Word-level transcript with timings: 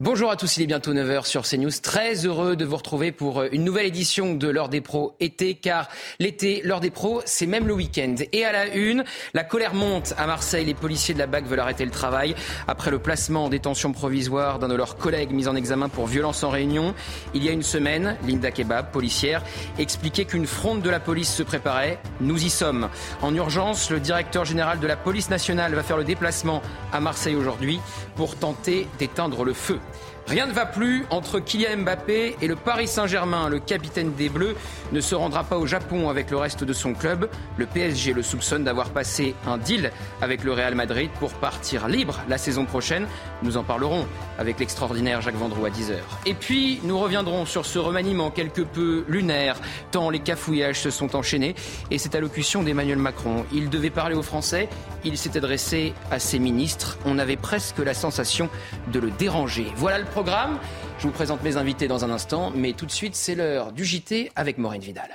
Bonjour 0.00 0.28
à 0.28 0.34
tous, 0.34 0.56
il 0.56 0.64
est 0.64 0.66
bientôt 0.66 0.92
9h 0.92 1.24
sur 1.24 1.44
CNews. 1.44 1.70
Très 1.80 2.26
heureux 2.26 2.56
de 2.56 2.64
vous 2.64 2.76
retrouver 2.76 3.12
pour 3.12 3.38
euh, 3.38 3.48
une 3.52 3.62
nouvelle 3.62 3.86
édition 3.86 4.34
de 4.34 4.48
l'heure 4.48 4.68
des 4.68 4.80
pros 4.80 5.14
été, 5.20 5.54
car 5.54 5.88
l'été, 6.18 6.62
l'heure 6.64 6.80
des 6.80 6.90
pros, 6.90 7.22
c'est 7.26 7.46
même 7.46 7.68
le 7.68 7.74
week-end. 7.74 8.16
Et 8.32 8.44
à 8.44 8.50
la 8.50 8.74
une, 8.74 9.04
la 9.34 9.44
colère 9.44 9.72
monte 9.72 10.12
à 10.18 10.26
Marseille. 10.26 10.64
Les 10.64 10.74
policiers 10.74 11.14
de 11.14 11.20
la 11.20 11.28
BAC 11.28 11.46
veulent 11.46 11.60
arrêter 11.60 11.84
le 11.84 11.92
travail 11.92 12.34
après 12.66 12.90
le 12.90 12.98
placement 12.98 13.44
en 13.44 13.48
détention 13.48 13.92
provisoire 13.92 14.58
d'un 14.58 14.66
de 14.66 14.74
leurs 14.74 14.96
collègues 14.96 15.30
mis 15.30 15.46
en 15.46 15.54
examen 15.54 15.88
pour 15.88 16.08
violence 16.08 16.42
en 16.42 16.50
réunion. 16.50 16.92
Il 17.32 17.44
y 17.44 17.48
a 17.48 17.52
une 17.52 17.62
semaine, 17.62 18.16
Linda 18.26 18.50
Kebab, 18.50 18.90
policière, 18.90 19.44
expliquait 19.78 20.24
qu'une 20.24 20.48
fronde 20.48 20.82
de 20.82 20.90
la 20.90 20.98
police 20.98 21.32
se 21.32 21.44
préparait. 21.44 22.00
Nous 22.20 22.44
y 22.44 22.50
sommes. 22.50 22.88
En 23.22 23.32
urgence, 23.32 23.90
le 23.90 24.00
directeur 24.00 24.44
général 24.44 24.80
de 24.80 24.88
la 24.88 24.96
police 24.96 25.30
nationale 25.30 25.72
va 25.72 25.84
faire 25.84 25.98
le 25.98 26.04
déplacement 26.04 26.62
à 26.92 26.98
Marseille 26.98 27.36
aujourd'hui 27.36 27.78
pour 28.16 28.34
tenter 28.34 28.88
d'éteindre 28.98 29.44
le 29.44 29.52
feu. 29.52 29.78
Rien 30.26 30.46
ne 30.46 30.52
va 30.52 30.64
plus 30.64 31.04
entre 31.10 31.38
Kylian 31.38 31.82
Mbappé 31.82 32.36
et 32.40 32.46
le 32.46 32.56
Paris 32.56 32.88
Saint-Germain. 32.88 33.50
Le 33.50 33.58
capitaine 33.58 34.14
des 34.14 34.30
Bleus 34.30 34.56
ne 34.90 35.00
se 35.02 35.14
rendra 35.14 35.44
pas 35.44 35.58
au 35.58 35.66
Japon 35.66 36.08
avec 36.08 36.30
le 36.30 36.38
reste 36.38 36.64
de 36.64 36.72
son 36.72 36.94
club. 36.94 37.28
Le 37.58 37.66
PSG 37.66 38.14
le 38.14 38.22
soupçonne 38.22 38.64
d'avoir 38.64 38.88
passé 38.88 39.34
un 39.46 39.58
deal 39.58 39.92
avec 40.22 40.42
le 40.42 40.52
Real 40.52 40.74
Madrid 40.74 41.10
pour 41.20 41.34
partir 41.34 41.88
libre 41.88 42.22
la 42.26 42.38
saison 42.38 42.64
prochaine. 42.64 43.06
Nous 43.42 43.58
en 43.58 43.64
parlerons 43.64 44.06
avec 44.38 44.58
l'extraordinaire 44.60 45.20
Jacques 45.20 45.36
Vendroux 45.36 45.66
à 45.66 45.70
10h. 45.70 45.96
Et 46.24 46.32
puis, 46.32 46.80
nous 46.84 46.98
reviendrons 46.98 47.44
sur 47.44 47.66
ce 47.66 47.78
remaniement 47.78 48.30
quelque 48.30 48.62
peu 48.62 49.04
lunaire, 49.08 49.56
tant 49.90 50.08
les 50.08 50.20
cafouillages 50.20 50.80
se 50.80 50.90
sont 50.90 51.16
enchaînés. 51.16 51.54
Et 51.90 51.98
cette 51.98 52.14
allocution 52.14 52.62
d'Emmanuel 52.62 52.98
Macron. 52.98 53.44
Il 53.52 53.68
devait 53.68 53.90
parler 53.90 54.14
aux 54.14 54.22
Français, 54.22 54.70
il 55.04 55.18
s'est 55.18 55.36
adressé 55.36 55.92
à 56.10 56.18
ses 56.18 56.38
ministres. 56.38 56.96
On 57.04 57.18
avait 57.18 57.36
presque 57.36 57.78
la 57.78 57.92
sensation 57.92 58.48
de 58.90 58.98
le 58.98 59.10
déranger. 59.10 59.66
Voilà 59.76 59.98
le 59.98 60.04
Je 60.16 61.08
vous 61.08 61.12
présente 61.12 61.42
mes 61.42 61.56
invités 61.56 61.88
dans 61.88 62.04
un 62.04 62.10
instant, 62.10 62.52
mais 62.54 62.72
tout 62.72 62.86
de 62.86 62.92
suite, 62.92 63.16
c'est 63.16 63.34
l'heure 63.34 63.72
du 63.72 63.84
JT 63.84 64.30
avec 64.36 64.58
Maureen 64.58 64.80
Vidal. 64.80 65.10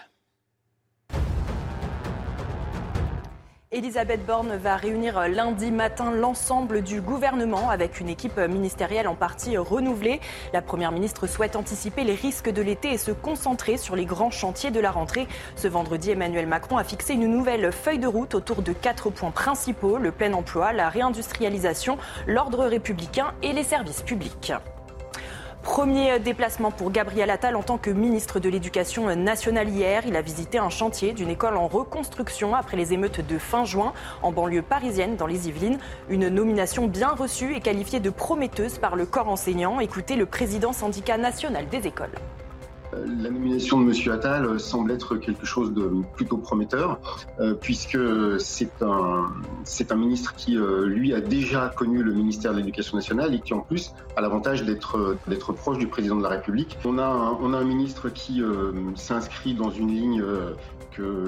Elisabeth 3.72 4.26
Borne 4.26 4.58
va 4.58 4.76
réunir 4.76 5.30
lundi 5.30 5.72
matin 5.72 6.12
l'ensemble 6.12 6.82
du 6.82 7.00
gouvernement 7.00 7.70
avec 7.70 8.02
une 8.02 8.10
équipe 8.10 8.38
ministérielle 8.38 9.08
en 9.08 9.16
partie 9.16 9.56
renouvelée. 9.56 10.20
La 10.52 10.62
Première 10.62 10.92
ministre 10.92 11.28
souhaite 11.28 11.56
anticiper 11.56 12.04
les 12.04 12.16
risques 12.16 12.50
de 12.50 12.62
l'été 12.62 12.92
et 12.92 12.98
se 12.98 13.12
concentrer 13.12 13.78
sur 13.78 13.96
les 13.96 14.06
grands 14.06 14.32
chantiers 14.32 14.72
de 14.72 14.82
la 14.82 14.92
rentrée. 14.92 15.30
Ce 15.56 15.70
vendredi, 15.70 16.12
Emmanuel 16.12 16.48
Macron 16.48 16.76
a 16.76 16.84
fixé 16.84 17.14
une 17.14 17.28
nouvelle 17.28 17.72
feuille 17.72 18.00
de 18.00 18.08
route 18.08 18.36
autour 18.36 18.64
de 18.64 18.74
quatre 18.74 19.12
points 19.12 19.32
principaux, 19.32 19.98
le 19.98 20.12
plein 20.12 20.34
emploi, 20.34 20.74
la 20.74 20.90
réindustrialisation, 20.90 21.98
l'ordre 22.28 22.66
républicain 22.66 23.34
et 23.44 23.54
les 23.54 23.64
services 23.64 24.02
publics. 24.02 24.52
Premier 25.64 26.20
déplacement 26.20 26.72
pour 26.72 26.90
Gabriel 26.90 27.30
Attal 27.30 27.56
en 27.58 27.64
tant 27.64 27.78
que 27.78 27.90
ministre 27.90 28.40
de 28.40 28.48
l'Éducation 28.48 29.14
nationale 29.16 29.68
hier. 29.70 30.04
Il 30.08 30.16
a 30.16 30.22
visité 30.22 30.58
un 30.58 30.70
chantier 30.70 31.12
d'une 31.12 31.30
école 31.30 31.58
en 31.58 31.68
reconstruction 31.68 32.56
après 32.56 32.78
les 32.78 32.94
émeutes 32.94 33.26
de 33.26 33.38
fin 33.38 33.66
juin 33.66 33.94
en 34.24 34.32
banlieue 34.32 34.62
parisienne 34.62 35.18
dans 35.18 35.28
les 35.28 35.50
Yvelines. 35.50 35.80
Une 36.10 36.30
nomination 36.30 36.88
bien 36.88 37.10
reçue 37.10 37.56
et 37.56 37.60
qualifiée 37.60 38.00
de 38.00 38.10
prometteuse 38.10 38.78
par 38.78 38.96
le 38.96 39.06
corps 39.06 39.30
enseignant. 39.30 39.82
Écoutez 39.82 40.16
le 40.16 40.26
président 40.26 40.72
syndicat 40.72 41.18
national 41.18 41.68
des 41.68 41.88
écoles. 41.88 42.16
La 42.94 43.30
nomination 43.30 43.80
de 43.82 43.92
M. 43.92 44.12
Attal 44.12 44.60
semble 44.60 44.92
être 44.92 45.16
quelque 45.16 45.46
chose 45.46 45.74
de 45.74 45.92
plutôt 46.16 46.38
prometteur, 46.38 47.00
euh, 47.40 47.54
puisque 47.54 48.00
c'est 48.40 48.82
un, 48.82 49.28
c'est 49.64 49.92
un 49.92 49.96
ministre 49.96 50.34
qui, 50.36 50.58
euh, 50.58 50.86
lui, 50.86 51.14
a 51.14 51.22
déjà 51.22 51.72
connu 51.76 52.02
le 52.02 52.14
ministère 52.14 52.52
de 52.54 52.58
l'Éducation 52.58 52.98
nationale 52.98 53.34
et 53.36 53.40
qui, 53.42 53.54
en 53.54 53.60
plus, 53.60 53.94
a 54.16 54.22
l'avantage 54.22 54.64
d'être, 54.64 55.18
d'être 55.28 55.54
proche 55.54 55.78
du 55.78 55.88
président 55.88 56.16
de 56.16 56.24
la 56.24 56.30
République. 56.30 56.78
On 56.84 56.98
a 56.98 57.06
un, 57.06 57.38
on 57.42 57.54
a 57.54 57.58
un 57.58 57.64
ministre 57.64 58.10
qui 58.10 58.42
euh, 58.42 58.72
s'inscrit 58.96 59.54
dans 59.54 59.70
une 59.70 59.90
ligne 59.90 60.24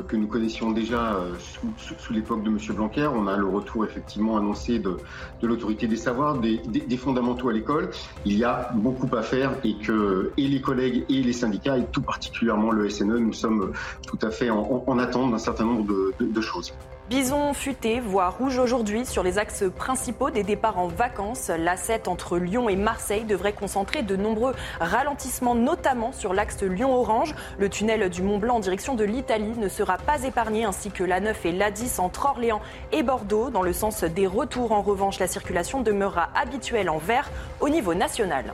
que, 0.08 0.16
nous 0.16 0.28
connaissions 0.28 0.72
déjà 0.72 1.18
sous, 1.40 1.96
sous, 1.98 2.14
l'époque 2.14 2.44
de 2.44 2.50
M. 2.50 2.58
Blanquer. 2.76 3.08
On 3.08 3.28
a 3.28 3.38
le 3.38 3.48
retour 3.48 3.86
effectivement 3.86 4.38
annoncé 4.38 4.80
de, 4.80 4.98
l'autorité 5.42 5.88
des 5.88 5.96
savoirs, 5.96 6.40
des, 6.40 6.98
fondamentaux 6.98 7.50
à 7.50 7.54
l'école. 7.54 7.90
Il 8.26 8.38
y 8.38 8.44
a 8.44 8.70
beaucoup 8.76 9.14
à 9.16 9.22
faire 9.22 9.56
et 9.64 9.76
que 9.78 10.32
et 10.38 10.48
les 10.48 10.62
collègues 10.62 11.06
et 11.10 11.22
les 11.22 11.34
syndicats 11.34 11.78
et 11.78 11.86
tout 11.86 12.02
particulièrement 12.02 12.72
le 12.72 12.90
SNE, 12.90 13.18
nous 13.18 13.34
sommes 13.34 13.72
tout 14.08 14.20
à 14.22 14.30
fait 14.30 14.50
en, 14.50 14.84
en 14.86 15.00
attente 15.00 15.32
d'un 15.32 15.38
certain 15.38 15.66
nombre 15.66 15.86
de 16.20 16.42
choses. 16.42 16.74
Bison 17.12 17.54
futé, 17.54 18.00
voie 18.00 18.30
rouge 18.30 18.58
aujourd'hui 18.58 19.06
sur 19.06 19.22
les 19.22 19.38
axes 19.38 19.66
principaux 19.76 20.30
des 20.30 20.44
départs 20.44 20.80
en 20.80 20.88
vacances. 20.88 21.50
L'A7 21.50 22.08
entre 22.08 22.38
Lyon 22.38 22.70
et 22.70 22.78
Marseille 22.78 23.26
devrait 23.26 23.52
concentrer 23.52 24.02
de 24.02 24.16
nombreux 24.16 24.56
ralentissements, 24.80 25.54
notamment 25.54 26.14
sur 26.14 26.34
l'axe 26.34 26.64
Lyon-Orange. 26.64 27.36
Le 27.60 27.68
tunnel 27.68 28.10
du 28.10 28.22
Mont 28.22 28.38
Blanc 28.38 28.56
en 28.56 28.60
direction 28.62 28.96
de 28.96 29.04
l'Italie 29.04 29.58
ne 29.58 29.68
sera 29.68 29.98
pas 29.98 30.24
épargné, 30.24 30.64
ainsi 30.64 30.90
que 30.90 31.04
l'A9 31.04 31.36
et 31.44 31.52
l'A10 31.52 32.00
entre 32.00 32.28
Orléans 32.28 32.62
et 32.94 33.04
Bordeaux. 33.04 33.50
Dans 33.50 33.62
le 33.62 33.74
sens 33.74 34.06
des 34.06 34.26
retours, 34.26 34.72
en 34.72 34.82
revanche, 34.82 35.20
la 35.20 35.28
circulation 35.28 35.82
demeurera 35.82 36.30
habituelle 36.34 36.90
en 36.90 36.98
vert 36.98 37.30
au 37.60 37.68
niveau 37.68 37.94
national. 37.94 38.54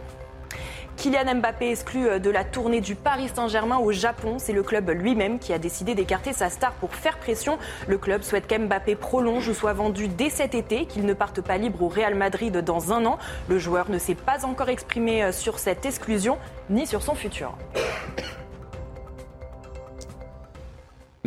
Kylian 0.98 1.36
Mbappé 1.36 1.70
exclu 1.70 2.20
de 2.20 2.30
la 2.32 2.44
tournée 2.44 2.82
du 2.82 2.96
Paris 2.96 3.30
Saint-Germain 3.34 3.78
au 3.78 3.92
Japon. 3.92 4.38
C'est 4.40 4.52
le 4.52 4.64
club 4.64 4.90
lui-même 4.90 5.38
qui 5.38 5.54
a 5.54 5.60
décidé 5.60 5.94
d'écarter 5.94 6.34
sa 6.34 6.50
star 6.50 6.74
pour 6.74 6.96
faire 6.96 7.20
pression. 7.20 7.60
Le 7.88 8.00
club 8.00 8.24
souhaite 8.24 8.48
qu'Mbappé 8.48 8.96
prolonge 8.96 9.48
ou 9.48 9.54
soit 9.54 9.74
vendu 9.74 10.08
dès 10.08 10.32
cet 10.32 10.56
été, 10.56 10.88
qu'il 10.88 11.06
ne 11.06 11.14
parte 11.14 11.42
pas 11.42 11.58
libre 11.58 11.84
au 11.84 11.88
Real 11.88 12.16
Madrid 12.16 12.58
dans 12.58 12.94
un 12.94 13.06
an. 13.06 13.20
Le 13.48 13.60
joueur 13.60 13.92
ne 13.92 14.00
s'est 14.00 14.16
pas 14.16 14.44
encore 14.44 14.70
exprimé 14.70 15.32
sur 15.32 15.60
cette 15.60 15.86
exclusion 15.86 16.40
ni 16.72 16.88
sur 16.88 17.04
son 17.04 17.14
futur. 17.14 17.56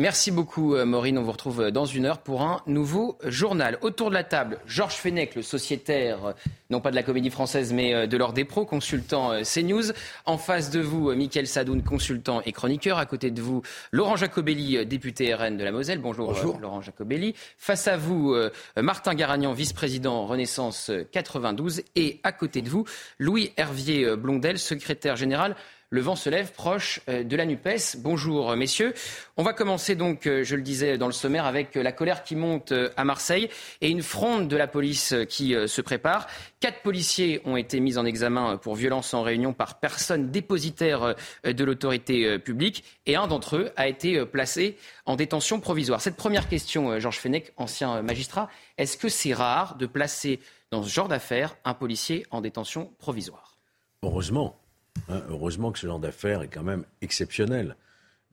Merci 0.01 0.31
beaucoup, 0.31 0.75
Maureen. 0.83 1.19
On 1.19 1.21
vous 1.21 1.31
retrouve 1.31 1.69
dans 1.69 1.85
une 1.85 2.07
heure 2.07 2.17
pour 2.17 2.41
un 2.41 2.63
nouveau 2.65 3.19
journal. 3.23 3.77
Autour 3.81 4.09
de 4.09 4.15
la 4.15 4.23
table, 4.23 4.57
Georges 4.65 4.95
Fenech, 4.95 5.35
le 5.35 5.43
sociétaire, 5.43 6.33
non 6.71 6.81
pas 6.81 6.89
de 6.89 6.95
la 6.95 7.03
comédie 7.03 7.29
française, 7.29 7.71
mais 7.71 8.07
de 8.07 8.17
l'ordre 8.17 8.33
des 8.33 8.43
pros, 8.43 8.65
consultant 8.65 9.43
CNews. 9.43 9.91
En 10.25 10.39
face 10.39 10.71
de 10.71 10.79
vous, 10.79 11.13
Mickaël 11.13 11.45
Sadoun, 11.45 11.83
consultant 11.83 12.41
et 12.47 12.51
chroniqueur. 12.51 12.97
À 12.97 13.05
côté 13.05 13.29
de 13.29 13.43
vous, 13.43 13.61
Laurent 13.91 14.15
Jacobelli, 14.15 14.83
député 14.87 15.35
RN 15.35 15.55
de 15.55 15.63
la 15.63 15.71
Moselle. 15.71 15.99
Bonjour, 15.99 16.29
Bonjour. 16.29 16.57
Laurent 16.57 16.81
Jacobelli. 16.81 17.35
Face 17.59 17.87
à 17.87 17.95
vous, 17.95 18.35
Martin 18.77 19.13
Garagnan, 19.13 19.53
vice-président 19.53 20.25
Renaissance 20.25 20.89
92. 21.11 21.83
Et 21.95 22.19
à 22.23 22.31
côté 22.31 22.63
de 22.63 22.69
vous, 22.69 22.85
Louis 23.19 23.53
Hervier 23.55 24.15
Blondel, 24.15 24.57
secrétaire 24.57 25.15
général 25.15 25.55
le 25.91 25.99
vent 25.99 26.15
se 26.15 26.29
lève 26.29 26.53
proche 26.53 27.01
de 27.07 27.35
la 27.35 27.45
NUPES. 27.45 27.97
Bonjour 27.97 28.55
messieurs. 28.55 28.93
On 29.35 29.43
va 29.43 29.51
commencer 29.51 29.95
donc, 29.95 30.21
je 30.23 30.55
le 30.55 30.61
disais 30.61 30.97
dans 30.97 31.05
le 31.05 31.11
sommaire, 31.11 31.45
avec 31.45 31.75
la 31.75 31.91
colère 31.91 32.23
qui 32.23 32.37
monte 32.37 32.73
à 32.95 33.03
Marseille 33.03 33.49
et 33.81 33.89
une 33.89 34.01
fronde 34.01 34.47
de 34.47 34.55
la 34.55 34.67
police 34.67 35.13
qui 35.27 35.53
se 35.67 35.81
prépare. 35.81 36.27
Quatre 36.61 36.81
policiers 36.81 37.41
ont 37.43 37.57
été 37.57 37.81
mis 37.81 37.97
en 37.97 38.05
examen 38.05 38.55
pour 38.55 38.75
violence 38.75 39.13
en 39.13 39.21
réunion 39.21 39.51
par 39.51 39.79
personne 39.79 40.31
dépositaire 40.31 41.15
de 41.43 41.63
l'autorité 41.65 42.39
publique 42.39 42.85
et 43.05 43.17
un 43.17 43.27
d'entre 43.27 43.57
eux 43.57 43.71
a 43.75 43.89
été 43.89 44.25
placé 44.25 44.77
en 45.05 45.17
détention 45.17 45.59
provisoire. 45.59 45.99
Cette 45.99 46.15
première 46.15 46.47
question, 46.47 46.99
Georges 46.99 47.19
Fenech, 47.19 47.51
ancien 47.57 48.01
magistrat, 48.01 48.49
est-ce 48.77 48.95
que 48.95 49.09
c'est 49.09 49.33
rare 49.33 49.75
de 49.75 49.87
placer 49.87 50.39
dans 50.71 50.83
ce 50.83 50.89
genre 50.89 51.09
d'affaires 51.09 51.57
un 51.65 51.73
policier 51.73 52.25
en 52.31 52.39
détention 52.39 52.93
provisoire? 52.97 53.57
Heureusement. 54.03 54.60
Hein, 55.09 55.21
heureusement 55.29 55.71
que 55.71 55.79
ce 55.79 55.87
genre 55.87 55.99
d'affaires 55.99 56.41
est 56.41 56.47
quand 56.47 56.63
même 56.63 56.85
exceptionnel. 57.01 57.75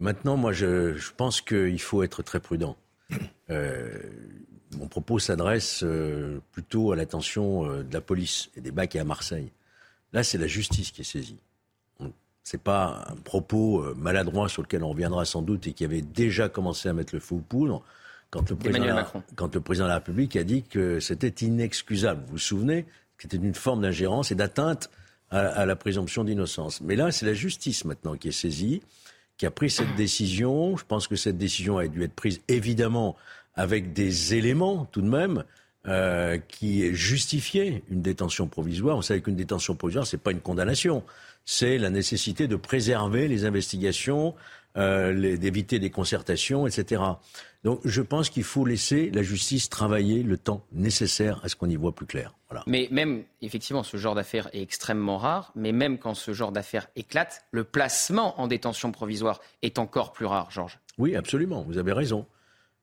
Maintenant, 0.01 0.37
moi, 0.37 0.53
je, 0.53 0.95
je 0.95 1.13
pense 1.17 1.41
qu'il 1.41 1.81
faut 1.81 2.03
être 2.03 2.23
très 2.23 2.41
prudent. 2.41 2.77
Euh, 3.51 3.89
mon 4.77 4.87
propos 4.87 5.19
s'adresse 5.19 5.83
euh, 5.83 6.41
plutôt 6.53 6.93
à 6.93 6.97
l'attention 6.97 7.65
euh, 7.65 7.83
de 7.83 7.95
la 7.95 8.01
police 8.01 8.51
et 8.57 8.61
des 8.61 8.71
bacs 8.71 8.95
et 8.95 9.01
à 9.01 9.05
Marseille. 9.05 9.51
Là, 10.13 10.23
c'est 10.23 10.39
la 10.39 10.47
justice 10.47 10.91
qui 10.91 11.01
est 11.01 11.05
saisie. 11.05 11.39
Ce 12.45 12.57
n'est 12.57 12.63
pas 12.63 13.05
un 13.09 13.17
propos 13.17 13.95
maladroit 13.95 14.49
sur 14.49 14.63
lequel 14.63 14.83
on 14.83 14.89
reviendra 14.89 15.27
sans 15.27 15.43
doute 15.43 15.67
et 15.67 15.75
qui 15.75 15.85
avait 15.85 16.01
déjà 16.01 16.49
commencé 16.49 16.89
à 16.89 16.95
mettre 16.95 17.15
le 17.15 17.21
feu 17.21 17.35
aux 17.35 17.41
poudres 17.41 17.83
quand 18.31 18.49
le, 18.49 18.57
président, 18.57 19.05
quand 19.37 19.55
le 19.55 19.61
président 19.61 19.85
de 19.85 19.91
la 19.91 19.97
République 19.97 20.35
a 20.35 20.45
dit 20.45 20.63
que 20.63 20.99
c'était 20.99 21.45
inexcusable. 21.45 22.23
Vous 22.27 22.33
vous 22.33 22.39
souvenez? 22.39 22.87
C'était 23.19 23.37
une 23.37 23.55
forme 23.55 23.83
d'ingérence 23.83 24.33
et 24.33 24.35
d'atteinte 24.35 24.89
à, 25.31 25.41
à 25.41 25.67
la 25.67 25.77
présomption 25.77 26.25
d'innocence. 26.25 26.81
Mais 26.81 26.97
là, 26.97 27.11
c'est 27.11 27.27
la 27.27 27.35
justice 27.35 27.85
maintenant 27.85 28.17
qui 28.17 28.29
est 28.29 28.33
saisie, 28.33 28.83
qui 29.37 29.47
a 29.47 29.51
pris 29.51 29.71
cette 29.71 29.95
décision. 29.97 30.77
Je 30.77 30.85
pense 30.85 31.09
que 31.09 31.17
cette 31.17 31.39
décision 31.39 31.79
a 31.79 31.87
dû 31.87 32.03
être 32.03 32.15
prise 32.15 32.41
évidemment 32.49 33.17
avec 33.55 33.93
des 33.93 34.35
éléments 34.35 34.87
tout 34.93 35.03
de 35.03 35.09
même 35.09 35.45
euh, 35.87 36.39
qui 36.49 36.95
justifiaient 36.95 37.83
une 37.91 38.03
détention 38.03 38.47
provisoire. 38.47 38.97
Vous 38.97 39.03
savez 39.03 39.21
qu'une 39.21 39.37
détention 39.37 39.75
provisoire, 39.75 40.07
c'est 40.07 40.19
pas 40.19 40.33
une 40.33 40.41
condamnation, 40.41 41.03
c'est 41.45 41.79
la 41.79 41.91
nécessité 41.91 42.47
de 42.47 42.57
préserver 42.57 43.27
les 43.27 43.45
investigations 43.45 44.35
euh, 44.77 45.37
d'éviter 45.37 45.79
des 45.79 45.91
concertations, 45.91 46.67
etc. 46.67 47.03
Donc 47.65 47.81
je 47.85 48.03
pense 48.03 48.31
qu'il 48.31 48.45
faut 48.45 48.65
laisser 48.65 49.11
la 49.11 49.23
justice 49.23 49.69
travailler 49.69 50.23
le 50.23 50.39
temps 50.39 50.65
nécessaire 50.73 51.41
à 51.43 51.49
ce 51.49 51.57
qu'on 51.57 51.69
y 51.69 51.77
voit 51.77 51.95
plus 51.95 52.07
clair. 52.07 52.35
Mais 52.67 52.89
même, 52.91 53.25
effectivement, 53.43 53.83
ce 53.83 53.97
genre 53.97 54.15
d'affaire 54.15 54.49
est 54.53 54.63
extrêmement 54.63 55.19
rare, 55.19 55.53
mais 55.55 55.73
même 55.73 55.99
quand 55.99 56.15
ce 56.15 56.33
genre 56.33 56.53
d'affaire 56.53 56.89
éclate, 56.97 57.45
le 57.51 57.65
placement 57.65 58.41
en 58.41 58.47
détention 58.47 58.91
provisoire 58.91 59.41
est 59.63 59.79
encore 59.79 60.13
plus 60.13 60.25
rare, 60.25 60.51
Georges. 60.51 60.79
Oui, 60.97 61.15
absolument, 61.15 61.63
vous 61.63 61.79
avez 61.79 61.93
raison. 61.93 62.27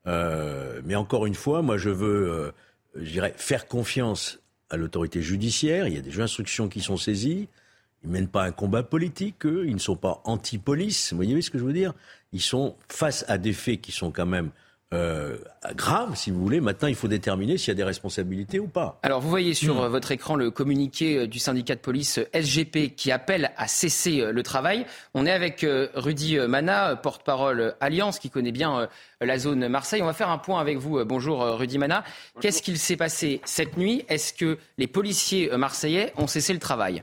Euh, 0.06 0.80
mais 0.84 0.94
encore 0.94 1.26
une 1.26 1.34
fois, 1.34 1.62
moi 1.62 1.78
je 1.78 1.90
veux, 1.90 2.30
euh, 2.30 2.52
je 2.94 3.10
dirais, 3.10 3.34
faire 3.36 3.66
confiance 3.66 4.38
à 4.70 4.76
l'autorité 4.76 5.20
judiciaire. 5.20 5.88
Il 5.88 5.94
y 5.94 5.98
a 5.98 6.02
des 6.02 6.20
instructions 6.20 6.68
qui 6.68 6.80
sont 6.80 6.96
saisies. 6.96 7.48
Ils 8.04 8.08
ne 8.08 8.12
mènent 8.12 8.28
pas 8.28 8.44
un 8.44 8.52
combat 8.52 8.82
politique, 8.82 9.46
eux. 9.46 9.64
Ils 9.66 9.74
ne 9.74 9.80
sont 9.80 9.96
pas 9.96 10.20
anti-police. 10.24 11.12
Vous 11.12 11.16
voyez 11.16 11.40
ce 11.42 11.50
que 11.50 11.58
je 11.58 11.64
veux 11.64 11.72
dire? 11.72 11.92
Ils 12.32 12.40
sont 12.42 12.76
face 12.88 13.24
à 13.28 13.38
des 13.38 13.52
faits 13.52 13.80
qui 13.80 13.90
sont 13.90 14.10
quand 14.10 14.26
même 14.26 14.50
euh, 14.94 15.36
grave, 15.74 16.14
si 16.14 16.30
vous 16.30 16.40
voulez. 16.40 16.60
Maintenant, 16.60 16.86
il 16.86 16.94
faut 16.94 17.08
déterminer 17.08 17.58
s'il 17.58 17.68
y 17.68 17.70
a 17.72 17.74
des 17.74 17.82
responsabilités 17.82 18.60
ou 18.60 18.68
pas. 18.68 19.00
Alors, 19.02 19.20
vous 19.20 19.28
voyez 19.28 19.52
sur 19.52 19.76
hmm. 19.76 19.84
euh, 19.84 19.88
votre 19.88 20.12
écran 20.12 20.36
le 20.36 20.52
communiqué 20.52 21.16
euh, 21.16 21.26
du 21.26 21.40
syndicat 21.40 21.74
de 21.74 21.80
police 21.80 22.20
SGP 22.32 22.94
qui 22.94 23.10
appelle 23.10 23.50
à 23.56 23.66
cesser 23.66 24.30
le 24.32 24.42
travail. 24.44 24.86
On 25.14 25.26
est 25.26 25.32
avec 25.32 25.66
Rudy 25.94 26.38
Mana, 26.38 26.94
porte-parole 26.96 27.74
Alliance, 27.80 28.20
qui 28.20 28.30
connaît 28.30 28.52
bien 28.52 28.88
la 29.20 29.38
zone 29.38 29.66
Marseille. 29.68 30.02
On 30.02 30.06
va 30.06 30.12
faire 30.12 30.30
un 30.30 30.38
point 30.38 30.60
avec 30.60 30.78
vous. 30.78 31.04
Bonjour 31.04 31.40
Rudy 31.40 31.78
Mana. 31.78 32.04
Qu'est-ce 32.40 32.62
qu'il 32.62 32.78
s'est 32.78 32.96
passé 32.96 33.40
cette 33.44 33.76
nuit? 33.76 34.04
Est-ce 34.08 34.32
que 34.32 34.58
les 34.78 34.86
policiers 34.86 35.50
marseillais 35.56 36.12
ont 36.16 36.26
cessé 36.26 36.52
le 36.52 36.60
travail? 36.60 37.02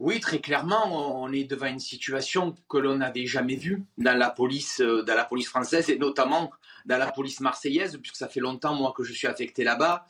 Oui, 0.00 0.18
très 0.18 0.40
clairement, 0.40 1.22
on 1.22 1.30
est 1.30 1.44
devant 1.44 1.66
une 1.66 1.78
situation 1.78 2.54
que 2.70 2.78
l'on 2.78 2.96
n'avait 2.96 3.26
jamais 3.26 3.54
vue 3.54 3.84
dans 3.98 4.16
la 4.16 4.30
police, 4.30 4.80
euh, 4.80 5.02
dans 5.02 5.14
la 5.14 5.26
police 5.26 5.48
française 5.48 5.90
et 5.90 5.98
notamment 5.98 6.50
dans 6.86 6.96
la 6.96 7.12
police 7.12 7.40
marseillaise, 7.40 7.98
puisque 7.98 8.16
ça 8.16 8.26
fait 8.26 8.40
longtemps 8.40 8.74
moi 8.74 8.94
que 8.96 9.04
je 9.04 9.12
suis 9.12 9.26
affecté 9.26 9.62
là-bas. 9.62 10.06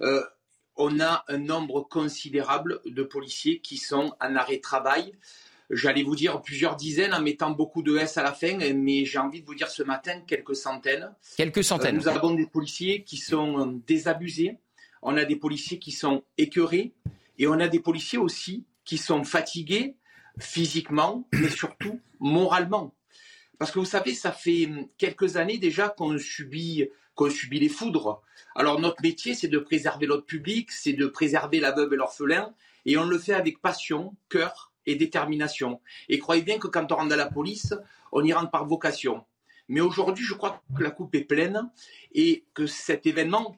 Euh, 0.00 0.24
on 0.76 1.00
a 1.00 1.22
un 1.28 1.36
nombre 1.36 1.82
considérable 1.82 2.80
de 2.86 3.02
policiers 3.02 3.60
qui 3.60 3.76
sont 3.76 4.14
en 4.20 4.36
arrêt 4.36 4.56
de 4.56 4.62
travail. 4.62 5.12
J'allais 5.68 6.02
vous 6.02 6.16
dire 6.16 6.40
plusieurs 6.40 6.76
dizaines 6.76 7.12
en 7.12 7.20
mettant 7.20 7.50
beaucoup 7.50 7.82
de 7.82 7.94
S 7.98 8.16
à 8.16 8.22
la 8.22 8.32
fin, 8.32 8.56
mais 8.74 9.04
j'ai 9.04 9.18
envie 9.18 9.42
de 9.42 9.46
vous 9.46 9.54
dire 9.54 9.68
ce 9.68 9.82
matin 9.82 10.22
quelques 10.26 10.56
centaines. 10.56 11.14
Quelques 11.36 11.62
centaines. 11.62 11.96
Euh, 11.96 11.98
nous 11.98 12.08
avons 12.08 12.32
des 12.32 12.46
policiers 12.46 13.04
qui 13.04 13.18
sont 13.18 13.82
désabusés, 13.86 14.56
on 15.02 15.14
a 15.18 15.26
des 15.26 15.36
policiers 15.36 15.78
qui 15.78 15.92
sont 15.92 16.24
écœurés, 16.38 16.94
et 17.38 17.46
on 17.46 17.60
a 17.60 17.68
des 17.68 17.80
policiers 17.80 18.18
aussi 18.18 18.64
qui 18.86 18.96
sont 18.96 19.24
fatigués 19.24 19.96
physiquement, 20.38 21.28
mais 21.32 21.50
surtout 21.50 22.00
moralement. 22.20 22.94
Parce 23.58 23.70
que 23.70 23.78
vous 23.78 23.84
savez, 23.84 24.14
ça 24.14 24.32
fait 24.32 24.68
quelques 24.98 25.36
années 25.36 25.58
déjà 25.58 25.88
qu'on 25.88 26.18
subit, 26.18 26.88
qu'on 27.14 27.30
subit 27.30 27.60
les 27.60 27.68
foudres. 27.68 28.22
Alors 28.54 28.80
notre 28.80 29.02
métier, 29.02 29.34
c'est 29.34 29.48
de 29.48 29.58
préserver 29.58 30.06
l'ordre 30.06 30.24
public, 30.24 30.70
c'est 30.70 30.92
de 30.92 31.06
préserver 31.06 31.60
la 31.60 31.72
veuve 31.72 31.92
et 31.92 31.96
l'orphelin, 31.96 32.54
et 32.84 32.96
on 32.96 33.04
le 33.04 33.18
fait 33.18 33.34
avec 33.34 33.60
passion, 33.60 34.14
cœur 34.28 34.72
et 34.84 34.94
détermination. 34.94 35.80
Et 36.08 36.18
croyez 36.18 36.42
bien 36.42 36.58
que 36.58 36.68
quand 36.68 36.92
on 36.92 36.96
rentre 36.96 37.12
à 37.12 37.16
la 37.16 37.26
police, 37.26 37.74
on 38.12 38.22
y 38.24 38.32
rentre 38.32 38.50
par 38.50 38.66
vocation. 38.66 39.24
Mais 39.68 39.80
aujourd'hui, 39.80 40.24
je 40.24 40.34
crois 40.34 40.62
que 40.76 40.82
la 40.82 40.90
coupe 40.90 41.14
est 41.14 41.24
pleine 41.24 41.70
et 42.12 42.44
que 42.54 42.66
cet 42.66 43.06
événement 43.06 43.56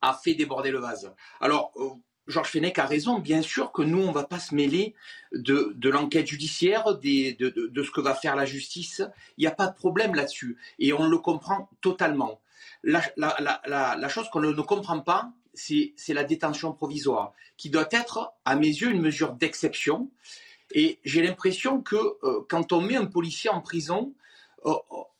a 0.00 0.14
fait 0.14 0.34
déborder 0.34 0.70
le 0.70 0.78
vase. 0.78 1.12
Alors, 1.40 1.72
euh, 1.76 1.90
Georges 2.26 2.50
Fenech 2.50 2.78
a 2.78 2.86
raison, 2.86 3.18
bien 3.18 3.42
sûr 3.42 3.72
que 3.72 3.82
nous, 3.82 4.00
on 4.02 4.08
ne 4.08 4.14
va 4.14 4.24
pas 4.24 4.38
se 4.38 4.54
mêler 4.54 4.94
de, 5.32 5.74
l'enquête 5.88 6.26
judiciaire, 6.26 6.96
de, 6.96 7.82
ce 7.82 7.90
que 7.90 8.00
va 8.00 8.14
faire 8.14 8.36
la 8.36 8.46
justice. 8.46 9.02
Il 9.36 9.42
n'y 9.42 9.46
a 9.46 9.50
pas 9.52 9.66
de 9.66 9.74
problème 9.74 10.14
là-dessus. 10.14 10.56
Et 10.78 10.92
on 10.92 11.06
le 11.06 11.18
comprend 11.18 11.68
totalement. 11.80 12.40
La, 12.82 14.08
chose 14.08 14.28
qu'on 14.30 14.40
ne 14.40 14.52
comprend 14.62 15.00
pas, 15.00 15.32
c'est 15.54 15.94
la 16.08 16.24
détention 16.24 16.72
provisoire, 16.72 17.32
qui 17.56 17.70
doit 17.70 17.88
être, 17.90 18.32
à 18.44 18.56
mes 18.56 18.68
yeux, 18.68 18.90
une 18.90 19.02
mesure 19.02 19.34
d'exception. 19.34 20.10
Et 20.72 20.98
j'ai 21.04 21.22
l'impression 21.22 21.82
que 21.82 21.96
euh, 21.96 22.40
quand 22.48 22.72
on 22.72 22.80
met 22.80 22.96
un 22.96 23.06
policier 23.06 23.50
en 23.50 23.60
prison, 23.60 24.14
euh, 24.66 24.72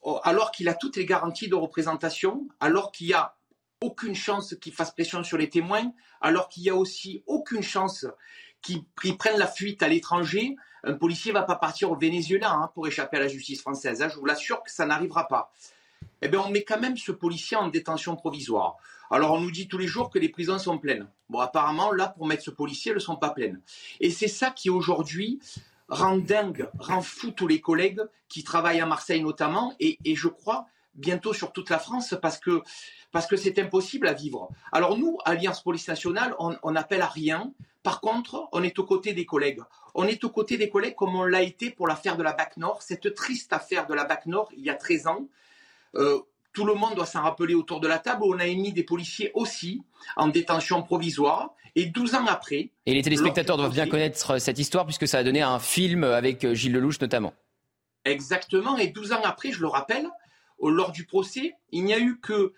euh, 0.06 0.12
alors 0.22 0.52
qu'il 0.52 0.68
a 0.68 0.74
toutes 0.74 0.96
les 0.96 1.06
garanties 1.06 1.48
de 1.48 1.54
représentation, 1.54 2.48
alors 2.60 2.92
qu'il 2.92 3.08
y 3.08 3.14
a 3.14 3.36
aucune 3.81 4.15
chance 4.15 4.55
qu'ils 4.61 4.73
fassent 4.73 4.93
pression 4.93 5.23
sur 5.23 5.38
les 5.38 5.50
témoins, 5.50 5.93
alors 6.21 6.49
qu'il 6.49 6.62
y 6.62 6.71
a 6.71 6.75
aussi 6.75 7.23
aucune 7.26 7.62
chance 7.62 8.06
qu'ils 8.62 9.17
prennent 9.17 9.38
la 9.38 9.47
fuite 9.47 9.82
à 9.82 9.88
l'étranger. 9.88 10.56
Un 10.85 10.94
policier 10.94 11.32
ne 11.32 11.38
va 11.38 11.44
pas 11.44 11.56
partir 11.56 11.91
au 11.91 11.97
Venezuela 11.97 12.53
hein, 12.53 12.71
pour 12.75 12.87
échapper 12.87 13.17
à 13.17 13.21
la 13.21 13.29
justice 13.29 13.61
française. 13.61 14.03
Hein. 14.03 14.09
je 14.09 14.19
vous 14.19 14.26
l'assure 14.26 14.62
que 14.62 14.71
ça 14.71 14.87
n'arrivera 14.87 15.29
pas. 15.29 15.53
Eh 16.23 16.29
bien, 16.29 16.41
on 16.41 16.50
met 16.50 16.65
quand 16.65 16.81
même 16.81 16.97
ce 16.97 17.12
policier 17.12 17.56
en 17.56 17.69
détention 17.69 18.17
provisoire. 18.17 18.76
Alors, 19.11 19.32
on 19.32 19.41
nous 19.41 19.50
dit 19.50 19.69
tous 19.69 19.79
les 19.79 19.87
jours 19.87 20.11
que 20.11 20.19
les 20.19 20.29
prisons 20.29 20.59
sont 20.59 20.79
pleines. 20.79 21.06
Bon, 21.29 21.41
apparemment, 21.41 21.93
là, 21.93 22.09
pour 22.09 22.26
mettre 22.26 22.43
ce 22.43 22.50
policier, 22.50 22.91
elles 22.91 22.97
ne 22.97 23.03
sont 23.03 23.17
pas 23.17 23.31
pleines. 23.31 23.61
Et 24.00 24.11
c'est 24.11 24.29
ça 24.29 24.50
qui, 24.50 24.71
aujourd'hui, 24.71 25.41
rend 25.88 26.17
dingue, 26.17 26.69
rend 26.79 27.03
fou 27.03 27.31
tous 27.31 27.47
les 27.47 27.61
collègues 27.61 28.00
qui 28.29 28.43
travaillent 28.43 28.81
à 28.81 28.87
Marseille 28.87 29.23
notamment, 29.23 29.75
et, 29.81 29.99
et 30.05 30.15
je 30.15 30.29
crois 30.29 30.67
bientôt 30.94 31.32
sur 31.32 31.52
toute 31.52 31.70
la 31.70 31.79
France, 31.79 32.14
parce 32.20 32.38
que 32.38 32.62
parce 33.12 33.26
que 33.26 33.37
c'est 33.37 33.58
impossible 33.61 34.08
à 34.08 34.12
vivre. 34.12 34.49
Alors 34.73 34.99
nous, 34.99 35.19
Alliance 35.25 35.62
Police 35.62 35.87
Nationale, 35.87 36.35
on 36.38 36.70
n'appelle 36.73 37.02
à 37.02 37.06
rien. 37.06 37.52
Par 37.85 38.00
contre, 38.00 38.49
on 38.52 38.62
est 38.62 38.79
aux 38.79 38.85
côtés 38.85 39.12
des 39.12 39.25
collègues. 39.25 39.61
On 39.94 40.05
est 40.08 40.25
aux 40.25 40.31
côtés 40.31 40.56
des 40.56 40.69
collègues 40.69 40.96
comme 40.96 41.14
on 41.14 41.25
l'a 41.25 41.43
été 41.43 41.70
pour 41.70 41.87
l'affaire 41.87 42.17
de 42.17 42.23
la 42.23 42.32
BAC 42.32 42.56
Nord, 42.56 42.82
cette 42.82 43.14
triste 43.14 43.52
affaire 43.52 43.87
de 43.87 43.94
la 43.94 44.05
BAC 44.05 44.26
Nord 44.26 44.49
il 44.56 44.64
y 44.64 44.70
a 44.70 44.75
13 44.75 45.06
ans. 45.06 45.29
Euh, 45.94 46.19
tout 46.55 46.64
le 46.64 46.75
monde 46.75 46.94
doit 46.94 47.06
s'en 47.06 47.23
rappeler 47.23 47.55
autour 47.55 47.81
de 47.81 47.87
la 47.87 47.99
table. 47.99 48.23
On 48.25 48.38
a 48.38 48.47
émis 48.47 48.73
des 48.73 48.85
policiers 48.85 49.31
aussi 49.35 49.82
en 50.17 50.29
détention 50.29 50.82
provisoire. 50.82 51.50
Et 51.76 51.87
12 51.87 52.14
ans 52.14 52.26
après. 52.26 52.70
Et 52.87 52.94
les 52.94 53.02
téléspectateurs 53.02 53.56
doivent 53.56 53.73
bien 53.73 53.88
connaître 53.88 54.38
cette 54.38 54.58
histoire 54.61 54.87
puisque 54.87 55.08
ça 55.08 55.19
a 55.19 55.25
donné 55.25 55.43
un 55.43 55.58
film 55.58 56.05
avec 56.05 56.52
Gilles 56.55 56.73
Lelouch 56.73 57.00
notamment. 57.00 57.35
Exactement. 58.05 58.79
Et 58.79 58.88
12 58.88 59.12
ans 59.12 59.23
après, 59.25 59.50
je 59.50 59.61
le 59.61 59.67
rappelle, 59.67 60.08
lors 60.62 60.92
du 60.92 61.04
procès, 61.04 61.54
il 61.72 61.84
n'y 61.84 61.94
a 61.94 61.98
eu 61.98 62.18
que 62.20 62.54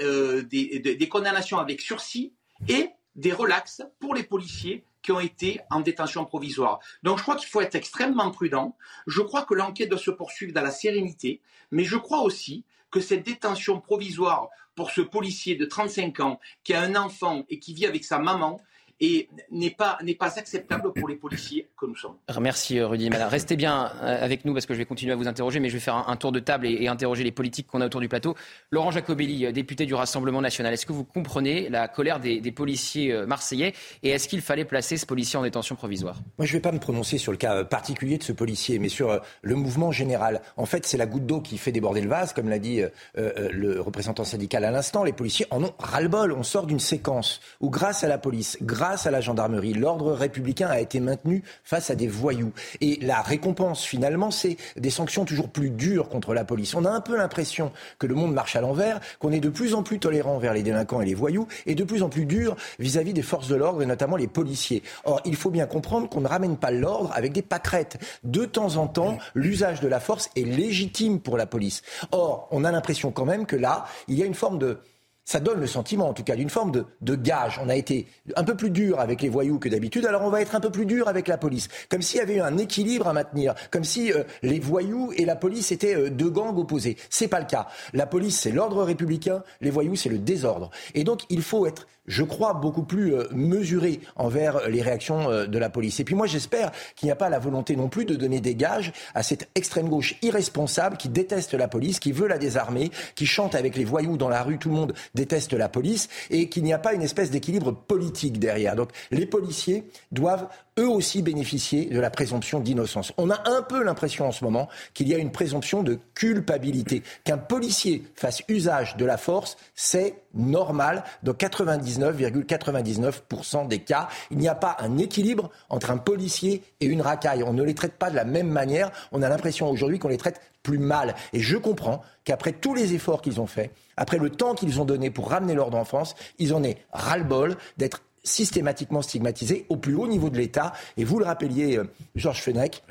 euh, 0.00 0.42
des, 0.42 0.78
des, 0.80 1.08
condamnations 1.08 1.58
avec 1.58 1.80
sursis 1.80 2.32
et 2.68 2.88
des 3.14 3.32
relaxes 3.32 3.82
pour 4.00 4.14
les 4.14 4.24
policiers 4.24 4.84
qui 5.00 5.12
ont 5.12 5.20
été 5.20 5.60
en 5.70 5.80
détention 5.80 6.24
provisoire. 6.24 6.80
Donc 7.02 7.18
je 7.18 7.22
crois 7.22 7.36
qu'il 7.36 7.48
faut 7.48 7.60
être 7.60 7.76
extrêmement 7.76 8.30
prudent. 8.30 8.76
Je 9.06 9.20
crois 9.20 9.44
que 9.44 9.54
l'enquête 9.54 9.90
doit 9.90 9.98
se 9.98 10.10
poursuivre 10.10 10.52
dans 10.52 10.62
la 10.62 10.70
sérénité, 10.70 11.40
mais 11.70 11.84
je 11.84 11.96
crois 11.96 12.22
aussi 12.22 12.64
que 12.90 13.00
cette 13.00 13.24
détention 13.24 13.80
provisoire 13.80 14.48
pour 14.74 14.90
ce 14.90 15.00
policier 15.00 15.54
de 15.54 15.66
35 15.66 16.20
ans 16.20 16.40
qui 16.64 16.74
a 16.74 16.80
un 16.80 16.96
enfant 16.96 17.44
et 17.48 17.58
qui 17.58 17.74
vit 17.74 17.86
avec 17.86 18.04
sa 18.04 18.18
maman, 18.18 18.60
et 19.00 19.28
n'est 19.50 19.70
pas, 19.70 19.98
n'est 20.02 20.14
pas 20.14 20.38
acceptable 20.38 20.92
pour 20.92 21.08
les 21.08 21.16
policiers 21.16 21.68
que 21.78 21.86
nous 21.86 21.96
sommes. 21.96 22.16
Merci 22.40 22.78
euh, 22.78 22.86
Rudy. 22.86 23.10
Restez 23.10 23.56
bien 23.56 23.90
euh, 24.02 24.24
avec 24.24 24.44
nous 24.44 24.52
parce 24.52 24.66
que 24.66 24.74
je 24.74 24.78
vais 24.78 24.84
continuer 24.84 25.12
à 25.12 25.16
vous 25.16 25.28
interroger, 25.28 25.60
mais 25.60 25.68
je 25.68 25.74
vais 25.74 25.80
faire 25.80 26.08
un, 26.08 26.16
tour 26.16 26.32
de 26.32 26.40
table 26.40 26.66
et, 26.66 26.86
interroger 26.88 27.24
les 27.24 27.32
politiques 27.32 27.66
qu'on 27.66 27.80
a 27.80 27.86
autour 27.86 28.00
du 28.00 28.08
plateau. 28.08 28.34
Laurent 28.70 28.90
Jacobelli, 28.90 29.46
euh, 29.46 29.52
député 29.52 29.86
du 29.86 29.94
Rassemblement 29.94 30.40
national, 30.40 30.72
est-ce 30.72 30.86
que 30.86 30.92
vous 30.92 31.04
comprenez 31.04 31.68
la 31.68 31.88
colère 31.88 32.20
des, 32.20 32.40
policiers 32.54 33.12
marseillais 33.26 33.72
et 34.02 34.10
est-ce 34.10 34.28
qu'il 34.28 34.40
fallait 34.40 34.64
placer 34.64 34.96
ce 34.96 35.06
policier 35.06 35.38
en 35.38 35.42
détention 35.42 35.74
provisoire? 35.74 36.20
Moi, 36.38 36.46
je 36.46 36.52
ne 36.52 36.58
vais 36.58 36.62
pas 36.62 36.70
me 36.70 36.78
prononcer 36.78 37.18
sur 37.18 37.32
le 37.32 37.38
cas 37.38 37.64
particulier 37.64 38.16
de 38.16 38.22
ce 38.22 38.32
policier, 38.32 38.78
mais 38.78 38.88
sur 38.88 39.20
le 39.42 39.54
mouvement 39.56 39.90
général. 39.90 40.40
En 40.56 40.66
fait, 40.66 40.86
c'est 40.86 40.96
la 40.96 41.06
goutte 41.06 41.26
d'eau 41.26 41.40
qui 41.40 41.58
fait 41.58 41.72
déborder 41.72 42.00
le 42.00 42.08
vase, 42.08 42.32
comme 42.32 42.48
l'a 42.48 42.60
dit 42.60 42.82
le 43.16 43.80
représentant 43.80 44.24
syndical 44.24 44.64
à 44.64 44.70
l'instant. 44.70 45.02
Les 45.02 45.12
policiers 45.12 45.46
en 45.50 45.64
ont 45.64 45.74
ras-le-bol. 45.78 46.32
On 46.32 46.44
sort 46.44 46.66
d'une 46.66 46.78
séquence 46.78 47.40
où, 47.60 47.70
grâce 47.70 48.04
à 48.04 48.08
la 48.08 48.18
police, 48.18 48.56
grâce 48.62 48.83
grâce 48.84 49.06
à 49.06 49.10
la 49.10 49.22
gendarmerie, 49.22 49.72
l'ordre 49.72 50.12
républicain 50.12 50.68
a 50.68 50.78
été 50.78 51.00
maintenu 51.00 51.42
face 51.64 51.88
à 51.88 51.94
des 51.94 52.06
voyous. 52.06 52.52
Et 52.82 52.98
la 53.00 53.22
récompense, 53.22 53.82
finalement, 53.82 54.30
c'est 54.30 54.58
des 54.76 54.90
sanctions 54.90 55.24
toujours 55.24 55.48
plus 55.48 55.70
dures 55.70 56.10
contre 56.10 56.34
la 56.34 56.44
police. 56.44 56.74
On 56.74 56.84
a 56.84 56.90
un 56.90 57.00
peu 57.00 57.16
l'impression 57.16 57.72
que 57.98 58.06
le 58.06 58.14
monde 58.14 58.34
marche 58.34 58.56
à 58.56 58.60
l'envers, 58.60 59.00
qu'on 59.20 59.32
est 59.32 59.40
de 59.40 59.48
plus 59.48 59.72
en 59.72 59.82
plus 59.82 60.00
tolérant 60.00 60.36
vers 60.36 60.52
les 60.52 60.62
délinquants 60.62 61.00
et 61.00 61.06
les 61.06 61.14
voyous, 61.14 61.48
et 61.64 61.74
de 61.74 61.82
plus 61.82 62.02
en 62.02 62.10
plus 62.10 62.26
dur 62.26 62.56
vis-à-vis 62.78 63.14
des 63.14 63.22
forces 63.22 63.48
de 63.48 63.54
l'ordre, 63.54 63.80
et 63.80 63.86
notamment 63.86 64.16
les 64.16 64.26
policiers. 64.26 64.82
Or, 65.04 65.22
il 65.24 65.34
faut 65.34 65.50
bien 65.50 65.64
comprendre 65.64 66.10
qu'on 66.10 66.20
ne 66.20 66.28
ramène 66.28 66.58
pas 66.58 66.70
l'ordre 66.70 67.10
avec 67.14 67.32
des 67.32 67.40
pâquerettes. 67.40 67.96
De 68.22 68.44
temps 68.44 68.76
en 68.76 68.86
temps, 68.86 69.16
l'usage 69.34 69.80
de 69.80 69.88
la 69.88 69.98
force 69.98 70.28
est 70.36 70.44
légitime 70.44 71.20
pour 71.20 71.38
la 71.38 71.46
police. 71.46 71.80
Or, 72.12 72.48
on 72.50 72.64
a 72.64 72.70
l'impression 72.70 73.12
quand 73.12 73.24
même 73.24 73.46
que 73.46 73.56
là, 73.56 73.86
il 74.08 74.18
y 74.18 74.22
a 74.22 74.26
une 74.26 74.34
forme 74.34 74.58
de 74.58 74.76
ça 75.24 75.40
donne 75.40 75.60
le 75.60 75.66
sentiment, 75.66 76.08
en 76.08 76.12
tout 76.12 76.24
cas, 76.24 76.36
d'une 76.36 76.50
forme 76.50 76.70
de, 76.70 76.84
de, 77.00 77.14
gage. 77.14 77.60
On 77.62 77.68
a 77.68 77.76
été 77.76 78.06
un 78.36 78.44
peu 78.44 78.56
plus 78.56 78.70
dur 78.70 79.00
avec 79.00 79.22
les 79.22 79.28
voyous 79.28 79.58
que 79.58 79.68
d'habitude, 79.68 80.06
alors 80.06 80.22
on 80.22 80.30
va 80.30 80.40
être 80.40 80.54
un 80.54 80.60
peu 80.60 80.70
plus 80.70 80.86
dur 80.86 81.08
avec 81.08 81.28
la 81.28 81.38
police. 81.38 81.68
Comme 81.88 82.02
s'il 82.02 82.18
y 82.18 82.22
avait 82.22 82.36
eu 82.36 82.40
un 82.40 82.58
équilibre 82.58 83.08
à 83.08 83.12
maintenir, 83.12 83.54
comme 83.70 83.84
si 83.84 84.12
euh, 84.12 84.24
les 84.42 84.60
voyous 84.60 85.12
et 85.16 85.24
la 85.24 85.36
police 85.36 85.72
étaient 85.72 85.96
euh, 85.96 86.10
deux 86.10 86.30
gangs 86.30 86.56
opposés. 86.58 86.96
C'est 87.10 87.28
pas 87.28 87.40
le 87.40 87.46
cas. 87.46 87.68
La 87.92 88.06
police, 88.06 88.38
c'est 88.38 88.52
l'ordre 88.52 88.82
républicain, 88.82 89.42
les 89.60 89.70
voyous, 89.70 89.96
c'est 89.96 90.08
le 90.08 90.18
désordre. 90.18 90.70
Et 90.94 91.04
donc, 91.04 91.22
il 91.30 91.42
faut 91.42 91.66
être 91.66 91.86
je 92.06 92.22
crois, 92.22 92.54
beaucoup 92.54 92.82
plus 92.82 93.14
euh, 93.14 93.24
mesuré 93.32 94.00
envers 94.16 94.68
les 94.68 94.82
réactions 94.82 95.30
euh, 95.30 95.46
de 95.46 95.58
la 95.58 95.70
police. 95.70 96.00
Et 96.00 96.04
puis 96.04 96.14
moi, 96.14 96.26
j'espère 96.26 96.70
qu'il 96.96 97.06
n'y 97.06 97.12
a 97.12 97.16
pas 97.16 97.28
la 97.28 97.38
volonté 97.38 97.76
non 97.76 97.88
plus 97.88 98.04
de 98.04 98.14
donner 98.14 98.40
des 98.40 98.54
gages 98.54 98.92
à 99.14 99.22
cette 99.22 99.48
extrême 99.54 99.88
gauche 99.88 100.16
irresponsable 100.22 100.96
qui 100.96 101.08
déteste 101.08 101.54
la 101.54 101.68
police, 101.68 102.00
qui 102.00 102.12
veut 102.12 102.28
la 102.28 102.38
désarmer, 102.38 102.90
qui 103.14 103.26
chante 103.26 103.54
avec 103.54 103.76
les 103.76 103.84
voyous 103.84 104.16
dans 104.16 104.28
la 104.28 104.42
rue, 104.42 104.58
tout 104.58 104.68
le 104.68 104.74
monde 104.74 104.94
déteste 105.14 105.52
la 105.52 105.68
police, 105.68 106.08
et 106.30 106.48
qu'il 106.48 106.64
n'y 106.64 106.72
a 106.72 106.78
pas 106.78 106.94
une 106.94 107.02
espèce 107.02 107.30
d'équilibre 107.30 107.72
politique 107.72 108.38
derrière. 108.38 108.76
Donc 108.76 108.90
les 109.10 109.26
policiers 109.26 109.84
doivent 110.12 110.48
eux 110.78 110.88
aussi 110.88 111.22
bénéficier 111.22 111.86
de 111.86 111.98
la 112.00 112.10
présomption 112.10 112.60
d'innocence. 112.60 113.12
On 113.16 113.30
a 113.30 113.48
un 113.48 113.62
peu 113.62 113.82
l'impression 113.82 114.26
en 114.26 114.32
ce 114.32 114.44
moment 114.44 114.68
qu'il 114.92 115.08
y 115.08 115.14
a 115.14 115.18
une 115.18 115.32
présomption 115.32 115.82
de 115.82 115.98
culpabilité. 116.14 117.02
Qu'un 117.24 117.38
policier 117.38 118.04
fasse 118.14 118.42
usage 118.48 118.96
de 118.96 119.04
la 119.04 119.16
force, 119.16 119.56
c'est 119.74 120.16
normal 120.34 121.02
dans 121.22 121.32
99,99% 121.32 123.68
des 123.68 123.78
cas. 123.80 124.08
Il 124.30 124.38
n'y 124.38 124.48
a 124.48 124.54
pas 124.54 124.76
un 124.80 124.96
équilibre 124.98 125.50
entre 125.68 125.90
un 125.90 125.98
policier 125.98 126.62
et 126.80 126.86
une 126.86 127.02
racaille. 127.02 127.42
On 127.44 127.52
ne 127.52 127.62
les 127.62 127.74
traite 127.74 127.94
pas 127.94 128.10
de 128.10 128.16
la 128.16 128.24
même 128.24 128.48
manière. 128.48 128.90
On 129.12 129.22
a 129.22 129.28
l'impression 129.28 129.70
aujourd'hui 129.70 130.00
qu'on 130.00 130.08
les 130.08 130.16
traite 130.16 130.40
plus 130.64 130.78
mal. 130.78 131.14
Et 131.32 131.38
je 131.38 131.56
comprends 131.56 132.02
qu'après 132.24 132.50
tous 132.50 132.74
les 132.74 132.94
efforts 132.94 133.22
qu'ils 133.22 133.40
ont 133.40 133.46
faits, 133.46 133.70
après 133.96 134.18
le 134.18 134.30
temps 134.30 134.56
qu'ils 134.56 134.80
ont 134.80 134.84
donné 134.84 135.10
pour 135.10 135.30
ramener 135.30 135.54
l'ordre 135.54 135.78
en 135.78 135.84
France, 135.84 136.16
ils 136.40 136.52
en 136.52 136.64
aient 136.64 136.78
ras-le-bol 136.92 137.56
d'être 137.76 138.02
systématiquement 138.24 139.02
stigmatisé 139.02 139.66
au 139.68 139.76
plus 139.76 139.94
haut 139.94 140.08
niveau 140.08 140.30
de 140.30 140.38
l'État. 140.38 140.72
Et 140.96 141.04
vous 141.04 141.20
le 141.20 141.26
rappeliez, 141.26 141.78
euh, 141.78 141.84
Georges 142.16 142.40
Fenech, 142.42 142.82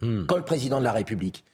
hmm. 0.00 0.26
quand 0.26 0.36
le 0.36 0.42
président 0.42 0.80
de 0.80 0.84
la 0.84 0.92
République, 0.92 1.44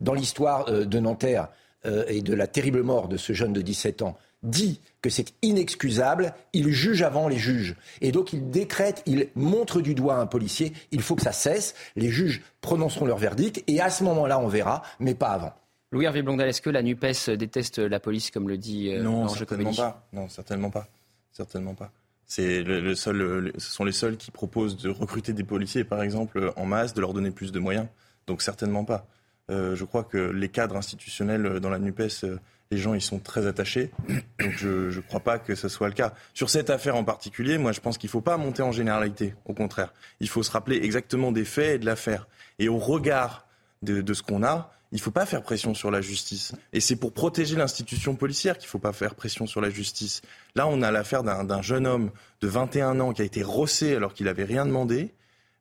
dans 0.00 0.14
l'histoire 0.14 0.68
euh, 0.68 0.84
de 0.84 0.98
Nanterre 0.98 1.48
euh, 1.86 2.04
et 2.08 2.20
de 2.20 2.34
la 2.34 2.48
terrible 2.48 2.82
mort 2.82 3.08
de 3.08 3.16
ce 3.16 3.32
jeune 3.32 3.52
de 3.52 3.62
17 3.62 4.02
ans, 4.02 4.18
dit 4.42 4.80
que 5.00 5.10
c'est 5.10 5.34
inexcusable, 5.42 6.34
il 6.52 6.70
juge 6.70 7.02
avant 7.02 7.28
les 7.28 7.38
juges. 7.38 7.76
Et 8.00 8.12
donc 8.12 8.32
il 8.32 8.50
décrète, 8.50 9.02
il 9.06 9.28
montre 9.34 9.80
du 9.80 9.94
doigt 9.94 10.16
un 10.16 10.26
policier, 10.26 10.72
il 10.90 11.02
faut 11.02 11.16
que 11.16 11.22
ça 11.22 11.32
cesse, 11.32 11.74
les 11.96 12.08
juges 12.08 12.42
prononceront 12.60 13.06
leur 13.06 13.18
verdict, 13.18 13.62
et 13.66 13.80
à 13.80 13.90
ce 13.90 14.04
moment-là 14.04 14.38
on 14.38 14.48
verra, 14.48 14.82
mais 15.00 15.14
pas 15.14 15.30
avant. 15.30 15.52
Louis-Hervé 15.90 16.22
Blondel, 16.22 16.48
est-ce 16.48 16.62
que 16.62 16.70
la 16.70 16.82
NUPES 16.82 17.30
déteste 17.36 17.78
la 17.78 18.00
police, 18.00 18.30
comme 18.30 18.48
le 18.48 18.56
dit 18.56 18.92
Non, 19.00 19.28
certainement 19.28 19.74
pas. 19.74 20.06
Non, 20.12 20.28
certainement 20.28 20.70
pas. 20.70 20.88
Certainement 21.32 21.74
pas. 21.74 21.90
C'est 22.26 22.62
le, 22.62 22.94
seul, 22.94 23.52
ce 23.58 23.70
sont 23.70 23.84
les 23.84 23.92
seuls 23.92 24.16
qui 24.16 24.30
proposent 24.30 24.78
de 24.78 24.88
recruter 24.88 25.34
des 25.34 25.44
policiers, 25.44 25.84
par 25.84 26.02
exemple, 26.02 26.52
en 26.56 26.64
masse, 26.64 26.94
de 26.94 27.00
leur 27.02 27.12
donner 27.12 27.30
plus 27.30 27.52
de 27.52 27.58
moyens. 27.58 27.88
Donc 28.26 28.40
certainement 28.40 28.84
pas. 28.84 29.06
Euh, 29.50 29.74
je 29.74 29.84
crois 29.84 30.04
que 30.04 30.18
les 30.18 30.48
cadres 30.48 30.76
institutionnels 30.76 31.60
dans 31.60 31.70
la 31.70 31.78
NUPES, 31.78 32.24
euh, 32.24 32.38
les 32.70 32.78
gens 32.78 32.94
y 32.94 33.00
sont 33.00 33.18
très 33.18 33.46
attachés. 33.46 33.90
Donc 34.40 34.52
je 34.56 34.94
ne 34.96 35.00
crois 35.00 35.20
pas 35.20 35.38
que 35.38 35.54
ce 35.54 35.68
soit 35.68 35.88
le 35.88 35.94
cas. 35.94 36.14
Sur 36.34 36.50
cette 36.50 36.70
affaire 36.70 36.96
en 36.96 37.04
particulier, 37.04 37.58
moi 37.58 37.72
je 37.72 37.80
pense 37.80 37.98
qu'il 37.98 38.08
ne 38.08 38.12
faut 38.12 38.20
pas 38.20 38.36
monter 38.36 38.62
en 38.62 38.72
généralité. 38.72 39.34
Au 39.44 39.54
contraire, 39.54 39.92
il 40.20 40.28
faut 40.28 40.42
se 40.42 40.50
rappeler 40.50 40.76
exactement 40.82 41.32
des 41.32 41.44
faits 41.44 41.76
et 41.76 41.78
de 41.78 41.86
l'affaire. 41.86 42.28
Et 42.58 42.68
au 42.68 42.78
regard 42.78 43.46
de, 43.82 44.00
de 44.00 44.14
ce 44.14 44.22
qu'on 44.22 44.44
a, 44.44 44.72
il 44.92 44.96
ne 44.96 45.00
faut 45.00 45.10
pas 45.10 45.24
faire 45.24 45.42
pression 45.42 45.74
sur 45.74 45.90
la 45.90 46.02
justice. 46.02 46.52
Et 46.74 46.80
c'est 46.80 46.96
pour 46.96 47.12
protéger 47.12 47.56
l'institution 47.56 48.14
policière 48.14 48.58
qu'il 48.58 48.66
ne 48.66 48.70
faut 48.70 48.78
pas 48.78 48.92
faire 48.92 49.14
pression 49.14 49.46
sur 49.46 49.62
la 49.62 49.70
justice. 49.70 50.20
Là, 50.54 50.66
on 50.68 50.82
a 50.82 50.90
l'affaire 50.90 51.22
d'un 51.22 51.62
jeune 51.62 51.86
homme 51.86 52.10
de 52.42 52.48
21 52.48 53.00
ans 53.00 53.12
qui 53.14 53.22
a 53.22 53.24
été 53.24 53.42
rossé 53.42 53.96
alors 53.96 54.12
qu'il 54.12 54.26
n'avait 54.26 54.44
rien 54.44 54.66
demandé. 54.66 55.14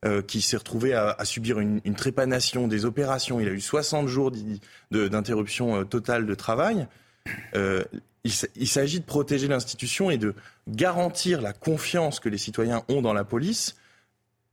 Euh, 0.03 0.24
qui 0.24 0.41
s'est 0.41 0.58
retrouvé 0.58 0.96
à, 0.96 1.24
subir 1.25 1.60
une, 1.60 1.79
trépanation 1.96 2.67
des 2.67 2.86
opérations. 2.86 3.39
Il 3.39 3.48
a 3.48 3.51
eu 3.51 3.62
60 3.62 4.08
jours 4.08 4.31
d'interruption 4.89 5.75
euh, 5.75 5.84
totale 5.84 6.25
de 6.25 6.34
travail. 6.34 6.88
Euh, 7.53 7.84
il, 8.24 8.67
s'agit 8.67 9.00
de 9.00 9.05
protéger 9.05 9.48
l'institution 9.48 10.10
et 10.10 10.17
de 10.17 10.34
garantir 10.67 11.39
la 11.39 11.53
confiance 11.53 12.20
que 12.20 12.29
les 12.29 12.39
citoyens 12.39 12.81
ont 12.89 13.03
dans 13.03 13.13
la 13.13 13.24
police 13.24 13.75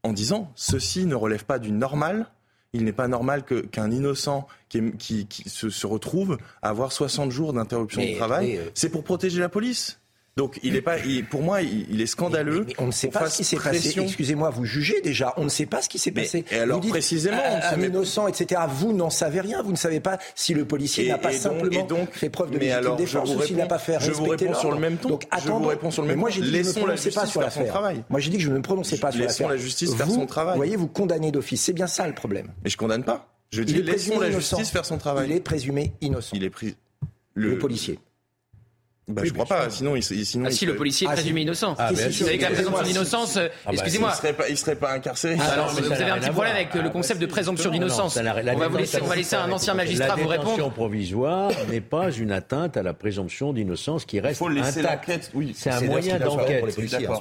en 0.03 0.13
disant 0.13 0.53
ceci 0.55 1.07
ne 1.07 1.15
relève 1.15 1.47
pas 1.47 1.59
du 1.59 1.73
normal, 1.73 2.27
il 2.75 2.85
n'est 2.85 2.93
pas 2.93 3.09
normal 3.09 3.43
qu'un 3.43 3.91
innocent 3.91 4.47
qui, 4.69 5.27
se, 5.47 5.87
retrouve 5.87 6.37
à 6.61 6.69
avoir 6.69 6.93
60 6.93 7.31
jours 7.31 7.55
d'interruption 7.55 8.03
de 8.03 8.17
travail. 8.17 8.59
Euh, 8.59 8.69
C'est 8.75 8.91
pour 8.91 9.03
protéger 9.03 9.41
la 9.41 9.49
police. 9.49 9.99
Donc 10.39 10.61
il 10.63 10.77
est 10.77 10.83
pas, 10.83 10.95
pour 11.31 11.43
moi, 11.43 11.63
il, 11.63 12.01
est 12.01 12.07
scandaleux. 12.07 12.65
on 12.79 12.87
ne 12.87 12.93
sait 12.93 13.09
pas 13.09 13.29
ce 13.29 13.39
qui 13.39 13.45
s'est 13.45 13.57
passé. 13.57 14.01
Excusez-moi, 14.01 14.51
vous 14.51 14.65
jugez 14.65 15.01
déjà. 15.01 15.35
On 15.37 15.43
ne 15.43 15.49
sait 15.49 15.67
pas 15.67 15.83
ce 15.83 15.89
qui 15.89 15.99
s'est 15.99 16.13
passé. 16.13 16.45
Et 16.53 16.59
alors 16.61 16.81
précisément, 16.81 17.43
un, 17.43 17.83
innocent, 17.83 18.29
etc. 18.29 18.61
Vous 18.69 18.93
n'en 18.93 19.11
savez 19.11 19.41
rien. 19.41 19.63
Vous 19.63 19.73
ne 19.73 19.77
savez 19.77 19.99
pas 19.99 20.19
si 20.37 20.55
le 20.55 20.65
policier 20.65 21.09
n'a 21.09 21.19
pas 21.19 21.33
simplement 21.33 21.83
donc, 21.87 22.13
fait 22.13 22.31
preuve 22.31 22.53
de 22.53 22.59
légitime 22.59 22.95
défense 22.97 23.35
ou 23.35 23.43
s'il 23.43 23.57
n'a 23.57 23.67
pas 23.67 23.81
fait 23.81 23.99
Je 24.01 24.13
vous 24.13 24.27
réponds 24.27 24.55
sur 24.55 24.71
le 24.71 24.79
même 24.79 24.97
ton. 24.97 25.09
Donc 25.09 25.25
je 25.45 25.51
vous 25.51 25.67
réponds 25.67 25.91
sur 25.91 26.03
le 26.03 26.09
même 26.09 26.19
moi, 26.19 26.31
j'ai 26.31 26.41
dit 26.41 26.53
que 26.53 26.63
je 26.63 26.63
ne 26.63 26.69
me 26.69 26.73
prononçais 26.73 27.11
pas 27.11 27.27
sur 27.27 27.41
l'affaire. 27.41 27.83
Moi 28.09 28.21
j'ai 28.21 28.31
dit 28.31 28.37
que 28.37 28.43
je 28.45 28.51
ne 28.51 28.57
me 28.57 28.63
prononçais 28.63 28.99
pas 28.99 29.11
sur 29.11 29.21
l'affaire. 29.21 29.49
Laissons 29.49 29.49
la 29.49 29.57
justice 29.57 29.95
faire 29.97 30.09
son 30.09 30.27
travail. 30.27 30.55
Vous 30.55 30.61
voyez, 30.61 30.77
vous 30.77 30.87
condamnez 30.87 31.33
d'office. 31.33 31.63
C'est 31.63 31.73
bien 31.73 31.89
ça 31.89 32.07
le 32.07 32.15
problème. 32.15 32.53
Mais 32.63 32.71
je 32.71 32.77
condamne 32.77 33.03
pas. 33.03 33.27
Je 33.51 33.63
dis 33.63 33.83
laissons 33.83 34.21
la 34.21 34.31
justice 34.31 34.71
faire 34.71 34.85
son 34.85 34.99
travail. 34.99 35.31
Il 35.31 35.35
est 35.35 35.41
présumé 35.41 35.95
innocent. 36.01 36.37
Il 36.37 36.45
est 36.45 36.51
pris. 36.51 36.77
Le 37.35 37.59
policier. 37.59 37.99
Bah, 39.09 39.23
je 39.25 39.33
crois 39.33 39.47
pas. 39.47 39.71
Sinon, 39.71 39.97
il, 39.97 40.03
sinon 40.03 40.45
ah, 40.47 40.51
si, 40.51 40.67
le 40.67 40.77
policier 40.77 41.07
est 41.07 41.11
ah, 41.11 41.15
présumé 41.15 41.41
innocent. 41.41 41.75
Ah, 41.79 41.91
vous 41.91 41.97
savez 41.97 42.37
que 42.37 42.43
la 42.43 42.51
présomption 42.51 42.85
d'innocence, 42.85 43.37
euh, 43.39 43.49
ah, 43.49 43.69
bah, 43.69 43.73
excusez-moi. 43.73 44.11
il, 44.13 44.17
serait 44.17 44.33
pas, 44.35 44.49
il 44.51 44.59
serait 44.59 44.77
pas 44.77 44.93
incarcéré. 44.93 45.37
Ah, 45.41 45.53
alors, 45.53 45.71
vous 45.71 45.91
avez 45.91 46.11
un 46.11 46.19
petit 46.19 46.31
problème 46.31 46.55
avec 46.55 46.75
le 46.75 46.91
concept 46.91 47.21
de 47.21 47.27
présomption 47.27 47.71
d'innocence. 47.71 48.19
On 48.19 48.59
va 48.59 48.69
vous 48.69 48.77
laisser, 48.77 48.99
on 49.01 49.07
va 49.07 49.17
laisser 49.17 49.37
un 49.37 49.51
ancien 49.51 49.73
magistrat 49.75 50.15
vous 50.17 50.29
répondre. 50.29 50.51
La 50.51 50.57
détention 50.57 50.71
provisoire 50.71 51.51
n'est 51.71 51.81
pas 51.81 52.11
une 52.13 52.33
atteinte 52.33 52.77
à 52.77 52.83
la 52.83 52.93
présomption 52.93 53.53
d'innocence 53.55 54.05
qui 54.05 54.21
reste 54.21 54.43
intacte. 54.43 55.31
Oui, 55.35 55.55
c'est 55.57 55.71
un 55.71 55.81
moyen 55.81 56.19
d'enquête. 56.19 56.65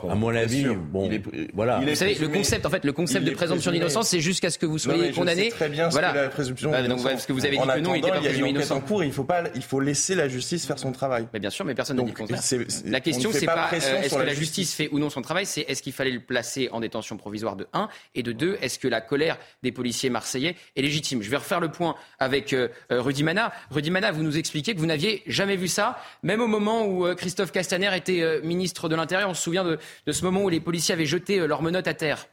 À 0.09 0.15
mon 0.15 0.35
avis, 0.35 0.65
bon, 0.65 1.09
voilà. 1.53 1.79
Vous 1.79 1.95
savez, 1.95 2.15
le 2.15 2.27
concept, 2.27 2.65
en 2.65 2.69
fait, 2.69 2.83
le 2.83 2.93
concept 2.93 3.25
de 3.25 3.31
présomption 3.31 3.71
d'innocence, 3.71 4.09
c'est 4.09 4.19
jusqu'à 4.19 4.49
ce 4.49 4.57
que 4.57 4.65
vous 4.65 4.77
soyez 4.77 5.11
condamné. 5.11 5.49
Très 5.49 5.69
bien. 5.69 5.87
Voilà. 5.87 6.13
La 6.13 6.27
présomption. 6.27 6.71
Parce 6.71 7.25
que 7.25 7.33
vous 7.33 7.45
avez 7.45 7.57
dit 7.57 7.63
que 7.63 7.79
non, 7.79 7.95
il 7.95 7.99
était 7.99 8.09
pas 8.09 8.19
présumé 8.19 8.49
innocent. 8.49 8.81
Il 9.01 9.13
faut 9.13 9.23
pas, 9.23 9.43
il 9.55 9.63
faut 9.63 9.79
laisser 9.79 10.15
la 10.15 10.27
justice 10.27 10.65
faire 10.65 10.79
son 10.79 10.91
travail. 10.91 11.27
Bien 11.37 11.49
sûr, 11.49 11.63
mais 11.63 11.76
personne 11.77 11.97
ne 11.97 12.01
dit 12.01 12.11
le 12.11 12.17
contraire. 12.17 12.41
La 12.85 12.99
question, 12.99 13.31
c'est 13.31 13.45
pas, 13.45 13.69
euh, 13.71 14.01
est-ce 14.01 14.15
que 14.15 14.21
la 14.21 14.33
justice 14.33 14.73
fait 14.73 14.89
ou 14.91 14.99
non 14.99 15.09
son 15.09 15.21
travail, 15.21 15.45
c'est 15.45 15.61
est-ce 15.61 15.81
qu'il 15.81 15.93
fallait 15.93 16.11
le 16.11 16.19
placer 16.19 16.69
en 16.71 16.81
détention 16.81 17.15
provisoire 17.15 17.55
de 17.55 17.67
1 17.71 17.87
et 18.15 18.23
de 18.23 18.31
2, 18.33 18.57
est-ce 18.61 18.79
que 18.79 18.87
la 18.87 18.99
colère 18.99 19.37
des 19.63 19.71
policiers 19.71 20.09
marseillais 20.09 20.55
est 20.75 20.81
légitime? 20.81 21.21
Je 21.21 21.29
vais 21.29 21.37
refaire 21.37 21.59
le 21.59 21.71
point 21.71 21.95
avec 22.19 22.51
euh, 22.51 22.67
euh, 22.91 23.01
Rudy 23.01 23.23
Mana. 23.23 23.53
Rudy 23.71 23.91
Mana, 23.91 24.11
vous 24.11 24.23
nous 24.23 24.37
expliquez 24.37 24.73
que 24.73 24.79
vous 24.79 24.85
n'aviez 24.85 25.23
jamais 25.27 25.55
vu 25.55 25.67
ça, 25.67 25.99
même 26.23 26.41
au 26.41 26.47
moment 26.47 26.85
où 26.85 27.05
Christophe 27.15 27.51
Castaner 27.51 27.95
était 27.95 28.41
ministre 28.41 28.89
de 28.89 28.95
l'Intérieur. 28.95 29.29
On 29.29 29.33
se 29.33 29.43
souvient 29.43 29.63
de, 29.63 29.77
ce 30.11 30.23
moment 30.23 30.41
où 30.41 30.49
les 30.49 30.59
policiers 30.59 30.93
avaient 30.93 31.05
jeté 31.05 31.45
leurs 31.47 31.61
menottes 31.61 31.87
à 31.87 31.93
terre. 31.93 32.27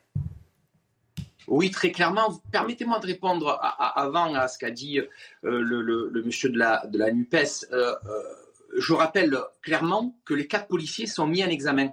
Oui, 1.46 1.70
très 1.70 1.92
clairement. 1.92 2.40
Permettez-moi 2.50 2.98
de 3.00 3.06
répondre 3.06 3.60
avant 3.60 4.34
à 4.34 4.48
ce 4.48 4.58
qu'a 4.58 4.70
dit 4.70 5.00
le, 5.42 6.22
monsieur 6.24 6.48
de 6.48 6.58
la, 6.58 6.86
de 6.86 6.98
la 6.98 7.12
NUPES 7.12 7.66
je 8.76 8.92
rappelle 8.92 9.38
clairement 9.62 10.16
que 10.24 10.34
les 10.34 10.46
quatre 10.46 10.68
policiers 10.68 11.06
sont 11.06 11.26
mis 11.26 11.44
en 11.44 11.48
examen. 11.48 11.90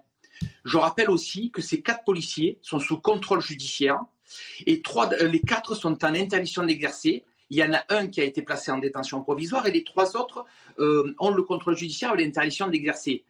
Je 0.66 0.78
rappelle 0.78 1.10
aussi 1.10 1.52
que 1.52 1.62
ces 1.62 1.82
quatre 1.82 2.04
policiers 2.04 2.60
sont 2.62 2.80
sous 2.80 3.00
contrôle 3.00 3.42
judiciaire 3.42 4.00
et 4.66 4.82
trois, 4.82 5.10
les 5.16 5.42
quatre 5.42 5.76
sont 5.76 6.04
en 6.04 6.16
interdiction 6.16 6.64
d'exercer. 6.64 7.24
Il 7.50 7.58
y 7.58 7.64
en 7.64 7.74
a 7.74 7.84
un 7.90 8.08
qui 8.08 8.22
a 8.22 8.24
été 8.24 8.42
placé 8.42 8.72
en 8.72 8.78
détention 8.78 9.22
provisoire 9.22 9.68
et 9.68 9.72
les 9.72 9.84
trois 9.84 10.16
autres 10.16 10.46
euh, 10.80 11.14
ont 11.20 11.32
le 11.32 11.44
contrôle 11.44 11.76
judiciaire 11.76 12.14
et 12.14 12.24
l'interdiction 12.24 12.68
d'exercer. 12.68 13.26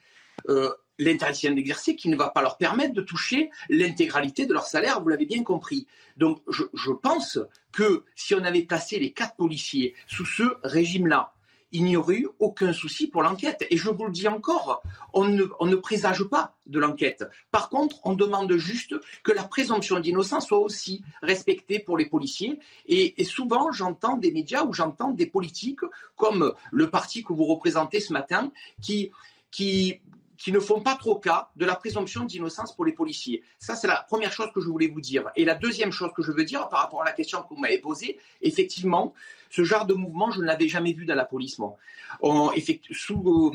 Euh, 0.50 0.72
l'interdiction 1.00 1.54
d'exercer 1.54 1.96
qui 1.96 2.08
ne 2.10 2.16
va 2.16 2.30
pas 2.30 2.42
leur 2.42 2.58
permettre 2.58 2.94
de 2.94 3.02
toucher 3.02 3.50
l'intégralité 3.70 4.46
de 4.46 4.54
leur 4.54 4.68
salaire, 4.68 5.02
vous 5.02 5.10
l'avez 5.10 5.26
bien 5.26 5.44
compris. 5.44 5.88
Donc 6.18 6.42
je, 6.48 6.64
je 6.74 6.92
pense 6.92 7.40
que 7.72 8.04
si 8.16 8.36
on 8.36 8.44
avait 8.44 8.64
placé 8.64 9.00
les 9.00 9.12
quatre 9.12 9.36
policiers 9.36 9.96
sous 10.08 10.26
ce 10.26 10.44
régime-là, 10.64 11.34
il 11.72 11.86
n'y 11.86 11.96
aurait 11.96 12.18
eu 12.18 12.28
aucun 12.40 12.74
souci 12.74 13.08
pour 13.08 13.24
l'enquête. 13.24 13.66
Et 13.70 13.78
je 13.78 13.90
vous 13.90 14.06
le 14.06 14.12
dis 14.12 14.28
encore, 14.28 14.84
on 15.14 15.28
ne, 15.28 15.76
présage 15.76 16.24
pas 16.24 16.56
de 16.66 16.80
l'enquête. 16.80 17.24
Par 17.52 17.70
contre, 17.70 18.00
on 18.04 18.14
demande 18.14 18.56
juste 18.58 18.96
que 19.24 19.32
la 19.32 19.44
présomption 19.44 20.00
d'innocence 20.00 20.48
soit 20.48 20.60
aussi 20.60 21.04
respectée 21.22 21.80
pour 21.80 21.98
les 21.98 22.06
policiers. 22.06 22.60
Et, 22.88 23.24
souvent, 23.24 23.72
j'entends 23.72 24.18
des 24.18 24.32
médias 24.32 24.66
ou 24.66 24.74
j'entends 24.74 25.12
des 25.12 25.26
politiques, 25.26 25.82
comme 26.16 26.54
le 26.72 26.90
parti 26.90 27.24
que 27.24 27.34
vous 27.34 27.46
représentez 27.46 28.00
ce 28.00 28.14
matin, 28.14 28.52
qui, 28.82 29.12
qui 29.50 30.02
qui 30.42 30.52
ne 30.52 30.60
font 30.60 30.82
pas 30.82 30.96
trop 30.96 31.16
cas 31.16 31.50
de 31.56 31.66
la 31.66 31.76
présomption 31.76 32.26
d'innocence 32.26 32.76
pour 32.76 32.84
les 32.84 32.94
policiers. 32.94 33.44
Ça, 33.60 33.76
c'est 33.76 33.88
la 33.88 34.06
première 34.08 34.32
chose 34.32 34.48
que 34.54 34.60
je 34.60 34.68
voulais 34.68 34.88
vous 34.88 35.02
dire. 35.02 35.30
Et 35.36 35.46
la 35.46 35.54
deuxième 35.54 35.92
chose 35.92 36.10
que 36.16 36.24
je 36.24 36.32
veux 36.32 36.44
dire 36.44 36.68
par 36.70 36.80
rapport 36.80 37.04
à 37.04 37.06
la 37.06 37.12
question 37.12 37.44
que 37.44 37.50
vous 37.54 37.62
m'avez 37.62 37.78
posée, 37.78 38.18
effectivement, 38.42 39.14
ce 39.52 39.64
genre 39.64 39.86
de 39.86 39.94
mouvement, 39.94 40.32
je 40.32 40.40
ne 40.40 40.46
l'avais 40.46 40.68
jamais 40.68 40.94
vu 40.94 41.06
dans 41.06 41.14
la 41.14 41.26
police, 41.26 41.58
sous, 42.92 43.54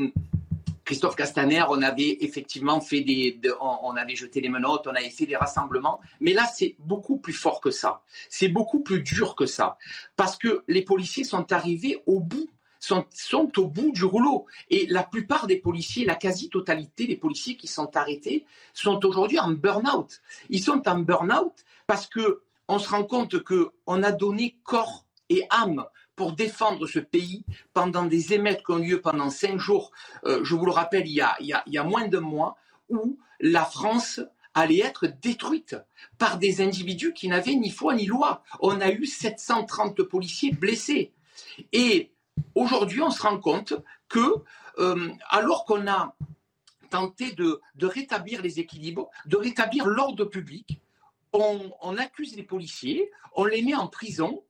Christophe 0.85 1.17
Castaner, 1.17 1.65
on 1.69 1.83
avait 1.83 2.19
effectivement 2.21 2.81
fait 2.81 3.01
des, 3.01 3.41
on, 3.61 3.97
avait 3.97 4.15
jeté 4.15 4.41
les 4.41 4.49
menottes, 4.49 4.87
on 4.87 4.95
avait 4.95 5.11
fait 5.11 5.27
des 5.27 5.35
rassemblements, 5.35 6.01
mais 6.21 6.33
là 6.33 6.47
c'est 6.47 6.77
beaucoup 6.79 7.17
plus 7.17 7.33
fort 7.33 7.61
que 7.61 7.73
ça, 7.73 8.03
c'est 8.31 8.47
beaucoup 8.47 8.79
plus 8.79 9.03
dur 9.03 9.35
que 9.35 9.47
ça, 9.47 9.79
parce 10.15 10.37
que 10.37 10.63
les 10.69 10.83
policiers 10.83 11.25
sont 11.25 11.53
arrivés 11.53 12.01
au 12.07 12.21
bout 12.21 12.49
sont, 12.87 13.53
au 13.59 13.67
bout 13.67 13.91
du 13.93 14.05
rouleau. 14.05 14.47
Et 14.71 14.87
la 14.87 15.03
plupart 15.03 15.47
des 15.47 15.57
policiers, 15.57 16.05
la 16.05 16.15
quasi-totalité 16.15 17.07
des 17.07 17.17
policiers 17.17 17.57
qui 17.57 17.67
sont 17.67 17.97
arrêtés, 17.97 18.45
sont 18.73 19.05
aujourd'hui 19.05 19.39
en 19.39 19.51
burn-out. 19.51 20.21
Ils 20.51 20.63
sont 20.63 20.83
en 20.89 20.99
burn-out 20.99 21.65
parce 21.87 22.07
que 22.07 22.43
on 22.69 22.79
se 22.79 22.89
rend 22.89 23.05
compte 23.05 23.43
qu'on 23.45 24.03
a 24.03 24.13
donné 24.13 24.57
corps 24.65 25.05
et 25.29 25.45
âme 25.51 25.85
pour 26.17 26.33
défendre 26.33 26.87
ce 26.87 26.99
pays 26.99 27.45
pendant 27.75 28.07
des 28.07 28.33
émeutes 28.33 28.65
qui 28.65 28.73
ont 28.73 28.79
lieu 28.79 29.01
pendant 29.01 29.31
cinq 29.31 29.59
jours. 29.59 29.93
Euh, 30.25 30.43
je 30.43 30.55
vous 30.55 30.65
le 30.65 30.73
rappelle, 30.73 31.07
il 31.07 31.13
y 31.13 31.21
a, 31.21 31.37
il 31.41 31.55
y 31.67 31.79
a, 31.79 31.85
moins 31.85 32.09
d'un 32.09 32.21
mois, 32.21 32.57
où 32.89 33.19
la 33.39 33.65
France 33.65 34.21
allait 34.55 34.79
être 34.79 35.07
détruite 35.07 35.77
par 36.19 36.39
des 36.39 36.63
individus 36.63 37.13
qui 37.13 37.29
n'avaient 37.29 37.55
ni 37.55 37.71
foi 37.71 37.95
ni 37.95 38.07
loi. 38.07 38.43
On 38.61 38.81
a 38.81 38.91
eu 38.91 39.05
730 39.05 40.03
policiers 40.03 40.53
blessés. 40.53 41.13
Et 41.73 42.11
aujourd'hui, 42.55 43.03
on 43.03 43.11
se 43.11 43.23
rend 43.23 43.39
compte 43.39 43.75
que, 44.09 44.37
euh, 44.79 45.11
alors 45.31 45.65
qu'on 45.65 45.87
a 45.87 46.15
tenté 46.91 47.33
de, 47.33 47.61
rétablir 47.81 48.43
les 48.43 48.61
équilibres, 48.61 49.11
de 49.27 49.37
rétablir 49.37 49.87
l'ordre 49.87 50.25
public, 50.25 50.81
on, 51.33 51.73
on, 51.83 51.97
accuse 51.97 52.37
les 52.37 52.43
policiers, 52.43 53.11
on 53.35 53.45
les 53.45 53.63
met 53.63 53.75
en 53.75 53.89
prison, 53.89 54.43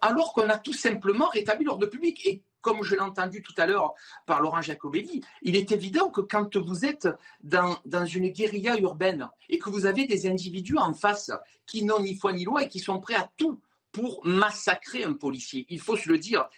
alors 0.00 0.32
qu'on 0.32 0.48
a 0.48 0.58
tout 0.58 0.72
simplement 0.72 1.28
rétabli 1.28 1.64
l'ordre 1.64 1.86
public. 1.86 2.26
Et 2.26 2.42
comme 2.60 2.82
je 2.82 2.94
l'ai 2.94 3.00
entendu 3.00 3.42
tout 3.42 3.54
à 3.56 3.66
l'heure 3.66 3.94
par 4.26 4.40
Laurent 4.40 4.62
Jacobelli, 4.62 5.22
il 5.42 5.56
est 5.56 5.72
évident 5.72 6.10
que 6.10 6.20
quand 6.20 6.56
vous 6.56 6.84
êtes 6.84 7.08
dans, 7.42 7.78
dans, 7.84 8.04
une 8.04 8.28
guérilla 8.28 8.78
urbaine 8.78 9.28
et 9.48 9.58
que 9.58 9.70
vous 9.70 9.86
avez 9.86 10.06
des 10.06 10.28
individus 10.28 10.76
en 10.76 10.92
face 10.92 11.30
qui 11.66 11.84
n'ont 11.84 12.00
ni 12.00 12.14
foi 12.14 12.32
ni 12.32 12.44
loi 12.44 12.64
et 12.64 12.68
qui 12.68 12.80
sont 12.80 13.00
prêts 13.00 13.14
à 13.14 13.30
tout 13.36 13.60
pour 13.92 14.20
massacrer 14.24 15.04
un 15.04 15.14
policier, 15.14 15.66
il 15.68 15.80
faut 15.80 15.96
se 15.96 16.08
le 16.08 16.18
dire, 16.18 16.48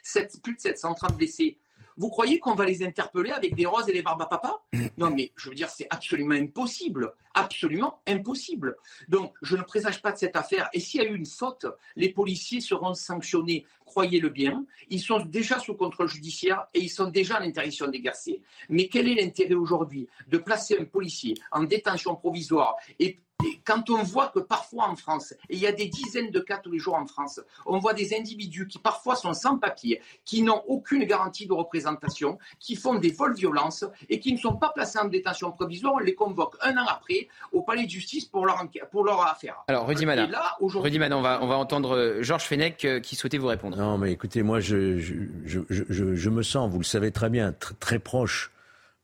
plus 0.43 0.55
de 0.55 0.61
730 0.61 1.17
blessés, 1.17 1.59
vous 1.97 2.09
croyez 2.09 2.39
qu'on 2.39 2.55
va 2.55 2.65
les 2.65 2.83
interpeller 2.83 3.31
avec 3.31 3.55
des 3.55 3.67
roses 3.67 3.89
et 3.89 3.93
des 3.93 4.03
barbes 4.03 4.23
à 4.23 4.27
papa 4.27 4.63
Non, 4.97 5.11
mais 5.11 5.33
je 5.37 5.49
veux 5.49 5.55
dire, 5.55 5.69
c'est 5.69 5.87
absolument 5.91 6.35
impossible. 6.35 7.13
Absolument 7.35 8.01
impossible. 8.07 8.77
Donc, 9.09 9.35
je 9.43 9.57
ne 9.57 9.63
présage 9.63 10.01
pas 10.01 10.13
de 10.13 10.19
cette 10.19 10.37
affaire. 10.37 10.69
Et 10.73 10.81
s'il 10.81 11.03
y 11.03 11.05
a 11.05 11.09
eu 11.09 11.15
une 11.15 11.27
faute, 11.27 11.67
les 11.97 12.11
policiers 12.11 12.61
seront 12.61 12.95
sanctionnés. 12.95 13.67
Croyez-le 13.85 14.31
bien. 14.31 14.65
Ils 14.89 15.01
sont 15.01 15.21
déjà 15.21 15.59
sous 15.59 15.75
contrôle 15.75 16.09
judiciaire 16.09 16.67
et 16.75 16.81
ils 16.81 16.91
sont 16.91 17.09
déjà 17.09 17.39
en 17.39 17.43
interdiction 17.43 17.89
d'exercer. 17.89 18.41
Mais 18.69 18.89
quel 18.89 19.09
est 19.09 19.15
l'intérêt 19.15 19.55
aujourd'hui 19.55 20.09
de 20.29 20.39
placer 20.39 20.79
un 20.79 20.85
policier 20.85 21.35
en 21.51 21.65
détention 21.65 22.17
provisoire 22.17 22.77
et 22.99 23.19
quand 23.65 23.91
on 23.91 24.03
voit 24.03 24.29
que 24.29 24.41
parfois 24.41 24.89
en 24.89 24.97
France, 24.97 25.33
et 25.49 25.55
il 25.55 25.59
y 25.59 25.67
a 25.67 25.73
des 25.73 25.87
dizaines 25.87 26.31
de 26.31 26.41
cas 26.41 26.59
tous 26.59 26.71
les 26.71 26.79
jours 26.79 26.95
en 26.95 27.07
France, 27.07 27.41
on 27.67 27.79
voit 27.79 27.95
des 27.95 28.15
individus 28.15 28.67
qui 28.67 28.79
parfois 28.79 29.17
sont 29.17 29.35
sans 29.35 29.59
papier, 29.59 30.01
qui 30.25 30.43
n'ont 30.43 30.63
aucune 30.67 31.05
garantie 31.05 31.47
de 31.47 31.53
représentation, 31.53 32.39
qui 32.59 32.77
font 32.77 32.95
des 32.97 33.11
vols 33.11 33.35
violences 33.35 33.85
et 34.09 34.21
qui 34.21 34.33
ne 34.33 34.39
sont 34.39 34.57
pas 34.57 34.71
placés 34.71 34.99
en 34.99 35.07
détention 35.07 35.53
provisoire, 35.53 35.95
on 35.95 35.99
les 35.99 36.15
convoque 36.15 36.57
un 36.63 36.77
an 36.77 36.87
après 36.89 37.29
au 37.53 37.63
palais 37.63 37.85
de 37.85 37.91
justice 37.91 38.25
pour 38.25 38.47
leur, 38.47 38.65
pour 38.91 39.05
leur 39.05 39.25
affaire. 39.27 39.57
Alors, 39.69 39.87
Rudy 39.87 40.07
Manin, 40.07 40.29
Rudy 40.61 40.99
Manin 40.99 41.17
on, 41.17 41.23
va, 41.23 41.41
on 41.43 41.47
va 41.47 41.57
entendre 41.57 41.97
euh, 41.97 42.23
Georges 42.23 42.45
Fenech 42.45 42.85
euh, 42.85 43.01
qui 43.01 43.17
souhaitait 43.17 43.39
vous 43.39 43.47
répondre. 43.47 43.77
Non, 43.77 43.99
mais 43.99 44.13
écoutez, 44.13 44.43
moi, 44.43 44.61
je, 44.61 44.99
je, 44.99 45.61
je, 45.69 46.15
je 46.15 46.31
me 46.31 46.43
sens, 46.43 46.71
vous 46.71 46.79
le 46.79 46.85
savez 46.85 47.11
très 47.13 47.31
bien, 47.31 47.53
très 47.53 47.99
proche 47.99 48.51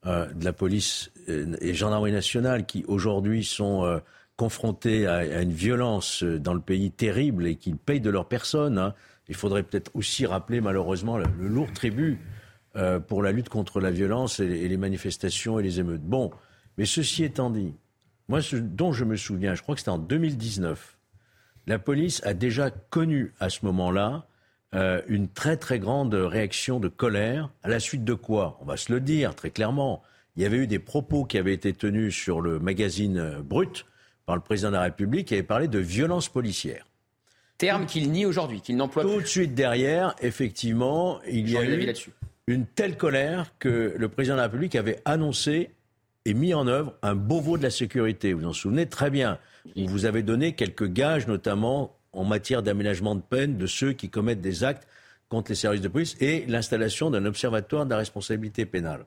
euh, 0.06 0.26
de 0.32 0.44
la 0.44 0.52
police 0.52 1.10
et 1.26 1.74
gendarmerie 1.74 2.12
nationale 2.12 2.64
qui 2.64 2.84
aujourd'hui 2.88 3.44
sont 3.44 4.00
confrontés 4.38 5.06
à, 5.06 5.42
une 5.42 5.52
violence 5.52 6.22
dans 6.22 6.54
le 6.54 6.60
pays 6.60 6.92
terrible 6.92 7.46
et 7.46 7.56
qu'ils 7.56 7.76
payent 7.76 8.00
de 8.00 8.08
leur 8.08 8.28
personne. 8.28 8.78
Hein. 8.78 8.94
Il 9.28 9.34
faudrait 9.34 9.64
peut-être 9.64 9.90
aussi 9.94 10.24
rappeler 10.24 10.60
malheureusement 10.60 11.18
le, 11.18 11.26
lourd 11.38 11.70
tribut 11.72 12.18
euh, 12.76 13.00
pour 13.00 13.22
la 13.22 13.32
lutte 13.32 13.48
contre 13.48 13.80
la 13.80 13.90
violence 13.90 14.38
et, 14.38 14.68
les 14.68 14.76
manifestations 14.76 15.58
et 15.58 15.62
les 15.64 15.80
émeutes. 15.80 16.02
Bon, 16.02 16.30
mais 16.78 16.84
ceci 16.84 17.24
étant 17.24 17.50
dit, 17.50 17.74
moi 18.28 18.40
ce 18.40 18.54
dont 18.54 18.92
je 18.92 19.04
me 19.04 19.16
souviens, 19.16 19.56
je 19.56 19.62
crois 19.62 19.74
que 19.74 19.80
c'était 19.80 19.90
en 19.90 19.98
2019, 19.98 20.96
la 21.66 21.80
police 21.80 22.22
a 22.24 22.32
déjà 22.32 22.70
connu 22.70 23.34
à 23.40 23.50
ce 23.50 23.66
moment-là 23.66 24.28
euh, 24.74 25.02
une 25.08 25.28
très 25.28 25.56
très 25.56 25.80
grande 25.80 26.14
réaction 26.14 26.78
de 26.78 26.86
colère, 26.86 27.50
à 27.64 27.68
la 27.68 27.80
suite 27.80 28.04
de 28.04 28.14
quoi 28.14 28.56
On 28.60 28.66
va 28.66 28.76
se 28.76 28.92
le 28.92 29.00
dire 29.00 29.34
très 29.34 29.50
clairement. 29.50 30.00
Il 30.36 30.44
y 30.44 30.46
avait 30.46 30.58
eu 30.58 30.68
des 30.68 30.78
propos 30.78 31.24
qui 31.24 31.38
avaient 31.38 31.54
été 31.54 31.72
tenus 31.72 32.14
sur 32.14 32.40
le 32.40 32.60
magazine 32.60 33.18
euh, 33.18 33.42
Brut, 33.42 33.84
par 34.28 34.36
le 34.36 34.42
président 34.42 34.68
de 34.68 34.74
la 34.74 34.82
République 34.82 35.28
qui 35.28 35.34
avait 35.34 35.42
parlé 35.42 35.68
de 35.68 35.78
violence 35.78 36.28
policière. 36.28 36.84
Terme 37.56 37.86
qu'il 37.86 38.10
nie 38.10 38.26
aujourd'hui, 38.26 38.60
qu'il 38.60 38.76
n'emploie 38.76 39.02
plus. 39.02 39.10
Tout 39.10 39.20
de 39.22 39.26
suite 39.26 39.54
derrière, 39.54 40.14
effectivement, 40.20 41.18
il 41.26 41.48
y 41.48 41.56
a 41.56 41.64
eu 41.64 41.94
une 42.46 42.66
telle 42.66 42.98
colère 42.98 43.54
que 43.58 43.94
le 43.96 44.08
président 44.10 44.34
de 44.34 44.40
la 44.40 44.44
République 44.44 44.76
avait 44.76 45.00
annoncé 45.06 45.70
et 46.26 46.34
mis 46.34 46.52
en 46.52 46.66
œuvre 46.66 46.92
un 47.00 47.14
Beauvau 47.14 47.56
de 47.56 47.62
la 47.62 47.70
sécurité. 47.70 48.34
Vous 48.34 48.40
vous 48.40 48.48
en 48.48 48.52
souvenez 48.52 48.84
très 48.84 49.08
bien. 49.08 49.38
Vous 49.76 50.04
avez 50.04 50.22
donné 50.22 50.52
quelques 50.52 50.92
gages, 50.92 51.26
notamment 51.26 51.96
en 52.12 52.24
matière 52.24 52.62
d'aménagement 52.62 53.14
de 53.14 53.22
peine 53.22 53.56
de 53.56 53.66
ceux 53.66 53.94
qui 53.94 54.10
commettent 54.10 54.42
des 54.42 54.62
actes 54.62 54.86
contre 55.30 55.52
les 55.52 55.56
services 55.56 55.80
de 55.80 55.88
police 55.88 56.16
et 56.20 56.44
l'installation 56.48 57.10
d'un 57.10 57.24
observatoire 57.24 57.86
de 57.86 57.90
la 57.92 57.96
responsabilité 57.96 58.66
pénale. 58.66 59.06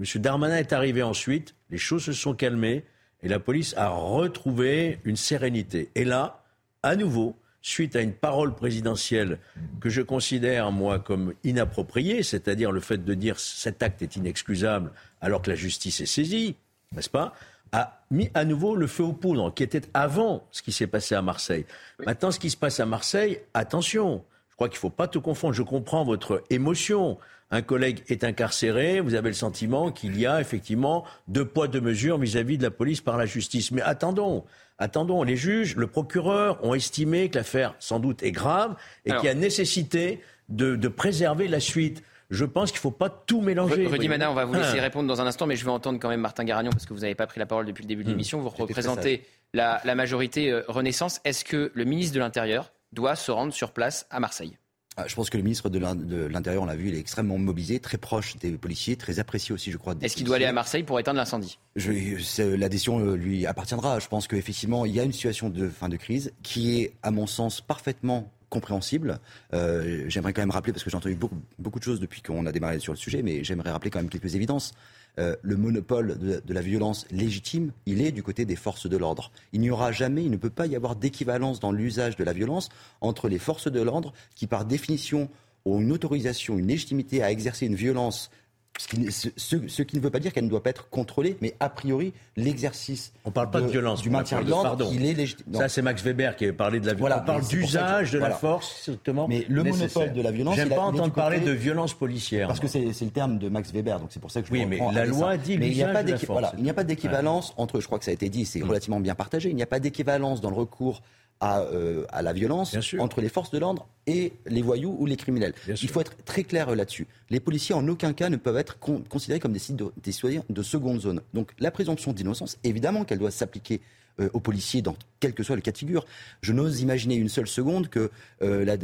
M. 0.00 0.20
Darmanin 0.20 0.56
est 0.56 0.72
arrivé 0.72 1.04
ensuite, 1.04 1.54
les 1.70 1.78
choses 1.78 2.02
se 2.02 2.12
sont 2.12 2.34
calmées, 2.34 2.84
et 3.22 3.28
la 3.28 3.38
police 3.38 3.74
a 3.76 3.88
retrouvé 3.88 5.00
une 5.04 5.16
sérénité. 5.16 5.90
Et 5.94 6.04
là, 6.04 6.44
à 6.82 6.96
nouveau, 6.96 7.34
suite 7.62 7.96
à 7.96 8.00
une 8.00 8.12
parole 8.12 8.54
présidentielle 8.54 9.38
que 9.80 9.88
je 9.88 10.02
considère, 10.02 10.70
moi, 10.70 10.98
comme 10.98 11.34
inappropriée, 11.42 12.22
c'est-à-dire 12.22 12.70
le 12.70 12.80
fait 12.80 13.04
de 13.04 13.14
dire 13.14 13.40
cet 13.40 13.82
acte 13.82 14.02
est 14.02 14.16
inexcusable 14.16 14.92
alors 15.20 15.42
que 15.42 15.50
la 15.50 15.56
justice 15.56 16.00
est 16.00 16.06
saisie, 16.06 16.56
n'est-ce 16.92 17.10
pas 17.10 17.34
a 17.72 18.00
mis 18.10 18.30
à 18.34 18.44
nouveau 18.44 18.76
le 18.76 18.86
feu 18.86 19.02
aux 19.02 19.12
poudres, 19.12 19.52
qui 19.52 19.62
était 19.62 19.82
avant 19.92 20.46
ce 20.52 20.62
qui 20.62 20.72
s'est 20.72 20.86
passé 20.86 21.14
à 21.14 21.22
Marseille. 21.22 21.66
Maintenant, 22.04 22.30
ce 22.30 22.38
qui 22.38 22.50
se 22.50 22.56
passe 22.56 22.80
à 22.80 22.86
Marseille, 22.86 23.40
attention, 23.54 24.24
je 24.50 24.54
crois 24.54 24.68
qu'il 24.68 24.76
ne 24.76 24.80
faut 24.80 24.90
pas 24.90 25.08
tout 25.08 25.20
confondre. 25.20 25.52
Je 25.52 25.62
comprends 25.62 26.04
votre 26.04 26.44
émotion 26.50 27.18
un 27.50 27.62
collègue 27.62 28.02
est 28.08 28.24
incarcéré, 28.24 29.00
vous 29.00 29.14
avez 29.14 29.28
le 29.28 29.34
sentiment 29.34 29.92
qu'il 29.92 30.18
y 30.18 30.26
a 30.26 30.40
effectivement 30.40 31.04
deux 31.28 31.44
poids, 31.44 31.68
deux 31.68 31.80
mesures 31.80 32.18
vis-à-vis 32.18 32.58
de 32.58 32.64
la 32.64 32.70
police 32.70 33.00
par 33.00 33.16
la 33.16 33.26
justice. 33.26 33.70
Mais 33.70 33.82
attendons, 33.82 34.44
attendons, 34.78 35.22
les 35.22 35.36
juges, 35.36 35.76
le 35.76 35.86
procureur 35.86 36.62
ont 36.64 36.74
estimé 36.74 37.28
que 37.28 37.38
l'affaire 37.38 37.74
sans 37.78 38.00
doute 38.00 38.22
est 38.22 38.32
grave 38.32 38.74
et 39.04 39.12
qu'il 39.12 39.24
y 39.24 39.28
a 39.28 39.34
nécessité 39.34 40.20
de, 40.48 40.88
préserver 40.88 41.48
la 41.48 41.60
suite. 41.60 42.02
Je 42.30 42.44
pense 42.44 42.72
qu'il 42.72 42.78
ne 42.78 42.82
faut 42.82 42.90
pas 42.90 43.08
tout 43.08 43.40
mélanger. 43.40 43.86
Rudy 43.86 44.08
Mana, 44.08 44.30
on 44.32 44.34
va 44.34 44.44
vous 44.44 44.54
laisser 44.54 44.80
hein. 44.80 44.82
répondre 44.82 45.06
dans 45.06 45.20
un 45.20 45.26
instant, 45.26 45.46
mais 45.46 45.54
je 45.54 45.64
vais 45.64 45.70
entendre 45.70 46.00
quand 46.00 46.08
même 46.08 46.20
Martin 46.20 46.44
Garagnon 46.44 46.70
parce 46.70 46.84
que 46.84 46.92
vous 46.92 47.00
n'avez 47.00 47.14
pas 47.14 47.28
pris 47.28 47.38
la 47.38 47.46
parole 47.46 47.66
depuis 47.66 47.82
le 47.82 47.88
début 47.88 48.02
de 48.02 48.08
hmm. 48.08 48.12
l'émission. 48.12 48.40
Vous 48.40 48.48
représentez 48.48 49.24
la, 49.54 49.80
majorité 49.94 50.50
euh, 50.50 50.62
Renaissance. 50.66 51.20
Est-ce 51.24 51.44
que 51.44 51.70
le 51.72 51.84
ministre 51.84 52.14
de 52.14 52.18
l'Intérieur 52.18 52.72
doit 52.92 53.14
se 53.14 53.30
rendre 53.30 53.52
sur 53.52 53.70
place 53.70 54.06
à 54.10 54.18
Marseille? 54.18 54.58
Je 55.06 55.14
pense 55.14 55.28
que 55.28 55.36
le 55.36 55.42
ministre 55.42 55.68
de 55.68 56.26
l'Intérieur, 56.26 56.62
on 56.62 56.66
l'a 56.66 56.76
vu, 56.76 56.88
il 56.88 56.94
est 56.94 56.98
extrêmement 56.98 57.36
mobilisé, 57.36 57.80
très 57.80 57.98
proche 57.98 58.36
des 58.36 58.52
policiers, 58.52 58.96
très 58.96 59.18
apprécié 59.18 59.54
aussi, 59.54 59.70
je 59.70 59.76
crois. 59.76 59.94
Est-ce 60.00 60.16
qu'il 60.16 60.24
doit 60.24 60.36
aller 60.36 60.46
à 60.46 60.52
Marseille 60.52 60.84
pour 60.84 60.98
éteindre 60.98 61.18
l'incendie? 61.18 61.58
La 61.76 62.68
décision 62.68 62.98
euh, 63.00 63.14
lui 63.14 63.46
appartiendra. 63.46 63.98
Je 63.98 64.08
pense 64.08 64.26
qu'effectivement, 64.26 64.86
il 64.86 64.94
y 64.94 65.00
a 65.00 65.02
une 65.02 65.12
situation 65.12 65.50
de 65.50 65.68
fin 65.68 65.88
de 65.88 65.96
crise 65.96 66.32
qui 66.42 66.80
est, 66.80 66.92
à 67.02 67.10
mon 67.10 67.26
sens, 67.26 67.60
parfaitement 67.60 68.32
compréhensible. 68.48 69.18
Euh, 69.52 70.04
j'aimerais 70.08 70.32
quand 70.32 70.42
même 70.42 70.50
rappeler, 70.50 70.72
parce 70.72 70.84
que 70.84 70.90
j'ai 70.90 70.96
entendu 70.96 71.14
beaucoup, 71.14 71.36
beaucoup 71.58 71.78
de 71.78 71.84
choses 71.84 72.00
depuis 72.00 72.22
qu'on 72.22 72.46
a 72.46 72.52
démarré 72.52 72.78
sur 72.78 72.92
le 72.92 72.98
sujet, 72.98 73.22
mais 73.22 73.44
j'aimerais 73.44 73.72
rappeler 73.72 73.90
quand 73.90 73.98
même 73.98 74.08
quelques 74.08 74.34
évidences. 74.34 74.72
Euh, 75.18 75.34
le 75.40 75.56
monopole 75.56 76.18
de, 76.18 76.52
la 76.52 76.60
violence 76.60 77.06
légitime, 77.10 77.72
il 77.86 78.02
est 78.02 78.12
du 78.12 78.22
côté 78.22 78.44
des 78.44 78.56
forces 78.56 78.86
de 78.86 78.96
l'ordre. 78.98 79.30
Il 79.54 79.60
n'y 79.60 79.70
aura 79.70 79.90
jamais, 79.90 80.22
il 80.22 80.30
ne 80.30 80.36
peut 80.36 80.50
pas 80.50 80.66
y 80.66 80.76
avoir 80.76 80.94
d'équivalence 80.94 81.58
dans 81.58 81.72
l'usage 81.72 82.16
de 82.16 82.24
la 82.24 82.34
violence 82.34 82.68
entre 83.00 83.28
les 83.28 83.38
forces 83.38 83.70
de 83.70 83.80
l'ordre 83.80 84.12
qui, 84.34 84.46
par 84.46 84.66
définition, 84.66 85.30
ont 85.64 85.80
une 85.80 85.92
autorisation, 85.92 86.58
une 86.58 86.68
légitimité 86.68 87.22
à 87.22 87.30
exercer 87.30 87.66
une 87.66 87.74
violence 87.74 88.30
ce 88.78 89.82
qui, 89.82 89.96
ne 89.96 90.00
veut 90.00 90.10
pas 90.10 90.18
dire 90.18 90.32
qu'elle 90.32 90.44
ne 90.44 90.50
doit 90.50 90.62
pas 90.62 90.70
être 90.70 90.88
contrôlée, 90.90 91.36
mais 91.40 91.54
a 91.60 91.68
priori, 91.68 92.12
l'exercice. 92.36 93.12
On 93.24 93.30
ne 93.30 93.34
parle 93.34 93.50
pas 93.50 93.60
de, 93.60 93.66
violence, 93.66 94.02
du 94.02 94.10
maintien 94.10 94.42
de 94.42 94.50
l'ordre, 94.50 94.90
il 94.92 95.04
est 95.06 95.14
légitime. 95.14 95.54
Ça, 95.54 95.68
c'est 95.68 95.82
Max 95.82 96.02
Weber 96.02 96.36
qui 96.36 96.44
avait 96.44 96.52
parlé 96.52 96.80
de 96.80 96.86
la 96.86 96.94
violence. 96.94 97.20
on 97.22 97.24
parle 97.26 97.46
d'usage 97.46 98.12
de 98.12 98.18
la 98.18 98.30
force, 98.30 98.80
strictement. 98.80 99.26
Mais 99.28 99.46
le 99.48 99.64
monopole 99.64 100.12
de 100.12 100.22
la 100.22 100.30
violence. 100.30 100.56
J'aime 100.56 100.68
pas 100.68 100.80
entendre 100.80 101.12
parler 101.12 101.40
de 101.40 101.52
violence 101.52 101.94
policière. 101.94 102.48
Parce 102.48 102.60
que 102.60 102.68
c'est 102.68 102.80
le 103.00 103.10
terme 103.10 103.38
de 103.38 103.48
Max 103.48 103.72
Weber, 103.72 104.00
donc 104.00 104.08
c'est 104.10 104.20
pour 104.20 104.30
ça 104.30 104.42
que 104.42 104.48
je 104.48 104.52
Oui, 104.52 104.66
mais 104.66 104.78
la 104.92 105.06
loi 105.06 105.36
dit 105.36 105.58
mais 105.58 105.68
il 105.68 105.74
n'y 105.74 105.82
a 105.82 105.88
pas 105.88 106.02
il 106.02 106.62
n'y 106.62 106.70
a 106.70 106.74
pas 106.74 106.84
d'équivalence 106.84 107.54
entre, 107.56 107.80
je 107.80 107.86
crois 107.86 107.98
que 107.98 108.04
ça 108.04 108.10
a 108.10 108.14
été 108.14 108.28
dit, 108.28 108.44
c'est 108.44 108.62
relativement 108.62 109.00
bien 109.00 109.14
partagé, 109.14 109.50
il 109.50 109.56
n'y 109.56 109.62
a 109.62 109.66
pas 109.66 109.80
d'équivalence 109.80 110.40
dans 110.40 110.50
le 110.50 110.56
recours 110.56 111.02
à, 111.40 111.60
euh, 111.60 112.04
à 112.10 112.22
la 112.22 112.32
violence 112.32 112.76
entre 112.98 113.20
les 113.20 113.28
forces 113.28 113.50
de 113.50 113.58
l'ordre 113.58 113.86
et 114.06 114.32
les 114.46 114.62
voyous 114.62 114.96
ou 114.98 115.06
les 115.06 115.16
criminels. 115.16 115.52
Il 115.68 115.88
faut 115.88 116.00
être 116.00 116.16
très 116.24 116.44
clair 116.44 116.74
là-dessus. 116.74 117.06
Les 117.30 117.40
policiers, 117.40 117.74
en 117.74 117.86
aucun 117.88 118.12
cas, 118.12 118.28
ne 118.28 118.36
peuvent 118.36 118.56
être 118.56 118.78
considérés 118.78 119.40
comme 119.40 119.52
des, 119.52 119.60
des 120.02 120.12
citoyens 120.12 120.44
de 120.48 120.62
seconde 120.62 121.00
zone. 121.00 121.20
Donc 121.34 121.52
la 121.58 121.70
présomption 121.70 122.12
d'innocence, 122.12 122.58
évidemment 122.64 123.04
qu'elle 123.04 123.18
doit 123.18 123.30
s'appliquer 123.30 123.80
euh, 124.18 124.30
aux 124.32 124.40
policiers 124.40 124.80
dans 124.80 124.96
quel 125.20 125.34
que 125.34 125.42
soit 125.42 125.56
le 125.56 125.62
cas 125.62 125.72
de 125.72 125.76
figure. 125.76 126.06
Je 126.40 126.54
n'ose 126.54 126.80
imaginer 126.80 127.16
une 127.16 127.28
seule 127.28 127.46
seconde 127.46 127.88
que 127.88 128.10
euh, 128.42 128.64
la, 128.64 128.76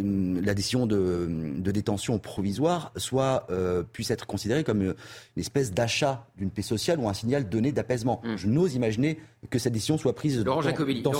décision 0.55 0.87
de, 0.87 1.27
détention 1.59 2.19
provisoire 2.19 2.93
soit, 2.97 3.47
euh, 3.51 3.83
puisse 3.83 4.11
être 4.11 4.27
considérée 4.27 4.63
comme 4.63 4.83
une 4.83 4.95
espèce 5.37 5.73
d'achat 5.73 6.27
d'une 6.37 6.51
paix 6.51 6.63
sociale 6.63 6.99
ou 6.99 7.09
un 7.09 7.15
signal 7.15 7.49
donné 7.49 7.73
d'apaisement. 7.73 8.21
Hmm. 8.25 8.37
Je 8.37 8.47
n'ose 8.47 8.75
imaginer 8.75 9.19
que 9.51 9.59
cette 9.59 9.73
décision 9.73 9.99
soit 9.99 10.15
prise 10.15 10.45
Laurent 10.45 10.63
Jacobelli. 10.63 11.03
Dans 11.03 11.13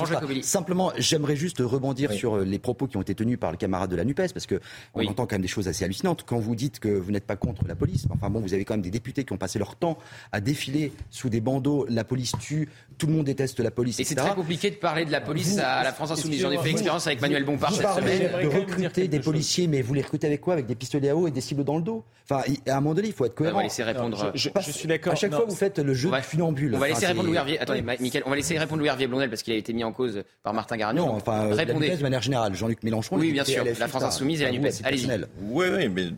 Simplement, 0.43 0.93
j'aimerais 0.99 1.37
juste 1.37 1.59
rebondir 1.61 2.13
sur 2.13 2.39
les 2.39 2.59
propos 2.59 2.87
qui 2.87 2.97
ont 2.97 3.03
été 3.03 3.15
tenus 3.15 3.39
par 3.39 3.51
le 3.51 3.57
camarade 3.57 3.91
de 3.91 3.97
la 3.97 4.05
NUPES, 4.05 4.33
parce 4.33 4.47
qu'on 4.47 4.59
on 4.95 5.07
entend 5.07 5.27
quand 5.27 5.35
même 5.35 5.43
des 5.43 5.49
choses 5.49 5.69
assez 5.69 5.85
hallucinantes. 5.85 6.25
Quand 6.27 6.39
vous 6.39 6.55
dites 6.55 6.79
que 6.79 6.89
vous 6.89 7.11
n'êtes 7.11 7.27
pas 7.27 7.37
contre 7.37 7.67
la 7.67 7.75
police, 7.75 8.07
enfin 8.11 8.31
bon, 8.31 8.41
vous 8.41 8.55
avez 8.55 8.65
quand 8.65 8.75
même 8.75 8.83
des 8.83 8.91
députés 8.91 9.25
qui 9.25 9.33
ont 9.33 9.39
passé 9.39 9.59
leur 9.59 9.77
temps 9.77 9.99
à 10.31 10.41
défiler 10.41 10.93
sous 11.11 11.31
des 11.31 11.41
bandeaux, 11.41 11.87
la 11.89 12.05
police 12.05 12.33
tue, 12.41 12.69
tout 12.99 13.07
le 13.07 13.15
monde 13.15 13.27
déteste 13.27 13.59
la 13.61 13.71
police, 13.71 13.99
c'est 14.05 14.15
très 14.15 14.35
compliqué 14.35 14.71
de 14.71 14.77
parler 14.77 15.05
de 15.05 15.13
la 15.13 15.21
police 15.21 15.59
à 15.59 15.83
la 15.83 15.93
France 15.93 16.11
Insoumise. 16.11 16.41
J'en 16.41 16.51
ai 16.51 16.59
fait 16.59 16.71
expérience 16.71 17.07
avec 17.07 17.21
Manuel 17.21 17.45
Bompard 17.45 17.73
cette 17.73 17.89
semaine. 17.89 18.31
De 18.43 18.49
recruter 18.49 19.09
des 19.09 19.21
policiers, 19.21 19.67
mais 19.67 19.83
vous 19.83 19.95
les 19.95 20.03
recrutez 20.03 20.27
avec 20.27 20.41
quoi? 20.41 20.55
Avec 20.55 20.67
des 20.67 20.75
pistolets 20.75 21.11
à 21.11 21.17
eau 21.17 21.27
et 21.27 21.31
des 21.31 21.41
cibles 21.41 21.65
dans 21.65 21.77
le 21.77 21.83
dos? 21.83 22.05
Enfin, 22.31 22.43
à 22.67 22.77
un 22.77 22.81
moment 22.81 22.95
donné, 22.95 23.09
il 23.09 23.15
faut 23.15 23.25
être 23.25 23.35
cohérent. 23.35 23.57
On 23.57 23.59
va 23.59 23.65
laisser 23.65 23.83
répondre. 23.83 24.33
je, 24.35 24.71
suis 24.71 24.89
d'accord. 24.89 25.13
À 25.13 25.17
chaque 25.17 25.35
fois, 25.35 25.45
vous 25.47 25.55
faites 25.55 25.79
le 25.79 25.95
jeu 25.95 26.11
du 26.11 26.23
funambule. 26.23 26.75
On 26.75 26.79
va 26.79 26.89
laisser 26.89 27.07
répondre 27.07 27.29
Louis 27.29 27.37
Hervier. 27.37 27.59
Attendez, 27.59 27.83
Michael, 27.83 28.23
on 28.27 28.31
va 28.31 28.37
laisser 28.37 28.59
répondre 28.59 28.81
Louis 28.81 28.89
Hervier 28.89 29.07
Blondel 29.07 29.31
parce 29.31 29.43
qu'il 29.43 29.53
a 29.53 29.57
été 29.57 29.73
mis 29.73 29.85
en 29.85 29.93
cause 29.93 30.23
par 30.43 30.55
Martin 30.55 30.77
Garagnon. 30.77 31.07
Non, 31.07 31.15
enfin, 31.15 31.55
répondez. 31.55 31.97
de 31.97 32.03
manière 32.03 32.23
générale. 32.23 32.55
Jean-Luc 32.55 32.83
Mélenchon. 32.83 33.17
Oui, 33.17 33.33
bien 33.33 33.45
sûr. 33.45 33.65
La 33.79 33.89
France 33.89 34.05
Insoumise 34.05 34.43
et 34.43 34.45
la 34.45 34.53
NUPES. 34.53 34.83
Allez-y. 34.85 35.09
Oui, 35.43 35.67
oui, 35.75 35.89
mais 35.89 36.09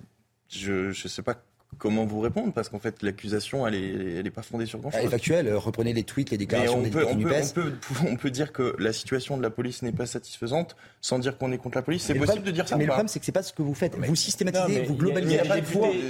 je 0.49 0.89
ne 0.89 0.93
sais 0.93 1.23
pas 1.23 1.35
comment 1.79 2.05
vous 2.05 2.21
répondre? 2.21 2.53
Parce 2.53 2.69
qu'en 2.69 2.79
fait 2.79 3.03
l'accusation 3.03 3.67
elle 3.67 3.75
est, 3.75 4.19
elle 4.19 4.27
est 4.27 4.31
pas 4.31 4.43
fondée 4.43 4.67
sur 4.67 4.79
grand 4.79 4.91
chose. 4.91 5.01
Elle 5.01 5.07
est 5.07 5.11
factuelle. 5.11 5.55
Reprenez 5.55 5.93
les 5.93 6.05
tweets, 6.05 6.31
les 6.31 6.39
déclarations 6.39 6.79
on 6.79 6.83
des 6.83 6.91
peut, 6.91 7.05
on 7.09 7.17
peut, 7.17 7.31
on, 7.35 7.49
peut, 7.49 7.73
on 8.09 8.17
peut, 8.17 8.31
dire 8.31 8.53
que 8.53 8.75
la 8.79 8.93
situation 8.93 9.37
de 9.37 9.43
la 9.43 9.51
police 9.51 9.83
n'est 9.83 9.93
pas 9.93 10.07
satisfaisante 10.07 10.77
sans 11.01 11.19
dire 11.19 11.39
qu'on 11.39 11.53
est 11.53 11.59
contre 11.59 11.79
la 11.79 11.83
police. 11.83 12.03
C'est 12.03 12.15
possible 12.15 12.45
de 12.45 12.51
dire 12.51 12.69
ça. 12.69 12.77
Mais 12.77 12.85
le 12.85 12.89
problème 12.89 13.09
c'est 13.09 13.19
que 13.19 13.27
c'est 13.27 13.33
pas 13.33 13.43
ce 13.43 13.53
que 13.53 13.63
vous 13.63 13.75
faites. 13.75 13.97
vous 13.97 14.17
systématisez, 14.17 14.83
vous 14.83 14.95
globalisez. 14.95 15.41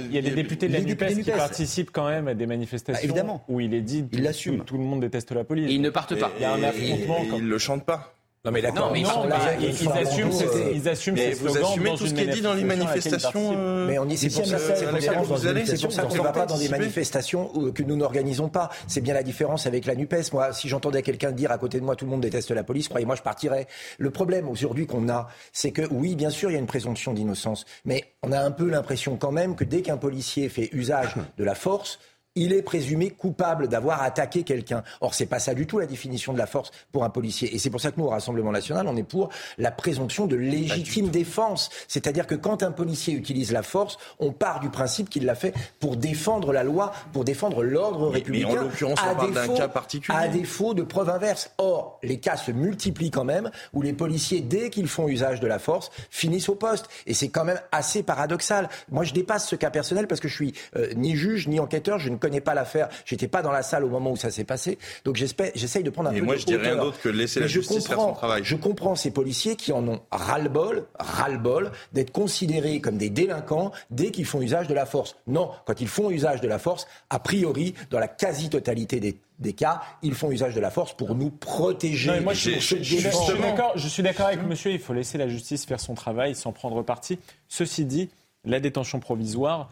Il 0.05 0.13
y 0.13 0.17
a 0.17 0.21
des 0.21 0.31
députés 0.31 0.67
de 0.67 0.73
la 0.73 0.81
NUPES 0.81 1.23
qui 1.23 1.31
participent 1.31 1.91
quand 1.91 2.07
même 2.07 2.27
à 2.27 2.33
des 2.33 2.45
manifestations. 2.45 2.99
Ah, 3.01 3.03
évidemment. 3.03 3.43
Où 3.47 3.59
il 3.59 3.73
est 3.73 3.81
dit 3.81 4.05
que 4.07 4.63
tout 4.63 4.77
le 4.77 4.83
monde 4.83 5.01
déteste 5.01 5.31
la 5.31 5.43
police. 5.43 5.71
ils 5.71 5.81
ne 5.81 5.89
partent 5.89 6.17
pas. 6.19 6.31
Il 6.37 6.41
y 6.41 6.45
a 6.45 6.53
un 6.53 6.63
affrontement. 6.63 7.17
Ils 7.37 7.47
le 7.47 7.57
chantent 7.57 7.85
pas. 7.85 8.15
Non 8.45 8.51
mais 8.51 8.61
d'accord, 8.61 8.95
ils, 8.95 9.03
assument, 9.05 10.29
ils 10.71 10.87
assument 10.87 11.15
mais 11.15 11.33
vous 11.33 11.57
assumez 11.57 11.95
tout 11.95 12.05
ce 12.05 12.13
qui 12.13 12.21
est 12.21 12.27
dit 12.27 12.41
dans 12.41 12.53
les 12.53 12.63
manifestations. 12.63 13.53
Euh, 13.57 13.87
mais 13.87 13.97
on 13.97 14.07
y 14.07 14.15
c'est 14.15 14.29
pour 14.29 14.45
ça, 14.45 14.59
c'est 14.59 15.81
pour 15.81 15.91
ça 15.91 16.03
qu'on 16.03 16.15
ne 16.15 16.21
va 16.21 16.31
pas 16.31 16.45
dans 16.45 16.57
des 16.57 16.69
manifestations 16.69 17.51
que 17.73 17.81
nous 17.81 17.95
n'organisons 17.95 18.49
pas. 18.49 18.69
C'est 18.87 19.01
bien 19.01 19.15
la 19.15 19.23
différence 19.23 19.65
avec 19.65 19.87
la 19.87 19.95
Nupes. 19.95 20.31
Moi, 20.31 20.53
si 20.53 20.69
j'entendais 20.69 21.01
quelqu'un 21.01 21.31
dire 21.31 21.51
à 21.51 21.57
côté 21.57 21.79
de 21.79 21.85
moi 21.85 21.95
tout 21.95 22.05
le 22.05 22.11
monde 22.11 22.21
déteste 22.21 22.51
la 22.51 22.63
police, 22.63 22.87
croyez-moi, 22.87 23.15
je 23.15 23.23
partirais. 23.23 23.65
Le 23.97 24.11
problème 24.11 24.47
aujourd'hui 24.47 24.85
qu'on 24.85 25.09
a, 25.09 25.27
c'est 25.51 25.71
que 25.71 25.81
oui, 25.89 26.15
bien 26.15 26.29
sûr, 26.29 26.51
il 26.51 26.53
y 26.53 26.57
a 26.57 26.59
une 26.59 26.67
présomption 26.67 27.13
d'innocence, 27.13 27.65
mais 27.83 28.03
on 28.21 28.31
a 28.31 28.39
un 28.39 28.51
peu 28.51 28.69
l'impression 28.69 29.17
quand 29.17 29.31
même 29.31 29.55
que 29.55 29.63
dès 29.63 29.81
qu'un 29.81 29.97
policier 29.97 30.49
fait 30.49 30.69
usage 30.71 31.15
de 31.37 31.43
la 31.43 31.55
force, 31.55 31.99
il 32.35 32.53
est 32.53 32.61
présumé 32.61 33.09
coupable 33.09 33.67
d'avoir 33.67 34.03
attaqué 34.03 34.43
quelqu'un. 34.43 34.83
Or, 35.01 35.13
c'est 35.13 35.25
pas 35.25 35.39
ça 35.39 35.53
du 35.53 35.65
tout 35.65 35.79
la 35.79 35.85
définition 35.85 36.33
de 36.33 36.37
la 36.37 36.45
force 36.45 36.71
pour 36.91 37.03
un 37.03 37.09
policier. 37.09 37.55
Et 37.55 37.59
c'est 37.59 37.69
pour 37.69 37.79
ça 37.79 37.91
que 37.91 37.99
nous, 37.99 38.05
au 38.05 38.09
Rassemblement 38.09 38.51
national, 38.51 38.87
on 38.87 38.95
est 38.97 39.03
pour 39.03 39.29
la 39.57 39.71
présomption 39.71 40.27
de 40.27 40.35
légitime 40.35 41.09
défense. 41.09 41.69
C'est-à-dire 41.87 42.27
que 42.27 42.35
quand 42.35 42.61
un 42.61 42.71
policier 42.71 43.13
utilise 43.13 43.51
la 43.51 43.63
force, 43.63 43.97
on 44.19 44.31
part 44.31 44.59
du 44.59 44.69
principe 44.69 45.09
qu'il 45.09 45.25
l'a 45.25 45.35
fait 45.35 45.53
pour 45.79 45.95
défendre 45.95 46.51
la 46.51 46.63
loi, 46.63 46.91
pour 47.13 47.23
défendre 47.23 47.63
l'ordre 47.63 48.09
républicain. 48.09 48.49
Mais 48.49 48.57
en 48.59 48.63
l'occurrence, 48.63 48.99
on 49.01 49.15
parle 49.15 49.33
d'un 49.33 49.47
cas 49.47 49.67
particulier. 49.69 50.17
À 50.17 50.27
défaut 50.27 50.73
de 50.73 50.83
preuves 50.83 51.09
inverses. 51.09 51.51
Or, 51.57 51.99
les 52.03 52.19
cas 52.19 52.35
se 52.35 52.51
multiplient 52.51 53.11
quand 53.11 53.23
même, 53.23 53.49
où 53.73 53.81
les 53.81 53.93
policiers, 53.93 54.41
dès 54.41 54.69
qu'ils 54.69 54.87
font 54.87 55.07
usage 55.07 55.39
de 55.39 55.47
la 55.47 55.59
force, 55.59 55.89
finissent 56.09 56.49
au 56.49 56.55
poste. 56.55 56.89
Et 57.07 57.13
c'est 57.13 57.29
quand 57.29 57.45
même 57.45 57.61
assez 57.71 58.03
paradoxal. 58.03 58.69
Moi, 58.91 59.05
je 59.05 59.13
dépasse 59.13 59.47
ce 59.47 59.55
cas 59.55 59.69
personnel 59.69 60.07
parce 60.07 60.19
que 60.19 60.27
je 60.27 60.35
suis 60.35 60.53
euh, 60.75 60.93
ni 60.95 61.15
juge, 61.15 61.47
ni 61.47 61.59
enquêteur. 61.59 61.97
Je 61.97 62.09
ne 62.09 62.17
connais 62.25 62.41
pas 62.41 62.55
l'affaire. 62.55 62.89
J'étais 63.05 63.27
pas 63.27 63.43
dans 63.43 63.51
la 63.51 63.61
salle 63.61 63.83
au 63.83 63.89
moment 63.89 64.11
où 64.11 64.15
ça 64.15 64.31
s'est 64.31 64.43
passé. 64.43 64.79
Donc 65.03 65.15
j'essaye 65.15 65.83
de 65.83 65.89
prendre 65.91 66.09
un 66.09 66.13
peu 66.13 66.21
moi, 66.21 66.35
de 66.35 66.39
je 66.39 66.45
dis 66.45 66.55
rien 66.55 66.75
d'autre 66.75 66.99
que 66.99 67.09
laisser 67.09 67.39
la 67.39 67.47
justice 67.47 67.87
faire 67.87 67.99
son 67.99 68.13
travail. 68.13 68.41
Je 68.43 68.55
comprends 68.55 68.95
ces 68.95 69.11
policiers 69.11 69.55
qui 69.55 69.71
en 69.71 69.87
ont 69.87 70.01
ras-le-bol, 70.11 70.87
ras-le-bol 70.97 71.71
d'être 71.93 72.11
considérés 72.11 72.81
comme 72.81 72.97
des 72.97 73.09
délinquants 73.09 73.71
dès 73.91 74.09
qu'ils 74.09 74.25
font 74.25 74.41
usage 74.41 74.67
de 74.67 74.73
la 74.73 74.85
force. 74.87 75.15
Non, 75.27 75.51
quand 75.65 75.81
ils 75.81 75.87
font 75.87 76.09
usage 76.09 76.41
de 76.41 76.47
la 76.47 76.57
force, 76.57 76.87
a 77.09 77.19
priori, 77.19 77.75
dans 77.91 77.99
la 77.99 78.07
quasi-totalité 78.07 78.99
des 79.39 79.53
cas, 79.53 79.81
ils 80.01 80.15
font 80.15 80.31
usage 80.31 80.55
de 80.55 80.59
la 80.61 80.71
force 80.71 80.93
pour 80.93 81.13
nous 81.13 81.29
protéger. 81.29 82.21
moi, 82.21 82.33
je, 82.33 82.51
je, 82.59 83.87
suis 83.87 84.03
d'accord 84.03 84.27
avec 84.27 84.43
monsieur, 84.43 84.71
il 84.71 84.79
faut 84.79 84.93
laisser 84.93 85.17
la 85.17 85.27
justice 85.27 85.65
faire 85.65 85.79
son 85.79 85.93
travail 85.93 86.33
sans 86.33 86.51
prendre 86.51 86.81
parti. 86.81 87.19
Ceci 87.47 87.85
dit, 87.85 88.09
la 88.45 88.59
détention 88.59 88.99
provisoire, 88.99 89.69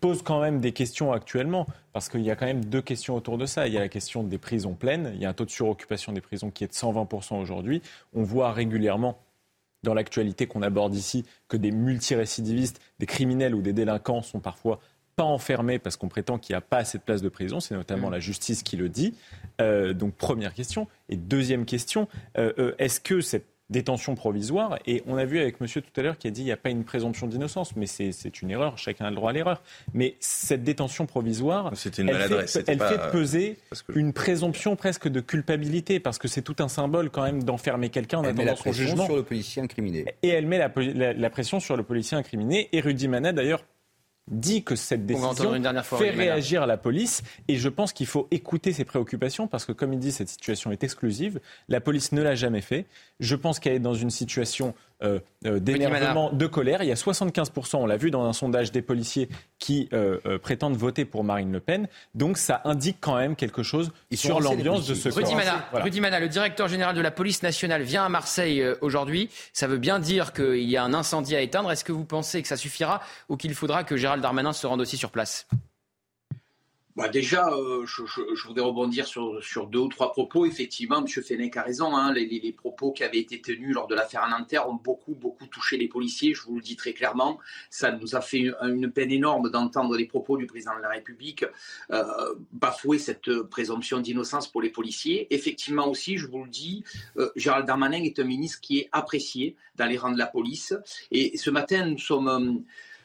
pose 0.00 0.22
quand 0.22 0.40
même 0.40 0.60
des 0.60 0.72
questions 0.72 1.12
actuellement, 1.12 1.66
parce 1.92 2.08
qu'il 2.08 2.22
y 2.22 2.30
a 2.30 2.36
quand 2.36 2.46
même 2.46 2.64
deux 2.64 2.82
questions 2.82 3.16
autour 3.16 3.38
de 3.38 3.46
ça. 3.46 3.66
Il 3.66 3.72
y 3.72 3.76
a 3.76 3.80
la 3.80 3.88
question 3.88 4.22
des 4.22 4.38
prisons 4.38 4.74
pleines, 4.74 5.12
il 5.14 5.20
y 5.20 5.26
a 5.26 5.28
un 5.30 5.32
taux 5.32 5.44
de 5.44 5.50
suroccupation 5.50 6.12
des 6.12 6.20
prisons 6.20 6.50
qui 6.50 6.64
est 6.64 6.68
de 6.68 6.72
120% 6.72 7.40
aujourd'hui. 7.40 7.82
On 8.14 8.22
voit 8.22 8.52
régulièrement 8.52 9.18
dans 9.82 9.94
l'actualité 9.94 10.46
qu'on 10.46 10.62
aborde 10.62 10.94
ici 10.94 11.24
que 11.48 11.56
des 11.56 11.70
multirécidivistes, 11.70 12.80
des 12.98 13.06
criminels 13.06 13.54
ou 13.54 13.62
des 13.62 13.72
délinquants 13.72 14.22
sont 14.22 14.40
parfois 14.40 14.80
pas 15.16 15.24
enfermés 15.24 15.78
parce 15.78 15.96
qu'on 15.96 16.08
prétend 16.08 16.38
qu'il 16.38 16.54
n'y 16.54 16.58
a 16.58 16.60
pas 16.60 16.78
assez 16.78 16.98
de 16.98 17.02
places 17.02 17.22
de 17.22 17.28
prison. 17.28 17.60
C'est 17.60 17.74
notamment 17.74 18.08
mmh. 18.08 18.12
la 18.12 18.20
justice 18.20 18.62
qui 18.62 18.76
le 18.76 18.88
dit. 18.88 19.14
Euh, 19.60 19.92
donc 19.92 20.14
première 20.14 20.54
question. 20.54 20.86
Et 21.08 21.16
deuxième 21.16 21.64
question, 21.64 22.08
euh, 22.38 22.52
euh, 22.58 22.74
est-ce 22.78 23.00
que 23.00 23.20
cette 23.20 23.49
détention 23.70 24.14
provisoire. 24.14 24.78
Et 24.86 25.02
on 25.06 25.16
a 25.16 25.24
vu 25.24 25.38
avec 25.38 25.60
monsieur 25.60 25.80
tout 25.80 25.98
à 25.98 26.02
l'heure 26.02 26.18
qui 26.18 26.26
a 26.26 26.30
dit 26.30 26.40
qu'il 26.40 26.46
n'y 26.46 26.52
a 26.52 26.56
pas 26.56 26.70
une 26.70 26.84
présomption 26.84 27.26
d'innocence, 27.26 27.74
mais 27.76 27.86
c'est 27.86 28.42
une 28.42 28.50
erreur, 28.50 28.76
chacun 28.76 29.06
a 29.06 29.10
le 29.10 29.16
droit 29.16 29.30
à 29.30 29.32
l'erreur. 29.32 29.62
Mais 29.94 30.16
cette 30.20 30.64
détention 30.64 31.06
provisoire, 31.06 31.72
une 31.98 32.08
elle, 32.08 32.46
fait, 32.48 32.64
elle 32.66 32.78
fait, 32.78 33.10
peser 33.12 33.58
une 33.94 34.12
présomption 34.12 34.76
presque 34.76 35.08
de 35.08 35.20
culpabilité, 35.20 36.00
parce 36.00 36.18
que 36.18 36.28
c'est 36.28 36.42
tout 36.42 36.56
un 36.58 36.68
symbole 36.68 37.10
quand 37.10 37.22
même 37.22 37.42
d'enfermer 37.42 37.88
quelqu'un 37.88 38.18
en 38.18 38.24
attendant 38.24 38.56
son 38.56 38.72
jugement. 38.72 39.06
sur 39.06 39.16
le 39.16 39.22
policier 39.22 39.62
incriminé. 39.62 40.04
Et 40.22 40.28
elle 40.28 40.46
met 40.46 40.58
la, 40.58 41.12
la 41.12 41.30
pression 41.30 41.60
sur 41.60 41.76
le 41.76 41.82
policier 41.82 42.16
incriminé. 42.16 42.68
Et 42.72 42.80
Rudy 42.80 43.08
Manet, 43.08 43.32
d'ailleurs, 43.32 43.62
dit 44.28 44.62
que 44.62 44.76
cette 44.76 45.06
décision 45.06 45.32
fait 45.82 46.10
réagir 46.10 46.66
la 46.66 46.76
police 46.76 47.22
et 47.48 47.56
je 47.56 47.68
pense 47.68 47.92
qu'il 47.92 48.06
faut 48.06 48.28
écouter 48.30 48.72
ses 48.72 48.84
préoccupations 48.84 49.48
parce 49.48 49.64
que 49.64 49.72
comme 49.72 49.92
il 49.92 49.98
dit 49.98 50.12
cette 50.12 50.28
situation 50.28 50.70
est 50.70 50.84
exclusive, 50.84 51.40
la 51.68 51.80
police 51.80 52.12
ne 52.12 52.22
l'a 52.22 52.34
jamais 52.34 52.60
fait. 52.60 52.86
Je 53.18 53.34
pense 53.34 53.58
qu'elle 53.58 53.74
est 53.74 53.80
dans 53.80 53.94
une 53.94 54.10
situation 54.10 54.74
euh, 55.02 55.18
euh, 55.46 55.58
d'énervement, 55.58 56.30
de 56.30 56.46
colère. 56.46 56.82
Il 56.82 56.88
y 56.88 56.92
a 56.92 56.96
75%, 56.96 57.76
on 57.76 57.86
l'a 57.86 57.96
vu 57.96 58.10
dans 58.10 58.24
un 58.24 58.32
sondage 58.32 58.72
des 58.72 58.82
policiers 58.82 59.28
qui 59.58 59.88
euh, 59.92 60.38
prétendent 60.38 60.76
voter 60.76 61.04
pour 61.04 61.24
Marine 61.24 61.52
Le 61.52 61.60
Pen. 61.60 61.88
Donc 62.14 62.36
ça 62.36 62.60
indique 62.64 62.98
quand 63.00 63.16
même 63.16 63.36
quelque 63.36 63.62
chose 63.62 63.92
sur 64.12 64.40
l'ambiance 64.40 64.86
de 64.86 64.94
ce 64.94 65.08
Rudy 65.08 65.34
Mana, 65.34 65.64
Rudy 65.72 66.00
Mana, 66.00 66.20
le 66.20 66.28
directeur 66.28 66.68
général 66.68 66.94
de 66.94 67.00
la 67.00 67.10
police 67.10 67.42
nationale, 67.42 67.82
vient 67.82 68.04
à 68.04 68.08
Marseille 68.08 68.64
aujourd'hui. 68.80 69.30
Ça 69.52 69.66
veut 69.66 69.78
bien 69.78 69.98
dire 69.98 70.32
qu'il 70.32 70.68
y 70.68 70.76
a 70.76 70.84
un 70.84 70.94
incendie 70.94 71.36
à 71.36 71.40
éteindre. 71.40 71.70
Est-ce 71.70 71.84
que 71.84 71.92
vous 71.92 72.04
pensez 72.04 72.42
que 72.42 72.48
ça 72.48 72.56
suffira 72.56 73.00
ou 73.28 73.36
qu'il 73.36 73.54
faudra 73.54 73.84
que 73.84 73.96
Gérald 73.96 74.22
Darmanin 74.22 74.52
se 74.52 74.66
rende 74.66 74.80
aussi 74.80 74.96
sur 74.96 75.10
place? 75.10 75.46
Bah 76.96 77.08
déjà, 77.08 77.48
euh, 77.50 77.86
je, 77.86 78.46
voudrais 78.46 78.64
rebondir 78.64 79.06
sur, 79.06 79.42
sur, 79.44 79.68
deux 79.68 79.78
ou 79.78 79.88
trois 79.88 80.10
propos. 80.10 80.44
Effectivement, 80.44 80.98
M. 80.98 81.06
Fenech 81.06 81.56
a 81.56 81.62
raison. 81.62 81.96
Hein, 81.96 82.12
les, 82.12 82.52
propos 82.52 82.90
qui 82.90 83.04
avaient 83.04 83.20
été 83.20 83.40
tenus 83.40 83.74
lors 83.74 83.86
de 83.86 83.94
l'affaire 83.94 84.28
Nanterre 84.28 84.68
ont 84.68 84.74
beaucoup, 84.74 85.14
beaucoup 85.14 85.46
touché 85.46 85.76
les 85.76 85.86
policiers. 85.86 86.34
Je 86.34 86.42
vous 86.42 86.56
le 86.56 86.62
dis 86.62 86.74
très 86.74 86.92
clairement. 86.92 87.38
Ça 87.70 87.92
nous 87.92 88.16
a 88.16 88.20
fait 88.20 88.50
une, 88.62 88.90
peine 88.90 89.12
énorme 89.12 89.50
d'entendre 89.50 89.96
les 89.96 90.06
propos 90.06 90.36
du 90.36 90.46
président 90.46 90.76
de 90.76 90.82
la 90.82 90.88
République 90.88 91.44
euh, 91.92 92.34
bafouer 92.52 92.98
cette 92.98 93.30
présomption 93.44 94.00
d'innocence 94.00 94.48
pour 94.48 94.60
les 94.60 94.70
policiers. 94.70 95.32
Effectivement 95.32 95.88
aussi, 95.88 96.18
je 96.18 96.26
vous 96.26 96.42
le 96.42 96.50
dis, 96.50 96.82
euh, 97.18 97.30
Gérald 97.36 97.66
Darmanin 97.66 98.02
est 98.02 98.18
un 98.18 98.24
ministre 98.24 98.60
qui 98.60 98.80
est 98.80 98.88
apprécié 98.90 99.54
dans 99.76 99.86
les 99.86 99.96
rangs 99.96 100.12
de 100.12 100.18
la 100.18 100.26
police. 100.26 100.74
Et 101.12 101.36
ce 101.36 101.50
matin, 101.50 101.86
nous 101.86 101.98
sommes 101.98 102.64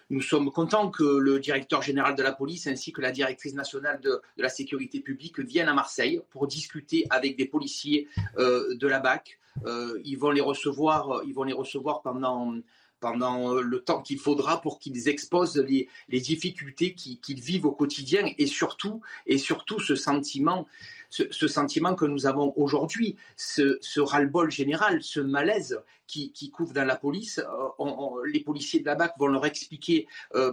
nous 0.09 0.21
sommes 0.21 0.51
contents 0.51 0.89
que 0.89 1.03
le 1.03 1.39
directeur 1.39 1.81
général 1.81 2.15
de 2.15 2.23
la 2.23 2.31
police 2.31 2.67
ainsi 2.67 2.91
que 2.91 3.01
la 3.01 3.11
directrice 3.11 3.53
nationale 3.53 3.99
de, 4.01 4.21
la 4.37 4.49
sécurité 4.49 4.99
publique 4.99 5.39
viennent 5.39 5.69
à 5.69 5.73
Marseille 5.73 6.21
pour 6.29 6.47
discuter 6.47 7.05
avec 7.09 7.37
des 7.37 7.45
policiers 7.45 8.07
euh, 8.37 8.75
de 8.75 8.87
la 8.87 8.99
BAC. 8.99 9.39
Euh, 9.65 9.99
ils 10.03 10.17
vont 10.17 10.31
les 10.31 10.41
recevoir, 10.41 11.23
pendant 12.03 12.55
pendant 13.01 13.53
le 13.55 13.79
temps 13.81 14.01
qu'il 14.01 14.17
faudra 14.17 14.61
pour 14.61 14.79
qu'ils 14.79 15.09
exposent 15.09 15.57
les, 15.57 15.87
difficultés 16.09 16.95
qu'ils 16.95 17.41
vivent 17.41 17.65
au 17.65 17.71
quotidien 17.71 18.27
et 18.37 18.47
surtout 18.47 19.01
ce 19.27 19.95
sentiment 19.95 20.65
ce, 21.31 21.47
sentiment 21.47 21.95
que 21.95 22.05
nous 22.05 22.25
avons 22.25 22.53
aujourd'hui, 22.57 23.15
ce, 23.37 23.99
ras-le-bol 23.99 24.51
général, 24.51 25.01
ce 25.01 25.19
malaise 25.19 25.79
qui, 26.07 26.31
qui 26.31 26.51
couvre 26.51 26.73
dans 26.73 26.85
la 26.85 26.95
police. 26.95 27.39
Euh, 27.39 27.83
les 28.31 28.41
policiers 28.41 28.79
de 28.79 28.85
la 28.85 28.95
BAC 28.95 29.13
vont 29.17 29.27
leur 29.27 29.45
expliquer 29.45 30.07
euh, 30.35 30.51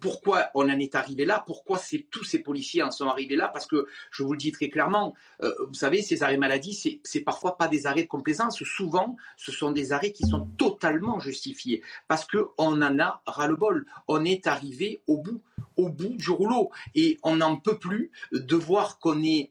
pourquoi 0.00 0.50
on 0.54 0.68
en 0.68 0.78
est 0.78 0.94
arrivé 0.94 1.24
là, 1.24 1.42
pourquoi 1.46 1.80
tous 2.10 2.24
ces 2.24 2.40
policiers 2.40 2.82
en 2.82 2.90
sont 2.90 3.06
arrivés 3.06 3.36
là, 3.36 3.48
parce 3.48 3.66
que 3.66 3.86
je 4.10 4.22
vous 4.22 4.32
le 4.32 4.38
dis 4.38 4.52
très 4.52 4.68
clairement, 4.68 5.14
euh, 5.42 5.52
vous 5.68 5.74
savez, 5.74 6.02
ces 6.02 6.22
arrêts 6.22 6.36
maladie, 6.36 7.00
c'est 7.02 7.20
parfois 7.20 7.56
pas 7.56 7.68
des 7.68 7.86
arrêts 7.86 8.02
de 8.02 8.08
complaisance, 8.08 8.62
souvent 8.64 9.16
ce 9.36 9.52
sont 9.52 9.70
des 9.70 9.92
arrêts 9.92 10.12
qui 10.12 10.26
sont 10.26 10.46
totalement 10.58 11.20
justifiés, 11.20 11.82
parce 12.08 12.26
qu'on 12.26 12.52
en 12.58 12.98
a 12.98 13.22
ras-le-bol, 13.26 13.86
on 14.08 14.24
est 14.24 14.46
arrivé 14.46 15.02
au 15.06 15.18
bout 15.18 15.40
au 15.76 15.88
bout 15.88 16.16
du 16.16 16.30
rouleau. 16.30 16.70
Et 16.94 17.18
on 17.22 17.36
n'en 17.36 17.56
peut 17.56 17.78
plus 17.78 18.10
de 18.32 18.56
voir 18.56 18.98
qu'on 18.98 19.22
est, 19.22 19.50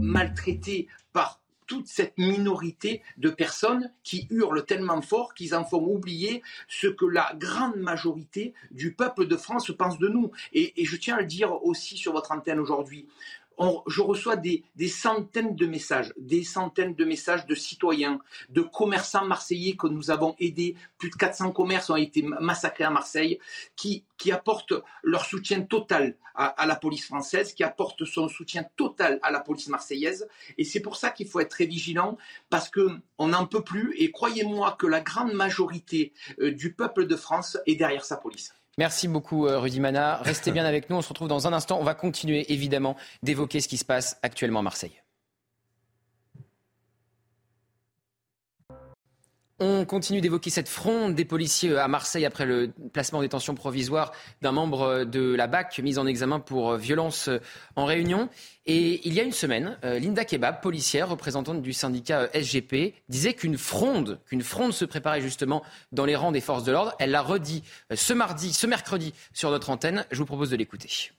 maltraité 0.00 0.88
par 1.12 1.40
toute 1.66 1.88
cette 1.88 2.16
minorité 2.16 3.02
de 3.16 3.28
personnes 3.28 3.90
qui 4.04 4.28
hurlent 4.30 4.64
tellement 4.64 5.02
fort 5.02 5.34
qu'ils 5.34 5.52
en 5.52 5.64
font 5.64 5.84
oublier 5.84 6.42
ce 6.68 6.86
que 6.86 7.04
la 7.04 7.32
grande 7.34 7.76
majorité 7.76 8.54
du 8.70 8.94
peuple 8.94 9.26
de 9.26 9.36
France 9.36 9.72
pense 9.76 9.98
de 9.98 10.06
nous. 10.06 10.30
Et, 10.52 10.80
et 10.80 10.84
je 10.84 10.96
tiens 10.96 11.16
à 11.16 11.20
le 11.20 11.26
dire 11.26 11.64
aussi 11.64 11.96
sur 11.96 12.12
votre 12.12 12.30
antenne 12.30 12.60
aujourd'hui 12.60 13.08
je 13.86 14.00
reçois 14.02 14.36
des, 14.36 14.64
centaines 14.88 15.54
de 15.54 15.66
messages, 15.66 16.12
des 16.16 16.44
centaines 16.44 16.94
de 16.94 17.04
messages 17.04 17.46
de 17.46 17.54
citoyens, 17.54 18.20
de 18.50 18.60
commerçants 18.60 19.26
marseillais 19.26 19.76
que 19.76 19.86
nous 19.86 20.10
avons 20.10 20.34
aidés. 20.38 20.76
Plus 20.98 21.10
de 21.10 21.16
400 21.16 21.52
commerces 21.52 21.90
ont 21.90 21.96
été 21.96 22.22
massacrés 22.22 22.84
à 22.84 22.90
Marseille, 22.90 23.38
qui, 23.76 24.04
apportent 24.30 24.74
leur 25.02 25.24
soutien 25.24 25.62
total 25.62 26.16
à, 26.34 26.66
la 26.66 26.76
police 26.76 27.06
française, 27.06 27.54
qui 27.54 27.62
apportent 27.62 28.04
son 28.04 28.28
soutien 28.28 28.64
total 28.76 29.18
à 29.22 29.30
la 29.30 29.40
police 29.40 29.68
marseillaise. 29.68 30.28
Et 30.58 30.64
c'est 30.64 30.80
pour 30.80 30.96
ça 30.96 31.10
qu'il 31.10 31.28
faut 31.28 31.40
être 31.40 31.50
très 31.50 31.66
vigilant, 31.66 32.18
parce 32.50 32.70
qu'on 32.70 33.28
n'en 33.28 33.46
peut 33.46 33.62
plus. 33.62 33.94
Et 33.98 34.10
croyez-moi 34.10 34.76
que 34.78 34.86
la 34.86 35.00
grande 35.00 35.32
majorité 35.32 36.12
euh, 36.40 36.50
du 36.50 36.74
peuple 36.74 37.06
de 37.06 37.16
France 37.16 37.56
est 37.66 37.76
derrière 37.76 38.04
sa 38.04 38.16
police. 38.16 38.52
Merci 38.78 39.08
beaucoup 39.08 39.46
euh, 39.46 39.58
Rudy 39.58 39.80
Mana. 39.80 40.16
Restez 40.22 40.52
bien 40.52 40.64
avec 40.66 40.90
nous. 40.90 40.96
On 40.96 41.02
se 41.02 41.08
retrouve 41.08 41.28
dans 41.28 41.46
un 41.46 41.52
instant. 41.52 41.78
On 41.80 41.84
va 41.84 41.94
continuer 41.94 42.52
évidemment 42.52 42.96
d'évoquer 43.22 43.60
ce 43.60 43.68
qui 43.68 43.78
se 43.78 43.84
passe 43.84 44.18
actuellement 44.22 44.60
à 44.60 44.62
Marseille. 44.62 45.00
On 49.58 49.86
continue 49.86 50.20
d'évoquer 50.20 50.50
cette 50.50 50.68
fronde 50.68 51.14
des 51.14 51.24
policiers 51.24 51.78
à 51.78 51.88
Marseille 51.88 52.26
après 52.26 52.44
le 52.44 52.74
placement 52.92 53.20
en 53.20 53.22
détention 53.22 53.54
provisoire 53.54 54.12
d'un 54.42 54.52
membre 54.52 55.04
de 55.04 55.34
la 55.34 55.46
BAC 55.46 55.78
mis 55.78 55.96
en 55.96 56.06
examen 56.06 56.40
pour 56.40 56.76
violence 56.76 57.30
en 57.74 57.86
réunion. 57.86 58.28
Et 58.66 59.00
il 59.08 59.14
y 59.14 59.20
a 59.20 59.22
une 59.22 59.32
semaine, 59.32 59.78
euh, 59.82 59.98
Linda 59.98 60.26
Kebab, 60.26 60.60
policière, 60.60 61.08
représentante 61.08 61.62
du 61.62 61.72
syndicat 61.72 62.28
SGP, 62.34 62.94
disait 63.08 63.32
qu'une 63.32 63.56
fronde, 63.56 64.20
qu'une 64.26 64.42
fronde 64.42 64.74
se 64.74 64.84
préparait 64.84 65.22
justement 65.22 65.62
dans 65.90 66.04
les 66.04 66.16
rangs 66.16 66.32
des 66.32 66.42
forces 66.42 66.64
de 66.64 66.72
l'ordre. 66.72 66.94
Elle 66.98 67.12
l'a 67.12 67.22
redit 67.22 67.62
euh, 67.90 67.96
ce 67.96 68.12
mardi, 68.12 68.52
ce 68.52 68.66
mercredi 68.66 69.14
sur 69.32 69.50
notre 69.50 69.70
antenne. 69.70 70.04
Je 70.10 70.18
vous 70.18 70.26
propose 70.26 70.50
de 70.50 70.56
l'écouter. 70.56 71.12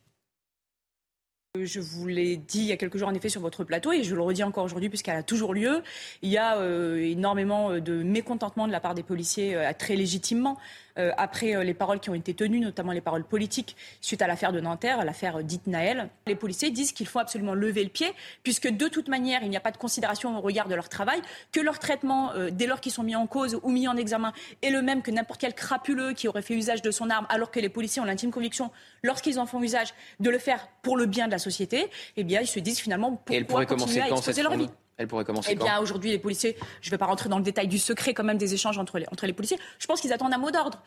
Je 1.66 1.80
vous 1.80 2.08
l'ai 2.08 2.38
dit 2.38 2.60
il 2.60 2.66
y 2.66 2.72
a 2.72 2.78
quelques 2.78 2.98
jours 2.98 3.08
en 3.08 3.14
effet 3.14 3.30
sur 3.30 3.42
votre 3.42 3.64
plateau 3.64 3.92
et 3.92 4.04
je 4.04 4.16
le 4.16 4.22
redis 4.22 4.44
encore 4.44 4.64
aujourd'hui 4.64 4.90
puisqu'elle 4.90 5.18
a 5.18 5.24
toujours 5.24 5.54
lieu. 5.54 5.84
Il 6.22 6.30
y 6.30 6.38
a 6.38 6.58
euh, 6.58 6.98
énormément 6.98 7.72
euh, 7.72 7.82
de 7.82 8.04
mécontentement 8.04 8.68
de 8.68 8.72
la 8.72 8.80
part 8.80 8.96
des 8.96 9.04
policiers 9.04 9.56
euh, 9.56 9.72
très 9.78 9.96
légitimement 9.96 10.58
euh, 10.98 11.12
après 11.18 11.56
euh, 11.56 11.64
les 11.64 11.74
paroles 11.74 12.00
qui 12.00 12.10
ont 12.10 12.16
été 12.16 12.34
tenues, 12.34 12.60
notamment 12.60 12.92
les 12.92 13.02
paroles 13.02 13.24
politiques 13.24 13.76
suite 14.02 14.22
à 14.22 14.28
l'affaire 14.28 14.52
de 14.52 14.60
Nanterre, 14.60 15.04
l'affaire 15.06 15.44
dite 15.44 15.68
Naël. 15.68 16.10
Les 16.26 16.36
policiers 16.36 16.72
disent 16.72 16.92
qu'il 16.92 17.08
faut 17.08 17.20
absolument 17.20 17.54
lever 17.54 17.84
le 17.84 17.90
pied, 17.90 18.08
puisque 18.44 18.68
de 18.68 18.88
toute 18.88 19.08
manière, 19.08 19.44
il 19.44 19.50
n'y 19.50 19.58
a 19.58 19.62
pas 19.62 19.72
de 19.72 19.78
considération 19.78 20.38
au 20.38 20.42
regard 20.42 20.68
de 20.68 20.76
leur 20.76 20.90
travail, 20.90 21.22
que 21.52 21.60
leur 21.60 21.80
traitement, 21.80 22.32
euh, 22.34 22.50
dès 22.52 22.68
lors 22.68 22.82
qu'ils 22.82 22.92
sont 22.92 23.04
mis 23.04 23.16
en 23.16 23.28
cause 23.28 23.60
ou 23.64 23.70
mis 23.70 23.88
en 23.88 23.98
examen, 23.98 24.34
est 24.62 24.70
le 24.70 24.82
même 24.82 25.02
que 25.02 25.12
n'importe 25.12 25.42
quel 25.42 25.54
crapuleux 25.54 26.14
qui 26.14 26.28
aurait 26.28 26.42
fait 26.42 26.56
usage 26.56 26.82
de 26.82 26.92
son 26.92 27.10
arme, 27.10 27.26
alors 27.30 27.52
que 27.52 27.60
les 27.60 27.70
policiers 27.70 28.02
ont 28.02 28.06
l'intime 28.06 28.32
conviction, 28.32 28.72
lorsqu'ils 29.04 29.40
en 29.40 29.46
font 29.46 29.62
usage, 29.62 29.94
de 30.20 30.30
le 30.30 30.40
faire 30.40 30.68
pour 30.82 30.98
le 30.98 31.06
bien 31.06 31.28
de 31.28 31.32
la 31.32 31.40
société, 31.40 31.90
eh 32.16 32.24
bien, 32.24 32.42
ils 32.42 32.48
se 32.48 32.60
disent 32.60 32.80
finalement 32.80 33.22
pourquoi 33.26 33.66
continuer 33.66 34.02
à 34.02 34.10
exposer 34.10 34.44
leur 34.44 34.56
vie? 34.56 34.70
Elle 34.98 35.08
pourrait 35.08 35.26
commencer 35.26 35.52
Eh 35.52 35.56
bien, 35.56 35.80
aujourd'hui, 35.80 36.12
les 36.12 36.20
policiers, 36.20 36.58
je 36.82 36.90
ne 36.90 36.92
vais 36.92 36.98
pas 36.98 37.06
rentrer 37.06 37.30
dans 37.30 37.38
le 37.38 37.44
détail 37.44 37.68
du 37.68 37.78
secret 37.78 38.14
quand 38.14 38.24
même 38.24 38.38
des 38.38 38.54
échanges 38.54 38.78
entre 38.78 38.98
les, 39.00 39.06
entre 39.12 39.28
les 39.28 39.34
policiers. 39.34 39.58
Je 39.80 39.86
pense 39.86 40.02
qu'ils 40.02 40.14
attendent 40.14 40.34
un 40.34 40.40
mot 40.40 40.52
d'ordre. 40.52 40.82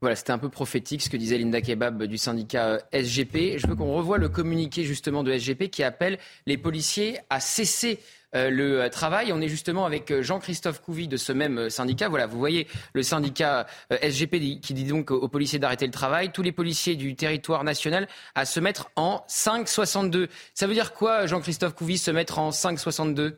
Voilà, 0.00 0.16
c'était 0.16 0.32
un 0.32 0.38
peu 0.38 0.48
prophétique 0.48 1.02
ce 1.02 1.10
que 1.10 1.18
disait 1.18 1.36
Linda 1.36 1.60
Kebab 1.60 2.04
du 2.04 2.16
syndicat 2.16 2.68
euh, 2.68 2.78
SGP. 2.90 3.58
Je 3.58 3.66
veux 3.66 3.76
qu'on 3.76 3.92
revoie 3.92 4.16
le 4.16 4.30
communiqué 4.30 4.84
justement 4.84 5.22
de 5.22 5.30
SGP 5.30 5.68
qui 5.68 5.82
appelle 5.82 6.18
les 6.46 6.56
policiers 6.56 7.18
à 7.28 7.38
cesser 7.38 7.98
euh, 8.34 8.48
le 8.48 8.80
euh, 8.80 8.88
travail. 8.88 9.30
On 9.30 9.42
est 9.42 9.48
justement 9.48 9.84
avec 9.84 10.22
Jean-Christophe 10.22 10.80
Couvi 10.80 11.06
de 11.06 11.18
ce 11.18 11.32
même 11.32 11.68
syndicat. 11.68 12.08
Voilà, 12.08 12.26
vous 12.26 12.38
voyez 12.38 12.66
le 12.94 13.02
syndicat 13.02 13.66
SGP 13.90 14.62
qui 14.62 14.72
dit 14.72 14.84
donc 14.84 15.10
aux 15.10 15.28
policiers 15.28 15.58
d'arrêter 15.58 15.84
le 15.84 15.92
travail, 15.92 16.32
tous 16.32 16.42
les 16.42 16.52
policiers 16.52 16.96
du 16.96 17.14
territoire 17.14 17.62
national 17.62 18.08
à 18.34 18.46
se 18.46 18.58
mettre 18.58 18.90
en 18.96 19.22
5,62. 19.28 20.28
Ça 20.54 20.66
veut 20.66 20.72
dire 20.72 20.94
quoi, 20.94 21.26
Jean-Christophe 21.26 21.74
Couvi, 21.74 21.98
se 21.98 22.10
mettre 22.10 22.38
en 22.38 22.48
5,62 22.48 23.34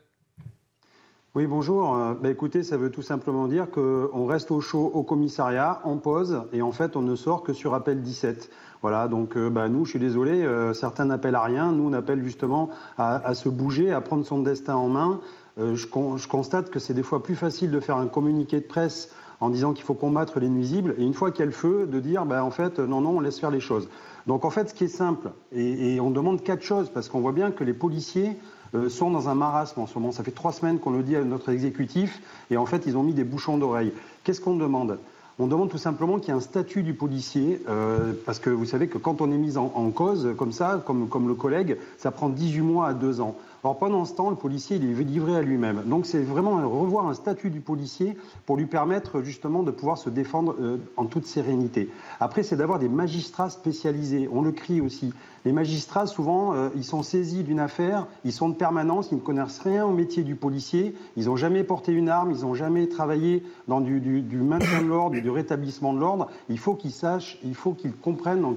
oui, 1.35 1.47
bonjour. 1.47 1.97
Euh, 1.97 2.12
bah, 2.12 2.29
écoutez, 2.29 2.62
ça 2.62 2.77
veut 2.77 2.90
tout 2.90 3.01
simplement 3.01 3.49
dire 3.49 3.71
qu'on 3.71 4.27
reste 4.27 4.51
au 4.51 4.61
chaud 4.61 4.90
au 4.92 5.03
commissariat, 5.03 5.81
on 5.87 5.97
pose, 5.97 6.42
et 6.53 6.61
en 6.61 6.73
fait, 6.73 6.95
on 6.95 7.01
ne 7.01 7.16
sort 7.16 7.42
que 7.42 7.55
sur 7.55 7.73
appel 7.73 8.03
17. 8.03 8.51
Voilà, 8.83 9.09
donc 9.09 9.38
euh, 9.38 9.49
bah, 9.49 9.71
nous, 9.71 9.87
je 9.87 9.90
suis 9.92 9.99
désolé, 9.99 10.42
euh, 10.42 10.75
certains 10.75 11.07
n'appellent 11.07 11.35
à 11.35 11.42
rien, 11.42 11.73
nous, 11.73 11.88
on 11.88 11.95
appelle 11.95 12.23
justement 12.23 12.68
à, 12.99 13.33
se 13.33 13.49
bouger, 13.49 13.92
à 13.92 14.03
prendre 14.03 14.27
son 14.27 14.42
destin 14.42 14.75
en 14.75 14.90
main. 14.90 15.21
Je, 15.57 15.75
je, 15.75 16.29
constate 16.29 16.68
que 16.68 16.79
c'est 16.79 16.92
des 16.92 17.03
fois 17.03 17.23
plus 17.23 17.35
facile 17.35 17.71
de 17.71 17.81
faire 17.81 17.97
un 17.97 18.09
communiqué 18.09 18.61
de 18.61 18.66
presse 18.66 19.11
en 19.40 19.49
disant 19.49 19.73
qu'il 19.73 19.87
faut 19.87 19.95
combattre 19.95 20.38
les 20.38 20.51
nuisibles, 20.51 20.95
et 20.99 21.03
une 21.03 21.14
fois 21.14 21.31
qu'il 21.31 21.40
y 21.40 21.45
a 21.45 21.47
le 21.47 21.53
feu, 21.53 21.87
de 21.90 21.99
dire, 21.99 22.27
bah, 22.27 22.45
en 22.45 22.51
fait, 22.51 22.79
non, 22.79 23.01
non, 23.01 23.16
on 23.16 23.21
laisse 23.21 23.40
faire 23.40 23.51
les 23.51 23.61
choses. 23.61 23.88
Donc 24.27 24.45
en 24.45 24.51
fait, 24.51 24.68
ce 24.68 24.75
qui 24.75 24.85
est 24.85 24.88
simple, 24.88 25.31
et, 25.51 25.95
et 25.95 26.01
on 26.01 26.11
demande 26.11 26.42
quatre 26.42 26.62
choses, 26.62 26.90
parce 26.90 27.09
qu'on 27.09 27.21
voit 27.21 27.33
bien 27.33 27.53
que 27.53 27.64
les 27.64 27.73
policiers 27.73 28.37
euh, 28.37 28.62
sont 28.89 29.11
dans 29.11 29.29
un 29.29 29.35
marasme 29.35 29.81
en 29.81 29.87
ce 29.87 29.95
moment. 29.99 30.13
Ça 30.13 30.25
fait 30.25 30.31
trois 30.31 30.53
semaines 30.53 30.79
qu'on 30.79 30.91
le 30.91 31.03
dit 31.03 31.17
à 31.17 31.25
notre 31.25 31.51
exécutif 31.51 32.21
et 32.51 32.57
en 32.57 32.67
fait 32.67 32.85
ils 32.87 32.97
ont 32.97 33.03
mis 33.03 33.15
des 33.15 33.25
bouchons 33.25 33.59
d'oreille. 33.59 33.93
Qu'est-ce 34.25 34.41
qu'on 34.41 34.57
demande? 34.57 34.99
On 35.39 35.47
demande 35.47 35.71
tout 35.71 35.79
simplement 35.79 36.19
qu'il 36.19 36.29
y 36.29 36.31
ait 36.31 36.39
un 36.39 36.41
statut 36.41 36.83
du 36.83 36.93
policier, 36.93 37.63
euh, 37.69 38.13
parce 38.27 38.39
que 38.39 38.51
vous 38.51 38.67
savez 38.67 38.87
que 38.89 38.99
quand 38.99 39.23
on 39.23 39.33
est 39.33 39.39
mis 39.39 39.57
en, 39.57 39.91
cause, 39.91 40.35
comme 40.37 40.53
ça, 40.53 40.83
comme, 40.87 41.09
comme, 41.09 41.27
le 41.27 41.35
collègue, 41.35 41.79
ça 41.97 42.11
prend 42.11 42.29
18 42.29 42.61
mois 42.61 42.89
à 42.89 42.95
2 42.95 43.21
ans. 43.21 43.35
Alors 43.65 43.79
pendant 43.79 44.05
ce 44.05 44.13
temps, 44.13 44.29
le 44.29 44.37
policier, 44.37 44.77
il 44.77 44.91
est 44.91 45.05
livré 45.05 45.37
à 45.37 45.41
lui-même. 45.41 45.83
Donc 45.87 46.05
c'est 46.05 46.23
vraiment 46.23 46.57
revoir 46.69 47.07
un 47.07 47.15
statut 47.15 47.49
du 47.49 47.61
policier 47.61 48.17
pour 48.45 48.57
lui 48.57 48.67
permettre 48.67 49.23
justement 49.23 49.63
de 49.63 49.71
pouvoir 49.71 49.99
se 49.99 50.11
défendre 50.11 50.55
euh, 50.61 50.77
en 50.97 51.07
toute 51.07 51.27
sérénité. 51.27 51.89
Après, 52.21 52.43
c'est 52.43 52.57
d'avoir 52.57 52.79
des 52.79 52.89
magistrats 52.89 53.51
spécialisés. 53.51 54.29
On 54.33 54.43
le 54.43 54.53
crie 54.53 54.81
aussi. 54.81 55.15
Les 55.44 55.50
magistrats, 55.52 56.07
souvent, 56.07 56.55
euh, 56.55 56.68
ils 56.76 56.85
sont 56.85 57.02
saisis 57.02 57.42
d'une 57.42 57.59
affaire, 57.59 58.07
ils 58.24 58.33
sont 58.33 58.48
de 58.48 58.55
permanence, 58.55 59.09
ils 59.11 59.16
ne 59.16 59.20
connaissent 59.20 59.59
rien 59.59 59.85
au 59.85 59.90
métier 59.90 60.22
du 60.22 60.37
policier, 60.37 60.94
ils 61.16 61.24
n'ont 61.24 61.37
jamais 61.37 61.64
porté 61.64 61.90
une 61.90 62.09
arme, 62.09 62.31
ils 62.31 62.42
n'ont 62.42 62.55
jamais 62.55 62.87
travaillé 62.87 63.42
dans 63.66 63.81
du, 63.81 64.00
maintien 64.37 64.83
de 64.83 64.87
l'ordre, 64.87 65.20
du 65.20 65.31
rétablissement 65.31 65.94
de 65.94 65.98
l'ordre. 65.98 66.28
Il 66.48 66.61
faut 66.61 66.74
qu'ils 66.74 66.92
sachent, 66.92 67.38
il 67.42 67.57
faut 67.57 67.72
qu'ils 67.72 67.92
comprennent 67.92 68.42
dans 68.42 68.55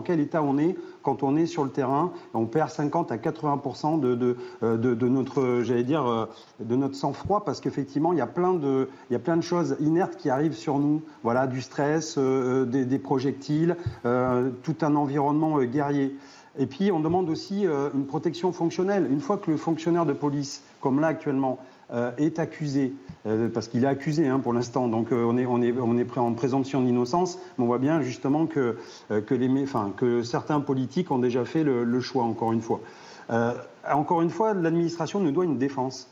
quel, 0.00 0.20
état 0.20 0.42
on 0.42 0.56
est 0.56 0.74
quand 1.02 1.22
on 1.22 1.36
est 1.36 1.44
sur 1.44 1.64
le 1.64 1.70
terrain. 1.70 2.12
On 2.32 2.46
perd 2.46 2.70
50 2.70 3.12
à 3.12 3.18
80 3.18 3.98
de, 3.98 4.14
de, 4.14 4.36
euh, 4.62 4.78
de, 4.78 4.94
de, 4.94 5.08
notre, 5.08 5.60
j'allais 5.62 5.84
dire, 5.84 6.06
euh, 6.06 6.26
de 6.60 6.76
notre 6.76 6.94
sang-froid 6.94 7.44
parce 7.44 7.60
qu'effectivement, 7.60 8.12
il 8.12 8.18
y 8.18 8.22
a 8.22 8.26
plein 8.26 8.54
de, 8.54 8.88
choses 9.42 9.76
inertes 9.80 10.16
qui 10.16 10.30
arrivent 10.30 10.56
sur 10.56 10.78
nous. 10.78 11.02
Voilà, 11.24 11.46
du 11.46 11.60
stress, 11.60 12.18
des, 12.18 12.98
projectiles, 12.98 13.76
tout 14.02 14.76
un 14.80 14.94
environnement 14.94 15.62
guerrier. 15.62 16.16
Et 16.58 16.66
puis, 16.66 16.92
on 16.92 17.00
demande 17.00 17.30
aussi 17.30 17.66
euh, 17.66 17.88
une 17.94 18.06
protection 18.06 18.52
fonctionnelle. 18.52 19.08
Une 19.10 19.20
fois 19.20 19.38
que 19.38 19.50
le 19.50 19.56
fonctionnaire 19.56 20.04
de 20.04 20.12
police, 20.12 20.62
comme 20.80 21.00
là 21.00 21.06
actuellement, 21.06 21.58
euh, 21.92 22.10
est 22.18 22.38
accusé, 22.38 22.92
euh, 23.26 23.48
parce 23.48 23.68
qu'il 23.68 23.84
est 23.84 23.88
accusé 23.88 24.26
hein, 24.26 24.38
pour 24.38 24.52
l'instant, 24.52 24.88
donc 24.88 25.08
on 25.12 25.38
est, 25.38 26.18
en 26.18 26.32
présomption 26.34 26.82
d'innocence, 26.82 27.38
mais 27.56 27.64
on 27.64 27.66
voit 27.66 27.78
bien 27.78 28.02
justement 28.02 28.46
que 28.46 28.76
certains 30.22 30.60
politiques 30.60 31.10
ont 31.10 31.18
déjà 31.18 31.44
fait 31.44 31.64
le, 31.64 32.00
choix, 32.00 32.24
encore 32.24 32.52
une 32.52 32.62
fois. 32.62 32.80
encore 33.90 34.20
une 34.20 34.30
fois, 34.30 34.52
l'administration 34.52 35.20
nous 35.20 35.32
doit 35.32 35.44
une 35.44 35.58
défense. 35.58 36.11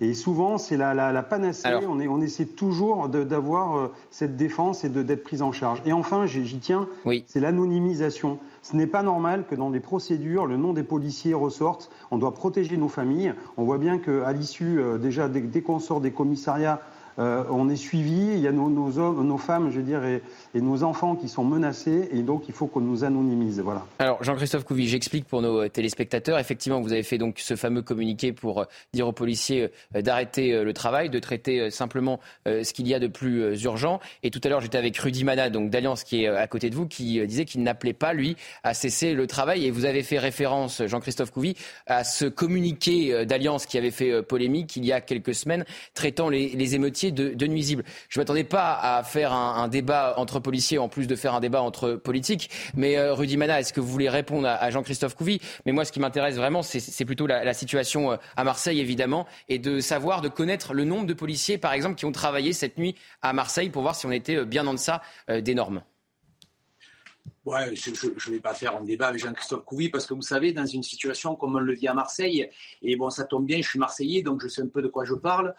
Et 0.00 0.14
souvent, 0.14 0.58
c'est 0.58 0.76
la, 0.76 0.94
la, 0.94 1.22
panacée. 1.22 1.68
on, 1.88 2.00
est, 2.00 2.08
on, 2.08 2.20
essaie 2.20 2.46
toujours 2.46 3.08
d'avoir 3.08 3.90
cette 4.10 4.36
défense 4.36 4.84
et 4.84 4.88
d'être 4.88 5.22
prise 5.22 5.42
en 5.42 5.52
charge. 5.52 5.82
Et 5.84 5.92
enfin, 5.92 6.26
j'y 6.26 6.58
tiens, 6.58 6.88
c'est 7.26 7.40
l'anonymisation. 7.40 8.38
Ce 8.62 8.76
n'est 8.76 8.86
pas 8.86 9.02
normal 9.02 9.44
que 9.48 9.54
dans 9.54 9.70
des 9.70 9.80
procédures, 9.80 10.46
le 10.46 10.56
nom 10.56 10.72
des 10.72 10.82
policiers 10.82 11.34
ressorte. 11.34 11.90
On 12.10 12.18
doit 12.18 12.34
protéger 12.34 12.76
nos 12.76 12.88
familles. 12.88 13.34
On 13.56 13.64
voit 13.64 13.78
bien 13.78 13.98
qu'à 13.98 14.32
l'issue, 14.32 14.80
euh, 14.80 14.98
déjà, 14.98 15.28
dès, 15.28 15.62
qu'on 15.62 15.78
sort 15.78 16.00
des 16.00 16.12
commissariats, 16.12 16.80
euh, 17.18 17.44
on 17.50 17.68
est 17.68 17.76
suivi, 17.76 18.32
il 18.34 18.40
y 18.40 18.48
a 18.48 18.52
nos, 18.52 18.98
hommes, 18.98 19.26
nos 19.26 19.38
femmes, 19.38 19.70
je 19.70 19.80
veux 19.80 20.22
et, 20.54 20.60
nos 20.60 20.82
enfants 20.82 21.16
qui 21.16 21.28
sont 21.28 21.44
menacés, 21.44 22.08
et 22.12 22.22
donc 22.22 22.48
il 22.48 22.54
faut 22.54 22.66
qu'on 22.66 22.80
nous 22.80 23.04
anonymise. 23.04 23.60
Voilà. 23.60 23.84
Alors 23.98 24.22
Jean-Christophe 24.22 24.64
Couvi, 24.64 24.88
j'explique 24.88 25.26
pour 25.26 25.42
nos 25.42 25.68
téléspectateurs. 25.68 26.38
Effectivement, 26.38 26.80
vous 26.80 26.92
avez 26.92 27.02
fait 27.02 27.18
donc 27.18 27.38
ce 27.38 27.56
fameux 27.56 27.82
communiqué 27.82 28.32
pour 28.32 28.66
dire 28.92 29.08
aux 29.08 29.12
policiers 29.12 29.70
d'arrêter 29.92 30.62
le 30.62 30.72
travail, 30.72 31.10
de 31.10 31.18
traiter 31.18 31.70
simplement 31.70 32.20
ce 32.46 32.72
qu'il 32.72 32.86
y 32.88 32.94
a 32.94 32.98
de 32.98 33.06
plus 33.06 33.62
urgent. 33.64 34.00
Et 34.22 34.30
tout 34.30 34.40
à 34.44 34.48
l'heure, 34.48 34.60
j'étais 34.60 34.78
avec 34.78 34.96
Rudy 34.96 35.24
Mana, 35.24 35.50
donc 35.50 35.70
d'Alliance, 35.70 36.04
qui 36.04 36.24
est 36.24 36.28
à 36.28 36.46
côté 36.46 36.70
de 36.70 36.74
vous, 36.74 36.86
qui 36.86 37.24
disait 37.26 37.44
qu'il 37.44 37.62
n'appelait 37.62 37.92
pas 37.92 38.12
lui 38.12 38.36
à 38.62 38.74
cesser 38.74 39.14
le 39.14 39.26
travail. 39.26 39.66
Et 39.66 39.70
vous 39.70 39.84
avez 39.84 40.02
fait 40.02 40.18
référence, 40.18 40.82
Jean-Christophe 40.86 41.30
Couvi, 41.30 41.56
à 41.86 42.04
ce 42.04 42.26
communiqué 42.26 43.24
d'Alliance 43.26 43.66
qui 43.66 43.78
avait 43.78 43.90
fait 43.90 44.22
polémique 44.22 44.76
il 44.76 44.84
y 44.84 44.92
a 44.92 45.00
quelques 45.00 45.34
semaines, 45.34 45.64
traitant 45.94 46.28
les, 46.28 46.50
les 46.50 46.74
émeutiers 46.74 46.99
de, 47.10 47.46
nuisibles. 47.46 47.84
Je 48.08 48.18
ne 48.18 48.22
m'attendais 48.22 48.44
pas 48.44 48.74
à 48.74 49.02
faire 49.02 49.32
un, 49.32 49.68
débat 49.68 50.14
entre 50.18 50.40
policiers 50.40 50.78
en 50.78 50.88
plus 50.88 51.06
de 51.06 51.16
faire 51.16 51.34
un 51.34 51.40
débat 51.40 51.62
entre 51.62 51.92
politiques. 51.92 52.50
Mais 52.74 52.98
euh, 52.98 53.14
Rudy 53.14 53.36
Mana, 53.36 53.60
est-ce 53.60 53.72
que 53.72 53.80
vous 53.80 53.88
voulez 53.88 54.08
répondre 54.08 54.46
à, 54.46 54.70
Jean-Christophe 54.70 55.14
Couvi? 55.14 55.40
Mais 55.64 55.72
moi, 55.72 55.84
ce 55.84 55.92
qui 55.92 56.00
m'intéresse 56.00 56.36
vraiment, 56.36 56.62
c'est 56.62 57.04
plutôt 57.04 57.26
la, 57.26 57.54
situation 57.54 58.12
euh, 58.12 58.16
à 58.36 58.44
Marseille, 58.44 58.80
évidemment, 58.80 59.26
et 59.48 59.58
de 59.58 59.80
savoir, 59.80 60.20
de 60.20 60.28
connaître 60.28 60.74
le 60.74 60.84
nombre 60.84 61.06
de 61.06 61.14
policiers, 61.14 61.58
par 61.58 61.72
exemple, 61.72 61.94
qui 61.96 62.04
ont 62.04 62.12
travaillé 62.12 62.52
cette 62.52 62.78
nuit 62.78 62.94
à 63.22 63.32
Marseille 63.32 63.70
pour 63.70 63.82
voir 63.82 63.94
si 63.94 64.06
on 64.06 64.12
était 64.12 64.36
euh, 64.36 64.44
bien 64.44 64.66
en 64.66 64.74
deçà 64.74 65.00
des 65.28 65.54
normes. 65.54 65.82
Ouais, 67.46 67.74
je 67.74 67.90
ne 67.90 68.34
vais 68.34 68.40
pas 68.40 68.52
faire 68.52 68.76
un 68.76 68.84
débat 68.84 69.08
avec 69.08 69.22
Jean-Christophe 69.22 69.64
Couvi 69.64 69.88
parce 69.88 70.06
que 70.06 70.12
vous 70.12 70.22
savez, 70.22 70.52
dans 70.52 70.66
une 70.66 70.82
situation 70.82 71.36
comme 71.36 71.56
on 71.56 71.60
le 71.60 71.74
vit 71.74 71.88
à 71.88 71.94
Marseille, 71.94 72.50
et 72.82 72.96
bon, 72.96 73.08
ça 73.08 73.24
tombe 73.24 73.46
bien, 73.46 73.62
je 73.62 73.68
suis 73.68 73.78
Marseillais, 73.78 74.22
donc 74.22 74.42
je 74.42 74.48
sais 74.48 74.60
un 74.60 74.68
peu 74.68 74.82
de 74.82 74.88
quoi 74.88 75.04
je 75.04 75.14
parle. 75.14 75.54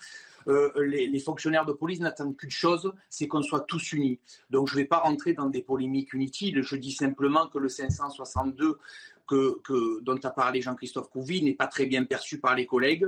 Euh, 0.47 0.71
les, 0.85 1.19
fonctionnaires 1.19 1.65
de 1.65 1.73
police 1.73 1.99
n'attendent 1.99 2.35
qu'une 2.35 2.51
chose, 2.51 2.91
c'est 3.09 3.27
qu'on 3.27 3.41
soit 3.41 3.61
tous 3.61 3.93
unis. 3.93 4.19
Donc 4.49 4.67
je 4.67 4.75
ne 4.75 4.79
vais 4.79 4.87
pas 4.87 4.99
rentrer 4.99 5.33
dans 5.33 5.49
des 5.49 5.61
polémiques 5.61 6.13
inutiles, 6.13 6.61
je 6.61 6.75
dis 6.75 6.91
simplement 6.91 7.47
que 7.47 7.59
le 7.59 7.69
562 7.69 8.79
que, 9.27 10.01
dont 10.01 10.19
a 10.23 10.29
parlé 10.29 10.61
Jean-Christophe 10.61 11.09
Couvi 11.09 11.41
n'est 11.41 11.53
pas 11.53 11.67
très 11.67 11.85
bien 11.85 12.03
perçu 12.03 12.39
par 12.39 12.55
les 12.55 12.65
collègues, 12.65 13.07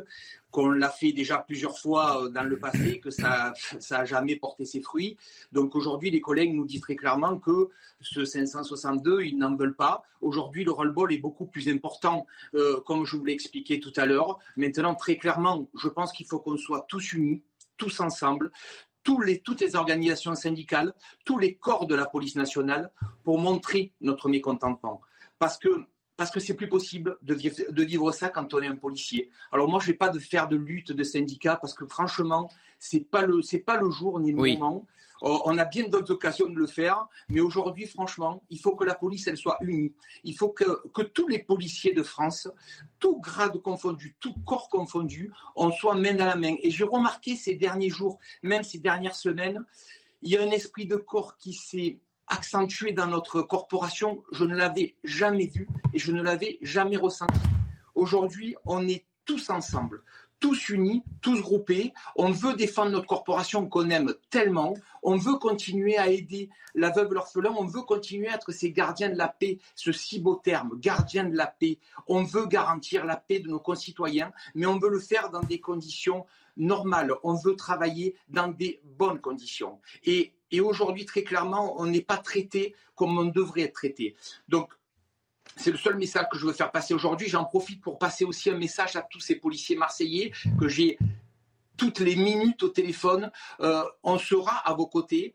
qu'on 0.52 0.69
l'a 0.69 0.89
fait 0.89 1.12
déjà 1.12 1.39
plusieurs 1.39 1.80
fois 1.80 2.23
euh, 2.23 2.30
dans 2.30 2.43
le 2.43 2.60
passé, 2.60 2.99
que 2.99 3.10
ça 3.10 3.54
n'a 3.91 4.06
jamais 4.06 4.36
porté 4.36 4.65
ses 4.65 4.82
fruits. 4.82 5.17
Donc 5.52 5.76
aujourd'hui, 5.76 6.12
les 6.12 6.21
collègues 6.21 6.54
nous 6.54 6.65
disent 6.65 6.82
très 6.82 6.95
clairement 6.95 7.39
que 7.39 7.69
ce 8.02 8.23
562, 8.23 9.23
ils 9.23 9.38
n'en 9.38 9.56
veulent 9.56 9.76
pas. 9.76 10.04
Aujourd'hui, 10.21 10.63
le 10.63 10.71
roll-ball 10.71 11.12
est 11.12 11.17
beaucoup 11.17 11.47
plus 11.47 11.67
important, 11.69 12.26
euh, 12.54 12.80
comme 12.82 13.06
je 13.06 13.17
vous 13.17 13.26
l'ai 13.26 13.34
expliqué 13.34 13.80
tout 13.80 13.93
à 13.95 14.06
l'heure. 14.06 14.39
Maintenant, 14.56 14.95
très 14.95 15.17
clairement, 15.17 15.67
je 15.76 15.88
pense 15.88 16.12
qu'il 16.12 16.28
faut 16.28 16.39
qu'on 16.39 16.58
soit 16.58 16.86
tous 16.88 17.13
unis, 17.13 17.41
tous 17.78 17.99
ensemble, 17.99 18.52
tous 19.04 19.21
les, 19.21 19.39
toutes 19.39 19.62
les 19.62 19.76
organisations 19.76 20.36
syndicales, 20.36 20.93
tous 21.26 21.38
les 21.38 21.56
corps 21.56 21.88
de 21.88 21.95
la 21.95 22.06
police 22.06 22.36
nationale 22.36 22.91
pour 23.23 23.39
montrer 23.39 23.91
notre 24.02 24.30
mécontentement. 24.30 25.02
Parce 25.39 25.58
que 25.58 25.86
parce 26.15 26.32
que 26.32 26.39
c'est 26.39 26.54
plus 26.54 26.69
possible 26.69 27.17
de 27.21 27.34
vivre, 27.34 27.56
de 27.69 27.84
vivre, 27.84 28.12
ça 28.12 28.30
quand 28.30 28.54
on 28.54 28.62
est 28.62 28.67
un 28.67 28.76
policier. 28.76 29.30
Alors 29.52 29.67
moi, 29.67 29.80
je 29.80 29.88
vais 29.88 29.97
pas 29.97 30.10
de 30.10 30.19
faire 30.19 30.47
de 30.47 30.56
lutte 30.56 30.91
de 30.91 31.04
syndicats 31.04 31.56
parce 31.56 31.73
que 31.73 31.86
franchement, 31.86 32.49
c'est 32.80 32.99
pas 32.99 33.23
le 33.23 33.41
pas 33.65 33.78
le 33.78 33.89
jour 33.89 34.19
ni 34.19 34.32
le 34.32 34.38
moment. 34.38 34.86
Oh, 35.26 35.41
on 35.45 35.58
a 35.58 35.63
bien 35.63 35.88
d'autres 35.88 36.12
occasions 36.12 36.49
de 36.49 36.56
le 36.56 36.67
faire, 36.67 37.08
mais 37.30 37.39
aujourd'hui, 37.39 37.86
franchement, 37.86 38.43
il 38.49 38.60
faut 38.60 38.76
que 38.76 38.84
la 38.84 38.93
police 38.93 39.26
elle 39.28 39.38
soit 39.38 39.58
unie. 39.62 39.93
Il 40.26 40.36
faut 40.36 40.49
que, 40.49 40.86
que 40.89 41.02
tous 41.02 41.30
les 41.30 41.39
policiers 41.39 41.93
de 41.93 42.04
France, 42.04 42.49
tout 42.99 43.21
grade 43.21 43.58
confondu, 43.62 44.17
tout 44.19 44.36
corps 44.45 44.67
confondu, 44.67 45.32
on 45.56 45.71
soit 45.71 45.95
main 45.95 46.13
dans 46.13 46.26
la 46.26 46.36
main. 46.36 46.56
Et 46.62 46.71
j'ai 46.71 46.84
remarqué 46.84 47.38
ces 47.38 47.56
derniers 47.56 47.89
jours, 47.89 48.19
même 48.41 48.63
ces 48.63 48.80
dernières 48.80 49.15
semaines, 49.15 49.63
il 50.23 50.32
y 50.32 50.38
a 50.38 50.41
un 50.41 50.52
esprit 50.52 50.88
de 50.88 50.97
corps 50.97 51.38
qui 51.38 51.54
s'est 51.54 51.99
accentué 52.27 52.91
dans 52.91 53.07
notre 53.07 53.41
corporation, 53.41 54.23
je 54.31 54.45
ne 54.45 54.55
l'avais 54.55 54.95
jamais 55.03 55.47
vu 55.47 55.67
et 55.93 55.99
je 55.99 56.12
ne 56.12 56.21
l'avais 56.21 56.57
jamais 56.62 56.97
ressenti. 56.97 57.39
Aujourd'hui, 57.95 58.55
on 58.65 58.88
est 58.88 59.05
tous 59.25 59.49
ensemble, 59.49 60.03
tous 60.39 60.69
unis, 60.69 61.03
tous 61.21 61.41
groupés. 61.41 61.93
On 62.17 62.31
veut 62.31 62.53
défendre 62.53 62.91
notre 62.91 63.07
corporation 63.07 63.67
qu'on 63.67 63.89
aime 63.89 64.13
tellement. 64.29 64.73
On 65.01 65.15
veut 65.15 65.36
continuer 65.36 65.97
à 65.97 66.09
aider 66.09 66.49
la 66.75 66.89
veuve 66.89 67.13
l'orphelin. 67.13 67.53
On 67.57 67.65
veut 67.65 67.83
continuer 67.83 68.27
à 68.27 68.36
être 68.36 68.51
ces 68.51 68.71
gardiens 68.71 69.09
de 69.09 69.17
la 69.17 69.29
paix, 69.29 69.59
ce 69.75 69.93
si 69.93 70.19
beau 70.19 70.36
terme, 70.36 70.77
gardiens 70.79 71.23
de 71.23 71.38
la 71.38 71.47
paix. 71.47 71.79
On 72.07 72.23
veut 72.23 72.45
garantir 72.45 73.05
la 73.05 73.15
paix 73.15 73.39
de 73.39 73.47
nos 73.47 73.59
concitoyens, 73.59 74.33
mais 74.53 74.65
on 74.65 74.79
veut 74.79 74.89
le 74.89 74.99
faire 74.99 75.29
dans 75.29 75.43
des 75.43 75.62
conditions 75.62 76.25
normales. 76.57 77.13
On 77.23 77.36
veut 77.36 77.55
travailler 77.55 78.15
dans 78.27 78.49
des 78.49 78.81
bonnes 78.83 79.21
conditions. 79.21 79.79
Et 80.03 80.33
et 80.53 80.61
aujourd'hui, 80.61 81.05
très 81.05 81.23
clairement, 81.23 81.75
on 81.81 81.85
n'est 81.85 82.01
pas 82.01 82.17
traité 82.17 82.75
comme 82.95 83.17
on 83.17 83.25
devrait 83.25 83.63
être 83.63 83.73
traité. 83.73 84.15
Donc, 84.47 84.71
c'est 85.57 85.71
le 85.71 85.77
seul 85.77 85.97
message 85.97 86.27
que 86.31 86.37
je 86.37 86.45
veux 86.45 86.53
faire 86.53 86.71
passer 86.71 86.93
aujourd'hui. 86.93 87.27
J'en 87.27 87.43
profite 87.43 87.81
pour 87.81 87.99
passer 87.99 88.23
aussi 88.23 88.49
un 88.49 88.57
message 88.57 88.95
à 88.95 89.01
tous 89.01 89.19
ces 89.19 89.35
policiers 89.35 89.75
marseillais 89.75 90.31
que 90.59 90.67
j'ai 90.67 90.97
toutes 91.75 91.99
les 91.99 92.15
minutes 92.15 92.63
au 92.63 92.69
téléphone. 92.69 93.31
Euh, 93.59 93.83
on 94.03 94.17
sera 94.17 94.55
à 94.57 94.73
vos 94.73 94.87
côtés. 94.87 95.33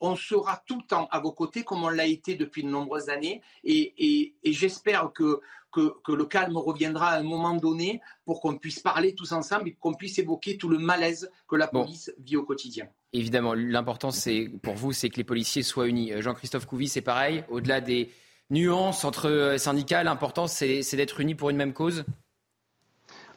On 0.00 0.14
sera 0.14 0.62
tout 0.66 0.78
le 0.78 0.86
temps 0.86 1.08
à 1.10 1.20
vos 1.20 1.32
côtés 1.32 1.64
comme 1.64 1.82
on 1.82 1.90
l'a 1.90 2.06
été 2.06 2.34
depuis 2.36 2.62
de 2.62 2.68
nombreuses 2.68 3.10
années. 3.10 3.42
et 3.64 4.34
j'espère 4.44 5.12
que 5.12 5.40
que, 5.70 6.12
le 6.12 6.24
calme 6.24 6.56
reviendra 6.56 7.10
à 7.10 7.18
un 7.18 7.22
moment 7.22 7.54
donné 7.54 8.00
pour 8.24 8.40
qu'on 8.40 8.56
puisse 8.56 8.80
parler 8.80 9.14
tous 9.14 9.32
ensemble 9.32 9.68
et 9.68 9.74
qu'on 9.74 9.94
puisse 9.94 10.18
évoquer 10.18 10.56
tout 10.58 10.68
le 10.68 10.78
malaise 10.78 11.30
que 11.48 11.56
la 11.56 11.68
police 11.68 12.12
vit 12.18 12.36
au 12.36 12.44
quotidien. 12.44 12.88
Évidemment, 13.12 13.54
l'important 13.54 14.10
c'est 14.10 14.50
pour 14.62 14.74
vous, 14.74 14.92
c'est 14.92 15.10
que 15.10 15.16
les 15.16 15.24
policiers 15.24 15.62
soient 15.62 15.88
unis. 15.88 16.12
Euh, 16.12 16.22
Jean-Christophe 16.22 16.66
Couvi, 16.66 16.88
c'est 16.88 17.00
pareil. 17.00 17.44
Au-delà 17.48 17.80
des 17.80 18.10
nuances 18.50 19.04
entre 19.04 19.28
euh, 19.28 19.58
syndicats, 19.58 20.02
l'important 20.02 20.46
c'est 20.46 20.94
d'être 20.94 21.20
unis 21.20 21.34
pour 21.34 21.50
une 21.50 21.56
même 21.56 21.72
cause 21.72 22.04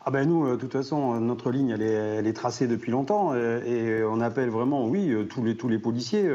ah 0.05 0.11
ben 0.11 0.27
nous, 0.27 0.45
euh, 0.45 0.51
de 0.51 0.55
toute 0.57 0.73
façon, 0.73 1.17
notre 1.21 1.49
ligne, 1.49 1.69
elle 1.69 1.81
est, 1.81 2.33
tracée 2.33 2.67
depuis 2.67 2.91
longtemps 2.91 3.31
euh, 3.33 3.63
et 3.63 4.03
on 4.03 4.19
appelle 4.19 4.49
vraiment, 4.49 4.85
oui, 4.85 5.09
euh, 5.11 5.23
tous 5.23 5.43
les, 5.43 5.55
tous 5.55 5.69
les 5.69 5.79
policiers, 5.79 6.29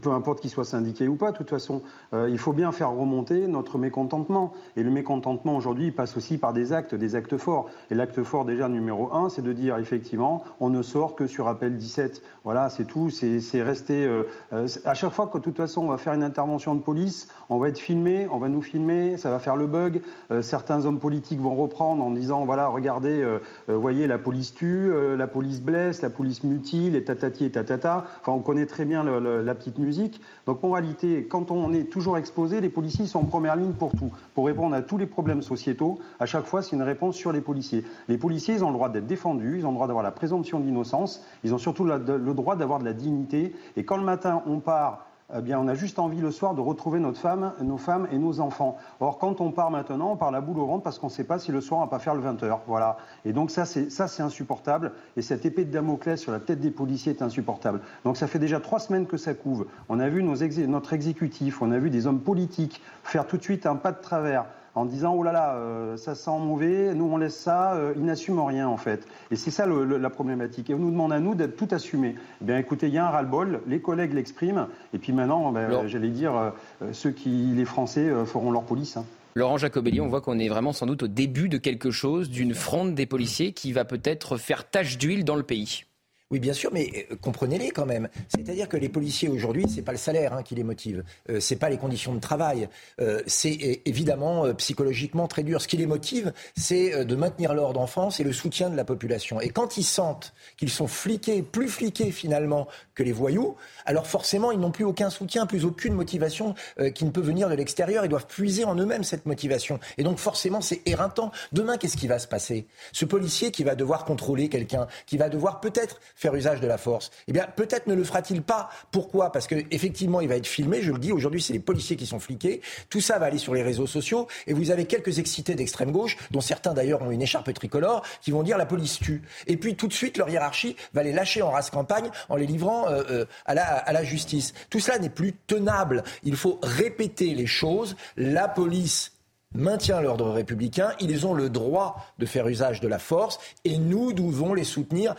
peu 0.00 0.10
importe 0.10 0.40
qu'ils 0.40 0.50
soient 0.50 0.64
syndiqués 0.64 1.06
ou 1.06 1.14
pas, 1.14 1.30
de 1.30 1.36
toute 1.36 1.50
façon, 1.50 1.82
il 2.12 2.38
faut 2.38 2.52
bien 2.52 2.72
faire 2.72 2.90
remonter 2.90 3.46
notre 3.46 3.78
mécontentement. 3.78 4.52
Et 4.76 4.82
le 4.82 4.90
mécontentement 4.90 5.56
aujourd'hui, 5.56 5.90
passe 5.90 6.16
aussi 6.16 6.38
par 6.38 6.52
des 6.52 6.72
actes, 6.72 6.94
des 6.94 7.14
actes 7.14 7.36
forts. 7.36 7.68
Et 7.90 7.94
l'acte 7.94 8.22
fort 8.22 8.44
déjà 8.44 8.68
numéro 8.68 9.12
un, 9.12 9.28
c'est 9.28 9.42
de 9.42 9.52
dire 9.52 9.76
effectivement, 9.78 10.44
on 10.60 10.70
ne 10.70 10.82
sort 10.82 11.14
que 11.14 11.26
sur 11.26 11.48
appel 11.48 11.76
17. 11.76 12.22
Voilà, 12.44 12.68
c'est 12.70 12.84
tout, 12.84 13.10
c'est 13.10 13.62
rester... 13.62 14.08
à 14.52 14.94
chaque 14.94 15.12
fois 15.12 15.26
que 15.26 15.38
de 15.38 15.42
toute 15.42 15.56
façon 15.56 15.82
on 15.82 15.88
va 15.88 15.98
faire 15.98 16.14
une 16.14 16.22
intervention 16.22 16.74
de 16.74 16.80
police, 16.80 17.28
on 17.48 17.58
va 17.58 17.68
être 17.68 17.78
filmé, 17.78 18.26
on 18.30 18.38
va 18.38 18.48
nous 18.48 18.62
filmer, 18.62 19.16
ça 19.16 19.30
va 19.30 19.38
faire 19.38 19.56
le 19.56 19.66
bug. 19.66 20.00
certains 20.40 20.86
hommes 20.86 21.00
politiques 21.00 21.40
vont 21.40 21.54
reprendre 21.54 22.02
en 22.04 22.10
disant, 22.10 22.44
voilà, 22.44 22.68
regardez, 22.68 23.03
euh, 23.08 23.38
euh, 23.68 23.76
voyez, 23.76 24.06
la 24.06 24.18
police 24.18 24.54
tue, 24.54 24.90
euh, 24.90 25.16
la 25.16 25.26
police 25.26 25.60
blesse, 25.60 26.02
la 26.02 26.10
police 26.10 26.44
mutile, 26.44 26.96
et 26.96 27.04
tatati 27.04 27.44
et 27.44 27.50
tatata. 27.50 28.04
Enfin, 28.20 28.32
on 28.32 28.40
connaît 28.40 28.66
très 28.66 28.84
bien 28.84 29.04
la 29.04 29.54
petite 29.54 29.78
musique. 29.78 30.20
Donc, 30.46 30.62
en 30.64 30.70
réalité, 30.72 31.26
quand 31.26 31.50
on 31.50 31.72
est 31.72 31.90
toujours 31.90 32.18
exposé, 32.18 32.60
les 32.60 32.68
policiers 32.68 33.06
sont 33.06 33.20
en 33.20 33.24
première 33.24 33.56
ligne 33.56 33.72
pour 33.72 33.92
tout, 33.92 34.10
pour 34.34 34.46
répondre 34.46 34.74
à 34.74 34.82
tous 34.82 34.98
les 34.98 35.06
problèmes 35.06 35.42
sociétaux. 35.42 35.98
À 36.20 36.26
chaque 36.26 36.46
fois, 36.46 36.62
c'est 36.62 36.76
une 36.76 36.82
réponse 36.82 37.16
sur 37.16 37.32
les 37.32 37.40
policiers. 37.40 37.84
Les 38.08 38.18
policiers, 38.18 38.54
ils 38.54 38.64
ont 38.64 38.68
le 38.68 38.74
droit 38.74 38.88
d'être 38.88 39.06
défendus, 39.06 39.58
ils 39.58 39.66
ont 39.66 39.70
le 39.70 39.76
droit 39.76 39.86
d'avoir 39.86 40.04
la 40.04 40.12
présomption 40.12 40.60
d'innocence, 40.60 41.24
ils 41.44 41.54
ont 41.54 41.58
surtout 41.58 41.84
le 41.84 42.34
droit 42.34 42.56
d'avoir 42.56 42.78
de 42.78 42.84
la 42.84 42.92
dignité. 42.92 43.54
Et 43.76 43.84
quand 43.84 43.96
le 43.96 44.04
matin, 44.04 44.42
on 44.46 44.60
part 44.60 45.06
eh 45.32 45.40
bien, 45.40 45.58
on 45.58 45.68
a 45.68 45.74
juste 45.74 45.98
envie 45.98 46.20
le 46.20 46.30
soir 46.30 46.54
de 46.54 46.60
retrouver 46.60 47.00
notre 47.00 47.18
femme, 47.18 47.54
nos 47.62 47.78
femmes 47.78 48.06
et 48.12 48.18
nos 48.18 48.40
enfants. 48.40 48.76
Or, 49.00 49.18
quand 49.18 49.40
on 49.40 49.52
part 49.52 49.70
maintenant, 49.70 50.12
on 50.12 50.16
part 50.16 50.30
la 50.30 50.42
boule 50.42 50.58
au 50.58 50.66
ventre 50.66 50.82
parce 50.82 50.98
qu'on 50.98 51.06
ne 51.06 51.12
sait 51.12 51.24
pas 51.24 51.38
si 51.38 51.50
le 51.50 51.62
soir 51.62 51.80
on 51.80 51.84
va 51.84 51.90
pas 51.90 51.98
faire 51.98 52.14
le 52.14 52.22
20h. 52.22 52.58
Voilà. 52.66 52.98
Et 53.24 53.32
donc 53.32 53.50
ça, 53.50 53.64
c'est 53.64 53.90
ça, 53.90 54.06
c'est 54.06 54.22
insupportable. 54.22 54.92
Et 55.16 55.22
cette 55.22 55.46
épée 55.46 55.64
de 55.64 55.70
Damoclès 55.70 56.20
sur 56.20 56.30
la 56.30 56.40
tête 56.40 56.60
des 56.60 56.70
policiers 56.70 57.12
est 57.12 57.22
insupportable. 57.22 57.80
Donc 58.04 58.18
ça 58.18 58.26
fait 58.26 58.38
déjà 58.38 58.60
trois 58.60 58.78
semaines 58.78 59.06
que 59.06 59.16
ça 59.16 59.32
couve. 59.32 59.66
On 59.88 59.98
a 59.98 60.08
vu 60.10 60.22
notre 60.22 60.92
exécutif, 60.92 61.62
on 61.62 61.72
a 61.72 61.78
vu 61.78 61.88
des 61.88 62.06
hommes 62.06 62.20
politiques 62.20 62.82
faire 63.02 63.26
tout 63.26 63.38
de 63.38 63.42
suite 63.42 63.64
un 63.64 63.76
pas 63.76 63.92
de 63.92 64.00
travers 64.00 64.44
en 64.74 64.84
disant 64.84 65.14
oh 65.16 65.22
là 65.22 65.32
là, 65.32 65.54
euh, 65.54 65.96
ça 65.96 66.14
sent 66.14 66.38
mauvais, 66.40 66.94
nous 66.94 67.04
on 67.04 67.16
laisse 67.16 67.36
ça, 67.36 67.74
euh, 67.74 67.94
ils 67.96 68.04
n'assument 68.04 68.44
rien 68.44 68.68
en 68.68 68.76
fait. 68.76 69.06
Et 69.30 69.36
c'est 69.36 69.50
ça 69.50 69.66
la 69.66 70.10
problématique. 70.10 70.70
Et 70.70 70.74
on 70.74 70.78
nous 70.78 70.90
demande 70.90 71.12
à 71.12 71.20
nous 71.20 71.34
d'être 71.34 71.56
tout 71.56 71.68
assumé. 71.70 72.16
Eh 72.42 72.44
bien 72.44 72.58
écoutez, 72.58 72.88
il 72.88 72.94
y 72.94 72.98
a 72.98 73.06
un 73.06 73.10
ras-le-bol, 73.10 73.60
les 73.66 73.80
collègues 73.80 74.14
l'expriment, 74.14 74.68
et 74.92 74.98
puis 74.98 75.12
maintenant, 75.12 75.52
ben, 75.52 75.86
j'allais 75.86 76.08
dire, 76.08 76.36
euh, 76.36 76.50
ceux 76.92 77.10
qui, 77.10 77.30
les 77.30 77.64
Français, 77.64 78.10
feront 78.26 78.50
leur 78.50 78.62
police. 78.62 78.96
Hein. 78.96 79.04
Laurent 79.34 79.56
Jacobelli, 79.56 80.00
on 80.00 80.08
voit 80.08 80.20
qu'on 80.20 80.38
est 80.38 80.48
vraiment 80.48 80.72
sans 80.72 80.86
doute 80.86 81.04
au 81.04 81.08
début 81.08 81.48
de 81.48 81.58
quelque 81.58 81.90
chose, 81.90 82.30
d'une 82.30 82.54
fronde 82.54 82.94
des 82.94 83.06
policiers 83.06 83.52
qui 83.52 83.72
va 83.72 83.84
peut-être 83.84 84.36
faire 84.36 84.68
tache 84.68 84.98
d'huile 84.98 85.24
dans 85.24 85.36
le 85.36 85.42
pays. 85.42 85.84
Oui, 86.30 86.40
bien 86.40 86.54
sûr, 86.54 86.70
mais 86.72 87.06
euh, 87.12 87.16
comprenez-les 87.16 87.70
quand 87.70 87.84
même. 87.84 88.08
C'est-à-dire 88.34 88.68
que 88.68 88.78
les 88.78 88.88
policiers 88.88 89.28
aujourd'hui, 89.28 89.66
c'est 89.68 89.82
pas 89.82 89.92
le 89.92 89.98
salaire 89.98 90.32
hein, 90.32 90.42
qui 90.42 90.54
les 90.54 90.64
motive, 90.64 91.04
euh, 91.28 91.38
c'est 91.38 91.56
pas 91.56 91.68
les 91.68 91.76
conditions 91.76 92.14
de 92.14 92.18
travail, 92.18 92.68
euh, 93.00 93.20
c'est 93.26 93.82
évidemment 93.84 94.52
psychologiquement 94.54 95.28
très 95.28 95.42
dur. 95.42 95.60
Ce 95.60 95.68
qui 95.68 95.76
les 95.76 95.86
motive, 95.86 96.32
c'est 96.56 97.04
de 97.04 97.16
maintenir 97.16 97.52
l'ordre 97.52 97.78
en 97.78 97.86
France 97.86 98.20
et 98.20 98.24
le 98.24 98.32
soutien 98.32 98.70
de 98.70 98.76
la 98.76 98.84
population. 98.84 99.40
Et 99.40 99.50
quand 99.50 99.76
ils 99.76 99.84
sentent 99.84 100.32
qu'ils 100.56 100.70
sont 100.70 100.86
fliqués, 100.86 101.42
plus 101.42 101.68
fliqués 101.68 102.10
finalement 102.10 102.68
que 102.94 103.02
les 103.02 103.12
voyous, 103.12 103.56
alors 103.84 104.06
forcément 104.06 104.50
ils 104.50 104.58
n'ont 104.58 104.70
plus 104.70 104.84
aucun 104.84 105.10
soutien, 105.10 105.46
plus 105.46 105.64
aucune 105.64 105.94
motivation 105.94 106.54
qui 106.94 107.04
ne 107.04 107.10
peut 107.10 107.20
venir 107.20 107.48
de 107.48 107.54
l'extérieur. 107.54 108.04
Ils 108.04 108.08
doivent 108.08 108.26
puiser 108.26 108.64
en 108.64 108.74
eux-mêmes 108.76 109.04
cette 109.04 109.26
motivation. 109.26 109.78
Et 109.98 110.02
donc 110.02 110.18
forcément 110.18 110.60
c'est 110.60 110.80
éreintant. 110.86 111.32
Demain, 111.52 111.76
qu'est-ce 111.76 111.96
qui 111.96 112.08
va 112.08 112.18
se 112.18 112.28
passer? 112.28 112.66
Ce 112.92 113.04
policier 113.04 113.50
qui 113.50 113.64
va 113.64 113.74
devoir 113.74 114.04
contrôler 114.04 114.48
quelqu'un, 114.48 114.86
qui 115.06 115.16
va 115.16 115.28
devoir 115.28 115.60
peut-être 115.60 116.00
faire 116.14 116.34
usage 116.34 116.60
de 116.60 116.66
la 116.66 116.78
force. 116.78 117.10
Eh 117.28 117.32
bien, 117.32 117.46
peut-être 117.54 117.86
ne 117.86 117.94
le 117.94 118.04
fera-t-il 118.04 118.42
pas. 118.42 118.70
Pourquoi? 118.90 119.32
Parce 119.32 119.46
qu'effectivement, 119.46 120.20
il 120.20 120.28
va 120.28 120.36
être 120.36 120.46
filmé. 120.46 120.82
Je 120.82 120.92
le 120.92 120.98
dis, 120.98 121.12
aujourd'hui, 121.12 121.42
c'est 121.42 121.52
les 121.52 121.58
policiers 121.58 121.96
qui 121.96 122.06
sont 122.06 122.20
fliqués. 122.20 122.60
Tout 122.88 123.00
ça 123.00 123.18
va 123.18 123.26
aller 123.26 123.38
sur 123.38 123.54
les 123.54 123.62
réseaux 123.62 123.86
sociaux. 123.86 124.28
Et 124.46 124.52
vous 124.52 124.70
avez 124.70 124.86
quelques 124.86 125.18
excités 125.18 125.54
d'extrême 125.54 125.90
gauche, 125.90 126.16
dont 126.30 126.40
certains 126.40 126.74
d'ailleurs 126.74 127.02
ont 127.02 127.10
une 127.10 127.22
écharpe 127.22 127.52
tricolore, 127.52 128.02
qui 128.22 128.30
vont 128.30 128.42
dire 128.42 128.58
la 128.58 128.66
police 128.66 128.98
tue. 128.98 129.22
Et 129.46 129.56
puis, 129.56 129.74
tout 129.76 129.88
de 129.88 129.92
suite, 129.92 130.16
leur 130.16 130.28
hiérarchie 130.28 130.76
va 130.92 131.02
les 131.02 131.12
lâcher 131.12 131.42
en 131.42 131.50
race 131.50 131.70
campagne 131.70 132.10
en 132.28 132.36
les 132.36 132.46
livrant 132.46 132.88
euh, 132.88 133.02
euh, 133.10 133.24
à, 133.46 133.54
la, 133.54 133.64
à 133.64 133.92
la 133.92 134.04
justice. 134.04 134.54
Tout 134.70 134.80
cela 134.80 134.98
n'est 134.98 135.10
plus 135.10 135.32
tenable. 135.46 136.04
Il 136.22 136.36
faut 136.36 136.58
répéter 136.62 137.34
les 137.34 137.46
choses. 137.46 137.96
La 138.16 138.48
police 138.48 139.14
maintient 139.54 140.00
l'ordre 140.00 140.30
républicain, 140.30 140.92
ils 141.00 141.26
ont 141.26 141.34
le 141.34 141.48
droit 141.48 142.06
de 142.18 142.26
faire 142.26 142.48
usage 142.48 142.80
de 142.80 142.88
la 142.88 142.98
force 142.98 143.38
et 143.64 143.78
nous 143.78 144.12
devons 144.12 144.52
les 144.52 144.64
soutenir 144.64 145.14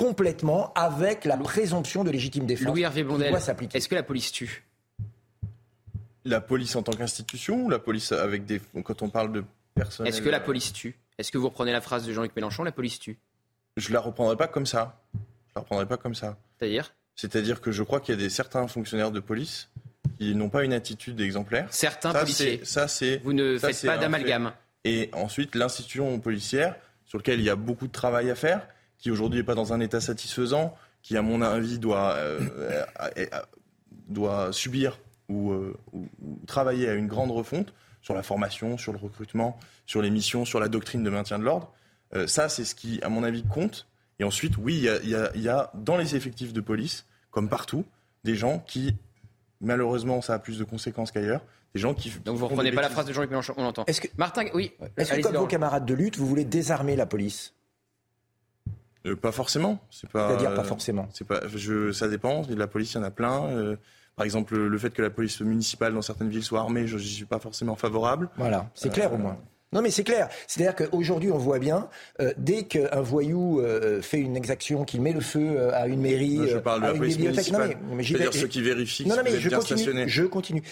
complètement 0.00 0.72
avec 0.72 1.26
la 1.26 1.36
présomption 1.36 2.04
de 2.04 2.10
légitime 2.10 2.46
défense. 2.46 2.68
Louis 2.68 2.80
Hervé 2.80 3.02
Blondel, 3.02 3.34
est-ce 3.34 3.86
que 3.86 3.94
la 3.94 4.02
police 4.02 4.32
tue? 4.32 4.64
La 6.24 6.40
police 6.40 6.74
en 6.74 6.82
tant 6.82 6.92
qu'institution 6.92 7.66
ou 7.66 7.68
la 7.68 7.78
police 7.78 8.10
avec 8.12 8.46
des... 8.46 8.62
Quand 8.82 9.02
on 9.02 9.10
parle 9.10 9.30
de 9.30 9.44
personnes... 9.74 10.06
Est-ce 10.06 10.22
que 10.22 10.30
la 10.30 10.40
police 10.40 10.72
tue? 10.72 10.96
Est-ce 11.18 11.30
que 11.30 11.36
vous 11.36 11.50
reprenez 11.50 11.72
la 11.72 11.82
phrase 11.82 12.06
de 12.06 12.14
Jean-Luc 12.14 12.34
Mélenchon, 12.34 12.64
la 12.64 12.72
police 12.72 12.98
tue? 12.98 13.18
Je 13.76 13.92
la 13.92 14.00
reprendrai 14.00 14.38
pas 14.38 14.48
comme 14.48 14.64
ça. 14.64 15.02
Je 15.14 15.52
la 15.56 15.60
reprendrai 15.60 15.84
pas 15.84 15.98
comme 15.98 16.14
ça. 16.14 16.38
C'est-à-dire? 16.58 16.94
C'est-à-dire 17.14 17.60
que 17.60 17.70
je 17.70 17.82
crois 17.82 18.00
qu'il 18.00 18.14
y 18.14 18.18
a 18.18 18.20
des 18.22 18.30
certains 18.30 18.66
fonctionnaires 18.68 19.10
de 19.10 19.20
police 19.20 19.68
qui 20.18 20.34
n'ont 20.34 20.48
pas 20.48 20.64
une 20.64 20.72
attitude 20.72 21.20
exemplaire. 21.20 21.66
Certains 21.70 22.14
policiers. 22.14 22.62
Ça, 22.64 22.88
c'est. 22.88 23.18
Vous 23.18 23.34
ne 23.34 23.58
faites 23.58 23.84
pas 23.84 23.98
d'amalgame. 23.98 24.52
Et 24.84 25.10
ensuite, 25.12 25.54
l'institution 25.54 26.18
policière, 26.20 26.74
sur 27.04 27.18
laquelle 27.18 27.38
il 27.38 27.44
y 27.44 27.50
a 27.50 27.56
beaucoup 27.56 27.86
de 27.86 27.92
travail 27.92 28.30
à 28.30 28.34
faire, 28.34 28.66
qui 29.00 29.10
aujourd'hui 29.10 29.40
n'est 29.40 29.44
pas 29.44 29.54
dans 29.54 29.72
un 29.72 29.80
état 29.80 30.00
satisfaisant, 30.00 30.76
qui 31.02 31.16
à 31.16 31.22
mon 31.22 31.42
avis 31.42 31.78
doit, 31.78 32.14
euh, 32.14 32.40
euh, 33.16 33.26
doit 34.08 34.52
subir 34.52 34.98
euh, 35.30 35.72
ou, 35.92 36.08
travailler 36.46 36.88
à 36.88 36.94
une 36.94 37.06
grande 37.06 37.30
refonte 37.30 37.72
sur 38.02 38.14
la 38.14 38.22
formation, 38.22 38.78
sur 38.78 38.92
le 38.92 38.98
recrutement, 38.98 39.58
sur 39.86 40.02
les 40.02 40.10
missions, 40.10 40.44
sur 40.44 40.60
la 40.60 40.68
doctrine 40.68 41.02
de 41.02 41.10
maintien 41.10 41.38
de 41.38 41.44
l'ordre. 41.44 41.72
ça, 42.26 42.48
c'est 42.48 42.64
ce 42.64 42.74
qui, 42.74 43.00
à 43.02 43.08
mon 43.08 43.22
avis, 43.24 43.42
compte. 43.42 43.86
Et 44.18 44.24
ensuite, 44.24 44.56
oui, 44.58 44.86
il 45.02 45.08
y 45.08 45.14
a, 45.14 45.36
y 45.36 45.48
a 45.48 45.70
dans 45.74 45.96
les 45.96 46.16
effectifs 46.16 46.52
de 46.52 46.60
police, 46.60 47.06
comme 47.30 47.48
partout, 47.48 47.84
des 48.24 48.34
gens 48.34 48.58
qui, 48.58 48.96
malheureusement, 49.60 50.20
ça 50.22 50.34
a 50.34 50.38
plus 50.38 50.58
de 50.58 50.64
conséquences 50.64 51.12
qu'ailleurs, 51.12 51.42
des 51.74 51.80
gens 51.80 51.94
qui. 51.94 52.10
Donc 52.24 52.36
vous 52.36 52.44
ne 52.46 52.50
reprenez 52.50 52.72
pas 52.72 52.82
la 52.82 52.90
phrase 52.90 53.06
de 53.06 53.12
Jean-Luc 53.12 53.30
Mélenchon, 53.30 53.54
on 53.56 53.62
l'entend. 53.62 53.84
Est-ce 53.86 54.00
que, 54.00 54.08
Martin, 54.16 54.44
oui. 54.54 54.72
Est-ce 54.96 55.14
que, 55.14 55.20
comme 55.20 55.36
vos 55.36 55.46
camarades 55.46 55.86
de 55.86 55.94
lutte, 55.94 56.16
vous 56.16 56.26
voulez 56.26 56.44
désarmer 56.44 56.96
la 56.96 57.06
police? 57.06 57.54
Euh, 59.06 59.16
pas 59.16 59.32
forcément. 59.32 59.78
C'est 59.90 60.10
pas. 60.10 60.28
C'est-à-dire 60.28 60.54
pas 60.54 60.64
forcément. 60.64 61.08
C'est 61.12 61.26
pas. 61.26 61.40
Je, 61.48 61.92
ça 61.92 62.08
dépend. 62.08 62.42
La 62.48 62.66
police, 62.66 62.92
il 62.92 62.96
y 62.96 63.00
en 63.00 63.04
a 63.04 63.10
plein. 63.10 63.46
Euh, 63.46 63.76
par 64.16 64.24
exemple, 64.24 64.56
le 64.56 64.78
fait 64.78 64.90
que 64.90 65.02
la 65.02 65.10
police 65.10 65.40
municipale 65.40 65.94
dans 65.94 66.02
certaines 66.02 66.28
villes 66.28 66.42
soit 66.42 66.60
armée, 66.60 66.86
je 66.86 66.96
n'y 66.96 67.04
suis 67.04 67.24
pas 67.24 67.38
forcément 67.38 67.76
favorable. 67.76 68.28
Voilà, 68.36 68.68
c'est 68.74 68.92
clair 68.92 69.12
au 69.12 69.16
moins. 69.16 69.38
Non, 69.72 69.82
mais 69.82 69.90
c'est 69.90 70.02
clair. 70.02 70.28
C'est-à-dire 70.48 70.74
qu'aujourd'hui, 70.74 71.30
on 71.30 71.38
voit 71.38 71.60
bien, 71.60 71.88
euh, 72.20 72.32
dès 72.36 72.64
qu'un 72.64 73.00
voyou 73.00 73.60
euh, 73.60 74.02
fait 74.02 74.18
une 74.18 74.36
exaction, 74.36 74.84
qu'il 74.84 75.00
met 75.00 75.12
le 75.12 75.20
feu 75.20 75.40
euh, 75.40 75.70
à 75.72 75.86
une 75.86 76.00
mairie, 76.00 76.40
je 76.48 76.58
parle 76.58 76.82
de 76.82 76.86
la 76.88 76.94
police 76.94 77.18
municipale. 77.20 77.76
Non, 77.88 77.94
mais, 77.94 78.02
C'est-à-dire 78.02 78.34
ceux 78.34 78.48
qui 78.48 78.62
vérifient 78.62 79.06
non, 79.06 79.14
non, 79.14 79.22
mais 79.24 79.38
je 79.38 79.48
continue, 79.48 80.08
je 80.08 80.24
continue. 80.24 80.62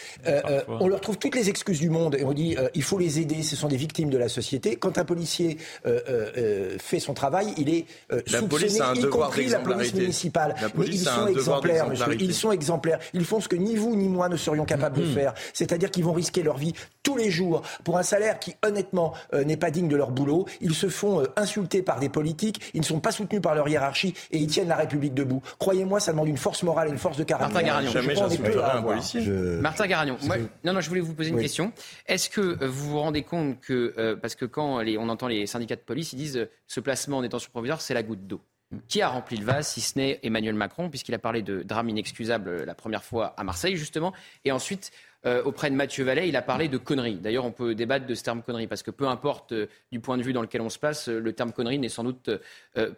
on 0.69 0.89
leur 0.89 1.01
trouve 1.01 1.17
toutes 1.17 1.37
les 1.37 1.49
excuses 1.49 1.79
du 1.79 1.91
monde 1.91 2.17
et 2.17 2.25
on 2.25 2.33
dit 2.33 2.57
il 2.75 2.83
faut 2.83 2.99
les 2.99 3.21
aider, 3.21 3.45
ce 3.45 3.55
sont 3.55 3.69
des 3.69 3.77
victimes 3.77 4.11
de 4.11 4.19
la 4.19 4.29
société. 4.29 4.75
Quand 4.75 4.99
un 4.99 5.05
policier 5.05 5.59
fait 5.85 6.99
son 6.99 7.15
travail, 7.15 7.55
il 7.57 7.71
est 7.71 7.87
la 8.33 8.43
police 8.43 8.81
a 8.81 8.91
un 8.91 8.95
y 8.95 9.09
compris 9.09 9.47
la 9.47 9.61
police 9.61 9.95
municipale. 9.95 10.57
La 10.61 10.71
police 10.71 11.03
ils 11.03 11.09
sont 11.09 11.29
exemplaires, 11.29 11.89
monsieur. 11.89 12.17
Ils 12.21 12.35
sont 12.35 12.51
exemplaires. 12.51 12.99
Ils 13.15 13.25
font 13.25 13.41
ce 13.41 13.49
que 13.49 13.57
ni 13.57 13.77
vous 13.77 13.95
ni 13.95 14.09
moi 14.09 14.29
ne 14.29 14.37
serions 14.37 14.65
capables 14.65 14.99
de 14.99 15.05
hmm. 15.05 15.15
faire. 15.15 15.35
C'est-à-dire 15.53 15.91
qu'ils 15.93 16.05
vont 16.05 16.13
risquer 16.13 16.43
leur 16.43 16.57
vie 16.57 16.73
tous 17.05 17.17
les 17.17 17.31
jours 17.31 17.63
pour 17.85 17.97
un 17.97 18.03
salaire 18.03 18.39
qui, 18.39 18.55
honnêtement, 18.65 18.88
euh, 19.33 19.45
n'est 19.45 19.57
pas 19.57 19.71
digne 19.71 19.89
de 19.89 19.97
leur 19.97 20.11
boulot. 20.11 20.47
Ils 20.61 20.75
se 20.75 20.89
font 20.89 21.21
euh, 21.21 21.27
insulter 21.37 21.83
par 21.83 22.01
des 22.01 22.09
politiques, 22.09 22.71
ils 22.75 22.81
ne 22.81 22.87
sont 22.87 23.01
pas 23.01 23.13
soutenus 23.13 23.43
par 23.43 23.55
leur 23.55 23.69
hiérarchie 23.69 24.15
et 24.31 24.39
ils 24.39 24.47
tiennent 24.47 24.69
la 24.69 24.77
République 24.77 25.15
debout. 25.15 25.43
Croyez-moi, 25.59 26.01
ça 26.01 26.13
demande 26.13 26.29
une 26.29 26.37
force 26.37 26.63
morale 26.63 26.89
et 26.89 26.91
une 26.91 26.99
force 26.99 27.17
de 27.17 27.25
caractère. 27.25 27.53
Martin 27.53 27.67
Garagnon. 27.67 27.91
Jamais 27.91 28.19
un 28.19 28.83
policier. 28.83 29.21
Martin 29.61 29.87
Garagnon. 29.87 30.17
non, 30.65 30.73
non, 30.73 30.81
je 30.81 30.89
voulais 30.89 31.01
vous 31.01 31.15
poser 31.15 31.31
une 31.31 31.41
question. 31.41 31.73
Est-ce 32.07 32.31
que 32.31 32.41
euh, 32.41 32.69
vous 32.69 32.91
vous 32.91 33.01
rendez 33.01 33.23
compte 33.23 33.61
que, 33.61 34.15
parce 34.21 34.35
que 34.35 34.45
quand 34.45 34.81
on 34.81 35.09
entend 35.09 35.29
les 35.29 35.47
syndicats 35.47 35.77
de 35.77 35.81
police, 35.81 36.13
ils 36.13 36.17
disent 36.17 36.49
ce 36.67 36.81
placement 36.81 37.19
en 37.19 37.23
détention 37.23 37.51
provisoire, 37.51 37.81
c'est 37.81 37.95
la 37.95 38.03
goutte 38.03 38.27
d'eau. 38.27 38.41
Qui 38.87 39.01
a 39.01 39.09
rempli 39.09 39.39
le 39.39 39.47
vase, 39.47 39.69
si 39.69 39.81
ce 39.81 39.99
n'est 39.99 40.21
Emmanuel 40.23 40.55
Macron, 40.55 40.91
puisqu'il 40.91 41.15
a 41.15 41.19
parlé 41.19 41.41
de 41.41 41.63
drame 41.63 41.89
inexcusable 41.89 42.65
la 42.65 42.75
première 42.75 43.03
fois 43.03 43.33
à 43.39 43.43
Marseille, 43.43 43.77
justement, 43.77 44.13
et 44.45 44.53
ensuite 44.53 44.93
euh, 45.27 45.43
auprès 45.43 45.71
de 45.71 45.75
Mathieu 45.75 46.05
Vallet, 46.05 46.29
il 46.29 46.37
a 46.37 46.43
parlé 46.43 46.69
de 46.69 46.77
conneries. 46.77 47.17
D'ailleurs, 47.17 47.45
on 47.45 47.51
peut 47.51 47.75
débattre 47.75 48.07
de 48.07 48.15
ce 48.15 48.23
terme 48.23 48.43
connerie, 48.43 48.67
parce 48.67 48.83
que 48.83 48.91
peu 48.91 49.09
importe 49.09 49.53
euh, 49.53 49.67
du 49.91 50.01
point 50.01 50.17
de 50.17 50.23
vue 50.23 50.33
dans 50.33 50.43
lequel 50.43 50.61
on 50.61 50.69
se 50.69 50.79
place, 50.79 51.09
euh, 51.09 51.19
le 51.19 51.33
terme 51.33 51.51
connerie 51.53 51.79
n'est 51.79 51.89
sans 51.89 52.05
doute 52.05 52.31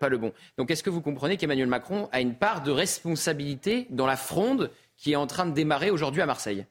pas 0.00 0.08
le 0.08 0.18
bon. 0.18 0.32
Donc, 0.58 0.70
est-ce 0.70 0.82
que 0.82 0.90
vous 0.90 1.00
comprenez 1.00 1.36
qu'Emmanuel 1.36 1.68
Macron 1.68 2.08
a 2.12 2.20
une 2.20 2.34
part 2.34 2.62
de 2.62 2.70
responsabilité 2.70 3.86
dans 3.90 4.06
la 4.06 4.16
fronde 4.16 4.70
qui 4.96 5.12
est 5.12 5.16
en 5.16 5.26
train 5.26 5.46
de 5.46 5.52
démarrer 5.52 5.90
aujourd'hui 5.90 6.20
à 6.20 6.26
Marseille? 6.26 6.66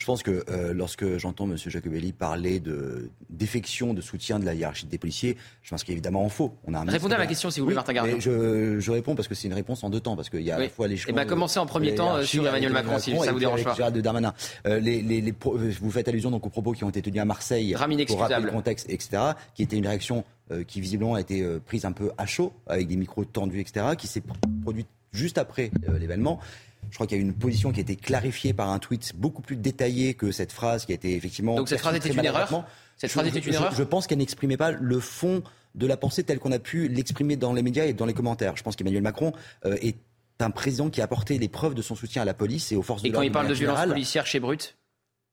Je 0.00 0.06
pense 0.06 0.22
que 0.22 0.44
euh, 0.48 0.72
lorsque 0.72 1.18
j'entends 1.18 1.44
M. 1.44 1.56
Jacobelli 1.58 2.12
parler 2.14 2.58
de 2.58 3.10
défection 3.28 3.92
de 3.92 4.00
soutien 4.00 4.38
de 4.38 4.46
la 4.46 4.54
hiérarchie 4.54 4.86
des 4.86 4.96
policiers, 4.96 5.36
je 5.62 5.68
pense 5.70 5.84
qu'il 5.84 5.92
est 5.92 5.96
évidemment 5.96 6.24
en 6.24 6.30
faux. 6.30 6.54
On 6.64 6.72
a 6.72 6.80
Répondez 6.80 7.16
à 7.16 7.18
ma 7.18 7.26
question, 7.26 7.50
si 7.50 7.60
vous 7.60 7.66
voulez, 7.66 7.74
Martin 7.74 7.92
Gardin. 7.92 8.18
Je, 8.18 8.80
je, 8.80 8.90
réponds 8.90 9.14
parce 9.14 9.28
que 9.28 9.34
c'est 9.34 9.46
une 9.46 9.54
réponse 9.54 9.84
en 9.84 9.90
deux 9.90 10.00
temps, 10.00 10.16
parce 10.16 10.30
qu'il 10.30 10.40
y 10.40 10.50
a 10.50 10.56
à 10.56 10.58
la 10.58 10.70
fois 10.70 10.88
les 10.88 10.96
Eh 11.06 11.12
bien, 11.12 11.26
commencez 11.26 11.58
en 11.58 11.66
premier 11.66 11.94
temps 11.94 12.16
euh, 12.16 12.22
sur 12.22 12.46
Emmanuel 12.48 12.72
Macron, 12.72 12.98
si 12.98 13.14
ça 13.14 13.30
vous 13.30 13.38
dérange 13.38 13.62
pas. 13.62 13.90
de 13.90 14.00
Darmanin. 14.00 14.32
Euh, 14.66 14.80
les, 14.80 15.02
les, 15.02 15.20
les, 15.20 15.34
vous 15.42 15.90
faites 15.90 16.08
allusion 16.08 16.30
donc 16.30 16.46
aux 16.46 16.50
propos 16.50 16.72
qui 16.72 16.82
ont 16.82 16.88
été 16.88 17.02
tenus 17.02 17.20
à 17.20 17.26
Marseille, 17.26 17.76
pour 18.08 18.20
rappeler 18.20 18.40
le 18.40 18.50
contexte, 18.50 18.88
etc., 18.88 19.22
qui 19.54 19.62
était 19.62 19.76
une 19.76 19.86
réaction 19.86 20.24
qui 20.66 20.80
visiblement 20.80 21.14
a 21.14 21.20
été 21.20 21.44
prise 21.64 21.84
un 21.84 21.92
peu 21.92 22.10
à 22.16 22.24
chaud, 22.24 22.54
avec 22.66 22.88
des 22.88 22.96
micros 22.96 23.26
tendus, 23.26 23.60
etc., 23.60 23.84
qui 23.98 24.06
s'est 24.06 24.22
produite 24.62 24.88
juste 25.12 25.36
après 25.36 25.70
l'événement. 25.98 26.40
Je 26.90 26.94
crois 26.96 27.06
qu'il 27.06 27.16
y 27.16 27.20
a 27.20 27.22
une 27.22 27.34
position 27.34 27.72
qui 27.72 27.80
a 27.80 27.82
été 27.82 27.96
clarifiée 27.96 28.52
par 28.52 28.70
un 28.70 28.78
tweet 28.78 29.12
beaucoup 29.16 29.42
plus 29.42 29.56
détaillé 29.56 30.14
que 30.14 30.32
cette 30.32 30.52
phrase 30.52 30.84
qui 30.84 30.92
a 30.92 30.94
été 30.94 31.14
effectivement. 31.14 31.56
Donc 31.56 31.68
cette 31.68 31.80
phrase 31.80 31.96
était 31.96 32.10
une 32.10 32.24
erreur 32.24 32.64
Cette 32.96 33.10
phrase 33.10 33.26
était 33.28 33.38
une 33.38 33.54
erreur 33.54 33.72
Je 33.74 33.82
pense 33.82 34.06
qu'elle 34.06 34.18
n'exprimait 34.18 34.56
pas 34.56 34.72
le 34.72 35.00
fond 35.00 35.42
de 35.74 35.86
la 35.86 35.96
pensée 35.96 36.24
telle 36.24 36.40
qu'on 36.40 36.52
a 36.52 36.58
pu 36.58 36.88
l'exprimer 36.88 37.36
dans 37.36 37.52
les 37.52 37.62
médias 37.62 37.84
et 37.84 37.92
dans 37.92 38.06
les 38.06 38.14
commentaires. 38.14 38.56
Je 38.56 38.62
pense 38.62 38.76
qu'Emmanuel 38.76 39.02
Macron 39.02 39.32
euh, 39.64 39.76
est 39.80 39.96
un 40.40 40.50
président 40.50 40.90
qui 40.90 41.00
a 41.00 41.04
apporté 41.04 41.38
les 41.38 41.48
preuves 41.48 41.74
de 41.74 41.82
son 41.82 41.94
soutien 41.94 42.22
à 42.22 42.24
la 42.24 42.34
police 42.34 42.72
et 42.72 42.76
aux 42.76 42.82
forces 42.82 43.02
de 43.02 43.08
l'ordre. 43.08 43.22
Et 43.22 43.26
quand 43.26 43.30
il 43.30 43.32
parle 43.32 43.48
de 43.48 43.54
violence 43.54 43.86
policière 43.86 44.26
chez 44.26 44.40
Brut 44.40 44.76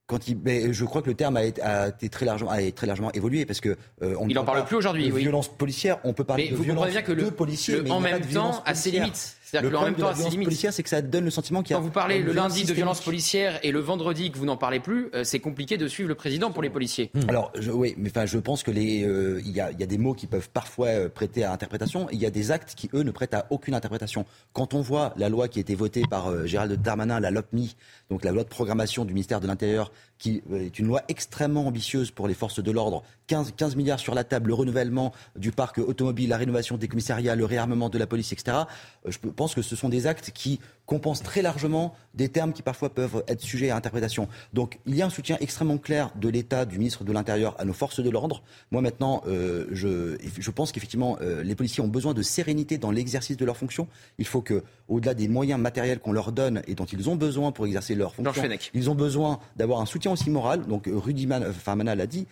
quand 0.08 0.30
il, 0.30 0.40
je 0.72 0.86
crois 0.86 1.02
que 1.02 1.10
le 1.10 1.16
terme 1.16 1.36
a 1.36 1.44
été, 1.44 2.10
très 2.10 2.26
largement, 2.26 2.50
a 2.50 2.72
très 2.72 2.88
largement 2.88 3.12
évolué 3.12 3.46
parce 3.46 3.60
que 3.60 3.78
euh, 4.02 4.16
on 4.18 4.30
il 4.30 4.40
en 4.40 4.46
parle 4.46 4.64
plus 4.64 4.78
aujourd'hui. 4.78 5.12
Oui. 5.12 5.22
Violence 5.22 5.50
policière, 5.50 6.00
on 6.06 6.14
peut 6.14 6.24
parler 6.24 6.46
mais 6.46 6.52
de 6.52 6.56
vous 6.56 6.64
violence 6.64 6.88
bien 6.88 7.02
que 7.02 7.12
le, 7.12 7.30
policier, 7.30 7.92
en 7.92 8.00
même 8.00 8.22
temps 8.22 8.64
a 8.66 8.74
ses 8.74 8.92
limites. 8.92 9.37
C'est-à-dire 9.50 9.72
que 9.72 9.76
en 9.78 9.84
même 9.86 9.96
temps, 9.96 10.12
violence 10.12 10.36
policière, 10.36 10.74
c'est 10.74 10.84
que 10.84 10.90
ça 10.90 11.02
donne 11.02 11.24
le 11.24 11.32
sentiment 11.32 11.64
qu'il 11.64 11.72
y 11.72 11.74
a. 11.74 11.78
Quand 11.78 11.84
vous 11.84 11.90
parlez 11.90 12.22
le 12.22 12.34
lundi 12.34 12.66
de 12.66 12.74
violence 12.74 13.00
policière 13.00 13.60
et 13.64 13.72
le 13.72 13.80
vendredi 13.80 14.30
que 14.30 14.38
vous 14.38 14.46
n'en 14.46 14.58
parlez 14.58 14.82
plus, 14.82 15.10
euh, 15.14 15.24
c'est 15.24 15.40
compliqué 15.40 15.78
de 15.78 15.88
suivre 15.88 16.10
le 16.10 16.16
président 16.16 16.52
pour 16.52 16.62
les 16.62 16.70
policiers. 16.70 17.12
Hmm. 17.14 17.30
Alors, 17.30 17.54
je, 17.58 17.72
oui, 17.72 17.96
mais 17.98 18.10
enfin, 18.10 18.26
je 18.26 18.40
pense 18.40 18.62
que 18.62 18.72
les, 18.72 19.06
euh, 19.06 19.42
il 19.46 19.52
y, 19.52 19.62
a, 19.62 19.72
y, 19.72 19.84
a, 19.84 19.86
des 19.86 19.98
mots 19.98 20.14
qui 20.14 20.28
peuvent 20.28 20.50
parfois 20.50 20.88
euh, 20.88 21.08
prêter 21.08 21.46
à 21.46 21.54
interprétation. 21.54 22.08
Il 22.12 22.20
y 22.20 22.26
a 22.26 22.30
des 22.30 22.52
actes 22.52 22.76
qui 22.76 22.90
eux 22.94 23.04
ne 23.04 23.12
prêtent 23.12 23.34
à 23.34 23.48
aucune 23.50 23.74
interprétation. 23.74 24.26
Quand 24.52 24.74
on 24.74 24.82
voit 24.82 25.14
la 25.16 25.30
loi 25.30 25.48
qui 25.48 25.60
a 25.60 25.62
été 25.62 25.76
votée 25.76 26.02
par 26.10 26.46
Gérald 26.46 26.82
Darmanin, 26.82 27.22
la 27.22 27.32
LOPMI, 27.32 27.78
donc 28.10 28.26
la 28.26 28.34
loi 28.34 28.44
de 28.44 28.50
programmation 28.50 29.06
du 29.06 29.14
ministère 29.14 29.40
de 29.40 29.48
l'Intérieur, 29.48 29.94
qui 30.18 30.42
est 30.54 30.80
une 30.80 30.88
loi 30.88 31.02
extrêmement 31.08 31.68
ambitieuse 31.68 32.12
pour 32.12 32.28
les 32.28 32.34
forces 32.34 32.62
de 32.62 32.72
l'ordre, 32.72 33.04
15, 33.28 33.54
15 33.56 33.76
milliards 33.76 34.00
sur 34.00 34.16
la 34.16 34.24
table, 34.24 34.50
le 34.50 34.54
renouvellement 34.54 35.14
du 35.36 35.52
parc 35.52 35.78
automobile, 35.78 36.30
la 36.30 36.38
rénovation 36.38 36.78
des 36.78 36.88
commissariats, 36.88 37.36
le 37.36 37.46
réarmement 37.46 37.90
de 37.90 37.98
la 37.98 38.08
police, 38.08 38.32
etc. 38.32 38.58
Je 39.06 39.18
peux, 39.20 39.32
pense 39.32 39.54
que 39.54 39.62
ce 39.62 39.76
sont 39.76 39.90
des 39.90 40.08
actes 40.08 40.32
qui 40.32 40.60
compensent 40.88 41.22
très 41.22 41.44
largement 41.44 41.94
des 42.16 42.30
termes 42.30 42.54
qui 42.54 42.64
parfois 42.64 42.90
peuvent 42.90 43.24
être 43.28 43.42
sujets 43.42 43.70
à 43.70 43.76
interprétation. 43.76 44.28
Donc 44.54 44.80
il 44.88 44.96
y 44.96 45.04
a 45.04 45.06
un 45.06 45.12
soutien 45.12 45.38
extrêmement 45.40 45.78
clair 45.78 46.12
de 46.16 46.30
l'État, 46.30 46.66
du 46.66 46.80
ministre 46.80 47.04
de 47.04 47.12
l'Intérieur 47.12 47.56
à 47.60 47.66
nos 47.66 47.74
forces 47.74 48.00
de 48.00 48.10
l'ordre. 48.10 48.42
Moi 48.72 48.82
maintenant, 48.82 49.22
euh, 49.28 49.68
je, 49.72 50.18
je, 50.40 50.52
pense 50.52 50.72
qu'effectivement, 50.72 51.18
euh, 51.22 51.44
les 51.44 51.54
policiers 51.54 51.84
ont 51.84 51.90
besoin 51.90 52.14
de 52.14 52.22
sérénité 52.24 52.78
dans 52.80 52.90
l'exercice 52.90 53.38
de 53.38 53.46
leurs 53.46 53.58
fonctions. 53.58 53.88
Il 54.18 54.26
faut 54.26 54.42
que, 54.42 54.64
au-delà 54.88 55.14
des 55.14 55.28
moyens 55.28 55.60
matériels 55.60 56.00
qu'on 56.00 56.14
leur 56.14 56.32
donne 56.32 56.64
et 56.68 56.74
dont 56.74 56.86
ils 56.86 57.10
ont 57.10 57.18
besoin 57.18 57.52
pour 57.52 57.68
exercer 57.68 57.94
leurs 57.94 58.16
fonctions, 58.16 58.44
ils 58.74 58.90
ont 58.90 58.96
besoin 58.96 59.40
d'avoir 59.58 59.82
un 59.82 59.86
soutien 59.86 60.12
aussi 60.12 60.30
moral. 60.30 60.66
Donc 60.66 60.90
Rudy 60.92 61.28
Man, 61.28 61.46
enfin, 61.48 61.76
Mana 61.76 61.96
l'a 61.96 62.08
dit, 62.08 62.26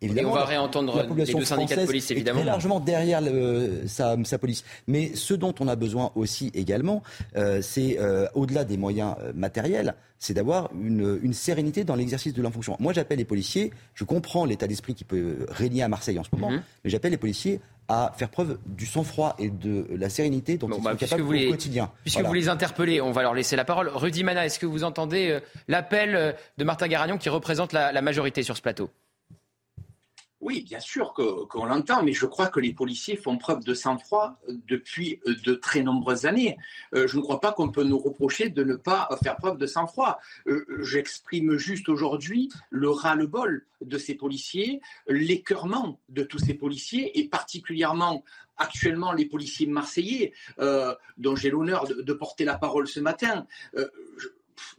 Évidemment, 0.00 0.30
on 0.30 0.34
va 0.34 0.44
réentendre 0.44 1.06
les 1.16 1.32
deux 1.32 1.44
syndicats 1.44 1.76
de 1.76 1.86
police, 1.86 2.10
évidemment. 2.10 2.40
Est 2.40 2.42
très 2.42 2.50
largement 2.50 2.80
derrière 2.80 3.20
le, 3.20 3.82
sa, 3.86 4.16
sa, 4.24 4.38
police. 4.38 4.64
Mais 4.86 5.14
ce 5.14 5.34
dont 5.34 5.54
on 5.60 5.68
a 5.68 5.76
besoin 5.76 6.10
aussi 6.14 6.50
également, 6.54 7.02
euh, 7.36 7.60
c'est 7.62 7.98
euh, 8.00 8.26
au-delà 8.34 8.64
des 8.64 8.76
moyens 8.76 9.14
euh, 9.20 9.32
matériels, 9.34 9.94
c'est 10.18 10.34
d'avoir 10.34 10.70
une, 10.74 11.18
une, 11.22 11.32
sérénité 11.32 11.84
dans 11.84 11.94
l'exercice 11.94 12.32
de 12.32 12.42
leur 12.42 12.52
fonction. 12.52 12.76
Moi, 12.80 12.92
j'appelle 12.92 13.18
les 13.18 13.24
policiers. 13.24 13.72
Je 13.94 14.04
comprends 14.04 14.44
l'état 14.44 14.66
d'esprit 14.66 14.94
qui 14.94 15.04
peut 15.04 15.46
régner 15.48 15.82
à 15.82 15.88
Marseille 15.88 16.18
en 16.18 16.24
ce 16.24 16.30
moment, 16.32 16.50
mhm. 16.50 16.62
mais 16.84 16.90
j'appelle 16.90 17.12
les 17.12 17.18
policiers 17.18 17.60
à 17.88 18.12
faire 18.16 18.30
preuve 18.30 18.58
du 18.66 18.84
sang-froid 18.84 19.36
et 19.38 19.48
de 19.48 19.86
la 19.96 20.08
sérénité 20.08 20.56
dont 20.56 20.68
ils 20.68 20.82
bah, 20.82 20.92
sont 20.92 20.96
capables 20.96 21.22
au 21.22 21.50
quotidien. 21.50 21.92
Puisque 22.02 22.20
vous 22.20 22.34
les 22.34 22.48
interpellez, 22.48 23.00
on 23.00 23.12
va 23.12 23.22
leur 23.22 23.34
laisser 23.34 23.54
la 23.54 23.64
parole. 23.64 23.88
Rudy 23.94 24.24
Mana, 24.24 24.44
est-ce 24.44 24.58
que 24.58 24.66
vous 24.66 24.82
entendez 24.82 25.38
l'appel 25.68 26.34
de 26.58 26.64
Martin 26.64 26.88
Garagnon 26.88 27.16
qui 27.16 27.28
représente 27.28 27.72
la, 27.72 27.92
la 27.92 28.02
majorité 28.02 28.42
sur 28.42 28.56
ce 28.56 28.62
plateau? 28.62 28.90
Oui, 30.40 30.62
bien 30.62 30.80
sûr 30.80 31.14
qu'on 31.14 31.64
l'entend, 31.64 32.02
mais 32.02 32.12
je 32.12 32.26
crois 32.26 32.48
que 32.48 32.60
les 32.60 32.74
policiers 32.74 33.16
font 33.16 33.38
preuve 33.38 33.64
de 33.64 33.72
sang-froid 33.72 34.38
depuis 34.48 35.20
euh, 35.26 35.34
de 35.44 35.54
très 35.54 35.82
nombreuses 35.82 36.26
années. 36.26 36.58
Euh, 36.94 37.06
je 37.06 37.16
ne 37.16 37.22
crois 37.22 37.40
pas 37.40 37.52
qu'on 37.52 37.70
peut 37.70 37.84
nous 37.84 37.98
reprocher 37.98 38.50
de 38.50 38.62
ne 38.62 38.74
pas 38.74 39.08
faire 39.22 39.36
preuve 39.36 39.56
de 39.56 39.66
sang-froid. 39.66 40.18
Euh, 40.46 40.66
j'exprime 40.82 41.56
juste 41.56 41.88
aujourd'hui 41.88 42.50
le 42.68 42.90
ras-le-bol 42.90 43.64
de 43.80 43.98
ces 43.98 44.14
policiers, 44.14 44.82
l'écœurement 45.08 46.00
de 46.10 46.22
tous 46.22 46.38
ces 46.38 46.54
policiers, 46.54 47.18
et 47.18 47.28
particulièrement 47.28 48.22
actuellement 48.58 49.12
les 49.12 49.26
policiers 49.26 49.66
marseillais, 49.66 50.32
dont 51.18 51.36
j'ai 51.36 51.50
l'honneur 51.50 51.86
de, 51.86 52.12
porter 52.14 52.46
la 52.46 52.56
parole 52.56 52.88
ce 52.88 53.00
matin. 53.00 53.46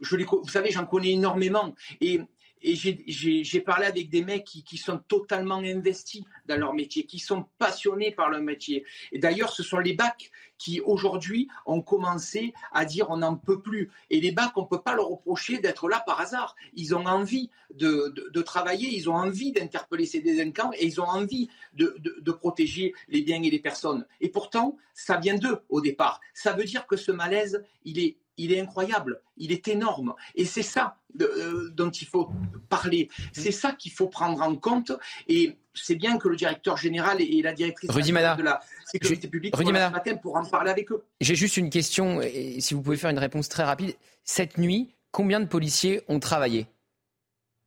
Je, 0.00 0.16
vous 0.16 0.48
savez, 0.48 0.72
j'en 0.72 0.84
connais 0.84 1.12
énormément. 1.12 1.76
Et 2.00 2.20
et 2.62 2.74
j'ai 2.74 3.60
parlé 3.60 3.86
avec 3.86 4.10
des 4.10 4.24
mecs 4.24 4.44
qui, 4.44 4.76
sont 4.76 4.98
totalement 5.08 5.58
investis 5.58 6.22
dans 6.46 6.56
leur 6.56 6.74
métier, 6.74 7.04
qui 7.04 7.18
sont 7.18 7.46
passionnés 7.58 8.10
par 8.10 8.30
leur 8.30 8.40
métier. 8.40 8.84
Et 9.12 9.18
d'ailleurs, 9.18 9.52
ce 9.52 9.62
sont 9.62 9.78
les 9.78 9.94
bacs 9.94 10.30
qui 10.56 10.80
aujourd'hui 10.80 11.48
ont 11.66 11.80
commencé 11.80 12.52
à 12.72 12.84
dire 12.84 13.10
on 13.10 13.18
n'en 13.18 13.36
peut 13.36 13.60
plus. 13.60 13.90
Et 14.10 14.20
les 14.20 14.32
bacs, 14.32 14.56
on 14.56 14.62
ne 14.62 14.66
peut 14.66 14.82
pas 14.82 14.94
leur 14.94 15.06
reprocher 15.06 15.58
d'être 15.58 15.88
là 15.88 16.02
par 16.04 16.20
hasard. 16.20 16.56
Ils 16.74 16.94
ont 16.94 17.06
envie 17.06 17.50
de, 17.74 18.42
travailler, 18.42 18.88
ils 18.88 19.08
ont 19.08 19.14
envie 19.14 19.52
d'interpeller 19.52 20.06
ces 20.06 20.20
délinquants 20.20 20.70
et 20.74 20.86
ils 20.86 21.00
ont 21.00 21.08
envie 21.08 21.48
de, 21.74 21.96
de, 21.98 22.32
protéger 22.32 22.94
les 23.08 23.22
biens 23.22 23.42
et 23.42 23.50
les 23.50 23.58
personnes. 23.60 24.06
Et 24.20 24.28
pourtant, 24.28 24.76
ça 24.94 25.18
vient 25.18 25.36
d'eux 25.36 25.60
au 25.68 25.80
départ. 25.80 26.20
Ça 26.34 26.52
veut 26.52 26.64
dire 26.64 26.86
que 26.86 26.96
ce 26.96 27.12
malaise, 27.12 27.64
il 27.84 27.98
est 27.98 28.16
il 28.38 28.52
est 28.52 28.60
incroyable, 28.60 29.20
il 29.36 29.52
est 29.52 29.68
énorme. 29.68 30.14
Et 30.34 30.44
c'est 30.44 30.62
ça 30.62 30.96
euh, 31.20 31.70
dont 31.70 31.90
il 31.90 32.06
faut 32.06 32.30
parler. 32.68 33.10
C'est 33.32 33.52
ça 33.52 33.72
qu'il 33.72 33.92
faut 33.92 34.08
prendre 34.08 34.40
en 34.40 34.56
compte. 34.56 34.92
Et 35.26 35.56
c'est 35.74 35.96
bien 35.96 36.18
que 36.18 36.28
le 36.28 36.36
directeur 36.36 36.76
général 36.76 37.20
et 37.20 37.42
la 37.42 37.52
directrice 37.52 37.90
de 37.90 38.42
la 38.42 38.60
sécurité 38.86 39.28
publique 39.28 39.54
soient 39.54 39.64
ce 39.64 39.92
matin 39.92 40.16
pour 40.16 40.36
en 40.36 40.44
parler 40.44 40.70
avec 40.70 40.90
eux. 40.90 41.04
J'ai 41.20 41.34
juste 41.34 41.56
une 41.56 41.70
question, 41.70 42.20
et 42.22 42.60
si 42.60 42.74
vous 42.74 42.82
pouvez 42.82 42.96
faire 42.96 43.10
une 43.10 43.18
réponse 43.18 43.48
très 43.48 43.64
rapide. 43.64 43.94
Cette 44.24 44.58
nuit, 44.58 44.94
combien 45.10 45.40
de 45.40 45.46
policiers 45.46 46.02
ont 46.08 46.20
travaillé 46.20 46.66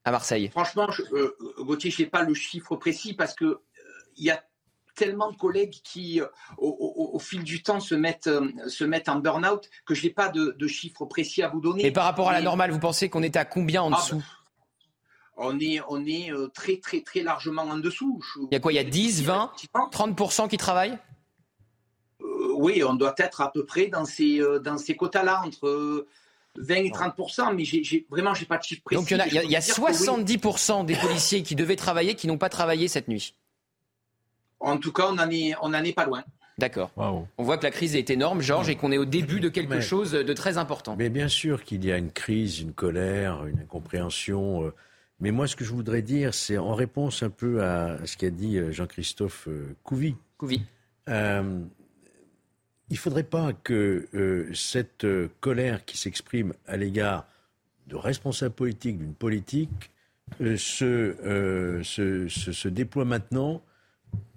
à 0.04 0.12
Marseille? 0.12 0.50
Franchement, 0.50 0.90
je, 0.92 1.04
euh, 1.14 1.36
Gauthier, 1.60 1.92
je 1.92 2.04
n'ai 2.04 2.10
pas 2.10 2.24
le 2.24 2.34
chiffre 2.34 2.76
précis 2.76 3.14
parce 3.14 3.34
que 3.34 3.46
euh, 3.46 3.60
il 4.18 4.26
y 4.26 4.30
a 4.30 4.44
tellement 4.96 5.32
de 5.32 5.38
collègues 5.38 5.80
qui, 5.84 6.22
euh, 6.22 6.26
au, 6.58 7.20
fil 7.20 7.44
du 7.44 7.64
temps, 7.64 7.80
se 7.80 7.96
mettent, 7.96 8.28
euh, 8.28 8.50
se 8.68 8.84
mettent 8.84 9.10
en 9.10 9.20
burn-out 9.20 9.70
que 9.86 9.94
je 9.94 10.04
n'ai 10.04 10.14
pas 10.14 10.30
de, 10.30 10.68
chiffres 10.68 11.06
précis 11.06 11.44
à 11.44 11.50
vous 11.50 11.62
donner. 11.62 11.86
Et 11.86 11.92
par 11.92 12.06
rapport 12.06 12.30
à 12.30 12.34
la 12.34 12.42
normale, 12.42 12.72
vous 12.72 12.80
pensez 12.80 13.10
qu'on 13.10 13.24
est 13.24 13.36
à 13.36 13.46
combien 13.46 13.82
en 13.84 13.92
ah, 13.92 13.98
dessous? 13.98 14.24
on 15.38 15.60
est, 15.60 15.82
on 15.90 16.06
est 16.06 16.32
euh, 16.32 16.48
très, 16.48 16.78
très, 16.78 17.02
très 17.02 17.22
largement 17.22 17.64
en 17.64 17.78
dessous. 17.78 18.22
Il 18.38 18.54
y 18.54 18.56
a 18.56 18.60
quoi? 18.60 18.72
Il 18.72 18.76
y 18.76 18.80
a 18.80 18.84
10, 18.84 19.24
20, 19.24 19.52
30% 19.92 20.50
qui 20.50 20.58
travaillent? 20.58 20.98
Oui, 22.56 22.84
on 22.84 22.94
doit 22.94 23.16
être 23.18 23.42
à 23.42 23.52
peu 23.52 23.66
près 23.66 23.88
dans 23.88 24.06
ces, 24.06 24.40
dans 24.64 24.78
ces 24.78 24.96
quotas-là, 24.96 25.42
entre 25.44 26.06
20 26.58 26.76
et 26.76 26.90
30% 26.90 27.56
mais 27.56 27.64
j'ai, 27.64 28.06
vraiment, 28.10 28.34
je 28.34 28.42
n'ai 28.42 28.46
pas 28.46 28.58
de 28.58 28.64
chiffre 28.64 28.84
précis. 28.84 29.02
Donc 29.02 29.12
il 29.12 29.18
y, 29.34 29.38
a, 29.38 29.44
il 29.44 29.52
y 29.52 29.56
a 29.56 29.62
70 29.62 30.38
des 30.86 30.96
policiers 30.96 31.44
qui 31.44 31.56
devaient 31.56 31.76
travailler 31.76 32.16
qui 32.16 32.28
n'ont 32.28 32.38
pas 32.38 32.50
travaillé 32.50 32.88
cette 32.88 33.08
nuit. 33.08 33.36
En 34.62 34.78
tout 34.78 34.94
cas, 34.94 35.08
on 35.10 35.16
n'en 35.16 35.30
est, 35.30 35.54
on 35.62 35.74
est 35.74 35.94
pas 35.94 36.06
loin. 36.06 36.24
D'accord. 36.58 36.92
On 36.96 37.44
voit 37.44 37.58
que 37.58 37.64
la 37.64 37.72
crise 37.72 37.96
est 37.96 38.10
énorme, 38.12 38.42
Georges, 38.42 38.70
et 38.70 38.76
qu'on 38.76 38.92
est 38.92 38.98
au 38.98 39.06
début 39.06 39.40
de 39.40 39.50
quelque 39.50 39.82
chose 39.82 40.12
de 40.12 40.34
très 40.34 40.58
important. 40.58 40.96
Mais 40.98 41.10
bien 41.10 41.28
sûr 41.28 41.64
qu'il 41.64 41.84
y 41.84 41.92
a 41.92 41.98
une 41.98 42.12
crise, 42.12 42.60
une 42.60 42.74
colère, 42.74 43.46
une 43.48 43.60
incompréhension. 43.60 44.66
Euh, 44.66 44.74
mais 45.20 45.32
moi, 45.32 45.48
ce 45.48 45.56
que 45.56 45.66
je 45.66 45.72
voudrais 45.72 46.04
dire, 46.04 46.36
c'est 46.36 46.60
en 46.60 46.76
réponse 46.76 47.24
un 47.24 47.32
peu 47.32 47.64
à 47.64 47.98
ce 48.06 48.16
qu'a 48.16 48.30
dit 48.30 48.58
euh, 48.58 48.72
Jean-Christophe 48.72 49.48
euh, 49.48 49.76
Couvi. 49.84 50.16
Couvi. 50.38 50.62
il 51.08 51.14
ne 52.92 52.96
faudrait 52.96 53.24
pas 53.24 53.54
que 53.54 54.50
cette 54.54 55.06
colère 55.40 55.86
qui 55.86 55.98
s'exprime 55.98 56.54
à 56.68 56.78
l'égard 56.78 57.26
de 57.88 57.96
responsables 57.96 58.54
politiques, 58.54 58.98
d'une 59.00 59.14
politique, 59.16 59.92
se, 60.40 61.82
se, 61.84 62.28
se, 62.28 62.68
déploie 62.68 63.06
maintenant 63.06 63.62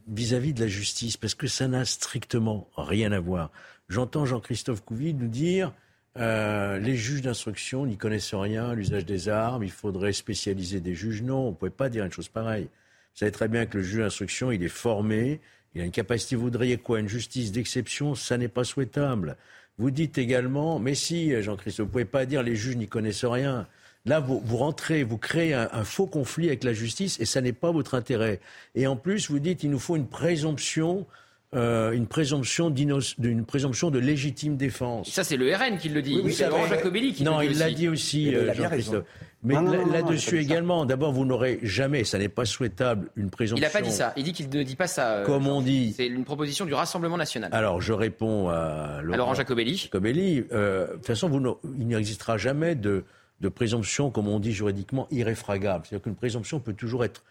vis-à-vis 0.09 0.53
de 0.53 0.61
la 0.61 0.69
justice, 0.69 1.17
parce 1.17 1.35
que 1.35 1.47
ça 1.47 1.69
n'a 1.69 1.85
strictement 1.85 2.69
rien 2.77 3.13
à 3.13 3.21
voir. 3.21 3.51
J'entends 3.89 4.27
Jean-Christophe 4.27 4.83
Couvi 4.85 5.15
nous 5.15 5.29
dire 5.29 5.73
euh, 6.17 6.79
les 6.79 6.97
juges 6.97 7.23
d'instruction 7.23 7.87
n'y 7.87 7.97
connaissent 7.97 8.35
rien 8.35 8.73
l'usage 8.75 9.05
des 9.05 9.29
armes, 9.29 9.65
il 9.65 9.71
faudrait 9.71 10.13
spécialiser 10.13 10.81
des 10.81 10.95
juges. 10.95 11.23
Non, 11.23 11.49
on 11.49 11.51
ne 11.51 11.55
pouvait 11.55 11.71
pas 11.71 11.89
dire 11.89 12.05
une 12.05 12.13
chose 12.13 12.29
pareille. 12.29 12.65
Vous 12.65 13.19
savez 13.19 13.33
très 13.33 13.49
bien 13.49 13.67
que 13.67 13.79
le 13.79 13.85
juge 13.85 14.01
d'instruction, 14.01 14.51
il 14.51 14.63
est 14.63 14.69
formé, 14.69 15.41
il 15.75 15.81
a 15.81 15.85
une 15.85 15.91
capacité. 15.91 16.37
Vous 16.37 16.43
voudriez 16.43 16.77
quoi? 16.77 17.01
Une 17.01 17.09
justice 17.09 17.53
d'exception? 17.53 18.15
Ça 18.15 18.39
n'est 18.39 18.49
pas 18.49 18.65
souhaitable. 18.65 19.37
Vous 19.77 19.91
dites 19.91 20.19
également, 20.19 20.79
mais 20.79 20.95
si, 20.95 21.43
Jean-Christophe, 21.43 21.87
vous 21.87 21.89
ne 21.89 21.93
pouvez 21.93 22.05
pas 22.05 22.27
dire 22.27 22.43
les 22.43 22.55
juges 22.55 22.77
n'y 22.77 22.89
connaissent 22.89 23.25
rien. 23.25 23.67
Là, 24.07 24.21
vous, 24.21 24.57
rentrez, 24.57 25.03
vous 25.03 25.17
créez 25.17 25.55
un, 25.55 25.85
faux 25.85 26.07
conflit 26.07 26.49
avec 26.49 26.63
la 26.63 26.75
justice 26.75 27.19
et 27.21 27.25
ça 27.25 27.41
n'est 27.41 27.55
pas 27.55 27.71
votre 27.71 27.95
intérêt. 27.95 28.41
Et 28.75 28.87
en 28.87 28.97
plus, 28.97 29.31
vous 29.31 29.39
dites 29.39 29.61
qu'il 29.61 29.71
nous 29.71 29.79
faut 29.79 29.97
une 29.97 30.09
présomption 30.09 31.07
euh, 31.55 31.93
une 31.93 32.09
présomption 32.09 32.69
d'une 32.69 33.45
présomption 33.47 33.91
de 33.91 34.01
légitime 34.01 34.57
défense. 34.57 35.09
Ça, 35.11 35.23
c'est 35.23 35.37
le 35.37 35.55
RN 35.55 35.79
qui 35.79 35.89
le 35.89 36.03
dit. 36.03 36.21
c'est 36.33 36.49
Laurent 36.49 36.67
Jacobelli 36.67 37.13
qui 37.13 37.23
non, 37.23 37.39
le 37.39 37.47
dit. 37.47 37.47
Non, 37.47 37.53
il 37.53 37.59
l'a 37.59 37.71
dit 37.71 37.87
aussi, 37.87 38.35
euh, 38.35 38.53
Jean-Christophe. 38.53 39.05
Mais 39.45 39.55
là-dessus 39.93 40.41
également, 40.41 40.85
d'abord, 40.85 41.13
vous 41.13 41.25
n'aurez 41.25 41.61
jamais, 41.63 42.03
ça 42.03 42.19
n'est 42.19 42.29
pas 42.29 42.45
souhaitable, 42.45 43.09
une 43.15 43.31
présomption. 43.31 43.65
Il 43.65 43.67
n'a 43.67 43.71
pas 43.71 43.83
dit 43.83 43.93
ça. 43.93 44.13
Il 44.17 44.25
dit 44.25 44.33
qu'il 44.33 44.49
ne 44.49 44.63
dit 44.65 44.75
pas 44.75 44.89
ça. 44.89 45.19
Euh, 45.19 45.27
Comme 45.27 45.47
on 45.47 45.63
dit. 45.63 45.95
C'est 45.97 46.07
une 46.07 46.25
proposition 46.25 46.65
du 46.65 46.75
Rassemblement 46.75 47.17
national. 47.17 47.51
Alors, 47.55 47.81
je 47.81 47.93
réponds 47.93 48.49
à 48.49 49.01
Laurent, 49.03 49.35
Jacobelli. 49.35 49.77
Jacobelli. 49.77 50.43
de 50.43 50.89
toute 50.95 51.07
façon, 51.07 51.29
vous 51.29 51.57
il 51.79 51.87
n'existera 51.87 52.37
jamais 52.37 52.75
de 52.75 53.05
de 53.41 53.49
présomption, 53.49 54.11
comme 54.11 54.29
on 54.29 54.39
dit 54.39 54.53
juridiquement, 54.53 55.07
irréfragable. 55.11 55.87
C'est-à-dire 55.87 56.05
qu'une 56.05 56.15
présomption 56.15 56.61
peut 56.61 56.75
toujours 56.75 57.05
être 57.05 57.25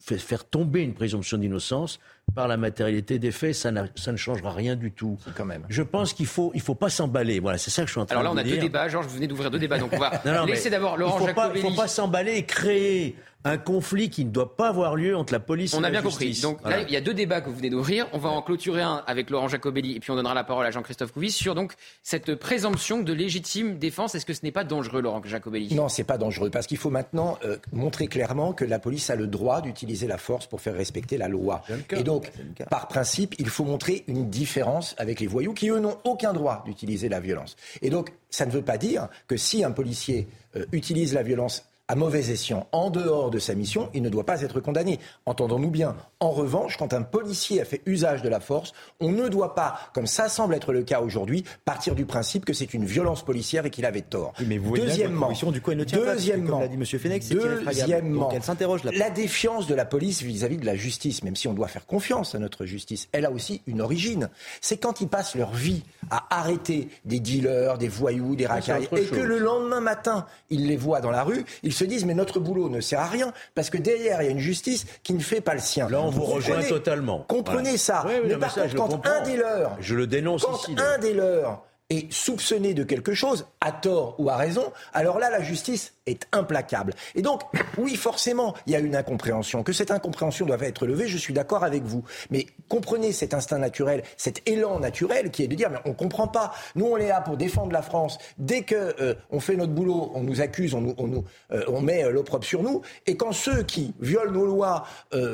faire 0.00 0.44
tomber 0.44 0.80
une 0.80 0.94
présomption 0.94 1.36
d'innocence 1.36 2.00
par 2.34 2.48
la 2.48 2.56
matérialité 2.56 3.18
des 3.18 3.32
faits, 3.32 3.54
ça, 3.54 3.70
ça, 3.96 4.12
ne 4.12 4.16
changera 4.16 4.52
rien 4.52 4.76
du 4.76 4.92
tout. 4.92 5.18
Quand 5.36 5.44
même. 5.44 5.66
Je 5.68 5.82
pense 5.82 6.14
qu'il 6.14 6.26
faut, 6.26 6.52
il 6.54 6.60
faut 6.60 6.74
pas 6.74 6.88
s'emballer. 6.88 7.40
Voilà, 7.40 7.58
c'est 7.58 7.70
ça 7.70 7.82
que 7.82 7.88
je 7.88 7.92
suis 7.92 8.00
en 8.00 8.06
train 8.06 8.16
de 8.16 8.20
dire. 8.20 8.30
Alors 8.30 8.34
là, 8.34 8.42
on 8.42 8.44
a 8.44 8.48
deux 8.48 8.60
débats. 8.60 8.88
Georges, 8.88 9.06
vous 9.06 9.16
venez 9.16 9.26
d'ouvrir 9.26 9.50
deux 9.50 9.58
débats, 9.58 9.78
donc 9.78 9.92
on 9.92 9.98
va 9.98 10.22
laisser 10.46 10.70
d'abord 10.70 10.96
Laurent 10.96 11.18
il 11.20 11.28
faut 11.28 11.34
Pas, 11.34 11.52
il 11.54 11.62
ne 11.62 11.70
faut 11.70 11.76
pas 11.76 11.88
s'emballer 11.88 12.34
et 12.34 12.44
créer 12.44 13.16
un 13.44 13.58
conflit 13.58 14.10
qui 14.10 14.24
ne 14.24 14.30
doit 14.30 14.56
pas 14.56 14.68
avoir 14.68 14.96
lieu 14.96 15.16
entre 15.16 15.32
la 15.32 15.40
police 15.40 15.72
on 15.74 15.82
et 15.82 15.86
a 15.86 15.90
bien 15.90 16.02
compris. 16.02 16.38
Donc 16.42 16.62
là, 16.64 16.82
il 16.82 16.90
y 16.90 16.96
a 16.96 17.00
deux 17.00 17.14
débats 17.14 17.40
que 17.40 17.48
vous 17.48 17.56
venez 17.56 17.70
d'ouvrir. 17.70 18.06
On 18.12 18.18
va 18.18 18.28
en 18.28 18.42
clôturer 18.42 18.82
un 18.82 19.02
avec 19.06 19.30
Laurent 19.30 19.48
Jacobelli 19.48 19.96
et 19.96 20.00
puis 20.00 20.10
on 20.10 20.16
donnera 20.16 20.34
la 20.34 20.44
parole 20.44 20.66
à 20.66 20.70
Jean-Christophe 20.70 21.12
Couvis 21.12 21.30
sur 21.30 21.54
donc 21.54 21.74
cette 22.02 22.34
présomption 22.34 23.00
de 23.00 23.12
légitime 23.12 23.78
défense. 23.78 24.14
Est-ce 24.14 24.26
que 24.26 24.34
ce 24.34 24.40
n'est 24.42 24.52
pas 24.52 24.64
dangereux, 24.64 25.00
Laurent 25.00 25.22
Jacobelli? 25.24 25.74
Non, 25.74 25.88
c'est 25.88 26.04
pas 26.04 26.18
dangereux 26.18 26.50
parce 26.50 26.66
qu'il 26.66 26.76
faut 26.76 26.90
maintenant 26.90 27.38
euh, 27.44 27.56
montrer 27.72 28.08
clairement 28.08 28.52
que 28.52 28.64
la 28.64 28.78
police 28.78 29.08
a 29.10 29.16
le 29.16 29.26
droit 29.26 29.62
d'utiliser 29.62 30.06
la 30.06 30.18
force 30.18 30.46
pour 30.46 30.60
faire 30.60 30.74
respecter 30.74 31.16
la 31.16 31.28
loi. 31.28 31.62
Et 31.90 32.02
donc, 32.02 32.30
par 32.68 32.88
principe, 32.88 33.34
il 33.38 33.48
faut 33.48 33.64
montrer 33.64 34.04
une 34.06 34.28
différence 34.28 34.94
avec 34.98 35.20
les 35.20 35.26
voyous 35.26 35.54
qui, 35.54 35.70
eux, 35.70 35.78
n'ont 35.78 35.98
aucun 36.04 36.32
droit 36.32 36.62
d'utiliser 36.66 37.08
la 37.08 37.20
violence. 37.20 37.56
Et 37.80 37.90
donc, 37.90 38.12
ça 38.28 38.46
ne 38.46 38.50
veut 38.50 38.62
pas 38.62 38.78
dire 38.78 39.08
que 39.26 39.36
si 39.36 39.64
un 39.64 39.70
policier 39.70 40.28
euh, 40.56 40.66
utilise 40.72 41.14
la 41.14 41.22
violence 41.22 41.64
à 41.90 41.96
mauvais 41.96 42.30
escient 42.30 42.68
en 42.70 42.88
dehors 42.88 43.32
de 43.32 43.40
sa 43.40 43.56
mission, 43.56 43.90
il 43.94 44.02
ne 44.02 44.08
doit 44.08 44.24
pas 44.24 44.42
être 44.42 44.60
condamné. 44.60 45.00
Entendons-nous 45.26 45.70
bien. 45.70 45.96
En 46.22 46.32
revanche, 46.32 46.76
quand 46.76 46.92
un 46.92 47.00
policier 47.00 47.62
a 47.62 47.64
fait 47.64 47.80
usage 47.86 48.20
de 48.20 48.28
la 48.28 48.40
force, 48.40 48.72
on 49.00 49.10
ne 49.10 49.28
doit 49.28 49.54
pas, 49.54 49.78
comme 49.94 50.06
ça 50.06 50.28
semble 50.28 50.54
être 50.54 50.70
le 50.74 50.82
cas 50.82 51.00
aujourd'hui, 51.00 51.44
partir 51.64 51.94
du 51.94 52.04
principe 52.04 52.44
que 52.44 52.52
c'est 52.52 52.74
une 52.74 52.84
violence 52.84 53.24
policière 53.24 53.64
et 53.64 53.70
qu'il 53.70 53.86
avait 53.86 54.02
tort. 54.02 54.34
mais 54.46 54.58
vous 54.58 54.76
deuxièmement, 54.76 55.32
du 55.50 55.62
coup, 55.62 55.70
elle 55.70 55.78
ne 55.78 55.84
tient 55.84 55.98
deuxièmement, 55.98 56.44
pas, 56.44 56.52
comme 56.52 56.60
l'a 56.60 56.68
dit 56.68 56.74
M. 56.74 57.00
Fenech, 57.00 57.22
c'est 57.22 57.34
deuxièmement, 57.34 58.30
elle 58.32 58.42
s'interroge 58.42 58.84
la... 58.84 58.92
la 58.92 59.08
défiance 59.08 59.66
de 59.66 59.74
la 59.74 59.86
police 59.86 60.20
vis-à-vis 60.20 60.58
de 60.58 60.66
la 60.66 60.76
justice, 60.76 61.22
même 61.22 61.36
si 61.36 61.48
on 61.48 61.54
doit 61.54 61.68
faire 61.68 61.86
confiance 61.86 62.34
à 62.34 62.38
notre 62.38 62.66
justice, 62.66 63.08
elle 63.12 63.24
a 63.24 63.30
aussi 63.30 63.62
une 63.66 63.80
origine. 63.80 64.28
C'est 64.60 64.76
quand 64.76 65.00
ils 65.00 65.08
passent 65.08 65.36
leur 65.36 65.52
vie 65.52 65.82
à 66.10 66.26
arrêter 66.28 66.88
des 67.06 67.20
dealers, 67.20 67.78
des 67.78 67.88
voyous, 67.88 68.36
des 68.36 68.46
racailles, 68.46 68.88
et 68.94 69.06
que 69.06 69.20
le 69.20 69.38
lendemain 69.38 69.80
matin, 69.80 70.26
ils 70.50 70.66
les 70.66 70.76
voient 70.76 71.00
dans 71.00 71.10
la 71.10 71.22
rue, 71.22 71.46
ils 71.62 71.72
se 71.72 71.84
disent 71.84 72.04
mais 72.04 72.12
notre 72.12 72.40
boulot 72.40 72.68
ne 72.68 72.82
sert 72.82 73.00
à 73.00 73.06
rien 73.06 73.32
parce 73.54 73.70
que 73.70 73.78
derrière 73.78 74.20
il 74.20 74.26
y 74.26 74.28
a 74.28 74.32
une 74.32 74.38
justice 74.38 74.84
qui 75.02 75.14
ne 75.14 75.20
fait 75.20 75.40
pas 75.40 75.54
le 75.54 75.60
sien. 75.60 75.88
Là, 75.88 76.09
on 76.10 76.18
vous, 76.18 76.24
rejoint 76.24 76.62
totalement. 76.62 77.24
Comprenez 77.28 77.76
ça. 77.76 78.04
mais 78.24 78.36
par 78.36 78.54
contre, 78.54 78.74
quand 78.74 79.06
un 79.06 79.22
des 79.22 79.36
leurs, 79.36 79.76
je 79.80 79.94
le 79.94 80.06
dénonce 80.06 80.44
quand 80.44 80.60
un 80.78 80.98
des 80.98 81.14
leurs 81.14 81.62
est 81.90 82.10
soupçonné 82.12 82.72
de 82.72 82.84
quelque 82.84 83.14
chose, 83.14 83.46
à 83.60 83.72
tort 83.72 84.14
ou 84.18 84.30
à 84.30 84.36
raison, 84.36 84.72
alors 84.94 85.18
là, 85.18 85.28
la 85.28 85.42
justice 85.42 85.92
est 86.06 86.26
implacable. 86.32 86.94
Et 87.14 87.22
donc, 87.22 87.42
oui, 87.78 87.96
forcément, 87.96 88.54
il 88.66 88.72
y 88.72 88.76
a 88.76 88.78
une 88.78 88.96
incompréhension. 88.96 89.62
Que 89.62 89.72
cette 89.72 89.90
incompréhension 89.90 90.46
doit 90.46 90.58
être 90.60 90.86
levée, 90.86 91.08
je 91.08 91.18
suis 91.18 91.34
d'accord 91.34 91.64
avec 91.64 91.82
vous. 91.82 92.02
Mais 92.30 92.46
comprenez 92.68 93.12
cet 93.12 93.34
instinct 93.34 93.58
naturel, 93.58 94.02
cet 94.16 94.48
élan 94.48 94.80
naturel 94.80 95.30
qui 95.30 95.42
est 95.42 95.48
de 95.48 95.54
dire, 95.54 95.70
mais 95.70 95.78
on 95.84 95.90
ne 95.90 95.94
comprend 95.94 96.28
pas. 96.28 96.52
Nous, 96.74 96.86
on 96.86 96.96
est 96.96 97.08
là 97.08 97.20
pour 97.20 97.36
défendre 97.36 97.72
la 97.72 97.82
France. 97.82 98.18
Dès 98.38 98.62
que 98.62 98.94
euh, 99.00 99.14
on 99.30 99.40
fait 99.40 99.56
notre 99.56 99.72
boulot, 99.72 100.10
on 100.14 100.22
nous 100.22 100.40
accuse, 100.40 100.74
on, 100.74 100.80
nous, 100.80 100.94
on, 100.96 101.06
nous, 101.06 101.24
euh, 101.52 101.64
on 101.68 101.80
met 101.80 102.04
euh, 102.04 102.10
l'opprobre 102.10 102.44
sur 102.44 102.62
nous. 102.62 102.82
Et 103.06 103.16
quand 103.16 103.32
ceux 103.32 103.62
qui 103.62 103.94
violent 104.00 104.32
nos 104.32 104.46
lois 104.46 104.86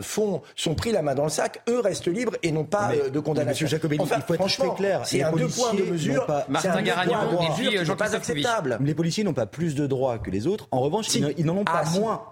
font, 0.03 0.43
sont 0.57 0.75
pris 0.75 0.93
la 0.93 1.03
main 1.03 1.15
dans 1.15 1.25
le 1.25 1.31
sac, 1.31 1.63
eux 1.69 1.81
restent 1.81 2.09
libres 2.09 2.37
et 2.43 2.51
n'ont 2.51 2.65
pas 2.65 2.93
de 3.13 3.21
condamnation. 3.21 3.65
Monsieur 3.65 3.67
Jacobelli, 3.67 4.01
enfin, 4.01 4.17
il 4.17 4.23
faut 4.23 4.35
être 4.35 4.41
franchement, 4.41 4.69
très 4.69 4.77
clair. 4.77 5.01
C'est 5.05 5.23
un 5.23 5.33
deux 5.33 5.49
points 5.49 5.75
de 5.75 5.83
mesure. 5.83 6.27
Martin 6.49 6.83
Garagnon 6.83 7.41
et 7.43 7.51
puis 7.55 7.85
Jean-Pierre 7.85 8.15
acceptable. 8.15 8.79
Les 8.81 8.95
policiers 8.95 9.25
n'ont 9.25 9.35
pas 9.35 9.47
plus 9.47 9.75
de 9.75 9.87
droits 9.87 10.19
que 10.19 10.31
les 10.31 10.47
autres. 10.47 10.69
En 10.71 10.81
revanche, 10.81 11.15
ils 11.15 11.45
n'en 11.45 11.57
ont 11.59 11.65
pas 11.65 11.83
Ah, 11.83 11.87
si. 11.87 12.01
moins. 12.01 12.23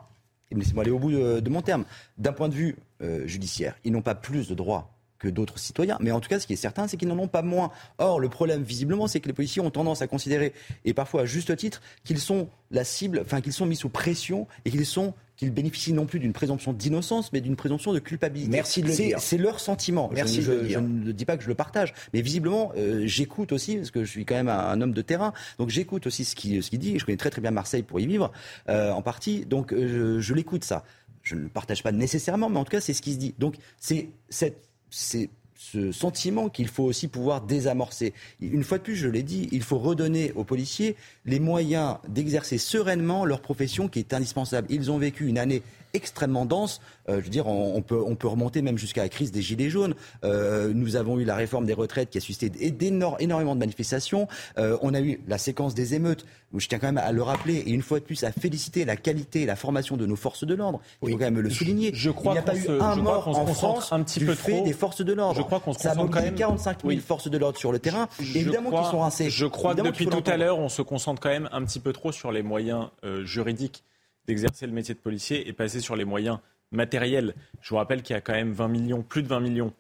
Laissez-moi 0.53 0.83
aller 0.83 0.93
au 0.93 0.99
bout 1.01 1.11
de, 1.11 1.41
de 1.41 1.51
mon 1.51 1.63
terme. 1.63 1.85
D'un 2.17 2.33
point 2.33 2.49
de 2.49 2.55
vue 2.55 2.77
euh, 3.03 3.27
judiciaire, 3.27 3.75
ils 3.85 3.91
n'ont 3.93 4.03
pas 4.03 4.15
plus 4.15 4.49
de 4.49 4.55
droits 4.55 4.91
que 5.19 5.29
d'autres 5.29 5.59
citoyens. 5.59 5.97
Mais 6.01 6.13
en 6.13 6.21
tout 6.21 6.29
cas, 6.29 6.39
ce 6.39 6.47
qui 6.47 6.53
est 6.53 6.57
certain, 6.57 6.87
c'est 6.87 6.97
qu'ils 6.97 7.09
n'en 7.09 7.19
ont 7.19 7.29
pas 7.29 7.43
moins. 7.43 7.71
Or, 7.99 8.21
le 8.21 8.29
problème, 8.29 8.63
visiblement, 8.63 9.09
c'est 9.09 9.19
que 9.21 9.27
les 9.27 9.33
policiers 9.33 9.63
ont 9.63 9.71
tendance 9.71 10.01
à 10.03 10.07
considérer, 10.07 10.53
et 10.85 10.93
parfois 10.95 11.23
à 11.23 11.25
juste 11.25 11.57
titre, 11.57 11.81
qu'ils 12.05 12.21
sont 12.21 12.49
la 12.71 12.85
cible, 12.85 13.21
enfin 13.25 13.41
qu'ils 13.41 13.53
sont 13.53 13.67
mis 13.67 13.75
sous 13.77 13.89
pression 13.89 14.47
et 14.65 14.71
qu'ils 14.71 14.87
sont 14.87 15.15
qu'ils 15.45 15.53
bénéficient 15.55 15.93
non 15.93 16.07
plus 16.07 16.19
d'une 16.19 16.33
présomption 16.33 16.73
d'innocence, 16.73 17.33
mais 17.33 17.41
d'une 17.41 17.57
présomption 17.57 17.93
de 17.93 17.99
culpabilité. 17.99 18.51
Merci 18.51 18.83
de 18.83 18.89
le 18.89 18.93
C'est- 18.93 19.07
dire. 19.07 19.21
C'est 19.21 19.39
leur 19.39 19.61
sentiment. 19.61 20.11
Merci 20.13 20.43
je, 20.43 20.51
de 20.53 20.57
le 20.61 20.67
dire. 20.67 20.81
je 20.81 20.85
ne 20.85 21.13
dis 21.13 21.25
pas 21.25 21.37
que 21.37 21.43
je 21.43 21.49
le 21.49 21.55
partage, 21.55 21.95
mais 22.13 22.21
visiblement, 22.23 22.73
euh, 22.77 23.03
j'écoute 23.07 23.53
aussi, 23.53 23.77
parce 23.77 23.91
que 23.91 24.05
je 24.05 24.11
suis 24.11 24.25
quand 24.25 24.35
même 24.35 24.49
un, 24.49 24.59
un 24.59 24.81
homme 24.81 24.93
de 24.93 25.03
terrain, 25.03 25.33
donc 25.59 25.71
j'écoute 25.71 26.07
aussi 26.07 26.25
ce 26.25 26.35
qu'il 26.35 26.63
ce 26.63 26.75
dit, 26.77 26.97
et 26.97 26.99
je 26.99 27.05
connais 27.05 27.17
très 27.19 27.31
très 27.31 27.41
bien 27.41 27.51
Marseille 27.51 27.83
pour 27.83 28.01
y 28.01 28.07
vivre, 28.07 28.33
euh, 28.69 28.91
en 28.91 29.03
partie, 29.03 29.45
donc 29.47 29.73
euh, 29.73 30.17
je, 30.19 30.21
je 30.21 30.35
l'écoute 30.35 30.65
ça. 30.65 30.85
Je 31.23 31.35
ne 31.37 31.41
le 31.41 31.49
partage 31.49 31.83
pas 31.83 31.93
nécessairement, 31.93 32.49
mais 32.51 32.59
en 32.59 32.65
tout 32.65 32.71
cas, 32.73 32.81
c'est 32.81 32.93
ce 32.93 33.01
qui 33.03 33.13
se 33.15 33.19
dit. 33.19 33.35
Donc 33.39 33.57
c'est 33.79 34.09
cette- 34.29 34.63
c'est 34.91 35.31
ce 35.57 35.93
sentiment 35.93 36.49
qu'il 36.49 36.69
faut 36.69 36.85
aussi 36.85 37.09
pouvoir 37.09 37.41
désamorcer. 37.41 38.13
Une 38.41 38.65
fois 38.65 38.79
de 38.79 38.83
plus, 38.83 38.97
je 38.97 39.09
l'ai 39.09 39.23
dit, 39.23 39.49
il 39.53 39.63
faut 39.63 39.79
redonner 39.79 40.33
aux 40.33 40.45
policiers 40.45 40.97
les 41.27 41.41
moyens 41.41 41.97
d'exercer 42.09 42.59
sereinement 42.59 43.25
leur 43.25 43.41
profession 43.41 43.89
qui 43.89 43.99
est 43.99 44.15
indispensable. 44.15 44.67
Ils 44.71 44.91
ont 44.91 44.99
vécu 44.99 45.27
une 45.27 45.39
année 45.39 45.63
extrêmement 45.95 46.45
dense. 46.47 46.81
Euh, 47.09 47.19
je 47.19 47.25
veux 47.25 47.31
dire, 47.31 47.47
on, 47.47 47.75
on 47.77 47.83
peut, 47.83 48.03
on 48.05 48.15
peut 48.17 48.29
remonter 48.29 48.61
même 48.63 48.77
jusqu'à 48.79 49.03
la 49.03 49.09
crise 49.09 49.33
des 49.33 49.43
Gilets 49.43 49.71
jaunes. 49.71 49.95
Euh, 50.25 50.73
nous 50.75 50.97
avons 50.97 51.19
eu 51.19 51.25
la 51.25 51.35
réforme 51.37 51.67
des 51.67 51.73
retraites 51.75 52.11
qui 52.11 52.19
a 52.19 52.21
suscité 52.21 52.51
énormément 52.81 53.55
de 53.55 53.61
manifestations. 53.61 54.29
Euh, 54.59 54.77
on 54.83 54.95
a 54.95 55.01
eu 55.01 55.21
la 55.29 55.39
séquence 55.39 55.75
des 55.75 55.95
émeutes, 55.95 56.25
où 56.53 56.61
je 56.61 56.69
tiens 56.69 56.79
quand 56.79 56.87
même 56.87 56.99
à 56.99 57.13
le 57.13 57.23
rappeler, 57.23 57.55
et 57.57 57.71
une 57.71 57.83
fois 57.83 57.99
de 58.01 58.05
plus 58.05 58.25
à 58.25 58.33
féliciter 58.33 58.85
la 58.85 58.97
qualité 58.97 59.43
et 59.43 59.47
la 59.47 59.57
formation 59.57 59.97
de 59.97 60.07
nos 60.07 60.17
forces 60.17 60.45
de 60.45 60.55
l'ordre. 60.55 60.81
Il 61.03 61.11
faut 61.11 61.19
quand 61.19 61.25
même 61.25 61.41
le 61.41 61.51
souligner. 61.51 61.91
je 61.95 62.11
crois 62.11 62.33
Il 62.33 62.37
n'y 62.37 62.39
a 62.39 62.43
pas 62.43 62.57
eu 62.57 62.63
se- 62.63 62.71
un 62.81 62.97
mort 62.97 63.29
en 63.29 63.33
concentre 63.45 63.55
France 63.55 63.93
un 63.93 64.03
petit 64.03 64.21
du 64.21 64.27
peu 64.27 64.35
fait 64.35 64.53
trop. 64.53 64.65
des 64.65 64.73
forces 64.73 65.05
de 65.05 65.13
l'ordre. 65.13 65.37
Je 65.37 65.43
crois 65.43 65.61
qu'on 65.61 65.73
se 65.73 65.81
Ça 65.81 65.91
concentre 65.91 66.11
quand 66.13 66.23
même- 66.23 66.35
45 66.35 66.81
000 66.81 66.89
Oui. 66.89 66.99
forces 66.99 67.29
de 67.29 67.39
l'ordre 67.39 67.59
sur 67.59 67.73
le 67.73 67.79
terrain. 67.79 68.09
Je 68.21 68.39
Évidemment 68.39 68.71
qu'ils 68.71 68.91
sont 68.91 69.01
rincés. 69.01 69.31
Je 69.31 69.47
crois 69.47 69.75
que 69.75 69.83
depuis 69.83 70.07
tout 70.07 70.23
à 70.27 70.37
l'heure, 70.37 70.59
on 70.59 70.69
se 70.69 70.83
concentre 70.83 71.21
quand 71.21 71.29
même 71.31 71.49
un 71.53 71.65
petit 71.65 71.81
peu 71.81 71.93
trop 71.93 72.13
sur 72.13 72.33
les 72.33 72.43
moyens 72.43 72.89
euh, 73.05 73.25
juridiques 73.25 73.83
d'exercer 74.27 74.67
le 74.67 74.73
métier 74.73 74.95
de 74.95 75.01
policier 75.01 75.49
et 75.49 75.53
passer 75.53 75.81
sur 75.81 75.97
les 75.97 76.05
moyens 76.05 76.39
matériels. 76.73 77.35
Je 77.61 77.71
vous 77.71 77.77
rappelle 77.77 78.03
qu'il 78.03 78.15
y 78.15 78.17
a 78.17 78.21
quand 78.21 78.33
même 78.33 78.53
20 78.53 78.69
millions, 78.69 79.03
plus 79.03 79.23
de 79.23 79.29
20 79.29 79.41
millions 79.41 79.73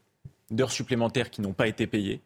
d'heures 0.50 0.72
supplémentaires 0.72 1.30
qui 1.30 1.40
n'ont 1.40 1.52
pas 1.52 1.66
été 1.66 1.86
payées, 1.86 2.20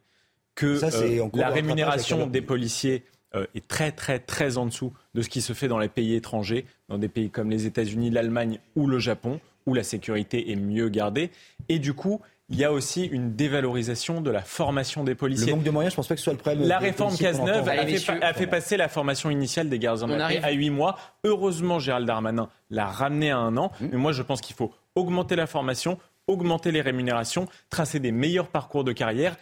que 0.54 0.76
Ça, 0.76 0.88
euh, 0.98 1.28
la 1.34 1.50
rémunération 1.50 2.26
des 2.26 2.42
policiers 2.42 3.04
euh, 3.34 3.46
est 3.54 3.66
très 3.68 3.92
très 3.92 4.18
très 4.18 4.56
en 4.56 4.66
dessous 4.66 4.92
de 5.14 5.22
ce 5.22 5.28
qui 5.28 5.40
se 5.40 5.52
fait 5.52 5.68
dans 5.68 5.78
les 5.78 5.88
pays 5.88 6.14
étrangers, 6.14 6.64
dans 6.88 6.98
des 6.98 7.08
pays 7.08 7.30
comme 7.30 7.50
les 7.50 7.66
États-Unis, 7.66 8.10
l'Allemagne 8.10 8.58
ou 8.74 8.86
le 8.86 8.98
Japon, 8.98 9.40
où 9.66 9.74
la 9.74 9.84
sécurité 9.84 10.50
est 10.50 10.56
mieux 10.56 10.88
gardée. 10.88 11.30
Et 11.68 11.78
du 11.78 11.94
coup, 11.94 12.20
il 12.50 12.56
y 12.58 12.64
a 12.64 12.72
aussi 12.72 13.04
une 13.04 13.34
dévalorisation 13.34 14.20
de 14.20 14.30
la 14.30 14.40
formation 14.42 15.04
des 15.04 15.12
Le 15.12 15.16
policiers. 15.16 15.52
manque 15.52 15.64
de 15.64 15.70
moyens, 15.70 15.92
je 15.92 15.96
pense 15.96 16.08
pas 16.08 16.14
que 16.14 16.20
ce 16.20 16.24
soit 16.24 16.32
le 16.32 16.38
problème. 16.38 16.66
La 16.66 16.78
réforme 16.78 17.16
Cazeneuve 17.16 17.68
a, 17.68 17.72
Allez, 17.72 17.98
fait, 17.98 18.22
a 18.22 18.32
fait 18.32 18.46
passer 18.46 18.76
la 18.76 18.88
formation 18.88 19.30
initiale 19.30 19.68
des 19.68 19.78
gardes 19.78 20.00
On 20.02 20.10
armés 20.10 20.22
arrive. 20.22 20.44
à 20.44 20.50
8 20.52 20.70
mois. 20.70 20.96
Heureusement, 21.24 21.78
Gérald 21.78 22.06
Darmanin 22.06 22.48
l'a 22.70 22.86
ramené 22.86 23.30
à 23.30 23.38
un 23.38 23.56
an. 23.58 23.70
Mmh. 23.80 23.86
Mais 23.92 23.98
moi, 23.98 24.12
je 24.12 24.22
pense 24.22 24.40
qu'il 24.40 24.56
faut 24.56 24.72
augmenter 24.94 25.36
la 25.36 25.46
formation, 25.46 25.98
augmenter 26.26 26.72
les 26.72 26.80
rémunérations, 26.80 27.48
tracer 27.70 28.00
des 28.00 28.12
meilleurs 28.12 28.48
parcours 28.48 28.84
de 28.84 28.92
carrière. 28.92 29.36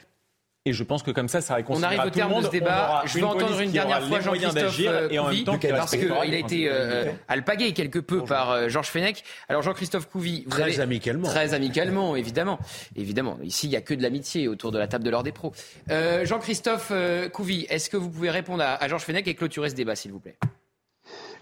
Et 0.66 0.72
je 0.72 0.82
pense 0.82 1.04
que 1.04 1.12
comme 1.12 1.28
ça, 1.28 1.40
ça 1.40 1.54
On 1.54 1.56
réconciliera 1.58 1.88
arrive 1.88 2.00
au 2.00 2.02
tout 2.02 2.08
le 2.08 2.14
terme 2.14 2.36
de 2.36 2.42
ce 2.42 2.48
On 2.48 2.50
débat. 2.50 3.02
Je 3.06 3.14
vais 3.14 3.22
entendre 3.22 3.60
une 3.60 3.70
dernière 3.70 4.02
fois 4.02 4.18
Jean-Christophe 4.20 4.54
d'agir 4.54 4.90
euh, 4.90 5.08
et 5.10 5.18
en 5.20 5.26
Couvi, 5.26 5.36
même 5.36 5.44
temps 5.44 5.58
parce 5.70 5.96
qu'il 5.96 6.10
a 6.12 6.36
été 6.36 6.68
euh, 6.68 7.12
alpagué 7.28 7.72
quelque 7.72 8.00
peu 8.00 8.24
par 8.24 8.50
euh, 8.50 8.68
Georges 8.68 8.88
Fenech. 8.88 9.22
Alors 9.48 9.62
Jean-Christophe 9.62 10.08
Couvi, 10.08 10.42
vous 10.44 10.50
Très 10.50 10.62
avez... 10.64 10.80
amicalement. 10.80 11.28
Très 11.28 11.54
amicalement, 11.54 12.16
évidemment. 12.16 12.58
Évidemment. 12.96 13.38
Ici, 13.44 13.68
il 13.68 13.70
n'y 13.70 13.76
a 13.76 13.80
que 13.80 13.94
de 13.94 14.02
l'amitié 14.02 14.48
autour 14.48 14.72
de 14.72 14.78
la 14.78 14.88
table 14.88 15.04
de 15.04 15.10
l'ordre 15.10 15.24
des 15.24 15.32
pros. 15.32 15.52
Euh, 15.90 16.24
Jean-Christophe 16.24 16.88
euh, 16.90 17.28
Couvi, 17.28 17.64
est-ce 17.70 17.88
que 17.88 17.96
vous 17.96 18.10
pouvez 18.10 18.30
répondre 18.30 18.64
à, 18.64 18.74
à 18.82 18.88
Georges 18.88 19.04
Fenech 19.04 19.28
et 19.28 19.34
clôturer 19.34 19.70
ce 19.70 19.76
débat, 19.76 19.94
s'il 19.94 20.10
vous 20.10 20.18
plaît? 20.20 20.36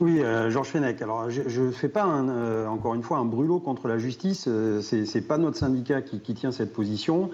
Oui, 0.01 0.21
euh, 0.21 0.51
Georges 0.51 0.69
Fenech. 0.69 1.01
Alors, 1.01 1.31
je 1.31 1.63
ne 1.63 1.71
fais 1.71 1.89
pas, 1.89 2.03
un, 2.03 2.29
euh, 2.29 2.67
encore 2.67 2.95
une 2.95 3.03
fois, 3.03 3.19
un 3.19 3.25
brûlot 3.25 3.61
contre 3.61 3.89
la 3.89 3.97
justice. 3.97 4.47
Euh, 4.49 4.83
c'est 4.83 5.07
c'est 5.07 5.23
pas 5.23 5.39
notre 5.39 5.57
syndicat 5.57 6.03
qui, 6.03 6.21
qui 6.21 6.35
tient 6.35 6.53
cette 6.53 6.73
position. 6.73 7.31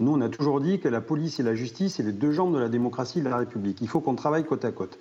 Nous, 0.00 0.12
on 0.12 0.20
a 0.22 0.30
toujours 0.30 0.62
dit 0.62 0.80
que 0.80 0.88
la 0.88 1.02
police 1.02 1.40
et 1.40 1.42
la 1.42 1.54
justice, 1.54 1.96
c'est 1.96 2.02
les 2.02 2.12
deux 2.12 2.32
jambes 2.32 2.54
de 2.54 2.58
la 2.58 2.70
démocratie 2.70 3.18
et 3.18 3.22
de 3.22 3.28
la 3.28 3.36
République. 3.36 3.82
Il 3.82 3.88
faut 3.88 4.00
qu'on 4.00 4.14
travaille 4.14 4.44
côte 4.44 4.64
à 4.64 4.72
côte. 4.72 4.98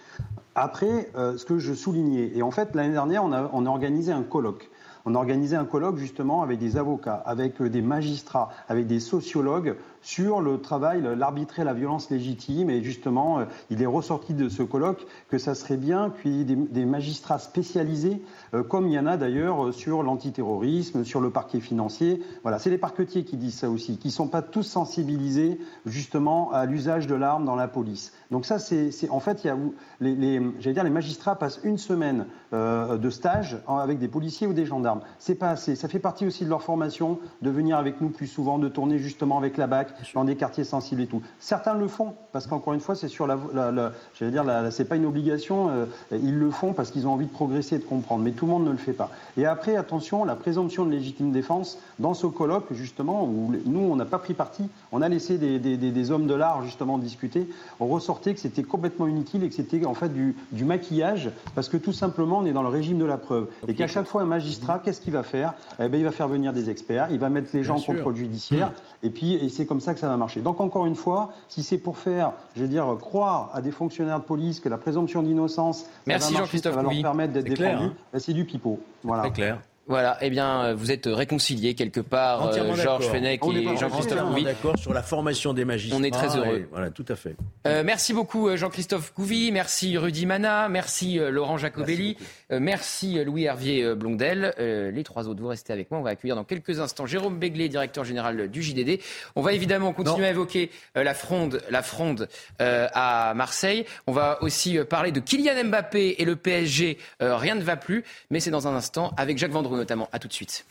Après, 0.56 1.10
euh, 1.16 1.38
ce 1.38 1.46
que 1.46 1.58
je 1.58 1.74
soulignais, 1.74 2.34
et 2.36 2.42
en 2.42 2.52
fait, 2.52 2.76
l'année 2.76 2.92
dernière, 2.92 3.24
on 3.24 3.32
a, 3.32 3.70
organisé 3.70 4.12
un 4.12 4.24
colloque. 4.24 4.70
On 5.06 5.16
a 5.16 5.18
organisé 5.18 5.56
un 5.56 5.64
colloque 5.64 5.96
justement 5.96 6.44
avec 6.44 6.60
des 6.60 6.76
avocats, 6.76 7.24
avec 7.26 7.62
euh, 7.62 7.70
des 7.70 7.82
magistrats, 7.82 8.50
avec 8.68 8.88
des 8.88 9.00
sociologues 9.00 9.78
sur 10.02 10.42
le 10.42 10.60
travail, 10.60 11.04
l'arbitrer 11.18 11.64
la 11.64 11.74
violence 11.74 12.10
légitime. 12.10 12.70
Et 12.70 12.84
justement, 12.84 13.40
euh, 13.40 13.46
il 13.70 13.82
est 13.82 13.88
ressorti 13.88 14.34
de 14.34 14.50
ce 14.50 14.64
colloque 14.64 15.06
que 15.30 15.38
ça 15.38 15.56
serait 15.56 15.78
bien 15.78 16.14
qu'il 16.22 16.32
y 16.38 16.42
ait 16.42 16.56
des, 16.56 16.86
magistrats 16.86 17.40
spécialisés, 17.40 18.22
euh, 18.54 18.64
comme 18.64 18.88
il 18.88 18.94
y 18.94 19.00
en 19.00 19.06
a 19.06 19.18
d'ailleurs 19.18 19.68
euh, 19.68 19.72
sur 19.72 20.04
l'antiterrorisme, 20.04 21.04
sur 21.04 21.22
le 21.22 21.30
parquet 21.30 21.60
financier. 21.60 22.22
Voilà, 22.44 22.60
c'est 22.60 22.70
les 22.70 22.78
parquetiers 22.78 23.24
qui 23.24 23.38
disent 23.38 23.58
ça 23.58 23.70
aussi, 23.70 23.98
qui 23.98 24.08
ne 24.08 24.14
sont 24.14 24.28
pas 24.28 24.42
tous 24.42 24.64
sensibilisés 24.64 25.60
justement 25.86 26.52
à 26.52 26.66
l'usage 26.66 27.08
de 27.08 27.16
l'arme 27.16 27.46
dans 27.46 27.56
la 27.56 27.68
police. 27.68 28.14
Donc 28.32 28.46
ça, 28.46 28.60
c'est 28.60 28.92
en 29.10 29.20
fait, 29.20 29.44
il 29.44 29.48
y 29.48 29.50
a, 29.50 29.58
les, 30.02 30.42
j'allais 30.60 30.74
dire, 30.74 30.84
les 30.84 30.90
magistrats 30.90 31.36
passent 31.36 31.60
une 31.64 31.78
semaine 31.78 32.26
de 32.52 33.10
stage 33.10 33.58
avec 33.68 34.00
des 34.00 34.08
policiers 34.08 34.48
ou 34.48 34.54
des 34.54 34.66
gendarmes. 34.66 35.02
C'est 35.18 35.36
pas 35.36 35.50
assez. 35.50 35.76
Ça 35.76 35.88
fait 35.88 36.00
partie 36.00 36.26
aussi 36.26 36.46
de 36.46 36.50
leur 36.50 36.62
formation 36.62 37.20
de 37.42 37.50
venir 37.50 37.78
avec 37.78 38.02
nous 38.02 38.10
plus 38.10 38.28
souvent, 38.28 38.60
de 38.60 38.68
tourner 38.68 39.00
justement 39.00 39.38
avec 39.38 39.58
la 39.58 39.68
BAC 39.68 39.89
dans 40.14 40.24
des 40.24 40.36
quartiers 40.36 40.64
sensibles 40.64 41.02
et 41.02 41.08
tout. 41.08 41.22
Certains 41.40 41.74
le 41.74 41.88
font 41.88 42.14
parce 42.32 42.48
qu'encore 42.48 42.74
une 42.74 42.80
fois, 42.80 42.96
c'est 42.96 43.08
sur 43.08 43.28
la, 43.28 43.38
la, 43.54 43.72
la- 43.72 43.92
j'allais 44.18 44.32
dire, 44.32 44.44
c'est 44.72 44.86
pas 44.86 44.96
une 44.96 45.06
obligation. 45.06 45.70
euh, 45.70 45.86
ils 46.12 46.38
le 46.38 46.52
font 46.52 46.74
parce 46.74 46.92
qu'ils 46.92 47.08
ont 47.08 47.14
envie 47.14 47.26
de 47.26 47.32
progresser 47.32 47.76
et 47.76 47.80
de 47.80 47.84
comprendre. 47.84 48.24
Mais 48.24 48.32
tout 48.32 48.46
le 48.46 48.52
monde 48.52 48.66
ne 48.66 48.72
le 48.72 48.78
fait 48.78 48.94
pas. 48.94 49.10
Et 49.38 49.46
après, 49.46 49.76
attention, 49.76 50.24
la 50.26 50.36
présomption 50.36 50.86
de 50.86 50.92
légitime 50.92 51.32
défense 51.32 51.78
dans 52.00 52.14
ce 52.14 52.28
colloque 52.28 52.68
justement 52.72 53.24
où 53.26 53.54
nous, 53.66 53.80
on 53.80 53.96
n'a 53.96 54.06
pas 54.06 54.20
pris 54.20 54.34
parti. 54.34 54.64
On 54.92 55.02
a 55.02 55.10
laissé 55.10 55.38
des, 55.38 55.60
des- 55.60 55.78
des- 55.78 55.92
des 55.92 56.12
hommes 56.12 56.28
de 56.28 56.34
l'art 56.34 56.64
justement 56.64 56.98
discuter. 56.98 57.48
On 57.80 57.88
ressortait 57.88 58.34
que 58.34 58.40
c'était 58.40 58.64
complètement 58.64 59.08
inutile 59.08 59.44
et 59.44 59.50
que 59.50 59.56
c'était 59.56 59.86
en 59.86 59.94
fait 59.94 60.10
du, 60.10 60.36
du 60.52 60.66
maquillage 60.66 61.30
parce 61.56 61.70
que 61.70 61.78
tout 61.78 61.94
simplement, 61.94 62.40
on 62.40 62.46
est 62.46 62.54
dans 62.54 62.64
le 62.64 62.70
régime 62.70 62.98
de 63.00 63.06
la 63.06 63.18
preuve 63.18 63.48
et 63.68 63.74
qu'à 63.74 63.88
chaque 63.88 64.06
fois 64.08 64.22
un 64.22 64.26
magistrat, 64.26 64.80
qu'est-ce 64.84 65.02
qu'il 65.02 65.14
va 65.14 65.24
faire? 65.24 65.54
Eh 65.80 65.88
ben, 65.90 65.98
il 66.00 66.04
va 66.04 66.12
faire 66.12 66.28
venir 66.28 66.54
des 66.54 66.70
experts, 66.70 67.08
il 67.12 67.20
va 67.20 67.30
mettre 67.30 67.50
les 67.54 67.64
gens 67.64 67.76
en 67.76 67.80
sûr. 67.80 67.94
contrôle 67.96 68.16
judiciaire 68.16 68.72
et 69.04 69.10
puis 69.10 69.34
et 69.36 69.50
c'est 69.50 69.66
comme 69.66 69.79
comme 69.80 69.86
ça 69.86 69.94
que 69.94 70.00
ça 70.02 70.10
va 70.10 70.18
marcher. 70.18 70.42
Donc 70.42 70.60
encore 70.60 70.86
une 70.86 70.96
fois, 70.96 71.32
si 71.48 71.64
c'est 71.64 71.78
pour 71.78 71.98
faire, 71.98 72.34
je 72.56 72.62
veux 72.62 72.68
dire, 72.68 72.98
croire 73.00 73.50
à 73.54 73.62
des 73.62 73.72
fonctionnaires 73.72 74.20
de 74.20 74.26
police 74.26 74.60
que 74.60 74.68
la 74.68 74.78
présomption 74.78 75.24
d'innocence, 75.24 75.86
Merci 76.06 76.34
ça 76.62 76.72
va, 76.72 76.82
leur 76.82 76.92
permettre 77.02 77.32
d'être 77.32 77.48
défendus, 77.48 77.86
hein. 77.86 77.94
ben, 78.12 78.20
c'est 78.20 78.34
du 78.34 78.44
pipeau. 78.44 78.78
Voilà. 79.04 79.24
C'est 79.24 79.32
clair. 79.32 79.62
Voilà, 79.90 80.20
eh 80.22 80.30
bien, 80.30 80.76
vous 80.76 80.92
êtes 80.92 81.08
réconciliés 81.08 81.74
quelque 81.74 82.00
part, 82.00 82.46
euh, 82.50 82.76
Georges 82.76 83.08
Fenech 83.08 83.42
et 83.44 83.76
Jean-Christophe 83.76 84.22
Gouvi. 84.22 84.44
d'accord 84.44 84.78
sur 84.78 84.94
la 84.94 85.02
formation 85.02 85.52
des 85.56 85.66
magistrats. 85.66 86.00
On 86.00 86.04
est 86.04 86.12
très 86.12 86.38
heureux. 86.38 86.68
voilà, 86.70 86.92
tout 86.92 87.06
à 87.08 87.16
fait. 87.16 87.36
Euh, 87.66 87.82
merci 87.84 88.14
beaucoup 88.14 88.50
euh, 88.50 88.56
Jean-Christophe 88.56 89.16
Gouvi, 89.16 89.52
merci 89.52 89.98
Rudy 89.98 90.28
Mana, 90.28 90.70
merci 90.70 91.18
Laurent 91.18 91.58
Jacobelli, 91.58 92.18
merci, 92.52 93.24
Louis 93.24 93.46
Hervier 93.46 93.96
Blondel. 93.96 94.54
les 94.60 95.04
trois 95.04 95.28
autres, 95.28 95.42
vous 95.42 95.48
restez 95.48 95.74
avec 95.74 95.90
moi. 95.90 96.00
On 96.00 96.04
va 96.04 96.12
accueillir 96.12 96.36
dans 96.36 96.44
quelques 96.44 96.80
instants 96.80 97.08
Jérôme 97.08 97.40
Béglé, 97.40 97.68
directeur 97.68 98.04
général 98.04 98.48
du 98.48 98.62
JDD. 98.62 99.00
On 99.36 99.42
va 99.42 99.54
évidemment 99.54 99.92
continuer 99.92 100.28
à 100.28 100.30
évoquer 100.30 100.70
la 100.94 101.16
fronde, 101.16 101.64
la 101.72 101.82
fronde 101.82 102.30
à 102.60 103.34
Marseille. 103.36 103.86
On 104.06 104.12
va 104.12 104.38
aussi 104.44 104.78
parler 104.88 105.12
de 105.12 105.20
Kylian 105.20 105.64
Mbappé 105.66 106.18
et 106.20 106.26
le 106.26 106.36
PSG. 106.36 107.00
rien 107.20 107.56
ne 107.56 107.64
va 107.64 107.76
plus, 107.76 108.04
mais 108.30 108.40
c'est 108.40 108.52
dans 108.52 108.68
un 108.68 108.76
instant 108.76 109.14
avec 109.18 109.40
Jacques 109.40 109.50
Vendroux 109.50 109.79
notamment. 109.80 110.10
À 110.12 110.20
tout 110.20 110.28
de 110.28 110.34
suite. 110.34 110.66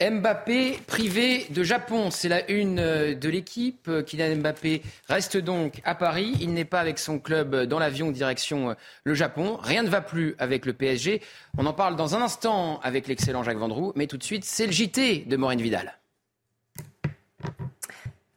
Mbappé 0.00 0.78
privé 0.86 1.46
de 1.50 1.62
Japon, 1.62 2.10
c'est 2.10 2.30
la 2.30 2.50
une 2.50 2.78
euh, 2.78 3.14
de 3.14 3.28
l'équipe. 3.28 3.90
Kylian 4.06 4.36
Mbappé 4.36 4.80
reste 5.08 5.36
donc 5.36 5.82
à 5.84 5.94
Paris. 5.94 6.36
Il 6.40 6.54
n'est 6.54 6.64
pas 6.64 6.80
avec 6.80 6.98
son 6.98 7.18
club 7.18 7.64
dans 7.64 7.78
l'avion 7.78 8.10
direction 8.10 8.70
euh, 8.70 8.74
le 9.04 9.12
Japon. 9.12 9.58
Rien 9.60 9.82
ne 9.82 9.90
va 9.90 10.00
plus 10.00 10.36
avec 10.38 10.64
le 10.64 10.72
PSG. 10.72 11.20
On 11.58 11.66
en 11.66 11.74
parle 11.74 11.96
dans 11.96 12.16
un 12.16 12.22
instant 12.22 12.80
avec 12.82 13.08
l'excellent 13.08 13.42
Jacques 13.42 13.58
Vendroux. 13.58 13.92
Mais 13.94 14.06
tout 14.06 14.16
de 14.16 14.22
suite, 14.22 14.46
c'est 14.46 14.64
le 14.64 14.72
JT 14.72 15.26
de 15.26 15.36
Maureen 15.36 15.60
Vidal. 15.60 15.98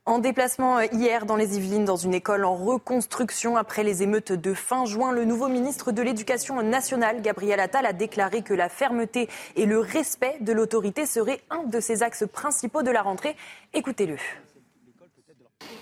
En 0.05 0.19
déplacement 0.19 0.79
euh, 0.79 0.85
hier 0.91 1.25
dans 1.25 1.37
les 1.37 1.57
Yvelines, 1.57 1.85
dans 1.85 1.95
une 1.95 2.13
école 2.13 2.43
en 2.43 2.57
reconstruction 2.57 3.55
après 3.55 3.83
les 3.83 4.03
émeutes 4.03 4.33
de 4.33 4.53
fin 4.53 4.83
juin, 4.83 5.13
le 5.13 5.23
nouveau 5.23 5.47
ministre 5.47 5.93
de 5.93 6.01
l'Éducation 6.01 6.61
nationale, 6.61 7.21
Gabriel 7.21 7.61
Attal, 7.61 7.85
a 7.85 7.93
déclaré 7.93 8.41
que 8.41 8.53
la 8.53 8.67
fermeté 8.67 9.29
et 9.55 9.65
le 9.65 9.79
respect 9.79 10.39
de 10.41 10.51
l'autorité 10.51 11.05
seraient 11.05 11.39
un 11.49 11.63
de 11.63 11.79
ses 11.79 12.03
axes 12.03 12.25
principaux 12.29 12.83
de 12.83 12.91
la 12.91 13.01
rentrée. 13.01 13.37
Écoutez-le. 13.73 14.17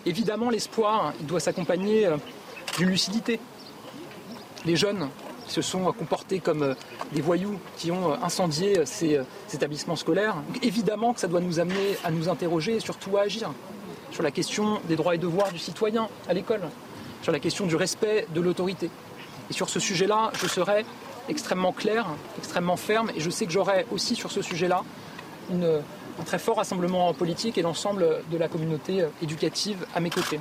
Évidemment, 0.06 0.52
l'espoir 0.52 1.14
doit 1.22 1.40
s'accompagner 1.40 2.06
euh, 2.06 2.18
d'une 2.78 2.90
lucidité. 2.90 3.40
Les 4.66 4.76
jeunes 4.76 5.10
se 5.48 5.64
sont 5.64 5.92
comportés 5.94 6.40
comme 6.40 6.62
euh, 6.62 6.74
des 7.12 7.22
voyous 7.22 7.60
qui 7.76 7.92
ont 7.92 8.14
incendié 8.24 8.86
ces 8.86 9.20
établissements 9.52 9.96
scolaires. 9.96 10.36
évidemment 10.62 11.16
que 11.16 11.20
ça 11.20 11.28
doit 11.28 11.42
nous 11.42 11.60
amener 11.60 11.98
à 12.04 12.12
nous 12.12 12.30
interroger 12.30 12.76
et 12.76 12.80
surtout 12.80 13.18
à 13.18 13.22
agir 13.22 13.52
sur 14.12 14.24
la 14.24 14.32
question 14.32 14.80
des 14.88 14.96
droits 14.96 15.16
et 15.16 15.18
devoirs 15.18 15.52
du 15.52 15.60
citoyen 15.60 16.10
à 16.28 16.34
l'école, 16.34 16.62
sur 17.22 17.32
la 17.32 17.40
question 17.40 17.66
du 17.66 17.76
respect 17.76 18.28
de 18.34 18.42
l'autorité. 18.42 18.90
Et 19.50 19.54
sur 19.54 19.70
ce 19.70 19.80
sujet-là, 19.80 20.32
je 20.42 20.48
serai 20.48 20.86
extrêmement 21.30 21.72
clair, 21.72 22.08
extrêmement 22.38 22.78
ferme, 22.78 23.12
et 23.16 23.20
je 23.20 23.30
sais 23.30 23.46
que 23.46 23.52
j'aurai 23.52 23.86
aussi 23.92 24.16
sur 24.16 24.32
ce 24.32 24.42
sujet-là 24.42 24.84
un 25.52 26.24
très 26.26 26.40
fort 26.40 26.58
rassemblement 26.58 27.14
politique 27.14 27.58
et 27.58 27.62
l'ensemble 27.62 28.22
de 28.32 28.38
la 28.38 28.48
communauté 28.48 29.06
éducative 29.22 29.86
à 29.96 30.00
mes 30.00 30.10
côtés. 30.10 30.40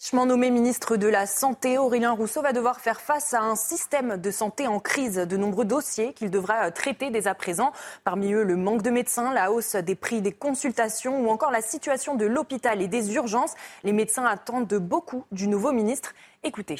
Fraîchement 0.00 0.26
nommé 0.26 0.52
ministre 0.52 0.96
de 0.96 1.08
la 1.08 1.26
Santé, 1.26 1.76
Aurélien 1.76 2.12
Rousseau 2.12 2.40
va 2.40 2.52
devoir 2.52 2.78
faire 2.78 3.00
face 3.00 3.34
à 3.34 3.40
un 3.40 3.56
système 3.56 4.16
de 4.16 4.30
santé 4.30 4.68
en 4.68 4.78
crise. 4.78 5.16
De 5.16 5.36
nombreux 5.36 5.64
dossiers 5.64 6.12
qu'il 6.12 6.30
devra 6.30 6.70
traiter 6.70 7.10
dès 7.10 7.26
à 7.26 7.34
présent. 7.34 7.72
Parmi 8.04 8.32
eux, 8.32 8.44
le 8.44 8.54
manque 8.54 8.82
de 8.82 8.90
médecins, 8.90 9.34
la 9.34 9.50
hausse 9.50 9.74
des 9.74 9.96
prix 9.96 10.22
des 10.22 10.30
consultations 10.30 11.20
ou 11.20 11.30
encore 11.30 11.50
la 11.50 11.62
situation 11.62 12.14
de 12.14 12.26
l'hôpital 12.26 12.80
et 12.80 12.86
des 12.86 13.16
urgences. 13.16 13.54
Les 13.82 13.92
médecins 13.92 14.24
attendent 14.24 14.72
beaucoup 14.74 15.24
du 15.32 15.48
nouveau 15.48 15.72
ministre. 15.72 16.14
Écoutez. 16.44 16.76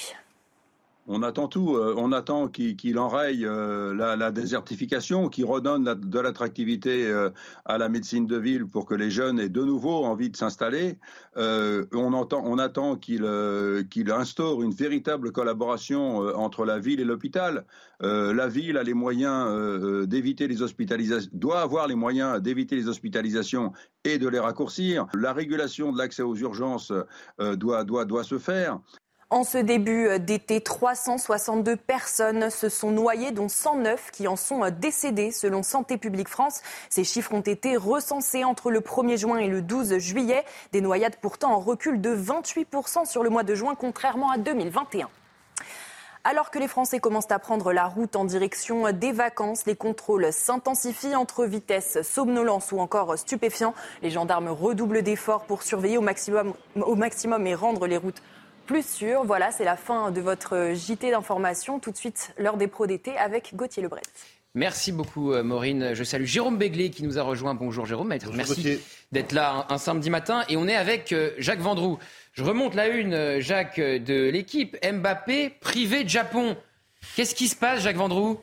On 1.11 1.22
attend 1.22 1.48
tout. 1.48 1.74
Euh, 1.74 1.94
on 1.96 2.12
attend 2.12 2.48
qu'il 2.48 2.98
enraye 2.98 3.46
euh, 3.46 3.94
la, 3.94 4.30
désertification, 4.30 5.30
qu'il 5.30 5.46
redonne 5.46 5.82
de 5.84 6.20
l'attractivité 6.20 7.06
euh, 7.06 7.30
à 7.64 7.78
la 7.78 7.88
médecine 7.88 8.26
de 8.26 8.36
ville 8.36 8.66
pour 8.66 8.84
que 8.84 8.94
les 8.94 9.11
jeunes 9.11 9.40
aient 9.40 9.48
de 9.48 9.64
nouveau 9.64 10.04
envie 10.04 10.28
de 10.28 10.36
s'installer. 10.36 10.98
on, 11.34 12.59
attend 12.59 12.96
qu'il 12.96 13.24
instaure 14.11 14.62
une 14.62 14.72
véritable 14.72 15.32
collaboration 15.32 16.18
entre 16.36 16.66
la 16.66 16.78
ville 16.78 17.00
et 17.00 17.04
l'hôpital. 17.04 17.64
la 18.00 18.48
ville 18.48 18.76
a 18.76 18.82
les 18.82 18.94
moyens 18.94 19.48
doit 21.32 21.61
avoir 21.61 21.86
les 21.86 21.94
moyens 21.94 22.42
d'éviter 22.42 22.76
les 22.76 22.88
hospitalisations 22.88 23.72
et 24.04 24.18
de 24.18 24.28
les 24.28 24.38
raccourcir. 24.38 25.06
La 25.14 25.32
régulation 25.32 25.92
de 25.92 25.98
l'accès 25.98 26.22
aux 26.22 26.36
urgences 26.36 26.92
doit 27.38 28.24
se 28.24 28.38
faire. 28.38 28.80
En 29.31 29.45
ce 29.45 29.59
début 29.59 30.18
d'été, 30.20 30.62
362 30.62 31.76
personnes 31.76 32.49
se 32.49 32.70
sont 32.70 32.91
noyées, 32.91 33.31
dont 33.31 33.51
109 33.51 34.11
qui 34.11 34.26
en 34.26 34.37
sont 34.37 34.70
décédées, 34.70 35.33
selon 35.33 35.62
Santé 35.62 35.99
publique 35.99 36.31
France. 36.31 36.62
Ces 36.89 37.05
chiffres 37.05 37.35
ont 37.35 37.43
été 37.43 37.76
recensés 37.76 38.45
entre 38.45 38.70
le 38.70 38.81
1er 38.81 39.18
juin 39.18 39.37
et 39.37 39.49
le 39.49 39.61
12 39.61 39.99
juillet. 39.99 40.47
Des 40.72 40.81
noyades 40.81 41.16
pourtant 41.20 41.53
en 41.53 41.61
recul 41.61 42.01
de 42.01 42.16
28% 42.16 43.05
sur 43.05 43.22
le 43.22 43.29
mois 43.29 43.43
de 43.43 43.55
juin, 43.55 43.74
contrairement 43.79 44.31
à 44.31 44.39
2021. 44.39 45.11
Alors 46.24 46.51
que 46.51 46.59
les 46.59 46.68
Français 46.68 46.99
commencent 46.99 47.31
à 47.31 47.39
prendre 47.39 47.70
la 47.74 47.85
route 47.85 48.16
en 48.16 48.24
direction 48.24 48.93
des 48.93 49.12
vacances, 49.12 49.66
les 49.66 49.76
contrôles 49.76 50.33
s'intensifient 50.33 51.16
entre 51.16 51.45
vitesse, 51.45 52.01
somnolence 52.01 52.72
ou 52.72 52.81
encore 52.81 53.18
stupéfiants. 53.18 53.74
Les 54.01 54.11
gendarmes 54.11 54.49
redoublent 54.49 55.03
d'efforts 55.03 55.45
pour 55.45 55.62
surveiller 55.62 55.99
au 55.99 56.03
maximum 56.03 57.47
et 57.47 57.55
rendre 57.55 57.87
les 57.87 57.99
routes 57.99 58.22
plus 58.69 58.87
sûr. 58.87 59.25
Voilà, 59.25 59.51
c'est 59.51 59.64
la 59.64 59.77
fin 59.77 60.12
de 60.12 60.21
votre 60.21 60.75
JT 60.75 61.11
d'information. 61.11 61.81
Tout 61.81 61.91
de 61.91 61.97
suite, 61.97 62.35
l'heure 62.39 62.59
des 62.59 62.69
pros 62.69 62.87
d'été 62.87 63.16
avec 63.16 63.57
Gauthier 63.57 63.83
Lebret. 63.83 64.03
Merci 64.55 64.93
beaucoup, 64.93 65.33
euh, 65.33 65.43
Maureen. 65.43 65.95
Je 65.95 66.05
salue 66.05 66.25
Jérôme 66.25 66.59
Béglé 66.59 66.91
qui 66.91 67.03
nous 67.03 67.19
a 67.19 67.23
rejoint. 67.23 67.55
Bonjour, 67.55 67.87
Jérôme. 67.87 68.14
Merci 68.35 68.79
d'être 69.11 69.33
là 69.33 69.66
un, 69.71 69.79
samedi 69.79 70.11
matin. 70.11 70.45
Et 70.51 70.59
on 70.59 70.69
est 70.69 70.75
avec 70.75 71.12
euh, 71.12 71.31
Jacques 71.39 71.61
Vendroux. 71.61 71.99
Je 72.35 72.45
remonte 72.45 72.75
la 72.75 72.89
une, 72.89 73.14
euh, 73.14 73.41
Jacques, 73.41 73.81
de 73.81 74.29
l'équipe. 74.29 74.77
Mbappé 74.85 75.49
privé 75.49 76.05
de 76.05 76.11
Japon. 76.11 76.55
Qu'est-ce 77.16 77.35
qui 77.35 77.49
se 77.49 77.57
passe, 77.57 77.83
Jacques 77.83 77.97
Vendroux? 77.97 78.39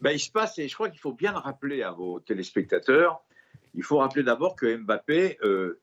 Ben, 0.00 0.10
Il 0.10 0.20
se 0.20 0.32
passe, 0.32 0.58
et 0.58 0.66
je 0.66 0.74
crois 0.74 0.90
qu'il 0.90 1.00
faut 1.00 1.12
bien 1.12 1.30
le 1.30 1.38
rappeler 1.38 1.84
à 1.84 1.92
vos 1.92 2.18
téléspectateurs, 2.18 3.22
il 3.74 3.84
faut 3.84 3.98
rappeler 3.98 4.24
d'abord 4.24 4.56
que 4.56 4.76
Mbappé, 4.78 5.38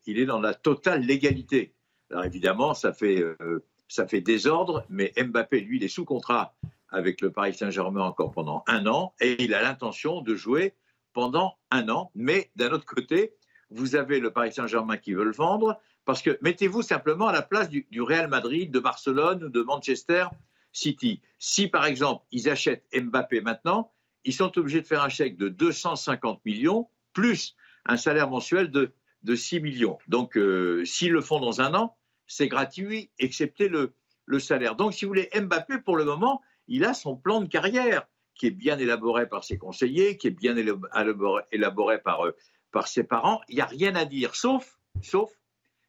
il 0.06 0.18
est 0.18 0.26
dans 0.26 0.40
la 0.40 0.52
totale 0.52 1.02
légalité. 1.02 1.72
Alors 2.10 2.24
évidemment, 2.24 2.74
ça 2.74 2.92
fait, 2.92 3.20
euh, 3.20 3.64
ça 3.88 4.06
fait 4.06 4.20
désordre, 4.20 4.84
mais 4.88 5.12
Mbappé, 5.16 5.60
lui, 5.60 5.76
il 5.76 5.84
est 5.84 5.88
sous 5.88 6.04
contrat 6.04 6.54
avec 6.90 7.20
le 7.20 7.30
Paris 7.30 7.54
Saint-Germain 7.54 8.02
encore 8.02 8.32
pendant 8.32 8.64
un 8.66 8.86
an 8.86 9.12
et 9.20 9.42
il 9.44 9.52
a 9.52 9.62
l'intention 9.62 10.22
de 10.22 10.34
jouer 10.34 10.74
pendant 11.12 11.58
un 11.70 11.88
an. 11.90 12.10
Mais 12.14 12.50
d'un 12.56 12.70
autre 12.70 12.86
côté, 12.86 13.34
vous 13.70 13.94
avez 13.94 14.20
le 14.20 14.30
Paris 14.30 14.52
Saint-Germain 14.52 14.96
qui 14.96 15.12
veut 15.12 15.24
le 15.24 15.32
vendre 15.32 15.78
parce 16.06 16.22
que 16.22 16.38
mettez-vous 16.40 16.80
simplement 16.80 17.28
à 17.28 17.32
la 17.32 17.42
place 17.42 17.68
du, 17.68 17.86
du, 17.90 18.00
Real 18.00 18.28
Madrid, 18.28 18.70
de 18.70 18.80
Barcelone 18.80 19.44
ou 19.44 19.48
de 19.50 19.60
Manchester 19.60 20.28
City. 20.72 21.20
Si 21.38 21.68
par 21.68 21.84
exemple 21.84 22.24
ils 22.30 22.48
achètent 22.48 22.86
Mbappé 22.94 23.42
maintenant, 23.42 23.92
ils 24.24 24.32
sont 24.32 24.56
obligés 24.58 24.80
de 24.80 24.86
faire 24.86 25.02
un 25.02 25.10
chèque 25.10 25.36
de 25.36 25.48
250 25.48 26.42
millions 26.46 26.88
plus 27.12 27.54
un 27.84 27.98
salaire 27.98 28.30
mensuel 28.30 28.70
de 28.70 28.92
de 29.22 29.34
6 29.34 29.60
millions. 29.60 29.98
Donc, 30.08 30.36
euh, 30.36 30.84
s'ils 30.84 31.12
le 31.12 31.20
font 31.20 31.40
dans 31.40 31.60
un 31.60 31.74
an, 31.74 31.96
c'est 32.28 32.46
gratuit, 32.46 33.10
excepté 33.18 33.68
le, 33.68 33.92
salaire. 34.38 34.76
Donc, 34.76 34.92
si 34.92 35.04
vous 35.04 35.08
voulez, 35.08 35.30
Mbappé, 35.34 35.78
pour 35.78 35.96
le 35.96 36.04
moment, 36.04 36.42
il 36.68 36.84
a 36.84 36.92
son 36.92 37.16
plan 37.16 37.40
de 37.40 37.48
carrière 37.48 38.06
qui 38.34 38.46
est 38.46 38.52
bien 38.52 38.78
élaboré 38.78 39.26
par 39.26 39.42
ses 39.42 39.56
conseillers, 39.58 40.18
qui 40.18 40.28
est 40.28 40.30
bien 40.30 40.54
élaboré, 40.56 41.98
par, 42.02 42.26
euh, 42.26 42.36
par 42.70 42.86
ses 42.86 43.02
parents. 43.02 43.40
Il 43.48 43.56
n'y 43.56 43.62
a 43.62 43.66
rien 43.66 43.96
à 43.96 44.04
dire, 44.04 44.36
sauf, 44.36 44.78
sauf 45.02 45.32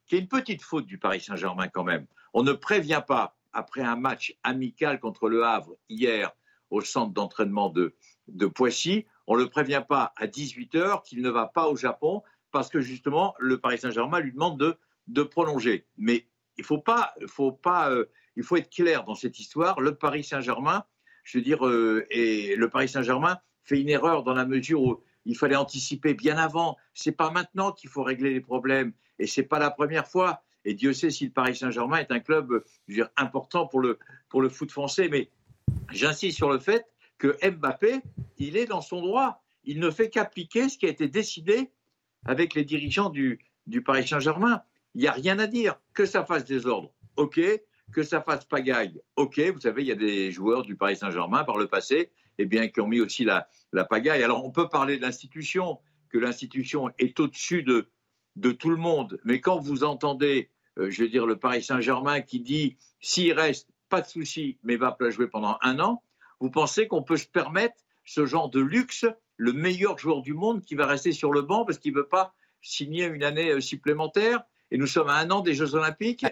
qu'il 0.08 0.18
y 0.18 0.22
a 0.22 0.24
une 0.24 0.30
petite 0.30 0.64
faute 0.64 0.86
du 0.86 0.98
Paris 0.98 1.20
Saint-Germain 1.20 1.68
quand 1.68 1.84
même. 1.84 2.08
On 2.34 2.42
ne 2.42 2.54
prévient 2.54 3.04
pas, 3.06 3.36
après 3.52 3.82
un 3.82 3.98
match 3.98 4.36
amical 4.44 5.00
contre 5.00 5.28
le 5.28 5.44
Havre 5.44 5.76
hier 5.90 6.32
au 6.70 6.82
centre 6.82 7.14
d'entraînement 7.14 7.70
de, 7.70 7.94
de 8.30 8.48
Poissy, 8.48 9.06
on 9.28 9.36
ne 9.36 9.44
le 9.44 9.50
prévient 9.50 9.84
pas 9.88 10.14
à 10.16 10.28
18h 10.28 11.04
qu'il 11.04 11.22
ne 11.22 11.30
va 11.30 11.48
pas 11.48 11.68
au 11.68 11.76
Japon 11.76 12.24
parce 12.52 12.70
que 12.70 12.80
justement, 12.80 13.36
le 13.38 13.60
Paris 13.60 13.80
Saint-Germain 13.80 14.20
lui 14.20 14.32
demande 14.32 14.58
de, 14.60 14.78
de 15.10 15.24
prolonger. 15.24 15.86
Mais 15.98 16.26
il 16.58 16.64
faut 16.64 16.78
pas, 16.78 17.14
faut 17.28 17.52
pas, 17.52 17.92
euh, 17.92 18.06
il 18.36 18.44
faut 18.44 18.56
être 18.58 18.70
clair 18.70 19.04
dans 19.04 19.16
cette 19.16 19.40
histoire. 19.40 19.80
Le 19.80 19.96
Paris 19.96 20.24
Saint-Germain, 20.24 20.86
je 21.24 21.38
veux 21.38 21.44
dire, 21.44 21.66
euh, 21.68 22.06
et 22.10 22.56
le 22.56 22.70
Paris 22.70 22.90
Saint-Germain 22.90 23.40
fait 23.64 23.80
une 23.80 23.90
erreur 23.90 24.24
dans 24.24 24.34
la 24.34 24.46
mesure 24.46 24.82
où 24.82 25.04
il 25.26 25.38
fallait 25.38 25.56
anticiper 25.56 26.14
bien 26.14 26.38
avant. 26.38 26.78
C'est 26.94 27.12
pas 27.12 27.32
maintenant 27.32 27.72
qu'il 27.72 27.90
faut 27.90 28.04
régler 28.04 28.32
les 28.32 28.42
problèmes, 28.42 28.94
et 29.20 29.28
c'est 29.28 29.44
pas 29.44 29.60
la 29.60 29.70
première 29.70 30.08
fois. 30.08 30.44
Et 30.66 30.74
Dieu 30.74 30.94
sait 30.94 31.10
si 31.10 31.26
le 31.26 31.32
Paris 31.32 31.56
Saint-Germain 31.56 31.98
est 31.98 32.12
un 32.12 32.20
club 32.20 32.64
dire, 32.88 33.10
important 33.16 33.68
pour 33.68 33.80
le, 33.80 34.00
pour 34.30 34.42
le 34.42 34.50
foot 34.50 34.72
français. 34.72 35.08
Mais 35.10 35.30
j'insiste 35.92 36.38
sur 36.38 36.50
le 36.50 36.60
fait 36.60 36.86
que 37.18 37.38
Mbappé, 37.48 38.02
il 38.38 38.58
est 38.58 38.66
dans 38.66 38.82
son 38.82 39.02
droit 39.02 39.42
il 39.64 39.80
ne 39.80 39.92
fait 39.92 40.10
qu'appliquer 40.10 40.70
ce 40.70 40.78
qui 40.78 40.86
a 40.86 40.90
été 40.90 41.08
décidé 41.08 41.72
avec 42.26 42.54
les 42.54 42.64
dirigeants 42.64 43.10
du, 43.10 43.40
du 43.68 43.82
Paris 43.84 44.08
Saint-Germain. 44.08 44.64
Il 44.96 45.02
n'y 45.02 45.08
a 45.08 45.12
rien 45.12 45.40
à 45.40 45.48
dire. 45.48 45.76
Que 45.94 46.06
ça 46.06 46.26
fasse 46.26 46.46
désordre, 46.46 46.94
ok. 47.16 47.40
Que 47.92 48.04
ça 48.04 48.22
fasse 48.22 48.46
pagaille, 48.46 49.02
ok. 49.16 49.40
Vous 49.54 49.62
savez, 49.62 49.82
il 49.82 49.88
y 49.88 49.92
a 49.92 49.96
des 49.96 50.32
joueurs 50.32 50.64
du 50.64 50.76
Paris 50.76 50.96
Saint-Germain 50.96 51.44
par 51.44 51.58
le 51.58 51.68
passé 51.68 52.12
eh 52.40 52.46
bien, 52.46 52.70
qui 52.70 52.80
ont 52.80 52.88
mis 52.88 53.02
aussi 53.02 53.26
la, 53.26 53.48
pagaille. 53.86 54.24
Alors, 54.24 54.46
on 54.46 54.52
peut 54.52 54.70
parler 54.70 54.98
de 54.98 55.02
l'institution, 55.02 55.80
que 56.10 56.18
l'institution 56.18 56.90
est 56.98 57.20
au-dessus 57.20 57.64
de, 57.64 57.90
de 58.38 58.52
tout 58.52 58.70
le 58.70 58.78
monde. 58.78 59.20
Mais 59.26 59.42
quand 59.42 59.60
vous 59.60 59.84
entendez, 59.84 60.50
euh, 60.78 60.90
je 60.90 61.04
veux 61.04 61.10
dire, 61.10 61.26
le 61.26 61.38
Paris 61.38 61.62
Saint-Germain 61.62 62.22
qui 62.22 62.40
dit 62.40 62.78
s'il 63.02 63.34
reste, 63.34 63.70
pas 63.90 64.02
de 64.02 64.08
souci, 64.08 64.58
mais 64.64 64.78
va 64.78 64.92
pas 64.94 65.10
jouer 65.10 65.28
pendant 65.28 65.58
un 65.62 65.80
an, 65.80 66.02
vous 66.40 66.50
pensez 66.50 66.88
qu'on 66.88 67.04
peut 67.04 67.18
se 67.18 67.28
permettre 67.28 67.76
ce 68.06 68.26
genre 68.26 68.50
de 68.50 68.62
luxe, 68.62 69.06
le 69.36 69.52
meilleur 69.52 69.98
joueur 69.98 70.22
du 70.22 70.34
monde 70.34 70.64
qui 70.64 70.76
va 70.76 70.86
rester 70.86 71.12
sur 71.12 71.32
le 71.32 71.42
banc 71.42 71.66
parce 71.66 71.78
qu'il 71.78 71.94
ne 71.94 71.98
veut 71.98 72.08
pas 72.08 72.34
signer 72.62 73.06
une 73.06 73.24
année 73.24 73.52
euh, 73.52 73.62
supplémentaire? 73.62 74.44
Et 74.72 74.78
nous 74.78 74.88
sommes 74.88 75.10
à 75.10 75.16
un 75.16 75.30
an 75.32 75.42
des 75.42 75.54
Jeux 75.54 75.76
Olympiques. 75.76 76.26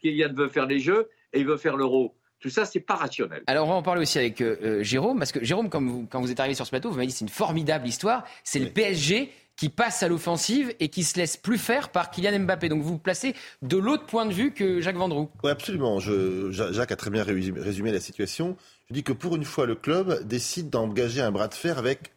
Kylian 0.00 0.32
veut 0.34 0.48
faire 0.48 0.66
les 0.66 0.80
Jeux 0.80 1.08
et 1.32 1.40
il 1.40 1.46
veut 1.46 1.56
faire 1.56 1.76
l'Euro. 1.76 2.14
Tout 2.40 2.48
ça, 2.48 2.64
c'est 2.64 2.80
pas 2.80 2.94
rationnel. 2.94 3.42
Alors, 3.46 3.66
on 3.66 3.70
va 3.70 3.76
en 3.76 3.82
parler 3.82 4.00
aussi 4.00 4.18
avec 4.18 4.40
euh, 4.40 4.56
euh, 4.62 4.82
Jérôme, 4.82 5.18
parce 5.18 5.30
que 5.30 5.44
Jérôme, 5.44 5.68
quand 5.68 5.82
vous, 5.82 6.06
quand 6.10 6.22
vous 6.22 6.30
êtes 6.30 6.40
arrivé 6.40 6.54
sur 6.54 6.64
ce 6.64 6.70
plateau, 6.70 6.88
vous 6.88 6.96
m'avez 6.96 7.06
dit 7.06 7.12
c'est 7.12 7.24
une 7.24 7.28
formidable 7.28 7.86
histoire. 7.86 8.24
C'est 8.44 8.58
le 8.58 8.70
PSG 8.70 9.30
qui 9.56 9.68
passe 9.68 10.02
à 10.02 10.08
l'offensive 10.08 10.74
et 10.80 10.88
qui 10.88 11.04
se 11.04 11.18
laisse 11.18 11.36
plus 11.36 11.58
faire 11.58 11.90
par 11.90 12.10
Kylian 12.10 12.38
Mbappé. 12.40 12.70
Donc 12.70 12.80
vous 12.80 12.92
vous 12.92 12.98
placez 12.98 13.34
de 13.60 13.76
l'autre 13.76 14.06
point 14.06 14.24
de 14.24 14.32
vue 14.32 14.54
que 14.54 14.80
Jacques 14.80 14.96
Vendroux. 14.96 15.28
Oui, 15.44 15.50
absolument. 15.50 16.00
Je, 16.00 16.50
Jacques 16.50 16.92
a 16.92 16.96
très 16.96 17.10
bien 17.10 17.24
résumé 17.24 17.92
la 17.92 18.00
situation. 18.00 18.56
Je 18.88 18.94
dis 18.94 19.02
que 19.02 19.12
pour 19.12 19.36
une 19.36 19.44
fois, 19.44 19.66
le 19.66 19.74
club 19.74 20.26
décide 20.26 20.70
d'engager 20.70 21.20
un 21.20 21.30
bras 21.30 21.46
de 21.46 21.52
fer 21.52 21.76
avec 21.76 22.12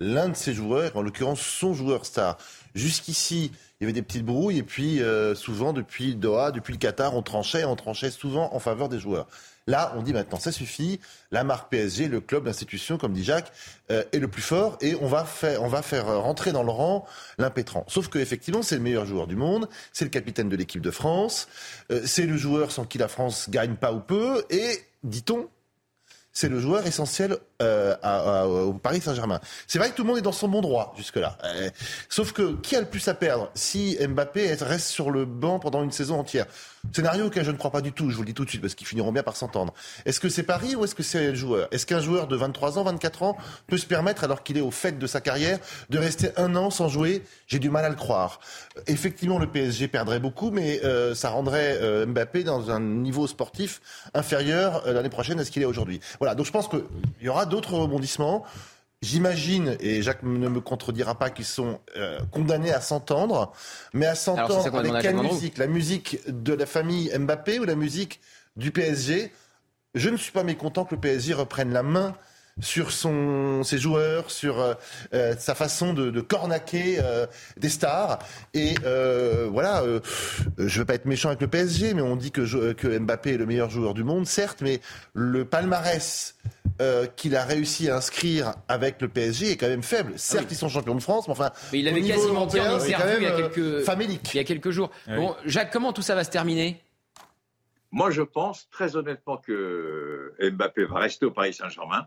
l'un 0.00 0.28
de 0.28 0.36
ses 0.36 0.54
joueurs, 0.54 0.96
en 0.96 1.02
l'occurrence 1.02 1.40
son 1.40 1.72
joueur 1.72 2.04
star. 2.04 2.36
Jusqu'ici, 2.74 3.52
il 3.80 3.84
y 3.84 3.84
avait 3.84 3.92
des 3.92 4.02
petites 4.02 4.24
brouilles 4.24 4.58
et 4.58 4.62
puis 4.62 5.00
euh, 5.02 5.34
souvent 5.34 5.72
depuis 5.72 6.14
Doha, 6.14 6.50
depuis 6.50 6.72
le 6.72 6.78
Qatar, 6.78 7.14
on 7.14 7.22
tranchait, 7.22 7.64
on 7.64 7.76
tranchait 7.76 8.10
souvent 8.10 8.54
en 8.54 8.58
faveur 8.58 8.88
des 8.88 8.98
joueurs. 8.98 9.26
Là, 9.68 9.92
on 9.96 10.02
dit 10.02 10.14
maintenant, 10.14 10.38
ça 10.38 10.50
suffit. 10.50 10.98
La 11.30 11.44
marque 11.44 11.70
PSG, 11.70 12.08
le 12.08 12.22
club, 12.22 12.46
l'institution, 12.46 12.96
comme 12.96 13.12
dit 13.12 13.22
Jacques, 13.22 13.52
euh, 13.90 14.02
est 14.12 14.18
le 14.18 14.26
plus 14.26 14.40
fort 14.40 14.78
et 14.80 14.94
on 14.94 15.06
va 15.06 15.26
faire, 15.26 15.62
on 15.62 15.68
va 15.68 15.82
faire 15.82 16.06
rentrer 16.06 16.52
dans 16.52 16.62
le 16.62 16.70
rang 16.70 17.06
l'impétrant. 17.36 17.84
Sauf 17.86 18.08
que 18.08 18.18
effectivement, 18.18 18.62
c'est 18.62 18.76
le 18.76 18.80
meilleur 18.80 19.04
joueur 19.04 19.26
du 19.26 19.36
monde, 19.36 19.68
c'est 19.92 20.06
le 20.06 20.10
capitaine 20.10 20.48
de 20.48 20.56
l'équipe 20.56 20.80
de 20.80 20.90
France, 20.90 21.48
euh, 21.92 22.00
c'est 22.06 22.24
le 22.24 22.38
joueur 22.38 22.72
sans 22.72 22.86
qui 22.86 22.96
la 22.96 23.08
France 23.08 23.50
gagne 23.50 23.74
pas 23.74 23.92
ou 23.92 24.00
peu 24.00 24.42
et, 24.48 24.78
dit-on, 25.04 25.48
c'est 26.32 26.48
le 26.48 26.60
joueur 26.60 26.86
essentiel 26.86 27.36
euh, 27.60 28.44
au 28.44 28.72
Paris 28.74 29.00
Saint-Germain. 29.00 29.40
C'est 29.66 29.78
vrai 29.78 29.90
que 29.90 29.94
tout 29.96 30.02
le 30.02 30.08
monde 30.08 30.18
est 30.18 30.22
dans 30.22 30.32
son 30.32 30.46
bon 30.48 30.60
droit 30.60 30.94
jusque-là. 30.96 31.36
Euh, 31.44 31.70
sauf 32.08 32.32
que 32.32 32.54
qui 32.60 32.76
a 32.76 32.80
le 32.80 32.86
plus 32.86 33.08
à 33.08 33.14
perdre 33.14 33.50
si 33.54 33.98
Mbappé 34.00 34.54
reste 34.60 34.88
sur 34.88 35.10
le 35.10 35.24
banc 35.24 35.58
pendant 35.58 35.82
une 35.82 35.90
saison 35.90 36.20
entière? 36.20 36.46
Scénario 36.92 37.26
auquel 37.26 37.44
je 37.44 37.50
ne 37.50 37.56
crois 37.56 37.70
pas 37.70 37.80
du 37.80 37.92
tout, 37.92 38.10
je 38.10 38.16
vous 38.16 38.22
le 38.22 38.26
dis 38.26 38.34
tout 38.34 38.44
de 38.44 38.48
suite, 38.48 38.62
parce 38.62 38.74
qu'ils 38.74 38.86
finiront 38.86 39.12
bien 39.12 39.22
par 39.22 39.36
s'entendre. 39.36 39.74
Est-ce 40.06 40.20
que 40.20 40.28
c'est 40.28 40.42
Paris 40.42 40.74
ou 40.74 40.84
est-ce 40.84 40.94
que 40.94 41.02
c'est 41.02 41.30
le 41.30 41.34
joueur? 41.34 41.68
Est-ce 41.70 41.84
qu'un 41.84 42.00
joueur 42.00 42.28
de 42.28 42.36
23 42.36 42.78
ans, 42.78 42.84
24 42.84 43.22
ans 43.24 43.36
peut 43.66 43.76
se 43.76 43.86
permettre, 43.86 44.24
alors 44.24 44.42
qu'il 44.42 44.56
est 44.56 44.62
au 44.62 44.70
fait 44.70 44.98
de 44.98 45.06
sa 45.06 45.20
carrière, 45.20 45.58
de 45.90 45.98
rester 45.98 46.30
un 46.36 46.54
an 46.56 46.70
sans 46.70 46.88
jouer? 46.88 47.22
J'ai 47.46 47.58
du 47.58 47.68
mal 47.68 47.84
à 47.84 47.88
le 47.88 47.94
croire. 47.94 48.40
Effectivement, 48.86 49.38
le 49.38 49.48
PSG 49.48 49.88
perdrait 49.88 50.20
beaucoup, 50.20 50.50
mais 50.50 50.80
euh, 50.84 51.14
ça 51.14 51.30
rendrait 51.30 52.06
Mbappé 52.06 52.44
dans 52.44 52.70
un 52.70 52.80
niveau 52.80 53.26
sportif 53.26 53.80
inférieur 54.14 54.82
l'année 54.86 55.08
prochaine 55.08 55.40
à 55.40 55.44
ce 55.44 55.50
qu'il 55.50 55.62
est 55.62 55.66
aujourd'hui. 55.66 56.00
Voilà, 56.20 56.34
donc 56.34 56.46
je 56.46 56.52
pense 56.52 56.68
qu'il 56.68 56.82
y 57.20 57.28
aura 57.28 57.44
d'autres 57.48 57.74
rebondissements. 57.74 58.44
J'imagine, 59.00 59.76
et 59.78 60.02
Jacques 60.02 60.24
ne 60.24 60.48
me 60.48 60.60
contredira 60.60 61.16
pas, 61.16 61.30
qu'ils 61.30 61.44
sont 61.44 61.78
euh, 61.96 62.18
condamnés 62.32 62.72
à 62.72 62.80
s'entendre, 62.80 63.52
mais 63.92 64.06
à 64.06 64.16
s'entendre 64.16 64.76
avec 64.76 65.02
quelle 65.02 65.16
musique? 65.16 65.56
La 65.56 65.68
musique 65.68 66.18
de 66.26 66.52
la 66.52 66.66
famille 66.66 67.10
Mbappé 67.16 67.60
ou 67.60 67.64
la 67.64 67.76
musique 67.76 68.20
du 68.56 68.72
PSG 68.72 69.32
Je 69.94 70.10
ne 70.10 70.16
suis 70.16 70.32
pas 70.32 70.42
mécontent 70.42 70.84
que 70.84 70.96
le 70.96 71.00
PSG 71.00 71.32
reprenne 71.34 71.72
la 71.72 71.84
main 71.84 72.16
sur 72.60 72.92
son, 72.92 73.62
ses 73.62 73.78
joueurs, 73.78 74.30
sur 74.30 74.60
euh, 74.60 74.74
euh, 75.14 75.34
sa 75.38 75.54
façon 75.54 75.94
de, 75.94 76.10
de 76.10 76.20
cornaquer 76.20 76.98
des 77.56 77.68
stars. 77.68 78.18
Et 78.54 78.74
voilà, 79.50 79.82
je 80.56 80.62
ne 80.62 80.68
veux 80.68 80.84
pas 80.84 80.94
être 80.94 81.06
méchant 81.06 81.28
avec 81.28 81.40
le 81.40 81.48
PSG, 81.48 81.94
mais 81.94 82.02
on 82.02 82.16
dit 82.16 82.30
que, 82.30 82.72
que 82.72 82.98
Mbappé 82.98 83.34
est 83.34 83.38
le 83.38 83.46
meilleur 83.46 83.70
joueur 83.70 83.94
du 83.94 84.04
monde, 84.04 84.26
certes, 84.26 84.58
mais 84.60 84.80
le 85.14 85.44
palmarès 85.44 86.34
euh, 86.80 87.06
qu'il 87.16 87.34
a 87.34 87.44
réussi 87.44 87.90
à 87.90 87.96
inscrire 87.96 88.54
avec 88.68 89.02
le 89.02 89.08
PSG 89.08 89.50
est 89.50 89.56
quand 89.56 89.66
même 89.66 89.82
faible. 89.82 90.12
Ah 90.14 90.18
Certes, 90.18 90.46
ils 90.52 90.56
sont 90.56 90.68
champions 90.68 90.94
de 90.94 91.02
France, 91.02 91.26
mais 91.26 91.32
enfin. 91.32 91.50
Mais 91.72 91.80
il 91.80 91.88
avait 91.88 92.02
quasiment 92.02 92.46
dit 92.46 92.60
en 92.60 92.78
interview 92.78 93.16
il 93.16 93.22
y 93.22 93.26
a 93.26 93.32
quelques, 93.32 94.32
il 94.32 94.36
y 94.36 94.38
a 94.38 94.44
quelques 94.44 94.70
jours. 94.70 94.90
Ah 95.08 95.16
bon, 95.16 95.34
Jacques, 95.44 95.72
comment 95.72 95.92
tout 95.92 96.02
ça 96.02 96.14
va 96.14 96.22
se 96.22 96.30
terminer? 96.30 96.80
Moi, 97.90 98.12
je 98.12 98.22
pense 98.22 98.68
très 98.70 98.94
honnêtement 98.94 99.38
que 99.38 100.34
Mbappé 100.40 100.84
va 100.84 101.00
rester 101.00 101.26
au 101.26 101.32
Paris 101.32 101.52
Saint-Germain 101.54 102.06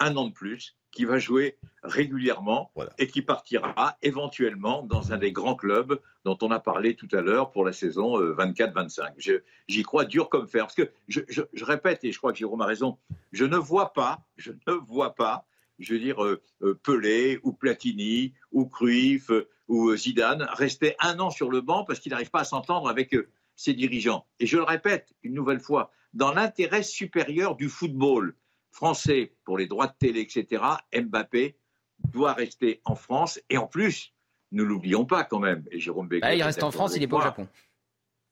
un 0.00 0.16
an 0.16 0.26
de 0.26 0.32
plus, 0.32 0.76
qui 0.90 1.04
va 1.04 1.18
jouer 1.18 1.56
régulièrement 1.82 2.72
et 2.98 3.06
qui 3.06 3.22
partira 3.22 3.96
éventuellement 4.02 4.82
dans 4.82 5.12
un 5.12 5.18
des 5.18 5.32
grands 5.32 5.54
clubs 5.54 6.00
dont 6.24 6.38
on 6.42 6.50
a 6.50 6.58
parlé 6.58 6.94
tout 6.94 7.08
à 7.12 7.20
l'heure 7.20 7.50
pour 7.50 7.64
la 7.64 7.72
saison 7.72 8.20
24-25. 8.20 9.30
Euh, 9.30 9.44
j'y 9.68 9.82
crois 9.82 10.04
dur 10.04 10.28
comme 10.28 10.48
fer. 10.48 10.64
Parce 10.64 10.74
que 10.74 10.90
je, 11.08 11.64
répète, 11.64 12.04
et 12.04 12.12
je 12.12 12.18
crois 12.18 12.32
que 12.32 12.38
Jérôme 12.38 12.62
a 12.62 12.66
raison, 12.66 12.98
je 13.32 13.44
ne 13.44 13.56
vois 13.56 13.92
pas, 13.92 14.24
je 14.36 14.52
ne 14.66 14.72
vois 14.72 15.14
pas, 15.14 15.46
je 15.78 15.94
veux 15.94 16.00
dire, 16.00 16.24
euh, 16.24 16.42
euh, 16.62 16.78
Pelé 16.82 17.38
ou 17.42 17.52
Platini 17.52 18.34
ou 18.50 18.66
Cruyff 18.66 19.30
ou 19.68 19.94
Zidane 19.94 20.48
rester 20.54 20.96
un 21.00 21.20
an 21.20 21.30
sur 21.30 21.50
le 21.50 21.60
banc 21.60 21.84
parce 21.84 22.00
qu'il 22.00 22.10
n'arrive 22.10 22.30
pas 22.30 22.40
à 22.40 22.44
s'entendre 22.44 22.88
avec 22.88 23.14
ses 23.54 23.74
dirigeants. 23.74 24.26
Et 24.40 24.46
je 24.46 24.56
le 24.56 24.62
répète 24.62 25.14
une 25.22 25.34
nouvelle 25.34 25.60
fois, 25.60 25.92
dans 26.14 26.32
l'intérêt 26.32 26.82
supérieur 26.82 27.54
du 27.54 27.68
football, 27.68 28.34
français 28.78 29.32
pour 29.44 29.58
les 29.58 29.66
droits 29.66 29.88
de 29.88 29.94
télé, 29.98 30.20
etc., 30.20 30.62
Mbappé 30.94 31.56
doit 32.12 32.32
rester 32.32 32.80
en 32.84 32.94
France. 32.94 33.40
Et 33.50 33.58
en 33.58 33.66
plus, 33.66 34.14
ne 34.52 34.62
l'oublions 34.62 35.04
pas 35.04 35.24
quand 35.24 35.40
même. 35.40 35.64
Et 35.72 35.80
Jérôme 35.80 36.08
ah, 36.22 36.34
il 36.34 36.42
reste 36.44 36.62
en 36.62 36.70
France, 36.70 36.92
il 36.94 37.00
n'est 37.00 37.08
pas 37.08 37.16
au 37.16 37.22
Japon. 37.22 37.48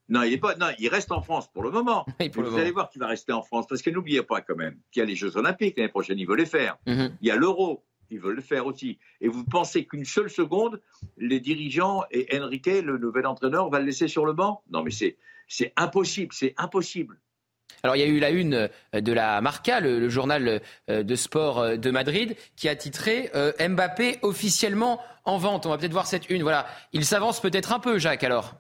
Non, 0.09 0.23
il 0.23 0.33
est 0.33 0.39
pas. 0.39 0.55
Non, 0.55 0.69
il 0.79 0.89
reste 0.89 1.11
en 1.11 1.21
France 1.21 1.51
pour 1.53 1.65
le 1.65 1.73
moment. 1.73 2.07
vous 2.35 2.59
allez 2.59 2.71
voir 2.71 2.91
qu'il 2.91 3.01
va 3.01 3.09
rester 3.09 3.33
en 3.33 3.43
France 3.43 3.67
parce 3.69 3.83
que 3.83 3.91
n'oubliez 3.91 4.23
pas 4.23 4.41
quand 4.41 4.55
même 4.55 4.79
qu'il 4.93 5.01
y 5.01 5.03
a 5.03 5.07
les 5.07 5.17
Jeux 5.17 5.37
Olympiques 5.37 5.77
l'année 5.77 5.89
prochaine. 5.89 6.17
Il 6.17 6.29
veut 6.29 6.37
les 6.37 6.47
faire. 6.47 6.79
Mhm. 6.87 7.17
Il 7.21 7.27
y 7.27 7.31
a 7.33 7.37
l'Euro. 7.37 7.85
Ils 8.11 8.21
veulent 8.21 8.37
le 8.37 8.43
faire 8.43 8.67
aussi. 8.67 9.01
Et 9.21 9.27
vous 9.27 9.43
pensez 9.43 9.85
qu'une 9.85 10.05
seule 10.05 10.31
seconde, 10.31 10.81
les 11.17 11.41
dirigeants 11.41 12.05
et 12.13 12.39
Enrique, 12.41 12.67
le 12.67 12.99
nouvel 12.99 13.27
entraîneur, 13.27 13.69
va 13.69 13.81
le 13.81 13.87
laisser 13.87 14.07
sur 14.07 14.25
le 14.27 14.33
banc? 14.33 14.63
Non, 14.71 14.85
mais 14.85 14.93
c'est 14.93 15.73
impossible. 15.75 16.33
C'est 16.33 16.55
impossible. 16.57 17.19
Alors 17.83 17.97
il 17.97 18.01
y 18.01 18.03
a 18.03 18.07
eu 18.07 18.19
la 18.19 18.31
une 18.31 18.69
euh, 18.95 19.01
de 19.01 19.13
la 19.13 19.41
Marca, 19.41 19.81
le, 19.81 20.09
journal 20.09 20.61
euh, 20.91 21.03
de 21.03 21.15
sport 21.15 21.61
euh, 21.61 21.77
de 21.77 21.91
Madrid, 21.91 22.37
qui 22.57 22.69
a 22.69 22.77
titré 22.77 23.31
Mbappé 23.61 24.19
officiellement 24.23 25.01
en 25.25 25.39
vente. 25.39 25.67
On 25.67 25.71
va 25.71 25.79
peut-être 25.79 25.93
voir 25.93 26.07
cette 26.07 26.29
une. 26.31 26.43
Voilà, 26.43 26.67
il 26.93 27.05
s'avance 27.05 27.41
peut-être 27.41 27.73
un 27.73 27.79
peu, 27.79 27.99
Jacques. 27.99 28.25
Alors. 28.25 28.55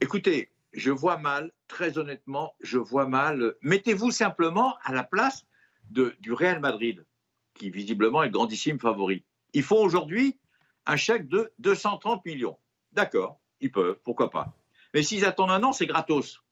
Écoutez, 0.00 0.50
je 0.72 0.90
vois 0.90 1.16
mal, 1.16 1.52
très 1.68 1.98
honnêtement, 1.98 2.54
je 2.60 2.78
vois 2.78 3.06
mal. 3.06 3.54
Mettez-vous 3.62 4.10
simplement 4.10 4.76
à 4.84 4.92
la 4.92 5.04
place 5.04 5.44
du 5.90 6.32
Real 6.32 6.60
Madrid, 6.60 7.04
qui 7.54 7.70
visiblement 7.70 8.22
est 8.22 8.30
grandissime 8.30 8.78
favori. 8.78 9.24
Ils 9.52 9.62
font 9.62 9.78
aujourd'hui 9.78 10.38
un 10.86 10.96
chèque 10.96 11.28
de 11.28 11.52
230 11.58 12.24
millions. 12.24 12.58
D'accord, 12.92 13.40
ils 13.60 13.70
peuvent, 13.70 13.98
pourquoi 14.04 14.30
pas. 14.30 14.56
Mais 14.92 15.02
s'ils 15.02 15.24
attendent 15.24 15.50
un 15.50 15.62
an, 15.62 15.72
c'est 15.72 15.86
gratos. 15.86 16.43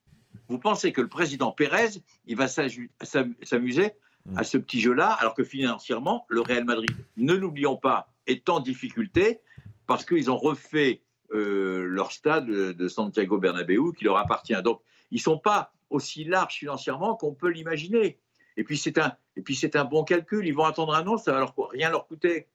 Vous 0.48 0.58
pensez 0.58 0.92
que 0.92 1.00
le 1.00 1.08
président 1.08 1.52
Pérez, 1.52 2.00
il 2.26 2.36
va 2.36 2.48
s'amuser 2.48 3.92
hmm. 4.26 4.38
à 4.38 4.44
ce 4.44 4.58
petit 4.58 4.80
jeu-là, 4.80 5.10
alors 5.12 5.34
que 5.34 5.44
financièrement, 5.44 6.26
le 6.28 6.40
Real 6.40 6.64
Madrid, 6.64 6.90
ne 7.16 7.34
l'oublions 7.34 7.76
pas, 7.76 8.12
est 8.26 8.48
en 8.48 8.60
difficulté 8.60 9.40
parce 9.86 10.04
qu'ils 10.04 10.30
ont 10.30 10.36
refait 10.36 11.02
euh, 11.32 11.84
leur 11.84 12.12
stade 12.12 12.46
de 12.46 12.88
Santiago 12.88 13.38
Bernabéu 13.38 13.92
qui 13.96 14.04
leur 14.04 14.16
appartient. 14.16 14.60
Donc, 14.62 14.80
ils 15.10 15.16
ne 15.16 15.22
sont 15.22 15.38
pas 15.38 15.72
aussi 15.90 16.24
larges 16.24 16.54
financièrement 16.54 17.16
qu'on 17.16 17.34
peut 17.34 17.50
l'imaginer. 17.50 18.18
Et 18.56 18.64
puis, 18.64 18.76
c'est 18.76 18.98
un, 18.98 19.16
et 19.36 19.42
puis 19.42 19.54
c'est 19.54 19.76
un 19.76 19.84
bon 19.84 20.04
calcul. 20.04 20.46
Ils 20.46 20.54
vont 20.54 20.64
attendre 20.64 20.94
un 20.94 21.06
an, 21.06 21.16
ça 21.16 21.32
va 21.32 21.40
leur, 21.40 21.54
rien 21.70 21.90
leur 21.90 22.06
coûter. 22.06 22.48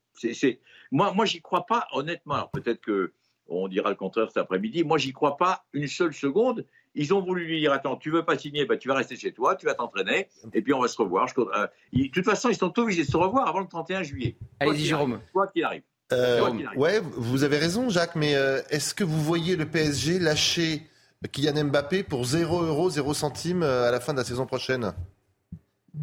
Moi, 0.92 1.14
moi 1.14 1.26
j'y 1.26 1.42
crois 1.42 1.66
pas, 1.66 1.88
honnêtement. 1.92 2.50
Peut-être 2.54 2.82
que 2.82 3.14
on 3.50 3.68
dira 3.68 3.90
le 3.90 3.96
contraire 3.96 4.28
cet 4.28 4.38
après-midi. 4.38 4.84
Moi, 4.84 4.98
j'y 4.98 5.14
crois 5.14 5.38
pas 5.38 5.66
une 5.74 5.88
seule 5.88 6.14
seconde. 6.14 6.66
Ils 6.98 7.14
ont 7.14 7.22
voulu 7.22 7.46
lui 7.46 7.60
dire 7.60 7.72
Attends, 7.72 7.96
tu 7.96 8.10
veux 8.10 8.26
pas 8.26 8.38
signer, 8.38 8.66
bah, 8.66 8.76
tu 8.76 8.88
vas 8.88 8.96
rester 8.96 9.16
chez 9.16 9.32
toi, 9.32 9.56
tu 9.56 9.68
vas 9.68 9.76
t'entraîner, 9.76 10.28
et 10.52 10.62
puis 10.62 10.74
on 10.74 10.82
va 10.82 10.88
se 10.88 10.98
revoir. 10.98 11.28
Euh, 11.38 11.68
de 11.94 12.08
toute 12.08 12.26
façon, 12.26 12.50
ils 12.50 12.56
sont 12.56 12.78
obligés 12.80 13.06
de 13.06 13.10
se 13.10 13.16
revoir 13.16 13.48
avant 13.48 13.60
le 13.60 13.68
31 13.68 14.04
juillet. 14.04 14.36
Allez-y, 14.60 14.86
Jérôme. 14.86 15.22
Quoi 15.32 15.48
qu'il 15.48 15.64
arrive. 15.64 15.84
Euh, 16.12 16.50
ouais, 16.76 17.02
vous 17.16 17.44
avez 17.44 17.58
raison, 17.58 17.90
Jacques, 17.90 18.16
mais 18.16 18.36
euh, 18.36 18.62
est-ce 18.70 18.96
que 18.96 19.04
vous 19.04 19.22
voyez 19.22 19.56
le 19.56 19.66
PSG 19.66 20.20
lâcher 20.20 20.82
Kylian 21.32 21.66
Mbappé 21.66 22.04
pour 22.04 22.26
0 22.26 22.64
euros, 22.64 22.90
0 22.90 23.14
centimes 23.14 23.64
à 23.64 23.92
la 23.92 24.00
fin 24.00 24.14
de 24.14 24.18
la 24.18 24.24
saison 24.24 24.46
prochaine? 24.46 24.94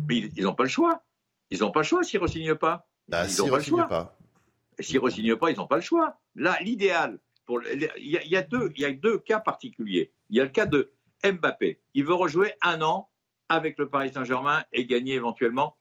Mais 0.08 0.18
ils 0.36 0.44
n'ont 0.44 0.54
pas 0.54 0.64
le 0.64 0.68
choix. 0.68 1.02
Ils 1.50 1.60
n'ont 1.60 1.70
pas 1.70 1.80
le 1.80 1.86
choix 1.86 2.04
s'ils 2.04 2.20
ne 2.20 2.26
re-signent 2.26 2.54
pas. 2.54 2.86
Bah, 3.08 3.26
ils 3.26 3.36
n'ont 3.38 3.48
pas 3.48 3.58
le 3.58 3.62
choix. 3.62 4.16
S'ils 4.78 4.96
ne 4.96 5.32
re 5.32 5.38
pas, 5.38 5.50
ils 5.50 5.56
n'ont 5.56 5.66
pas 5.66 5.76
le 5.76 5.82
choix. 5.82 6.18
Là, 6.36 6.56
l'idéal, 6.60 7.18
il 7.48 7.90
y, 8.00 8.36
a, 8.36 8.42
deux 8.42 9.18
cas 9.18 9.40
particuliers. 9.40 10.12
Il 10.30 10.36
y 10.36 10.40
a 10.40 10.44
le 10.44 10.50
cas 10.50 10.66
de 10.66 10.92
Mbappé. 11.24 11.80
Il 11.94 12.04
veut 12.04 12.14
rejouer 12.14 12.52
un 12.62 12.82
an 12.82 13.08
avec 13.48 13.78
le 13.78 13.88
Paris 13.88 14.12
Saint-Germain 14.12 14.64
et 14.72 14.86
gagner 14.86 15.14
éventuellement 15.14 15.76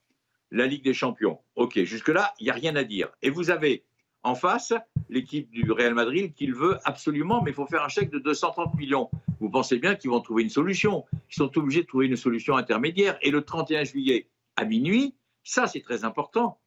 la 0.52 0.68
Ligue 0.68 0.84
des 0.84 0.94
Champions. 0.94 1.40
Ok, 1.56 1.82
jusque-là, 1.84 2.34
il 2.40 2.46
n'y 2.46 2.50
a 2.50 2.54
rien 2.54 2.76
à 2.76 2.84
dire. 2.84 3.10
Et 3.22 3.30
vous 3.30 3.50
avez 3.50 3.86
en 4.24 4.36
face 4.36 4.74
l'équipe 5.10 5.50
du 5.52 5.70
Real 5.72 5.94
Madrid 5.94 6.34
qu'il 6.34 6.54
veut 6.54 6.80
absolument, 6.86 7.42
mais 7.42 7.52
il 7.52 7.54
faut 7.54 7.66
faire 7.66 7.84
un 7.84 7.90
chèque 7.90 8.10
de 8.10 8.20
230 8.20 8.76
millions. 8.76 9.10
Vous 9.40 9.50
pensez 9.50 9.78
bien 9.78 9.96
qu'ils 9.96 10.12
vont 10.12 10.22
trouver 10.22 10.44
une 10.44 10.50
solution. 10.50 11.06
Ils 11.30 11.36
sont 11.36 11.58
obligés 11.58 11.82
de 11.82 11.88
trouver 11.88 12.08
une 12.08 12.16
solution 12.16 12.56
intermédiaire. 12.56 13.18
Et 13.22 13.32
le 13.32 13.42
31 13.42 13.84
juillet 13.84 14.30
à 14.56 14.66
minuit, 14.66 15.16
ça 15.44 15.68
c'est 15.68 15.82
très 15.82 16.06
important, 16.06 16.60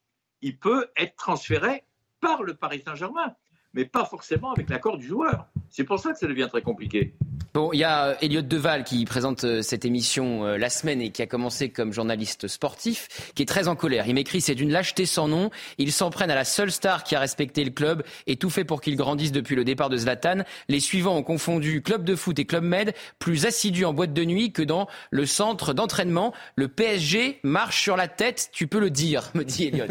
il 0.43 0.59
peut 0.59 0.89
être 0.97 1.17
transféré 1.17 1.85
par 2.21 2.43
le 2.43 2.55
Paris 2.55 2.83
Saint-Germain, 2.85 3.35
mais 3.77 3.85
pas 3.85 4.07
forcément 4.07 4.53
avec 4.53 4.70
l'accord 4.70 4.97
du 4.97 5.07
joueur. 5.07 5.47
C'est 5.68 5.85
pour 5.85 5.99
ça 5.99 6.12
que 6.12 6.18
ça 6.18 6.27
devient 6.27 6.49
très 6.51 6.62
compliqué. 6.62 7.12
Bon, 7.53 7.70
il 7.72 7.79
y 7.79 7.85
a 7.85 8.09
euh, 8.09 8.14
Elliot 8.22 8.43
Deval 8.43 8.85
qui 8.85 9.05
présente 9.05 9.45
euh, 9.45 9.62
cette 9.62 9.85
émission 9.85 10.45
euh, 10.45 10.57
la 10.57 10.70
semaine 10.70 11.01
et 11.01 11.11
qui 11.11 11.22
a 11.22 11.27
commencé 11.27 11.68
comme 11.68 11.93
journaliste 11.93 12.49
sportif, 12.49 13.31
qui 13.35 13.43
est 13.43 13.47
très 13.47 13.68
en 13.68 13.77
colère. 13.77 14.07
Il 14.09 14.14
m'écrit 14.14 14.41
c'est 14.41 14.55
d'une 14.55 14.70
lâcheté 14.70 15.05
sans 15.05 15.29
nom. 15.29 15.51
Ils 15.77 15.93
s'en 15.93 16.11
prennent 16.11 16.31
à 16.31 16.35
la 16.35 16.45
seule 16.45 16.72
star 16.72 17.05
qui 17.05 17.14
a 17.14 17.20
respecté 17.20 17.64
le 17.64 17.70
club 17.70 18.03
et 18.27 18.37
tout 18.37 18.51
fait 18.51 18.64
pour 18.64 18.81
qu'il 18.81 18.97
grandisse 18.97 19.33
depuis 19.33 19.57
le 19.57 19.64
départ 19.64 19.91
de 19.91 19.99
Zlatan. 19.99 20.45
Les 20.68 20.81
suivants 20.81 21.16
ont 21.16 21.22
confondu 21.22 21.83
club 21.83 22.05
de 22.05 22.16
foot 22.16 22.39
et 22.39 22.47
club 22.47 22.64
med, 22.64 22.95
plus 23.18 23.45
assidus 23.45 23.85
en 23.85 23.93
boîte 23.93 24.14
de 24.14 24.24
nuit 24.24 24.53
que 24.53 24.62
dans 24.62 24.87
le 25.11 25.27
centre 25.27 25.74
d'entraînement. 25.74 26.33
Le 26.57 26.68
PSG 26.68 27.41
marche 27.43 27.83
sur 27.83 27.97
la 27.97 28.09
tête, 28.09 28.49
tu 28.53 28.66
peux 28.66 28.81
le 28.81 28.91
dire, 28.91 29.31
me 29.35 29.45
dit 29.45 29.64
Elliot. 29.64 29.87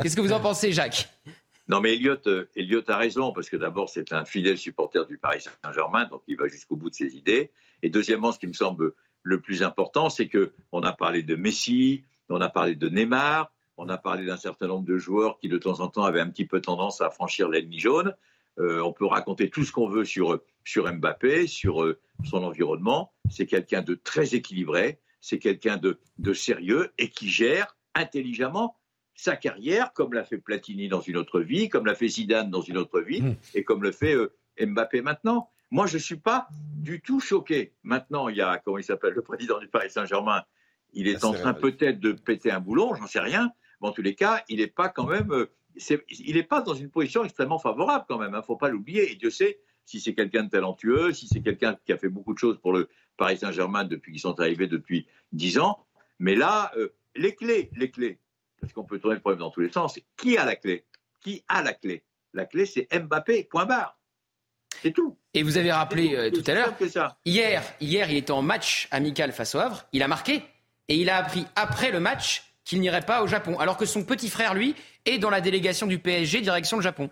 Qu'est-ce 0.00 0.14
que 0.14 0.20
vous 0.20 0.32
en 0.32 0.40
pensez, 0.40 0.72
Jacques? 0.72 1.08
Non, 1.68 1.80
mais 1.82 1.94
Elliott, 1.94 2.26
euh, 2.26 2.82
a 2.88 2.96
raison, 2.96 3.32
parce 3.32 3.50
que 3.50 3.56
d'abord, 3.56 3.90
c'est 3.90 4.12
un 4.14 4.24
fidèle 4.24 4.56
supporter 4.56 5.06
du 5.06 5.18
Paris 5.18 5.42
Saint-Germain, 5.62 6.06
donc 6.06 6.22
il 6.26 6.36
va 6.36 6.48
jusqu'au 6.48 6.76
bout 6.76 6.88
de 6.88 6.94
ses 6.94 7.14
idées. 7.16 7.50
Et 7.82 7.90
deuxièmement, 7.90 8.32
ce 8.32 8.38
qui 8.38 8.46
me 8.46 8.54
semble 8.54 8.94
le 9.22 9.40
plus 9.40 9.62
important, 9.62 10.08
c'est 10.08 10.28
que 10.28 10.52
on 10.72 10.82
a 10.82 10.92
parlé 10.92 11.22
de 11.22 11.36
Messi, 11.36 12.04
on 12.30 12.40
a 12.40 12.48
parlé 12.48 12.74
de 12.74 12.88
Neymar, 12.88 13.52
on 13.76 13.88
a 13.90 13.98
parlé 13.98 14.24
d'un 14.24 14.38
certain 14.38 14.66
nombre 14.66 14.86
de 14.86 14.96
joueurs 14.96 15.38
qui, 15.38 15.48
de 15.48 15.58
temps 15.58 15.80
en 15.80 15.88
temps, 15.88 16.04
avaient 16.04 16.20
un 16.20 16.30
petit 16.30 16.46
peu 16.46 16.60
tendance 16.62 17.02
à 17.02 17.10
franchir 17.10 17.50
l'ennemi 17.50 17.78
jaune. 17.78 18.14
Euh, 18.58 18.80
on 18.80 18.92
peut 18.92 19.06
raconter 19.06 19.50
tout 19.50 19.64
ce 19.64 19.70
qu'on 19.70 19.88
veut 19.88 20.06
sur, 20.06 20.40
sur 20.64 20.90
Mbappé, 20.92 21.46
sur 21.46 21.84
euh, 21.84 22.00
son 22.24 22.42
environnement. 22.42 23.12
C'est 23.30 23.46
quelqu'un 23.46 23.82
de 23.82 23.94
très 23.94 24.34
équilibré, 24.34 24.98
c'est 25.20 25.38
quelqu'un 25.38 25.76
de, 25.76 26.00
de 26.18 26.32
sérieux 26.32 26.92
et 26.96 27.10
qui 27.10 27.28
gère 27.28 27.76
intelligemment 27.94 28.74
sa 29.18 29.34
carrière, 29.34 29.92
comme 29.92 30.14
l'a 30.14 30.22
fait 30.22 30.38
Platini 30.38 30.88
dans 30.88 31.00
une 31.00 31.16
autre 31.16 31.40
vie, 31.40 31.68
comme 31.68 31.86
l'a 31.86 31.96
fait 31.96 32.06
Zidane 32.06 32.50
dans 32.50 32.60
une 32.60 32.78
autre 32.78 33.00
vie, 33.00 33.20
hmm. 33.20 33.34
et 33.54 33.64
comme 33.64 33.82
le 33.82 33.90
fait 33.90 34.14
euh, 34.14 34.32
Mbappé 34.64 35.02
maintenant. 35.02 35.50
Moi, 35.72 35.86
je 35.86 35.94
ne 35.94 36.02
suis 36.02 36.16
pas 36.16 36.46
du 36.76 37.00
tout 37.00 37.18
choqué. 37.18 37.74
Maintenant, 37.82 38.28
il 38.28 38.36
y 38.36 38.40
a, 38.40 38.58
comment 38.58 38.78
il 38.78 38.84
s'appelle, 38.84 39.14
le 39.14 39.22
président 39.22 39.58
du 39.58 39.66
Paris 39.66 39.90
Saint-Germain, 39.90 40.44
il 40.92 41.08
est 41.08 41.24
en 41.24 41.32
train 41.32 41.52
peut-être 41.52 41.98
de 41.98 42.12
péter 42.12 42.52
un 42.52 42.60
boulon, 42.60 42.94
j'en 42.94 43.08
sais 43.08 43.18
rien. 43.18 43.50
Mais 43.82 43.88
en 43.88 43.92
tous 43.92 44.02
les 44.02 44.14
cas, 44.14 44.44
il 44.48 44.58
n'est 44.58 44.68
pas 44.68 44.88
quand 44.88 45.06
même, 45.06 45.32
euh, 45.32 45.50
il 46.08 46.36
n'est 46.36 46.42
pas 46.44 46.60
dans 46.60 46.74
une 46.74 46.88
position 46.88 47.24
extrêmement 47.24 47.58
favorable 47.58 48.04
quand 48.08 48.18
même. 48.18 48.30
Il 48.30 48.36
hein, 48.36 48.38
ne 48.38 48.44
faut 48.44 48.56
pas 48.56 48.68
l'oublier. 48.68 49.10
Et 49.10 49.16
Dieu 49.16 49.30
sait 49.30 49.58
si 49.84 50.00
c'est 50.00 50.14
quelqu'un 50.14 50.44
de 50.44 50.50
talentueux, 50.50 51.12
si 51.12 51.26
c'est 51.26 51.42
quelqu'un 51.42 51.76
qui 51.84 51.92
a 51.92 51.98
fait 51.98 52.08
beaucoup 52.08 52.34
de 52.34 52.38
choses 52.38 52.58
pour 52.60 52.72
le 52.72 52.88
Paris 53.16 53.38
Saint-Germain 53.38 53.84
depuis 53.84 54.12
qu'ils 54.12 54.20
sont 54.20 54.38
arrivés 54.38 54.68
depuis 54.68 55.08
dix 55.32 55.58
ans. 55.58 55.84
Mais 56.20 56.36
là, 56.36 56.70
euh, 56.76 56.94
les 57.16 57.34
clés, 57.34 57.70
les 57.76 57.90
clés, 57.90 58.20
parce 58.68 58.74
qu'on 58.74 58.84
peut 58.84 58.98
tourner 58.98 59.14
le 59.14 59.20
problème 59.20 59.40
dans 59.40 59.50
tous 59.50 59.60
les 59.60 59.72
sens, 59.72 59.98
qui 60.16 60.36
a 60.36 60.44
la 60.44 60.54
clé? 60.54 60.84
Qui 61.22 61.42
a 61.48 61.62
la 61.62 61.72
clé? 61.72 62.04
La 62.34 62.44
clé, 62.44 62.66
c'est 62.66 62.86
Mbappé, 62.92 63.44
point 63.44 63.64
barre. 63.64 63.98
C'est 64.82 64.92
tout. 64.92 65.16
Et 65.32 65.42
vous 65.42 65.56
avez 65.56 65.72
rappelé 65.72 66.14
euh, 66.14 66.30
tout, 66.30 66.44
à 66.46 66.54
l'heure, 66.54 66.74
hier, 67.24 67.62
hier, 67.80 68.10
il 68.10 68.18
était 68.18 68.30
en 68.30 68.42
match 68.42 68.86
amical 68.90 69.32
face 69.32 69.54
au 69.54 69.58
Havre, 69.58 69.86
il 69.94 70.02
a 70.02 70.08
marqué, 70.08 70.42
et 70.88 70.96
il 70.96 71.08
a 71.08 71.16
appris 71.16 71.46
après 71.56 71.90
le 71.90 71.98
match 71.98 72.44
qu'il 72.64 72.80
n'irait 72.80 73.06
pas 73.06 73.22
au 73.22 73.26
Japon, 73.26 73.58
alors 73.58 73.78
que 73.78 73.86
son 73.86 74.04
petit 74.04 74.28
frère, 74.28 74.52
lui, 74.52 74.74
est 75.06 75.18
dans 75.18 75.30
la 75.30 75.40
délégation 75.40 75.86
du 75.86 75.98
PSG 75.98 76.42
direction 76.42 76.76
le 76.76 76.82
Japon. 76.82 77.08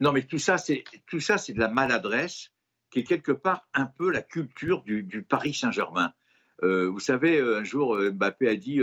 Non, 0.00 0.12
mais 0.12 0.22
tout 0.22 0.38
ça, 0.38 0.56
c'est 0.56 0.84
tout 1.06 1.20
ça, 1.20 1.36
c'est 1.36 1.52
de 1.52 1.60
la 1.60 1.68
maladresse 1.68 2.50
qui 2.90 3.00
est 3.00 3.04
quelque 3.04 3.32
part 3.32 3.68
un 3.74 3.84
peu 3.84 4.10
la 4.10 4.22
culture 4.22 4.82
du, 4.82 5.24
Paris 5.28 5.52
Saint-Germain. 5.52 6.14
Euh, 6.62 6.88
vous 6.88 7.00
savez, 7.00 7.36
euh, 7.36 7.60
un 7.60 7.64
jour, 7.64 7.96
Mbappé 7.96 8.48
a 8.48 8.56
dit 8.56 8.80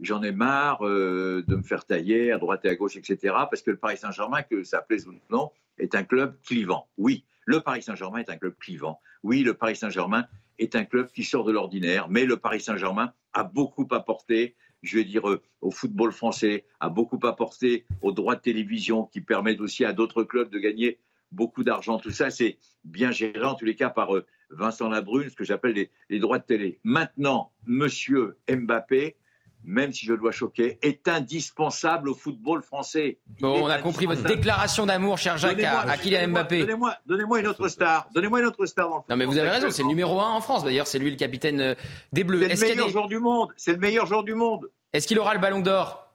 j'en 0.00 0.22
ai 0.22 0.32
marre 0.32 0.86
euh, 0.86 1.44
de 1.46 1.56
me 1.56 1.62
faire 1.62 1.84
tailler 1.84 2.32
à 2.32 2.38
droite 2.38 2.64
et 2.64 2.68
à 2.68 2.74
gauche, 2.74 2.96
etc. 2.96 3.34
Parce 3.50 3.62
que 3.62 3.70
le 3.70 3.76
Paris 3.76 3.98
Saint-Germain, 3.98 4.42
que 4.42 4.62
ça 4.62 4.80
plaise 4.80 5.06
ou 5.06 5.14
non, 5.30 5.50
est 5.78 5.94
un 5.94 6.04
club 6.04 6.36
clivant. 6.44 6.88
Oui, 6.96 7.24
le 7.44 7.60
Paris 7.60 7.82
Saint-Germain 7.82 8.18
est 8.18 8.30
un 8.30 8.36
club 8.36 8.54
clivant. 8.58 9.00
Oui, 9.22 9.42
le 9.42 9.54
Paris 9.54 9.76
Saint-Germain 9.76 10.26
est 10.58 10.76
un 10.76 10.84
club 10.84 11.10
qui 11.10 11.24
sort 11.24 11.44
de 11.44 11.52
l'ordinaire, 11.52 12.08
mais 12.08 12.24
le 12.24 12.36
Paris 12.36 12.60
Saint-Germain 12.60 13.12
a 13.32 13.44
beaucoup 13.44 13.86
apporté, 13.92 14.56
je 14.82 14.98
vais 14.98 15.04
dire, 15.04 15.28
euh, 15.28 15.40
au 15.60 15.70
football 15.70 16.12
français, 16.12 16.64
a 16.80 16.88
beaucoup 16.88 17.18
apporté 17.26 17.86
aux 18.02 18.12
droits 18.12 18.36
de 18.36 18.40
télévision 18.40 19.04
qui 19.04 19.20
permettent 19.20 19.60
aussi 19.60 19.84
à 19.84 19.92
d'autres 19.92 20.24
clubs 20.24 20.50
de 20.50 20.58
gagner 20.58 20.98
beaucoup 21.30 21.62
d'argent. 21.62 21.98
Tout 21.98 22.10
ça, 22.10 22.30
c'est 22.30 22.58
bien 22.84 23.12
géré, 23.12 23.44
en 23.44 23.54
tous 23.54 23.64
les 23.64 23.76
cas, 23.76 23.90
par 23.90 24.16
euh, 24.16 24.26
Vincent 24.50 24.88
Labrune, 24.88 25.28
ce 25.28 25.36
que 25.36 25.44
j'appelle 25.44 25.74
les, 25.74 25.90
les 26.08 26.18
droits 26.18 26.38
de 26.38 26.44
télé. 26.44 26.80
Maintenant, 26.84 27.52
monsieur 27.66 28.36
Mbappé, 28.50 29.16
même 29.64 29.92
si 29.92 30.06
je 30.06 30.14
dois 30.14 30.32
choquer, 30.32 30.78
est 30.82 31.08
indispensable 31.08 32.08
au 32.08 32.14
football 32.14 32.62
français. 32.62 33.18
Bon, 33.40 33.64
on 33.64 33.66
a 33.66 33.78
compris 33.78 34.06
votre 34.06 34.22
déclaration 34.22 34.86
d'amour, 34.86 35.18
cher 35.18 35.36
Jacques, 35.38 35.62
à, 35.62 35.96
Kylian 35.96 36.28
Mbappé. 36.28 36.66
Donnez-moi 37.06 37.40
une 37.40 37.46
autre 37.46 37.68
star. 37.68 38.08
Donnez-moi 38.14 38.40
une 38.40 38.46
autre 38.46 38.66
star 38.66 38.88
dans 38.88 38.96
le 38.96 39.02
Non, 39.10 39.16
mais 39.16 39.24
vous 39.24 39.38
avez 39.38 39.50
raison, 39.50 39.70
c'est 39.70 39.82
le 39.82 39.88
numéro 39.88 40.20
un 40.20 40.32
en 40.32 40.40
France. 40.40 40.64
D'ailleurs, 40.64 40.86
c'est 40.86 40.98
lui 40.98 41.10
le 41.10 41.16
capitaine 41.16 41.60
euh, 41.60 41.74
des 42.12 42.24
Bleus. 42.24 42.48
C'est 42.54 42.68
le 42.68 42.74
meilleur 42.74 42.88
joueur 42.88 43.08
du 43.08 43.18
monde. 43.18 43.48
C'est 43.56 43.72
le 43.72 43.78
meilleur 43.78 44.06
joueur 44.06 44.24
du 44.24 44.34
monde. 44.34 44.70
Est-ce 44.92 45.06
qu'il 45.06 45.18
aura 45.18 45.34
le 45.34 45.40
ballon 45.40 45.60
d'or? 45.60 46.08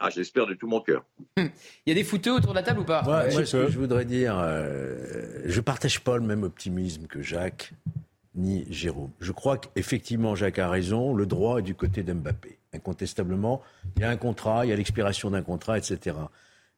Ah, 0.00 0.10
j'espère 0.10 0.46
de 0.46 0.54
tout 0.54 0.66
mon 0.66 0.80
cœur. 0.80 1.04
Il 1.36 1.50
y 1.86 1.90
a 1.92 1.94
des 1.94 2.04
footeux 2.04 2.32
autour 2.32 2.50
de 2.50 2.56
la 2.56 2.62
table 2.62 2.80
ou 2.80 2.84
pas? 2.84 3.02
Moi, 3.02 3.30
ce 3.30 3.56
que 3.56 3.70
je 3.70 3.78
voudrais 3.78 4.04
dire, 4.04 4.36
euh, 4.38 5.42
je 5.44 5.60
partage 5.60 6.00
pas 6.00 6.16
le 6.16 6.24
même 6.24 6.42
optimisme 6.42 7.06
que 7.06 7.22
Jacques 7.22 7.72
ni 8.34 8.66
Jérôme. 8.70 9.10
Je 9.20 9.32
crois 9.32 9.58
qu'effectivement, 9.58 10.34
Jacques 10.34 10.58
a 10.58 10.68
raison, 10.68 11.14
le 11.14 11.26
droit 11.26 11.58
est 11.58 11.62
du 11.62 11.74
côté 11.74 12.02
d'Mbappé. 12.02 12.58
Incontestablement, 12.72 13.62
il 13.96 14.02
y 14.02 14.04
a 14.04 14.10
un 14.10 14.16
contrat, 14.16 14.66
il 14.66 14.70
y 14.70 14.72
a 14.72 14.76
l'expiration 14.76 15.30
d'un 15.30 15.42
contrat, 15.42 15.78
etc. 15.78 16.16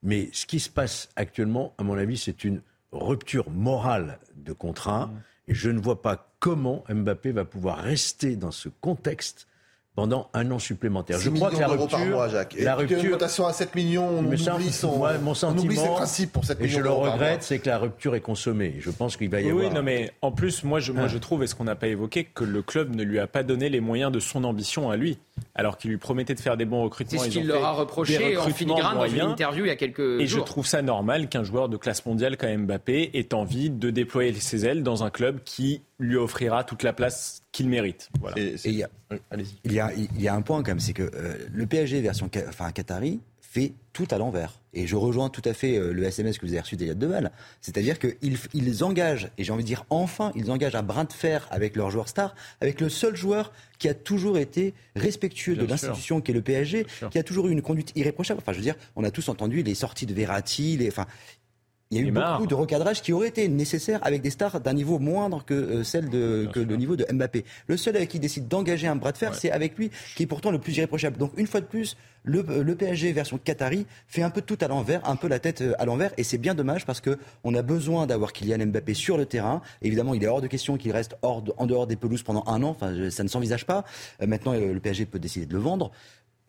Mais 0.02 0.28
ce 0.32 0.46
qui 0.46 0.61
se 0.61 0.68
passe 0.68 1.09
actuellement, 1.16 1.74
à 1.78 1.82
mon 1.82 1.96
avis, 1.96 2.18
c'est 2.18 2.44
une 2.44 2.61
rupture 2.92 3.50
morale 3.50 4.18
de 4.36 4.52
contrat. 4.52 5.11
Et 5.48 5.54
je 5.54 5.70
ne 5.70 5.80
vois 5.80 6.02
pas 6.02 6.34
comment 6.38 6.84
Mbappé 6.88 7.32
va 7.32 7.44
pouvoir 7.44 7.78
rester 7.78 8.36
dans 8.36 8.50
ce 8.50 8.68
contexte 8.68 9.46
pendant 9.97 10.28
un 10.34 10.51
an 10.51 10.59
supplémentaire. 10.59 11.18
Je 11.18 11.30
crois 11.30 11.51
que 11.51 11.57
la 11.57 11.68
rupture, 11.68 11.88
par 11.88 12.07
mois, 12.07 12.28
Jacques. 12.28 12.55
la 12.59 12.76
rupture, 12.76 13.03
une 13.03 13.22
à 13.22 13.53
7 13.53 13.74
millions, 13.74 14.07
on 14.07 14.24
oublie, 14.26 14.70
son, 14.70 15.03
mon 15.22 15.32
sentiment, 15.32 15.62
on 15.62 15.64
oublie 15.64 15.76
ses 15.76 15.88
principes 15.88 16.32
pour 16.32 16.44
7 16.44 16.61
millions. 16.61 16.70
Et 16.70 16.76
je 16.76 16.80
le 16.80 16.90
regrette, 16.90 17.42
c'est 17.42 17.59
que 17.59 17.68
la 17.68 17.78
rupture 17.78 18.14
est 18.14 18.20
consommée. 18.20 18.74
Je 18.78 18.90
pense 18.90 19.16
qu'il 19.16 19.30
va 19.30 19.40
y 19.40 19.44
oui, 19.44 19.51
avoir. 19.51 19.68
Oui, 19.68 19.74
non, 19.74 19.82
mais 19.82 20.12
en 20.20 20.32
plus, 20.32 20.64
moi, 20.64 20.80
je, 20.80 20.92
moi, 20.92 21.09
je 21.09 21.16
trouve, 21.16 21.42
et 21.42 21.47
ce 21.47 21.55
qu'on 21.55 21.64
n'a 21.64 21.76
pas 21.76 21.88
évoqué, 21.88 22.24
que 22.24 22.44
le 22.44 22.61
club 22.61 22.94
ne 22.94 23.03
lui 23.03 23.18
a 23.18 23.26
pas 23.26 23.42
donné 23.42 23.70
les 23.70 23.80
moyens 23.80 24.12
de 24.12 24.20
son 24.20 24.44
ambition 24.44 24.90
à 24.90 24.97
lui, 24.97 25.18
alors 25.55 25.78
qu'il 25.78 25.91
lui 25.91 25.97
promettait 25.97 26.34
de 26.34 26.41
faire 26.41 26.57
des 26.57 26.64
bons 26.64 26.82
recrutements. 26.82 27.20
C'est 27.20 27.30
ce 27.30 27.39
qu'il 27.39 27.47
leur 27.47 27.64
a 27.64 27.72
reproché 27.72 28.37
en 28.37 28.49
filigrane 28.51 28.99
dans 28.99 29.07
une 29.07 29.20
interview 29.20 29.64
il 29.64 29.68
y 29.68 29.70
a 29.70 29.76
quelques 29.76 30.01
jours. 30.01 30.20
Et 30.20 30.26
je 30.26 30.41
trouve 30.41 30.66
ça 30.66 30.82
normal 30.82 31.28
qu'un 31.28 31.45
joueur 31.45 31.68
de 31.68 31.76
classe 31.76 32.05
mondiale 32.05 32.37
comme 32.37 32.66
Mbappé 32.66 33.11
ait 33.14 33.34
envie 33.34 33.70
de 33.70 33.91
déployer 33.91 34.32
ses 34.34 34.66
ailes 34.66 34.82
dans 34.82 35.05
un 35.05 35.11
club 35.11 35.41
qui 35.45 35.82
lui 35.99 36.16
offrira 36.16 36.64
toute 36.64 36.82
la 36.82 36.93
place 36.93 37.43
qu'il 37.53 37.68
mérite. 37.68 38.11
Voilà. 38.20 38.39
Et, 38.39 38.55
il, 38.64 38.72
y 38.72 38.82
a, 38.82 38.89
il, 39.64 39.72
y 39.72 39.80
a, 39.80 39.93
il 39.95 40.20
y 40.20 40.28
a 40.28 40.34
un 40.34 40.43
point 40.43 40.62
quand 40.62 40.72
même, 40.72 40.80
c'est 40.80 40.93
que 40.93 41.03
euh, 41.03 41.37
le 41.51 41.66
PSG 41.66 42.01
version 42.01 42.28
enfin, 42.49 42.70
Qatari 42.72 43.20
fait 43.57 43.72
tout 43.94 44.07
à 44.11 44.18
l'envers. 44.18 44.61
Et 44.74 44.86
je 44.86 44.94
rejoins 44.94 45.30
tout 45.30 45.42
à 45.46 45.54
fait 45.54 45.78
euh, 45.78 45.92
le 45.92 46.04
SMS 46.04 46.36
que 46.36 46.44
vous 46.44 46.52
avez 46.52 46.61
reçu 46.61 46.76
d'Eliott 46.76 46.98
Deval. 46.98 47.32
C'est-à-dire 47.62 47.98
qu'ils 47.98 48.36
ils 48.52 48.84
engagent, 48.84 49.30
et 49.38 49.44
j'ai 49.44 49.52
envie 49.52 49.62
de 49.62 49.68
dire 49.68 49.86
enfin, 49.88 50.32
ils 50.34 50.50
engagent 50.50 50.74
un 50.74 50.82
brin 50.82 51.04
de 51.04 51.12
fer 51.14 51.48
avec 51.50 51.76
leur 51.76 51.90
joueur 51.90 52.07
star, 52.07 52.34
avec 52.61 52.82
le 52.82 52.90
seul 52.90 53.16
joueur 53.16 53.52
qui 53.78 53.88
a 53.88 53.94
toujours 53.94 54.36
été 54.36 54.74
respectueux 54.94 55.57
de 55.57 55.64
l'institution 55.64 56.20
qui 56.20 56.30
est 56.30 56.34
le 56.34 56.42
PSG, 56.42 56.86
qui 57.11 57.18
a 57.18 57.22
toujours 57.22 57.48
eu 57.48 57.52
une 57.52 57.62
conduite 57.62 57.92
irréprochable. 57.94 58.40
Enfin, 58.42 58.52
je 58.52 58.59
veux 58.59 58.62
dire, 58.62 58.76
on 58.96 59.04
a 59.04 59.11
tous 59.11 59.30
entendu 59.30 59.62
les 59.62 59.74
sorties 59.74 60.07
de 60.07 60.12
Verratti, 60.12 60.76
les, 60.76 60.88
enfin, 60.88 61.07
il 61.93 61.99
y 61.99 62.01
a 62.01 62.09
eu 62.09 62.11
beaucoup 62.11 62.47
de 62.49 62.55
recadrage 62.55 63.01
qui 63.01 63.12
aurait 63.12 63.28
été 63.28 63.47
nécessaire 63.49 64.01
avec 64.03 64.20
des 64.20 64.30
stars 64.30 64.61
d'un 64.61 64.72
niveau 64.72 64.99
moindre 64.99 65.45
que 65.45 65.55
euh, 65.55 65.84
celle 65.84 66.11
de 66.11 66.49
que 66.53 66.59
le 66.59 66.74
niveau 66.74 66.97
de 66.97 67.07
Mbappé. 67.09 67.45
Le 67.68 67.76
seul 67.76 67.95
avec 67.95 68.09
qui 68.09 68.18
décide 68.18 68.49
d'engager 68.49 68.89
un 68.89 68.97
bras 68.97 69.12
de 69.12 69.18
fer, 69.18 69.37
c'est 69.37 69.53
avec 69.53 69.78
lui 69.78 69.91
qui 70.16 70.24
est 70.24 70.26
pourtant 70.26 70.51
le 70.51 70.59
plus 70.59 70.76
irréprochable. 70.76 71.16
Donc 71.16 71.32
une 71.37 71.47
fois 71.47 71.61
de 71.61 71.66
plus, 71.66 71.97
le, 72.24 72.45
euh, 72.51 72.64
le 72.64 72.74
PSG 72.74 73.12
version 73.12 73.39
Qatari 73.39 73.87
fait 74.09 74.22
un 74.22 74.30
peu 74.30 74.43
tout 74.43 74.59
à 74.61 74.66
l'envers, 74.66 75.09
un 75.09 75.14
peu 75.14 75.28
la 75.28 75.39
tête 75.39 75.61
euh, 75.61 75.74
à 75.78 75.84
l'envers, 75.84 76.12
et 76.16 76.24
c'est 76.24 76.39
bien 76.39 76.57
dommage 76.57 76.84
parce 76.84 77.01
que 77.01 77.18
on 77.45 77.55
a 77.55 77.62
besoin 77.62 78.09
d'avoir 78.09 78.32
Kylian 78.32 78.66
Mbappé 78.66 78.95
sur 78.95 79.16
le 79.16 79.26
terrain. 79.26 79.62
Évidemment, 79.80 80.14
il 80.14 80.24
est 80.24 80.28
hors 80.28 80.41
de 80.41 80.49
question 80.49 80.76
qu'il 80.76 80.91
reste 80.91 81.16
hors 81.22 81.45
en 81.57 81.66
dehors 81.66 81.87
des 81.87 81.97
pelouses 81.97 82.24
pendant 82.24 82.43
un 82.49 82.64
an. 82.64 82.70
Enfin, 82.70 83.11
ça 83.11 83.22
ne 83.22 83.28
s'envisage 83.28 83.64
pas. 83.64 83.84
maintenant, 84.26 84.55
le 84.55 84.80
PSG 84.80 85.07
peut 85.07 85.20
décider 85.20 85.47
de 85.47 85.53
le 85.55 85.61
vendre. 85.61 85.93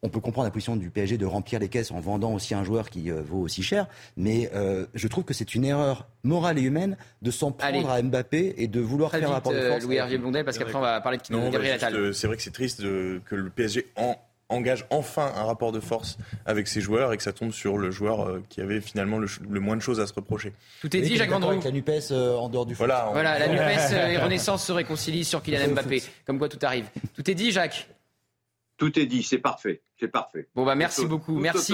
On 0.04 0.10
peut 0.10 0.20
comprendre 0.20 0.45
la 0.48 0.52
position 0.52 0.76
du 0.76 0.89
PSG 0.89 1.18
de 1.18 1.26
remplir 1.26 1.60
les 1.60 1.70
caisses 1.70 1.91
en 1.91 2.00
vendant 2.00 2.34
aussi 2.34 2.54
un 2.54 2.64
joueur 2.64 2.89
qui 2.89 3.10
euh, 3.10 3.22
vaut 3.22 3.39
aussi 3.41 3.64
cher, 3.64 3.88
mais 4.16 4.50
euh, 4.54 4.86
je 4.93 5.08
trouve 5.08 5.24
que 5.24 5.34
c'est 5.34 5.56
une 5.56 5.66
erreur 5.66 6.08
morale 6.24 6.60
et 6.60 6.62
humaine 6.62 6.98
de 7.22 7.32
s'en 7.32 7.52
prendre 7.52 7.89
à 7.89 8.02
Mbappé 8.02 8.54
et 8.58 8.68
de 8.68 8.80
vouloir 8.80 9.10
Très 9.10 9.20
faire 9.20 9.30
un 9.32 9.34
rapport 9.34 9.52
de 9.54 9.58
euh, 9.58 9.72
force. 9.72 9.84
Louis 9.86 9.95
Hervier 9.95 10.18
Blondel, 10.18 10.45
parce 10.45 10.58
qu'après 10.58 10.76
on 10.76 10.82
va 10.82 11.02
parler 11.02 11.18
de 11.18 11.24
Non, 11.36 11.50
Gabriel 11.50 11.76
Attal. 11.76 12.14
c'est 12.14 12.28
vrai 12.28 12.36
que 12.38 12.43
c'est 12.43 12.52
triste 12.54 12.82
de- 12.82 13.22
que 13.26 13.36
le 13.36 13.50
PSG 13.50 13.88
en- 13.95 14.16
engage 14.50 14.86
enfin 14.91 15.30
un 15.36 15.43
rapport 15.43 15.74
de 15.74 15.82
force 15.82 16.18
avec 16.45 16.70
ses 16.70 16.80
joueurs 16.80 17.12
et 17.12 17.18
que 17.18 17.24
ça 17.24 17.34
tombe 17.34 17.52
sur 17.52 17.78
le 17.78 17.91
joueur 17.91 18.39
qui 18.48 18.62
avait 18.62 18.80
finalement 18.80 19.18
le, 19.20 19.28
moins 19.60 19.76
de 19.76 19.82
choses 19.82 20.00
à 20.00 20.08
se 20.08 20.14
reprocher. 20.14 20.54
Tout 20.80 20.95
est 20.95 21.02
dit, 21.02 21.18
Jacques 21.18 21.32
Vendroux. 21.32 21.52
Avec 21.52 21.66
la 21.66 21.72
NUPES 21.72 22.12
euh, 22.12 22.36
en 22.38 22.48
dehors 22.48 22.66
du 22.66 22.74
foot. 22.74 22.86
Voilà, 22.86 23.10
on- 23.10 23.12
Voilà, 23.12 23.38
la 23.39 23.48
NUPES 23.50 23.91
et 24.14 24.18
Renaissance 24.18 24.66
se 24.66 24.72
réconcilient 24.72 25.26
sur 25.26 25.41
Kylian 25.43 25.72
Mbappé. 25.72 26.02
Comme 26.26 26.38
quoi 26.39 26.48
tout 26.48 26.60
arrive. 26.62 26.86
Tout 27.14 27.30
est 27.30 27.34
dit, 27.36 27.52
Jacques 27.52 27.89
Tout 28.78 28.97
est 28.99 29.05
dit, 29.05 29.23
c'est 29.23 29.39
parfait. 29.39 29.82
C'est 29.99 30.07
parfait. 30.07 30.47
Bon, 30.55 30.65
bah 30.65 30.75
merci 30.75 31.01
Tout- 31.01 31.07
beaucoup. 31.07 31.34
tout 31.34 31.39
Merci. 31.39 31.73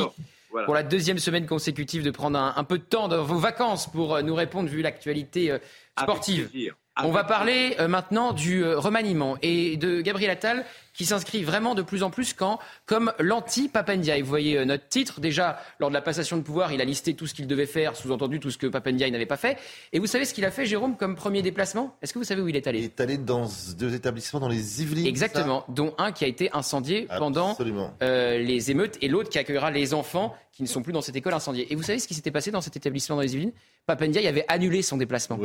Voilà. 0.51 0.65
pour 0.65 0.75
la 0.75 0.83
deuxième 0.83 1.17
semaine 1.17 1.47
consécutive 1.47 2.03
de 2.03 2.11
prendre 2.11 2.37
un, 2.37 2.53
un 2.55 2.63
peu 2.63 2.77
de 2.77 2.83
temps 2.83 3.07
dans 3.07 3.23
vos 3.23 3.39
vacances 3.39 3.91
pour 3.91 4.15
euh, 4.15 4.21
nous 4.21 4.35
répondre 4.35 4.69
vu 4.69 4.81
l'actualité 4.83 5.49
euh, 5.51 5.57
sportive. 5.99 6.41
Avec 6.41 6.51
plaisir. 6.51 6.75
On 7.01 7.11
va 7.11 7.23
parler 7.23 7.75
euh, 7.79 7.87
maintenant 7.87 8.33
du 8.33 8.63
euh, 8.63 8.77
remaniement 8.77 9.37
et 9.41 9.77
de 9.77 10.01
Gabriel 10.01 10.29
Attal 10.29 10.63
qui 10.93 11.05
s'inscrit 11.05 11.43
vraiment 11.43 11.73
de 11.73 11.81
plus 11.81 12.03
en 12.03 12.11
plus 12.11 12.33
quand, 12.33 12.59
comme 12.85 13.11
l'anti-Papendiaï. 13.17 14.21
Vous 14.21 14.29
voyez 14.29 14.59
euh, 14.59 14.65
notre 14.65 14.87
titre. 14.87 15.19
Déjà, 15.19 15.59
lors 15.79 15.89
de 15.89 15.93
la 15.95 16.01
passation 16.03 16.37
de 16.37 16.43
pouvoir, 16.43 16.71
il 16.71 16.81
a 16.81 16.85
listé 16.85 17.15
tout 17.15 17.25
ce 17.25 17.33
qu'il 17.33 17.47
devait 17.47 17.65
faire, 17.65 17.95
sous-entendu 17.95 18.39
tout 18.39 18.51
ce 18.51 18.59
que 18.59 18.67
Papendiaï 18.67 19.09
n'avait 19.09 19.25
pas 19.25 19.37
fait. 19.37 19.57
Et 19.91 19.97
vous 19.97 20.05
savez 20.05 20.25
ce 20.25 20.35
qu'il 20.35 20.45
a 20.45 20.51
fait, 20.51 20.67
Jérôme, 20.67 20.95
comme 20.95 21.15
premier 21.15 21.41
déplacement? 21.41 21.95
Est-ce 22.03 22.13
que 22.13 22.19
vous 22.19 22.25
savez 22.25 22.41
où 22.43 22.47
il 22.47 22.55
est 22.55 22.67
allé? 22.67 22.79
Il 22.79 22.85
est 22.85 23.01
allé 23.01 23.17
dans 23.17 23.47
deux 23.77 23.95
établissements 23.95 24.39
dans 24.39 24.47
les 24.47 24.83
Yvelines. 24.83 25.07
Exactement, 25.07 25.65
dont 25.69 25.95
un 25.97 26.11
qui 26.11 26.25
a 26.25 26.27
été 26.27 26.51
incendié 26.53 27.07
pendant 27.17 27.51
Absolument. 27.51 27.91
euh, 28.03 28.37
les 28.37 28.69
émeutes 28.69 28.99
et 29.01 29.07
l'autre 29.07 29.29
qui 29.29 29.39
accueillera 29.39 29.71
les 29.71 29.95
enfants 29.95 30.35
qui 30.53 30.61
ne 30.63 30.67
sont 30.67 30.83
plus 30.83 30.93
dans 30.93 31.01
cette 31.01 31.15
école 31.15 31.33
incendiée. 31.33 31.71
Et 31.73 31.75
vous 31.75 31.83
savez 31.83 31.97
ce 31.99 32.07
qui 32.07 32.13
s'était 32.13 32.31
passé 32.31 32.51
dans 32.51 32.61
cet 32.61 32.77
établissement 32.77 33.15
dans 33.15 33.23
les 33.23 33.33
Yvelines? 33.33 33.53
Papendiaï 33.87 34.27
avait 34.27 34.45
annulé 34.47 34.81
son 34.83 34.97
déplacement. 34.97 35.39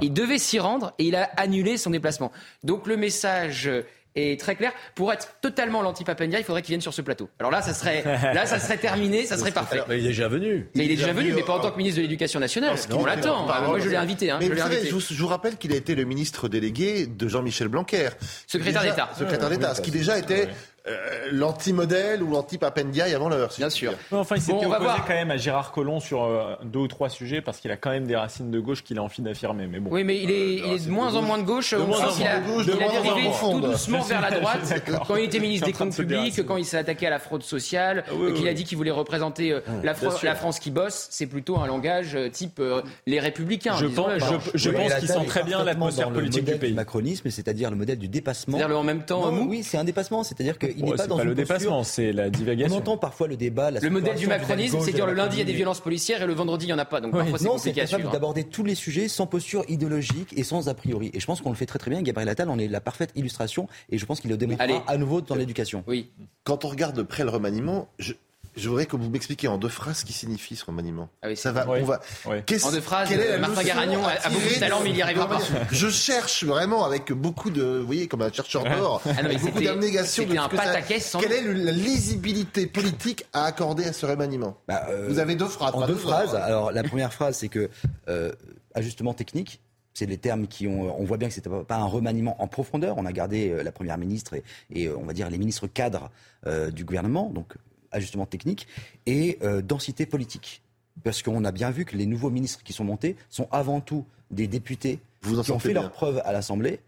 Il 0.00 0.12
devait 0.12 0.38
s'y 0.38 0.58
rendre 0.60 0.94
et 0.98 1.04
il 1.04 1.16
a 1.16 1.24
annulé 1.36 1.76
son 1.76 1.90
déplacement. 1.90 2.30
Donc 2.62 2.86
le 2.86 2.96
message 2.96 3.68
est 4.14 4.38
très 4.38 4.54
clair. 4.56 4.72
Pour 4.94 5.12
être 5.12 5.36
totalement 5.40 5.82
l'anti-Papendia, 5.82 6.38
il 6.38 6.44
faudrait 6.44 6.62
qu'il 6.62 6.68
vienne 6.72 6.80
sur 6.82 6.92
ce 6.94 7.00
plateau. 7.02 7.28
Alors 7.40 7.50
là, 7.50 7.62
ça 7.62 7.72
serait, 7.74 8.02
là, 8.04 8.44
ça 8.46 8.58
serait 8.60 8.76
terminé, 8.76 9.24
ça 9.24 9.36
serait 9.38 9.52
parfait. 9.52 9.80
Mais 9.88 9.98
il 9.98 10.04
est 10.04 10.08
déjà 10.08 10.28
venu. 10.28 10.68
Mais 10.76 10.84
il 10.84 10.90
est 10.92 10.96
déjà 10.96 11.12
venu, 11.12 11.32
mais 11.32 11.42
pas 11.42 11.54
en 11.56 11.60
tant 11.60 11.70
que 11.70 11.78
ministre 11.78 11.96
de 11.96 12.02
l'Éducation 12.02 12.38
nationale. 12.38 12.76
On 12.92 13.04
l'attend. 13.04 13.46
Ah, 13.48 13.62
Moi, 13.66 13.78
je 13.80 13.88
l'ai 13.88 13.96
invité. 13.96 14.30
Hein, 14.30 14.36
Mais 14.38 14.46
je 14.46 14.52
vous 14.52 14.58
savez, 14.58 14.76
invité. 14.76 14.90
je, 14.90 14.94
vous, 14.94 15.00
je 15.00 15.20
vous 15.22 15.28
rappelle 15.28 15.56
qu'il 15.56 15.72
a 15.72 15.76
été 15.76 15.94
le 15.94 16.04
ministre 16.04 16.48
délégué 16.48 17.06
de 17.06 17.26
Jean-Michel 17.26 17.68
Blanquer. 17.68 18.10
Secrétaire 18.46 18.82
d'État. 18.82 19.10
Secrétaire 19.18 19.48
d'État, 19.48 19.70
oui, 19.70 19.76
ce 19.76 19.80
qui 19.80 19.90
déjà 19.90 20.18
était 20.18 20.48
euh, 20.88 21.28
l'anti-modèle 21.30 22.22
ou 22.22 22.32
l'anti-Papendiaï 22.32 23.14
avant 23.14 23.28
l'heure. 23.28 23.50
Bien 23.56 23.70
sûr. 23.70 23.92
Ouais, 24.10 24.18
Enfin, 24.18 24.36
il 24.36 24.40
s'était 24.42 24.52
Bon, 24.54 24.66
on 24.66 24.68
va 24.68 24.76
opposé 24.76 24.90
voir. 24.92 25.04
quand 25.06 25.14
même 25.14 25.30
à 25.30 25.36
Gérard 25.36 25.72
Collomb 25.72 26.00
sur 26.00 26.24
euh, 26.24 26.54
deux 26.64 26.80
ou 26.80 26.88
trois 26.88 27.08
sujets 27.08 27.40
parce 27.40 27.58
qu'il 27.58 27.70
a 27.70 27.76
quand 27.76 27.90
même 27.90 28.06
des 28.06 28.16
racines 28.16 28.50
de 28.50 28.60
gauche 28.60 28.82
qu'il 28.82 28.98
a 28.98 29.02
envie 29.02 29.22
d'affirmer. 29.22 29.66
Mais 29.66 29.78
bon. 29.80 29.90
Oui, 29.92 30.04
mais 30.04 30.20
il 30.20 30.30
est, 30.30 30.54
il 30.56 30.64
est 30.72 30.86
de 30.86 30.90
moins 30.90 31.14
en 31.14 31.22
moins 31.22 31.38
de 31.38 31.44
gauche. 31.44 31.72
De 31.72 31.78
moins 31.78 32.00
en 32.06 32.08
qu'il 32.08 32.24
moins 32.24 32.30
a, 32.32 32.38
de 32.40 32.46
gauche, 32.46 32.64
il 32.66 32.66
de 32.66 32.72
a 32.72 32.76
moins 32.76 32.86
en 32.88 32.92
moins 32.92 33.02
dérivé 33.02 33.30
tout 33.40 33.60
doucement 33.60 34.00
vers 34.02 34.20
la 34.20 34.30
droite. 34.38 34.82
Quand 35.06 35.16
il 35.16 35.24
était 35.24 35.38
ministre 35.40 35.66
des 35.66 35.72
Comptes 35.72 35.94
publics, 35.96 36.44
quand 36.46 36.56
il 36.56 36.64
s'est 36.64 36.78
attaqué 36.78 37.06
à 37.06 37.10
la 37.10 37.18
fraude 37.18 37.42
sociale, 37.42 38.04
oui, 38.12 38.30
et 38.30 38.32
qu'il 38.34 38.44
oui. 38.44 38.48
a 38.48 38.54
dit 38.54 38.64
qu'il 38.64 38.76
voulait 38.76 38.90
représenter 38.90 39.52
euh, 39.52 39.60
la, 39.82 39.94
sûr. 39.94 40.12
la 40.22 40.34
France 40.34 40.58
qui 40.58 40.70
bosse, 40.70 41.06
c'est 41.10 41.26
plutôt 41.26 41.58
un 41.58 41.66
langage 41.66 42.14
euh, 42.16 42.28
type 42.28 42.58
euh, 42.60 42.82
les 43.06 43.20
républicains. 43.20 43.76
Je 43.76 43.86
pense- 43.86 44.18
genre. 44.18 44.40
je- 44.54 44.70
pense 44.70 44.94
qu'il 44.94 45.08
sent 45.08 45.24
très 45.26 45.42
bien 45.44 45.62
l'atmosphère 45.64 46.06
dans 46.06 46.10
le 46.10 46.16
politique 46.16 46.42
modèle 46.42 46.54
du 46.54 46.60
pays. 46.60 46.72
macronisme, 46.72 47.30
c'est-à-dire 47.30 47.70
le 47.70 47.76
modèle 47.76 47.98
du 47.98 48.08
dépassement. 48.08 48.58
C'est-à-dire 48.58 48.68
le 48.74 48.76
en 48.76 48.82
même 48.82 49.04
temps 49.04 49.30
Non, 49.30 49.46
Oui, 49.48 49.62
c'est 49.62 49.76
un 49.78 49.84
dépassement, 49.84 50.22
c'est-à-dire 50.24 50.58
qu'il 50.74 50.82
Oh, 50.84 50.86
n'est 50.90 50.96
pas 50.96 51.02
c'est 51.04 51.08
dans 51.08 51.16
pas 51.16 51.22
une 51.22 51.28
le 51.30 51.34
posture- 51.34 51.56
dépassement, 51.56 51.82
c'est 51.84 52.12
la 52.12 52.26
On 52.26 52.30
divagation. 52.30 52.76
entend 52.76 52.96
parfois 52.96 53.28
le 53.28 53.36
débat. 53.36 53.70
la 53.70 53.80
Le 53.80 53.90
modèle 53.90 54.16
du 54.16 54.26
macronisme, 54.26 54.78
c'est 54.80 54.92
dire 54.92 55.06
le 55.06 55.14
lundi 55.14 55.36
il 55.36 55.38
y 55.38 55.42
a 55.42 55.44
des 55.44 55.52
violences 55.52 55.80
policières 55.80 56.22
et 56.22 56.26
le 56.26 56.32
vendredi 56.34 56.64
il 56.66 56.68
n'y 56.68 56.72
en 56.74 56.78
a 56.78 56.84
pas. 56.84 57.00
Donc 57.00 57.12
parfois 57.12 57.38
c'est 57.38 57.44
non, 57.44 57.58
c'est 57.58 57.72
capable 57.72 58.10
d'aborder 58.10 58.44
tous 58.44 58.64
les 58.64 58.74
sujets 58.74 59.08
sans 59.08 59.26
posture 59.26 59.64
idéologique 59.68 60.32
et 60.36 60.42
sans 60.44 60.68
a 60.68 60.74
priori. 60.74 61.10
Et 61.14 61.20
je 61.20 61.26
pense 61.26 61.40
qu'on 61.40 61.50
le 61.50 61.56
fait 61.56 61.66
très 61.66 61.78
très 61.78 61.90
bien. 61.90 62.02
Gabriel 62.02 62.28
Attal 62.28 62.48
en 62.50 62.58
est 62.58 62.68
la 62.68 62.80
parfaite 62.80 63.10
illustration 63.16 63.68
et 63.90 63.98
je 63.98 64.06
pense 64.06 64.20
qu'il 64.20 64.30
le 64.30 64.36
démontrera 64.36 64.82
à 64.86 64.96
nouveau 64.96 65.20
dans 65.20 65.34
l'éducation. 65.34 65.84
Oui. 65.86 66.10
Quand 66.44 66.64
on 66.64 66.68
regarde 66.68 66.96
de 66.96 67.02
près 67.02 67.22
le 67.24 67.30
remaniement, 67.30 67.88
je, 67.98 68.12
je 68.56 68.68
voudrais 68.68 68.86
que 68.86 68.96
vous 68.96 69.08
m'expliquiez 69.10 69.48
en 69.48 69.58
deux 69.58 69.68
phrases 69.68 69.98
ce 69.98 70.04
qui 70.04 70.12
signifie 70.12 70.56
ce 70.56 70.64
remaniement. 70.64 71.08
Ah 71.22 71.28
oui, 71.28 71.36
Ça 71.36 71.52
va, 71.52 71.66
Oui. 71.68 71.78
on 71.82 71.84
va. 71.84 72.00
Oui. 72.26 72.36
En 72.64 72.70
deux 72.70 72.80
phrases, 72.80 73.08
quelle 73.08 73.20
est 73.20 73.38
la 73.38 73.48
leçon 73.48 73.62
Garagnon 73.62 74.00
a- 74.06 74.28
beaucoup 74.28 74.48
de 74.54 74.60
talent, 74.60 74.80
mais 74.82 74.90
il 74.90 74.96
y 74.96 75.02
arrivera 75.02 75.28
pas. 75.28 75.38
Je 75.72 75.88
cherche 75.88 76.44
vraiment 76.44 76.84
avec 76.84 77.12
beaucoup 77.12 77.50
de, 77.50 77.62
vous 77.78 77.86
voyez, 77.86 78.08
comme 78.08 78.22
un 78.22 78.32
chercheur 78.32 78.64
d'or, 78.64 79.00
Ah 79.06 79.10
avec 79.18 79.40
beaucoup 79.40 79.60
d'abnégation. 79.62 80.24
de 80.26 80.36
un 80.36 80.48
que 80.48 80.56
ça- 80.56 81.00
sans 81.00 81.18
Quelle 81.20 81.32
est 81.32 81.42
la 81.54 81.72
lisibilité 81.72 82.66
politique 82.66 83.24
à 83.32 83.44
accorder 83.44 83.84
à 83.84 83.92
ce 83.92 84.04
remaniement 84.06 84.56
Bah, 84.68 84.86
euh, 84.90 85.06
Vous 85.08 85.18
avez 85.18 85.34
deux 85.34 85.46
phrases. 85.48 85.74
En 85.74 85.80
deux 85.82 85.94
deux 85.94 85.94
phrases. 85.98 86.30
phrases. 86.30 86.42
Alors 86.42 86.72
la 86.72 86.82
première 86.82 87.12
phrase, 87.12 87.36
c'est 87.38 87.48
que 87.48 87.70
euh, 88.08 88.32
ajustement 88.74 89.14
technique. 89.14 89.60
C'est 89.94 90.06
les 90.06 90.16
termes 90.16 90.46
qui 90.46 90.66
ont. 90.66 90.98
On 90.98 91.04
voit 91.04 91.18
bien 91.18 91.28
que 91.28 91.34
c'était 91.34 91.50
pas 91.50 91.64
pas 91.64 91.76
un 91.76 91.84
remaniement 91.84 92.42
en 92.42 92.46
profondeur. 92.48 92.96
On 92.96 93.04
a 93.04 93.12
gardé 93.12 93.50
euh, 93.50 93.62
la 93.62 93.72
première 93.72 93.98
ministre 93.98 94.32
et, 94.34 94.42
et, 94.70 94.86
euh, 94.86 94.96
on 94.98 95.04
va 95.04 95.12
dire 95.12 95.28
les 95.28 95.36
ministres 95.36 95.66
cadres 95.66 96.10
euh, 96.46 96.70
du 96.70 96.84
gouvernement. 96.86 97.28
Donc 97.28 97.52
ajustement 97.92 98.26
technique 98.26 98.66
et 99.06 99.38
euh, 99.42 99.62
densité 99.62 100.06
politique. 100.06 100.62
Parce 101.04 101.22
qu'on 101.22 101.44
a 101.44 101.52
bien 101.52 101.70
vu 101.70 101.84
que 101.84 101.96
les 101.96 102.06
nouveaux 102.06 102.30
ministres 102.30 102.62
qui 102.62 102.72
sont 102.72 102.84
montés 102.84 103.16
sont 103.30 103.48
avant 103.50 103.80
tout 103.80 104.04
des 104.30 104.46
députés 104.46 105.00
Vous 105.22 105.42
qui 105.42 105.52
ont 105.52 105.58
fait 105.58 105.72
bien. 105.72 105.82
leurs 105.82 105.90
preuves 105.92 106.20
à 106.24 106.32
l'Assemblée. 106.32 106.80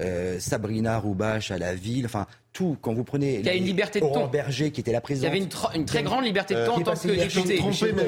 Euh, 0.00 0.40
Sabrina 0.40 0.98
Roubache 0.98 1.50
à 1.50 1.58
la 1.58 1.74
ville, 1.74 2.06
enfin 2.06 2.26
tout. 2.52 2.76
Quand 2.80 2.92
vous 2.92 3.04
prenez 3.04 3.38
Il 3.40 3.46
y 3.46 3.48
a 3.48 3.54
une 3.54 3.64
liberté 3.64 4.00
de 4.00 4.04
Aurore 4.04 4.22
ton. 4.24 4.28
Berger 4.28 4.70
qui 4.70 4.80
était 4.80 4.92
la 4.92 4.98
Il 4.98 5.00
y 5.00 5.02
présidente. 5.02 5.30
avait 5.30 5.38
une, 5.38 5.46
tr- 5.48 5.74
une 5.76 5.84
très 5.84 6.02
grande 6.02 6.24
liberté 6.24 6.54
de 6.54 6.60
Euh, 6.60 6.66
temps 6.66 6.72
en 6.72 6.74
qui 6.76 6.80
est 6.82 6.84
tant 6.84 6.94
que 6.94 7.08
député. 7.08 7.56
Trompé, 7.56 7.92
mais 7.94 8.02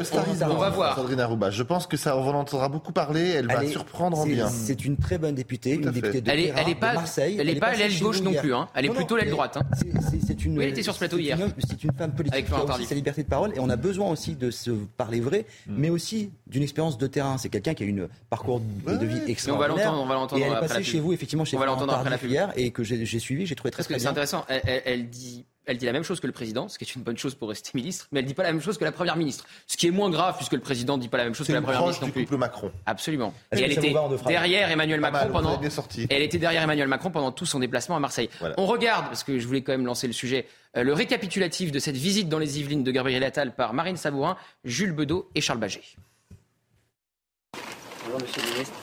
On 0.50 0.54
va 0.56 0.70
voir. 0.70 0.96
Sandrine 0.96 1.20
Arouba. 1.20 1.50
Je 1.50 1.62
pense 1.62 1.86
que 1.86 1.96
ça, 1.96 2.16
on 2.16 2.22
en 2.28 2.34
entendra 2.34 2.68
beaucoup 2.68 2.92
parler. 2.92 3.30
Elle 3.30 3.46
va 3.46 3.64
est- 3.64 3.68
surprendre 3.68 4.18
en 4.18 4.24
c'est- 4.24 4.30
bien. 4.30 4.48
C'est 4.48 4.84
une 4.84 4.96
très 4.96 5.18
bonne 5.18 5.34
députée, 5.34 5.72
une 5.74 5.90
députée 5.90 6.20
de 6.20 6.30
Elle 6.30 6.40
est, 6.40 6.44
terrain, 6.46 6.58
elle 6.64 6.68
est 6.70 6.74
pas, 6.74 6.90
de 6.90 6.94
Marseille. 6.94 7.36
elle 7.40 7.48
est 7.48 7.54
pas 7.60 7.74
l'aile 7.74 7.98
gauche 8.00 8.20
non 8.22 8.32
plus. 8.34 8.54
Hein. 8.54 8.68
Elle 8.74 8.84
est 8.86 8.88
Non, 8.88 8.94
plutôt 8.94 9.16
l'aile 9.16 9.30
droite. 9.30 9.56
Hein. 9.56 9.62
c'est- 9.76 9.92
c'est- 10.10 10.20
C'est 10.26 10.44
une. 10.44 10.56
Oui, 10.58 10.64
elle 10.64 10.70
était 10.70 10.82
sur 10.82 10.94
ce 10.94 10.98
plateau 10.98 11.18
hier. 11.18 11.38
C'est 11.68 11.84
une 11.84 11.92
femme 11.92 12.12
politique 12.12 12.34
Avec 12.34 12.46
qui 12.46 12.52
a 12.54 12.74
aussi 12.74 12.86
sa 12.86 12.94
liberté 12.94 13.22
de 13.22 13.28
parole 13.28 13.52
et 13.54 13.60
on 13.60 13.68
a 13.68 13.76
besoin 13.76 14.08
aussi 14.10 14.34
de 14.34 14.50
se 14.50 14.70
parler 14.96 15.20
vrai, 15.20 15.44
Mm. 15.66 15.74
mais 15.76 15.90
aussi 15.90 16.30
d'une 16.46 16.62
expérience 16.62 16.96
de 16.98 17.06
terrain. 17.06 17.36
C'est 17.38 17.48
quelqu'un 17.50 17.74
qui 17.74 17.82
a 17.82 17.86
une 17.86 18.08
parcours 18.30 18.60
de 18.60 18.64
vie 18.92 18.96
Mais 19.14 19.14
on 19.14 19.18
va 19.26 19.30
extraordinaire. 19.30 19.68
l'entendre, 19.92 20.02
on 20.02 20.06
va 20.06 20.14
l'entendre 20.14 20.42
Et 20.42 20.46
elle 20.46 20.52
est 20.52 20.60
passée 20.60 20.82
chez 20.82 20.98
vous, 21.00 21.12
effectivement, 21.12 21.44
chez 21.44 21.56
On 21.56 21.60
va 21.60 21.66
l'entendre 21.66 21.92
après 21.94 22.10
la 22.10 22.16
hier 22.16 22.52
et 22.56 22.70
que 22.70 22.82
j'ai 22.82 23.18
suivi, 23.18 23.46
j'ai 23.46 23.54
trouvé 23.54 23.70
très 23.70 23.82
très 23.84 23.94
bien. 23.96 24.12
Intéressant. 24.38 24.44
Elle, 24.48 24.62
elle- 24.66 24.82
elle 24.84 25.08
dit, 25.10 25.44
elle 25.66 25.78
dit 25.78 25.86
la 25.86 25.92
même 25.92 26.02
chose 26.02 26.20
que 26.20 26.26
le 26.26 26.32
président, 26.34 26.68
ce 26.68 26.76
qui 26.78 26.84
est 26.84 26.94
une 26.94 27.02
bonne 27.02 27.16
chose 27.16 27.34
pour 27.34 27.48
rester 27.48 27.70
ministre, 27.74 28.06
mais 28.12 28.20
elle 28.20 28.26
dit 28.26 28.34
pas 28.34 28.42
la 28.42 28.52
même 28.52 28.60
chose 28.60 28.76
que 28.76 28.84
la 28.84 28.92
première 28.92 29.16
ministre. 29.16 29.46
Ce 29.66 29.76
qui 29.78 29.86
est 29.86 29.90
moins 29.90 30.10
grave 30.10 30.36
puisque 30.36 30.52
le 30.52 30.60
président 30.60 30.98
dit 30.98 31.08
pas 31.08 31.16
la 31.16 31.24
même 31.24 31.34
chose 31.34 31.46
que 31.46 31.52
C'est 31.52 31.58
la 31.58 31.62
première 31.62 31.80
ministre 31.82 32.06
plus. 32.10 32.24
couple 32.24 32.36
Macron. 32.36 32.70
Absolument. 32.86 33.32
Et 33.52 33.60
elle 33.62 33.72
était 33.72 33.94
derrière 34.26 34.70
Emmanuel 34.70 35.00
Pas 35.00 35.10
Macron 35.10 35.24
mal, 35.26 35.32
pendant. 35.32 35.48
avez 35.52 35.60
bien 35.60 35.70
sorti. 35.70 36.06
Elle 36.10 36.22
était 36.22 36.38
derrière 36.38 36.62
Emmanuel 36.62 36.88
Macron 36.88 37.10
pendant 37.10 37.32
tout 37.32 37.46
son 37.46 37.60
déplacement 37.60 37.96
à 37.96 38.00
Marseille. 38.00 38.28
Voilà. 38.40 38.54
On 38.58 38.66
regarde, 38.66 39.06
parce 39.06 39.24
que 39.24 39.38
je 39.38 39.46
voulais 39.46 39.62
quand 39.62 39.72
même 39.72 39.86
lancer 39.86 40.06
le 40.06 40.12
sujet, 40.12 40.46
euh, 40.76 40.82
le 40.82 40.92
récapitulatif 40.92 41.72
de 41.72 41.78
cette 41.78 41.96
visite 41.96 42.28
dans 42.28 42.38
les 42.38 42.60
Yvelines 42.60 42.84
de 42.84 42.90
Gabriel 42.90 43.24
Attal 43.24 43.54
par 43.54 43.72
Marine 43.72 43.96
Sabourin, 43.96 44.36
Jules 44.64 44.92
Bedeau 44.92 45.30
et 45.34 45.40
Charles 45.40 45.60
Baget. 45.60 45.80
Bonjour 48.04 48.20
Monsieur 48.20 48.42
le 48.42 48.52
Ministre. 48.52 48.74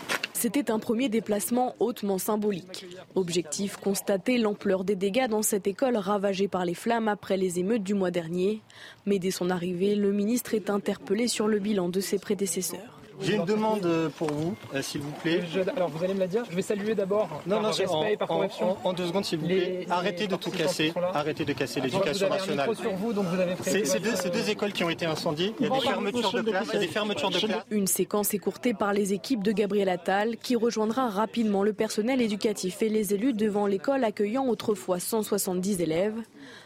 C'était 0.42 0.72
un 0.72 0.80
premier 0.80 1.08
déplacement 1.08 1.76
hautement 1.80 2.18
symbolique. 2.18 2.88
Objectif, 3.14 3.78
constater 3.78 4.40
l'ampleur 4.40 4.84
des 4.84 4.96
dégâts 4.96 5.28
dans 5.28 5.44
cette 5.44 5.68
école 5.68 5.98
ravagée 5.98 6.48
par 6.48 6.66
les 6.66 6.74
flammes 6.74 7.08
après 7.08 7.38
les 7.38 7.60
émeutes 7.60 7.84
du 7.84 7.94
mois 7.94 8.10
dernier. 8.10 8.64
Mais 9.06 9.20
dès 9.20 9.30
son 9.30 9.52
arrivée, 9.52 9.94
le 9.94 10.12
ministre 10.12 10.56
est 10.56 10.72
interpellé 10.72 11.28
sur 11.28 11.48
le 11.48 11.60
bilan 11.60 11.90
de 11.90 12.00
ses 12.00 12.18
prédécesseurs. 12.18 13.01
J'ai 13.22 13.36
une 13.36 13.46
demande 13.46 13.88
pour 14.18 14.32
vous, 14.32 14.56
euh, 14.74 14.82
s'il 14.82 15.02
vous 15.02 15.12
plaît. 15.12 15.42
alors 15.76 15.90
vous 15.90 16.04
allez 16.04 16.14
me 16.14 16.20
la 16.20 16.28
dire. 16.28 16.44
Je 16.50 16.56
vais 16.56 16.62
saluer 16.62 16.96
d'abord 16.96 17.30
Non, 17.46 17.56
par 17.58 17.62
non, 17.64 17.68
respect 17.70 17.88
en, 17.88 18.04
et 18.06 18.18
par 18.18 18.32
en- 18.32 18.36
corruption. 18.36 18.78
en- 18.84 18.90
en 18.90 18.94
deux 18.94 19.08
secondes, 19.08 19.26
s'il 19.26 19.40
vous 19.40 19.48
Les- 19.48 19.60
plaît. 19.60 19.86
Arrêtez 19.90 20.28
de 20.28 20.36
tout 20.36 20.52
casser. 20.52 20.94
Arrêtez 21.14 21.46
de 21.46 21.54
casser 21.54 21.82
l'éducation 21.82 22.30
nationale. 22.30 22.70
micro 22.70 22.82
sur 22.84 22.94
vous, 22.96 23.14
donc 23.14 23.26
vous 23.28 23.40
avez 23.40 23.56
C'est 23.64 24.00
deux, 24.00 24.30
deux 24.32 24.50
écoles 24.50 24.74
qui 24.74 24.84
ont 24.84 24.90
été 24.90 25.06
incendiées. 25.06 25.54
Il 25.60 25.68
y 25.68 25.70
a 25.70 25.74
des 25.74 25.82
fermetures 25.82 26.32
de 26.34 26.42
classes. 26.50 26.68
Il 26.70 26.74
y 26.74 26.78
a 26.78 26.80
des 26.80 26.88
fermetures 26.88 27.30
de 27.30 27.40
classes. 27.40 27.66
Une 27.70 27.88
séquence 27.88 28.34
écourtée 28.34 28.74
par 28.74 28.94
les 28.94 29.14
équipes 29.14 29.44
de 29.44 29.52
Gabriel 29.52 29.90
Attal 29.90 30.38
qui 30.38 30.56
rejoindra 30.56 31.10
rapidement 31.10 31.64
le 31.64 31.74
personnel 31.74 32.22
éducatif 32.22 32.82
et 32.82 32.90
les 32.90 33.14
élus 33.14 33.34
devant 33.34 33.68
l'école 33.68 34.04
accueillant 34.04 34.48
autrefois 34.48 35.00
170 35.00 35.80
élèves. 35.82 36.16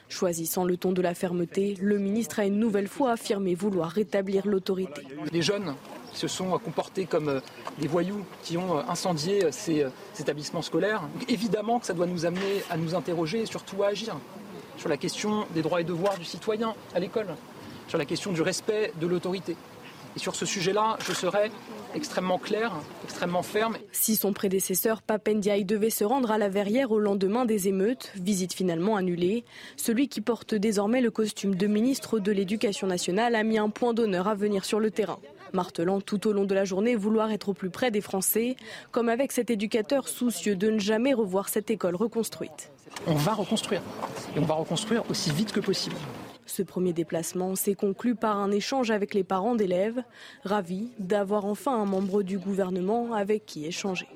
Choisissant 0.08 0.64
le 0.66 0.78
ton 0.78 0.92
de 0.92 1.02
la 1.02 1.16
fermeté, 1.16 1.76
le 1.82 1.98
ministre 1.98 2.40
a 2.40 2.46
une 2.46 2.60
nouvelle 2.60 2.88
fois 2.88 3.14
affirmé 3.14 3.56
vouloir 3.56 3.90
rétablir 3.90 4.46
l'autorité. 4.46 5.02
Les 5.32 5.42
jeunes 5.42 5.74
se 6.16 6.28
sont 6.28 6.58
comportés 6.60 7.06
comme 7.06 7.30
euh, 7.30 7.40
des 7.80 7.88
voyous 7.88 8.26
qui 8.44 8.58
ont 8.58 8.78
euh, 8.78 8.82
incendié 8.88 9.46
euh, 9.46 9.50
ces, 9.52 9.86
établissements 10.20 10.62
scolaires. 10.62 11.02
Évidemment 11.28 11.80
que 11.80 11.86
ça 11.86 11.94
doit 11.94 12.06
nous 12.06 12.26
amener 12.26 12.64
à 12.70 12.78
nous 12.78 12.96
interroger 12.96 13.42
et 13.42 13.46
surtout 13.46 13.84
à 13.84 13.88
agir 13.88 14.16
sur 14.78 14.90
la 14.90 14.98
question 14.98 15.46
des 15.54 15.62
droits 15.62 15.82
et 15.82 15.84
devoirs 15.84 16.18
du 16.18 16.26
citoyen 16.26 16.74
à 16.94 17.00
l'école, 17.00 17.28
sur 17.88 17.98
la 17.98 18.06
question 18.06 18.32
du 18.32 18.42
respect 18.42 18.92
de 19.00 19.08
l'autorité. 19.08 19.56
Et 20.16 20.20
sur 20.20 20.36
ce 20.36 20.46
sujet-là, 20.46 20.98
je 21.06 21.12
serai 21.12 21.52
extrêmement 21.94 22.38
clair, 22.38 22.72
extrêmement 23.04 23.44
ferme. 23.44 23.78
Si 23.92 24.16
son 24.16 24.32
prédécesseur 24.32 25.02
Papendiaï 25.02 25.66
devait 25.66 25.90
se 25.90 26.06
rendre 26.06 26.32
à 26.32 26.38
la 26.38 26.48
Verrière 26.48 26.92
au 26.92 27.00
lendemain 27.00 27.46
des 27.46 27.68
émeutes, 27.68 28.14
visite 28.16 28.54
finalement 28.54 28.96
annulée, 28.96 29.44
celui 29.76 30.08
qui 30.08 30.22
porte 30.22 30.56
désormais 30.56 31.02
le 31.02 31.12
costume 31.12 31.56
de 31.56 31.68
ministre 31.68 32.20
de 32.20 32.32
l'Éducation 32.32 32.88
nationale 32.88 33.36
a 33.36 33.44
mis 33.44 33.58
un 33.58 33.70
point 33.70 33.94
d'honneur 33.94 34.28
à 34.28 34.36
venir 34.36 34.64
sur 34.64 34.80
le 34.80 34.92
terrain 34.92 35.20
martelant 35.56 36.02
tout 36.02 36.28
au 36.28 36.34
long 36.34 36.46
de 36.46 36.54
la 36.54 36.66
journée 36.66 36.96
vouloir 36.96 37.32
être 37.32 37.50
au 37.50 37.54
plus 37.54 37.72
près 37.72 37.90
des 37.90 38.02
Français, 38.02 38.56
comme 38.92 39.10
avec 39.10 39.32
cet 39.32 39.50
éducateur 39.50 40.08
soucieux 40.08 40.56
de 40.56 40.70
ne 40.70 40.78
jamais 40.78 41.14
revoir 41.14 41.50
cette 41.50 41.72
école 41.72 41.96
reconstruite. 41.96 42.72
On 43.08 43.16
va 43.16 43.34
reconstruire, 43.34 43.82
et 44.36 44.40
on 44.40 44.46
va 44.46 44.54
reconstruire 44.54 45.04
aussi 45.10 45.32
vite 45.32 45.52
que 45.52 45.60
possible. 45.60 45.96
Ce 46.46 46.62
premier 46.62 46.94
déplacement 46.94 47.56
s'est 47.56 47.74
conclu 47.74 48.16
par 48.16 48.38
un 48.38 48.52
échange 48.52 48.92
avec 48.92 49.14
les 49.14 49.24
parents 49.24 49.56
d'élèves, 49.56 50.04
ravis 50.44 50.92
d'avoir 51.00 51.46
enfin 51.46 51.76
un 51.76 51.86
membre 51.86 52.22
du 52.22 52.38
gouvernement 52.38 53.14
avec 53.14 53.46
qui 53.46 53.66
échanger. 53.66 54.08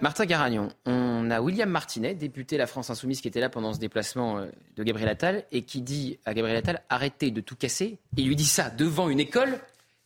Martin 0.00 0.26
Garagnon, 0.26 0.68
on 0.86 1.30
a 1.30 1.40
William 1.40 1.68
Martinet, 1.68 2.14
député 2.14 2.56
La 2.56 2.66
France 2.66 2.90
Insoumise, 2.90 3.20
qui 3.20 3.28
était 3.28 3.40
là 3.40 3.48
pendant 3.48 3.72
ce 3.72 3.78
déplacement 3.78 4.38
euh, 4.38 4.46
de 4.76 4.82
Gabriel 4.82 5.08
Attal 5.08 5.44
et 5.52 5.62
qui 5.62 5.80
dit 5.82 6.18
à 6.24 6.34
Gabriel 6.34 6.58
Attal 6.58 6.82
arrêtez 6.88 7.30
de 7.30 7.40
tout 7.40 7.56
casser. 7.56 7.98
Il 8.16 8.28
lui 8.28 8.36
dit 8.36 8.44
ça 8.44 8.70
devant 8.70 9.08
une 9.08 9.20
école 9.20 9.58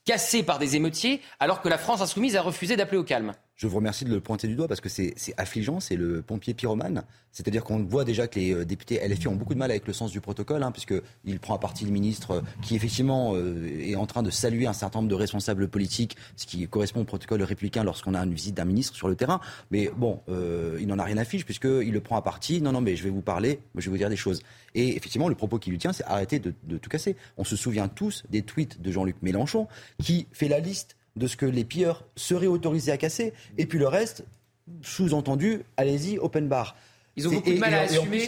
cassée 0.04 0.42
par 0.42 0.58
des 0.58 0.76
émeutiers 0.76 1.20
alors 1.40 1.60
que 1.60 1.68
la 1.68 1.78
France 1.78 2.00
Insoumise 2.00 2.36
a 2.36 2.42
refusé 2.42 2.76
d'appeler 2.76 2.98
au 2.98 3.04
calme 3.04 3.32
je 3.58 3.66
vous 3.66 3.76
remercie 3.76 4.04
de 4.04 4.10
le 4.10 4.20
pointer 4.20 4.46
du 4.46 4.54
doigt 4.54 4.68
parce 4.68 4.80
que 4.80 4.88
c'est 4.88 5.14
affligeant, 5.36 5.80
c'est 5.80 5.96
le 5.96 6.22
pompier 6.22 6.54
pyromane. 6.54 7.02
C'est-à-dire 7.32 7.64
qu'on 7.64 7.82
voit 7.82 8.04
déjà 8.04 8.28
que 8.28 8.38
les 8.38 8.54
euh, 8.54 8.64
députés 8.64 9.00
LFI 9.06 9.26
ont 9.26 9.34
beaucoup 9.34 9.52
de 9.52 9.58
mal 9.58 9.72
avec 9.72 9.86
le 9.88 9.92
sens 9.92 10.12
du 10.12 10.20
protocole, 10.20 10.62
hein, 10.62 10.70
puisqu'il 10.70 11.40
prend 11.40 11.56
à 11.56 11.58
partie 11.58 11.84
le 11.84 11.90
ministre 11.90 12.30
euh, 12.30 12.40
qui, 12.62 12.76
effectivement, 12.76 13.34
euh, 13.34 13.66
est 13.80 13.96
en 13.96 14.06
train 14.06 14.22
de 14.22 14.30
saluer 14.30 14.68
un 14.68 14.72
certain 14.72 15.00
nombre 15.00 15.10
de 15.10 15.14
responsables 15.16 15.66
politiques, 15.66 16.16
ce 16.36 16.46
qui 16.46 16.66
correspond 16.68 17.00
au 17.00 17.04
protocole 17.04 17.42
républicain 17.42 17.82
lorsqu'on 17.82 18.14
a 18.14 18.20
une 18.20 18.32
visite 18.32 18.54
d'un 18.54 18.64
ministre 18.64 18.94
sur 18.94 19.08
le 19.08 19.16
terrain. 19.16 19.40
Mais 19.72 19.90
bon, 19.96 20.20
il 20.28 20.86
n'en 20.86 20.98
a 20.98 21.04
rien 21.04 21.18
à 21.18 21.24
fiche, 21.24 21.44
puisqu'il 21.44 21.92
le 21.92 22.00
prend 22.00 22.16
à 22.16 22.22
partie. 22.22 22.62
Non, 22.62 22.70
non, 22.70 22.80
mais 22.80 22.94
je 22.94 23.02
vais 23.02 23.10
vous 23.10 23.22
parler, 23.22 23.60
je 23.74 23.86
vais 23.86 23.90
vous 23.90 23.98
dire 23.98 24.10
des 24.10 24.16
choses. 24.16 24.40
Et 24.74 24.96
effectivement, 24.96 25.28
le 25.28 25.34
propos 25.34 25.58
qui 25.58 25.70
lui 25.70 25.78
tient, 25.78 25.92
c'est 25.92 26.04
arrêter 26.04 26.38
de, 26.38 26.54
de 26.64 26.78
tout 26.78 26.90
casser. 26.90 27.16
On 27.36 27.44
se 27.44 27.56
souvient 27.56 27.88
tous 27.88 28.22
des 28.30 28.42
tweets 28.42 28.80
de 28.80 28.92
Jean-Luc 28.92 29.16
Mélenchon, 29.22 29.66
qui 30.00 30.26
fait 30.32 30.48
la 30.48 30.60
liste 30.60 30.97
de 31.18 31.26
ce 31.26 31.36
que 31.36 31.46
les 31.46 31.64
pilleurs 31.64 32.04
seraient 32.16 32.46
autorisés 32.46 32.92
à 32.92 32.96
casser. 32.96 33.32
Et 33.58 33.66
puis 33.66 33.78
le 33.78 33.88
reste, 33.88 34.24
sous-entendu, 34.82 35.62
allez-y, 35.76 36.18
open 36.18 36.48
bar. 36.48 36.76
Ils 37.16 37.26
ont 37.26 37.32
beaucoup 37.32 37.50
de 37.50 37.58
mal 37.58 37.74
à 37.74 37.80
assumer. 37.80 38.24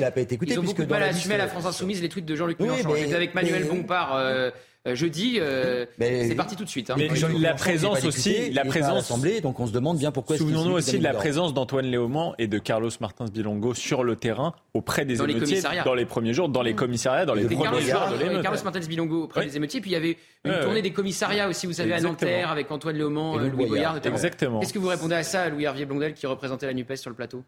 ils 0.49 0.59
ont 0.59 0.63
beaucoup 0.63 0.83
de 0.83 0.91
mal 0.91 1.03
à 1.05 1.07
assumer 1.07 1.37
la 1.37 1.47
France 1.47 1.65
Insoumise 1.65 2.03
les 2.03 2.09
tweets 2.09 2.27
de 2.27 2.35
Jean-Luc 2.35 2.59
Mélenchon. 2.59 2.97
J'étais 2.97 3.15
avec 3.15 3.35
Manuel 3.35 3.69
Bompard 3.69 4.17
euh, 4.17 4.21
euh, 4.21 4.51
jeudi, 4.87 5.37
euh, 5.39 5.85
c'est 5.99 6.35
parti 6.35 6.57
tout 6.57 6.65
de 6.65 6.69
suite. 6.69 6.91
Hein. 6.91 6.97
Mais 6.97 7.09
la 7.39 7.55
présence 7.55 8.05
aussi, 8.05 8.51
la 8.51 8.65
présence. 8.65 9.13
donc 9.43 9.61
on 9.61 9.67
se 9.67 9.73
demande 9.73 9.99
bien 9.99 10.11
pourquoi. 10.11 10.37
Souvenons-nous 10.37 10.73
aussi 10.77 10.99
de 10.99 11.05
la 11.05 11.15
présence 11.15 11.55
d'Antoine 11.55 11.87
Léaumont 11.87 12.35
et 12.39 12.47
de 12.47 12.59
Carlos 12.59 12.91
Martins 13.01 13.27
Bilongo 13.27 13.75
sur 13.75 14.05
le 14.05 14.17
terrain 14.17 14.55
auprès 14.75 15.05
des 15.05 15.21
émeutiers 15.21 15.63
dans 15.85 15.95
les 15.95 16.07
premiers 16.07 16.33
jours, 16.33 16.49
dans 16.49 16.63
les 16.63 16.75
commissariats, 16.75 17.27
dans 17.27 17.35
les 17.35 17.45
premiers 17.45 17.83
jours 17.83 18.09
de 18.13 18.23
l'émeute. 18.23 18.43
Carlos 18.43 18.63
Martins 18.65 18.81
Bilongo 18.81 19.25
auprès 19.25 19.47
des 19.47 19.57
émeutiers, 19.57 19.81
puis 19.81 19.91
il 19.91 19.95
y 19.95 19.97
avait 19.97 20.17
une 20.45 20.61
tournée 20.61 20.83
des 20.83 20.93
commissariats 20.93 21.49
aussi, 21.49 21.67
vous 21.67 21.73
savez, 21.73 21.93
à 21.93 22.01
Nanterre 22.01 22.51
avec 22.51 22.71
Antoine 22.71 22.97
Léaumont, 22.97 23.37
Louis 23.37 23.67
Boyard 23.67 23.95
notamment. 23.95 24.17
Exactement. 24.17 24.61
Qu'est-ce 24.61 24.73
que 24.73 24.79
vous 24.79 24.89
répondez 24.89 25.15
à 25.15 25.23
ça, 25.23 25.49
Louis 25.49 25.65
Hervier 25.65 25.87
Blondel, 25.87 26.15
qui 26.15 26.27
représentait 26.27 26.67
la 26.67 26.75
Nupes 26.75 26.97
sur 26.97 27.11
le 27.11 27.17
plateau? 27.17 27.45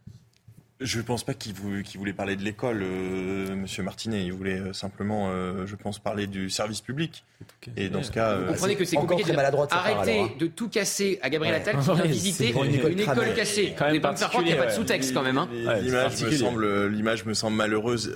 Je 0.82 0.98
ne 0.98 1.02
pense 1.02 1.24
pas 1.24 1.34
qu'il 1.34 1.54
voulait, 1.54 2.12
parler 2.12 2.36
de 2.36 2.42
l'école, 2.42 2.82
euh, 2.82 3.54
Monsieur 3.54 3.82
Martinet. 3.82 4.24
Il 4.24 4.32
voulait 4.32 4.58
euh, 4.58 4.72
simplement, 4.72 5.30
euh, 5.30 5.66
je 5.66 5.76
pense, 5.76 5.98
parler 5.98 6.26
du 6.26 6.50
service 6.50 6.80
public. 6.80 7.24
Et 7.76 7.88
dans 7.88 8.02
ce 8.02 8.10
cas, 8.10 8.36
vous 8.36 8.52
comprenez 8.52 8.76
que 8.76 8.84
c'est 8.84 8.96
compliqué 8.96 9.24
de 9.24 9.36
arrêter 9.72 10.20
hein. 10.20 10.28
de 10.38 10.46
tout 10.46 10.68
casser 10.68 11.18
à 11.22 11.30
Gabriel 11.30 11.54
Attal 11.54 11.78
qui 11.78 11.84
vient 11.94 12.04
visiter 12.04 12.50
une 12.50 13.00
école, 13.00 13.34
cassée. 13.34 13.74
Quand 13.76 13.90
même 13.90 14.00
pas 14.00 14.14
qu'il 14.14 14.44
n'y 14.44 14.52
a 14.52 14.56
pas 14.56 14.66
de 14.66 14.72
sous-texte 14.72 15.14
quand 15.14 15.22
même. 15.22 15.38
Hein. 15.38 15.48
L'image 15.80 16.22
me 16.22 16.30
semble, 16.30 16.86
l'image 16.88 17.24
me 17.24 17.34
semble 17.34 17.56
malheureuse 17.56 18.12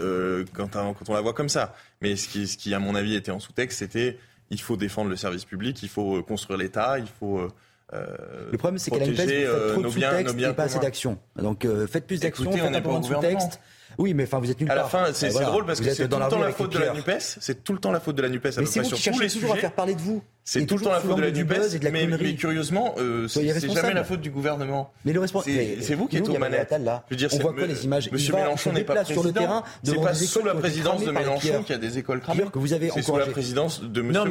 quand, 0.53 0.73
quand, 0.73 1.09
on 1.09 1.15
la 1.15 1.21
voit 1.21 1.35
comme 1.35 1.49
ça. 1.49 1.75
Mais 2.03 2.17
ce 2.17 2.29
qui, 2.29 2.47
ce 2.47 2.57
qui 2.57 2.75
à 2.75 2.79
mon 2.79 2.95
avis, 2.95 3.15
était 3.15 3.31
en 3.31 3.41
sous-texte, 3.41 3.79
c'était 3.79 4.19
il 4.51 4.61
faut 4.61 4.77
défendre 4.77 5.11
le 5.11 5.17
service 5.17 5.45
public, 5.45 5.83
il 5.83 5.89
faut 5.89 6.23
construire 6.23 6.59
l'État, 6.59 6.99
il 6.99 7.09
faut 7.09 7.49
euh, 7.93 8.51
le 8.51 8.59
problème, 8.59 8.79
c'est 8.79 8.91
qu'à 8.91 8.99
la 8.99 9.07
NUPES, 9.07 9.21
vous 9.21 9.27
faites 9.29 9.73
trop 9.73 9.83
de 9.83 9.89
sous-texte 9.89 10.39
et 10.39 10.53
pas 10.53 10.65
assez 10.65 10.79
d'action. 10.79 11.19
Donc 11.37 11.65
euh, 11.65 11.87
faites 11.87 12.07
plus 12.07 12.21
d'action, 12.21 12.51
faites 12.51 12.63
un 12.63 12.81
peu 12.81 12.99
de 12.99 13.05
sous-texte. 13.05 13.61
Oui, 13.99 14.13
mais 14.13 14.25
enfin, 14.25 14.41
vous 14.41 14.51
êtes 14.51 14.61
nulle 14.61 14.71
À 14.71 14.75
la 14.75 14.85
fin, 14.85 15.13
c'est 15.13 15.31
drôle 15.31 15.65
parce 15.65 15.81
que 15.81 15.91
c'est 15.91 16.09
tout 16.09 16.19
le 16.19 16.29
temps 16.29 16.39
la 16.39 16.53
faute 16.53 16.73
de 16.73 16.79
la 16.79 16.93
Nupes. 16.93 17.11
C'est 17.19 17.65
tout 17.65 17.73
le 17.73 17.79
temps 17.79 17.93
la 17.93 18.01
faute 18.01 18.17
de 18.17 18.23
la 18.23 18.29
Nupes. 18.29 18.45
Mais 18.45 18.67
c'est 18.67 18.81
vous 18.81 18.91
qui 18.91 19.01
cherchez 19.01 19.29
toujours 19.29 19.55
à 19.55 19.57
faire 19.57 19.73
parler 19.73 19.95
de 19.95 20.01
vous. 20.01 20.23
C'est 20.49 20.65
tout 20.65 20.77
le 20.77 20.83
temps 20.85 20.93
la 20.93 21.01
faute 21.01 21.17
de 21.17 21.23
la 21.23 21.31
Nupes, 21.33 21.53
mais, 21.93 22.07
mais 22.07 22.35
curieusement, 22.37 22.95
euh, 22.99 23.27
c'est 23.27 23.45
jamais 23.75 23.95
la 23.95 24.05
faute 24.05 24.21
du 24.21 24.31
gouvernement. 24.31 24.93
Mais 25.05 25.13
le 25.13 25.19
responsable, 25.19 25.57
c'est 25.81 25.95
vous 25.97 26.07
qui 26.07 26.19
êtes 26.19 26.29
aux 26.29 26.39
manettes. 26.39 26.73
Là, 26.81 27.05
je 27.11 27.15
veux 27.15 27.19
dire, 27.19 27.29
on 27.33 27.39
voit 27.39 27.53
quoi 27.53 27.67
les 27.67 27.85
images 27.85 28.11
Monsieur 28.13 28.33
Mélenchon 28.35 28.73
n'est 28.73 28.85
pas 28.85 29.05
sur 29.05 29.23
le 29.23 29.33
terrain. 29.33 29.65
C'est 29.83 30.01
pas 30.01 30.15
sous 30.15 30.45
la 30.45 30.55
présidence 30.55 31.05
de 31.05 31.11
Mélenchon 31.11 31.63
qu'il 31.63 31.73
y 31.73 31.75
a 31.75 31.79
des 31.79 31.99
écoles 31.99 32.21
cramées. 32.21 32.45
Que 32.53 32.59
vous 32.59 32.73
avez 32.73 32.91
C'est 32.91 33.03
sous 33.03 33.17
la 33.17 33.27
présidence 33.27 33.83
de 33.83 34.03
Monsieur. 34.03 34.25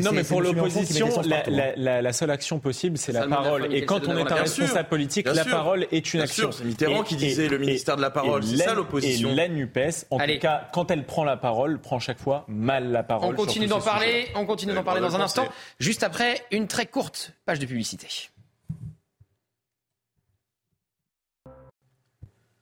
Non, 0.00 0.12
mais 0.12 0.24
pour 0.24 0.42
l'opposition, 0.42 1.08
la 1.76 2.12
seule 2.12 2.30
action 2.30 2.58
possible, 2.58 2.98
c'est 2.98 3.12
la 3.12 3.28
parole. 3.28 3.72
Et 3.72 3.84
quand 3.84 4.08
on 4.08 4.16
est 4.16 4.32
un 4.32 4.34
responsable 4.34 4.88
politique, 4.88 5.28
la 5.32 5.44
parole 5.44 5.86
est 5.92 6.12
une 6.12 6.20
action. 6.20 6.50
C'est 6.50 6.64
Mitterrand 6.64 7.04
qui 7.04 7.14
disait 7.16 7.48
le 7.48 7.58
ministère 7.58 7.96
de 7.96 8.02
la 8.02 8.10
parole. 8.10 8.42
C'est 8.42 8.56
ça 8.56 8.74
l'opposition. 8.74 9.30
Et 9.30 9.34
la 9.34 9.48
Nupes, 9.48 9.78
en 10.10 10.18
tout 10.18 10.38
cas, 10.40 10.68
quand 10.72 10.90
elle 10.90 11.04
prend 11.04 11.22
la 11.24 11.36
parole, 11.36 11.78
prend 11.78 12.00
chaque 12.00 12.18
fois 12.18 12.44
mal 12.48 12.90
la 12.90 13.04
parole. 13.04 13.34
On 13.34 13.36
continue 13.36 13.66
d'en 13.66 13.80
parler. 13.80 14.26
On 14.34 14.46
continue 14.46 14.74
d'en 14.74 14.82
parler 14.82 15.00
dans 15.00 15.14
un 15.14 15.20
instant. 15.20 15.46
Juste 15.78 16.02
après 16.02 16.44
une 16.50 16.68
très 16.68 16.86
courte 16.86 17.32
page 17.44 17.58
de 17.58 17.66
publicité. 17.66 18.30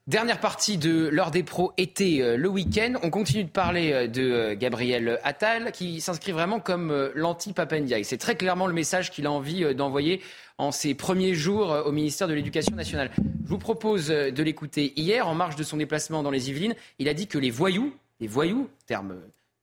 Dernière 0.08 0.40
partie 0.40 0.78
de 0.78 1.08
l'heure 1.08 1.30
des 1.30 1.42
pros 1.42 1.74
été 1.76 2.22
euh, 2.22 2.38
le 2.38 2.48
week-end. 2.48 2.94
On 3.02 3.10
continue 3.10 3.44
de 3.44 3.50
parler 3.50 3.92
euh, 3.92 4.06
de 4.06 4.22
euh, 4.22 4.54
Gabriel 4.56 5.20
Attal 5.22 5.70
qui 5.70 6.00
s'inscrit 6.00 6.32
vraiment 6.32 6.60
comme 6.60 7.10
l'anti-Papendiaï. 7.14 8.06
C'est 8.06 8.16
très 8.16 8.34
clairement 8.34 8.66
le 8.66 8.72
message 8.72 9.10
qu'il 9.10 9.26
a 9.26 9.30
envie 9.30 9.74
d'envoyer 9.74 10.22
en 10.56 10.72
ses 10.72 10.94
premiers 10.94 11.34
jours 11.34 11.82
au 11.84 11.92
ministère 11.92 12.26
de 12.26 12.32
l'Éducation 12.32 12.74
nationale. 12.74 13.10
Je 13.18 13.50
vous 13.50 13.58
propose 13.58 14.08
de 14.08 14.42
l'écouter 14.42 14.94
hier 14.96 15.28
en 15.28 15.34
marge 15.34 15.56
de 15.56 15.62
son 15.62 15.76
déplacement 15.76 16.22
dans 16.22 16.30
les 16.30 16.48
Yvelines. 16.48 16.74
Il 16.98 17.06
a 17.10 17.12
dit 17.12 17.26
que 17.26 17.36
les 17.36 17.50
voyous, 17.50 17.92
les 18.20 18.28
voyous, 18.28 18.70
terme 18.86 19.14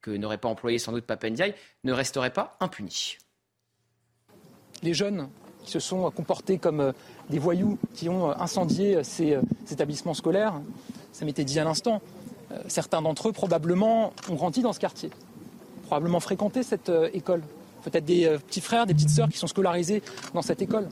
que 0.04 0.12
n'aurait 0.12 0.38
pas 0.38 0.48
employé 0.48 0.78
sans 0.78 0.92
doute 0.92 1.06
Papendiaï, 1.06 1.56
ne 1.84 1.92
resteraient 1.92 2.30
pas 2.30 2.56
impunis 2.60 3.18
les 4.86 4.94
jeunes 4.94 5.28
qui 5.66 5.72
se 5.72 5.80
sont 5.80 6.10
comportés 6.12 6.58
comme 6.58 6.80
euh, 6.80 6.92
des 7.30 7.40
voyous, 7.40 7.78
qui 7.96 8.08
ont 8.08 8.30
euh, 8.30 8.34
incendié 8.40 8.96
euh, 8.96 9.04
ces, 9.04 9.38
établissements 9.72 10.14
scolaires, 10.14 10.54
ça 11.12 11.26
m'était 11.26 11.44
dit 11.44 11.60
à 11.60 11.64
l'instant, 11.64 12.02
certains 12.68 13.02
d'entre 13.02 13.30
eux 13.30 13.32
probablement 13.32 14.14
ont 14.30 14.36
grandi 14.36 14.62
dans 14.62 14.74
ce 14.74 14.80
quartier, 14.80 15.10
probablement 15.88 16.20
fréquenté 16.20 16.62
cette 16.62 16.92
école, 17.14 17.42
peut-être 17.84 18.06
des 18.06 18.38
petits 18.48 18.62
frères, 18.62 18.86
des 18.86 18.94
petites 18.94 19.10
sœurs 19.10 19.30
qui 19.30 19.38
sont 19.38 19.48
scolarisés 19.48 20.04
dans 20.34 20.42
cette 20.42 20.62
école. 20.62 20.88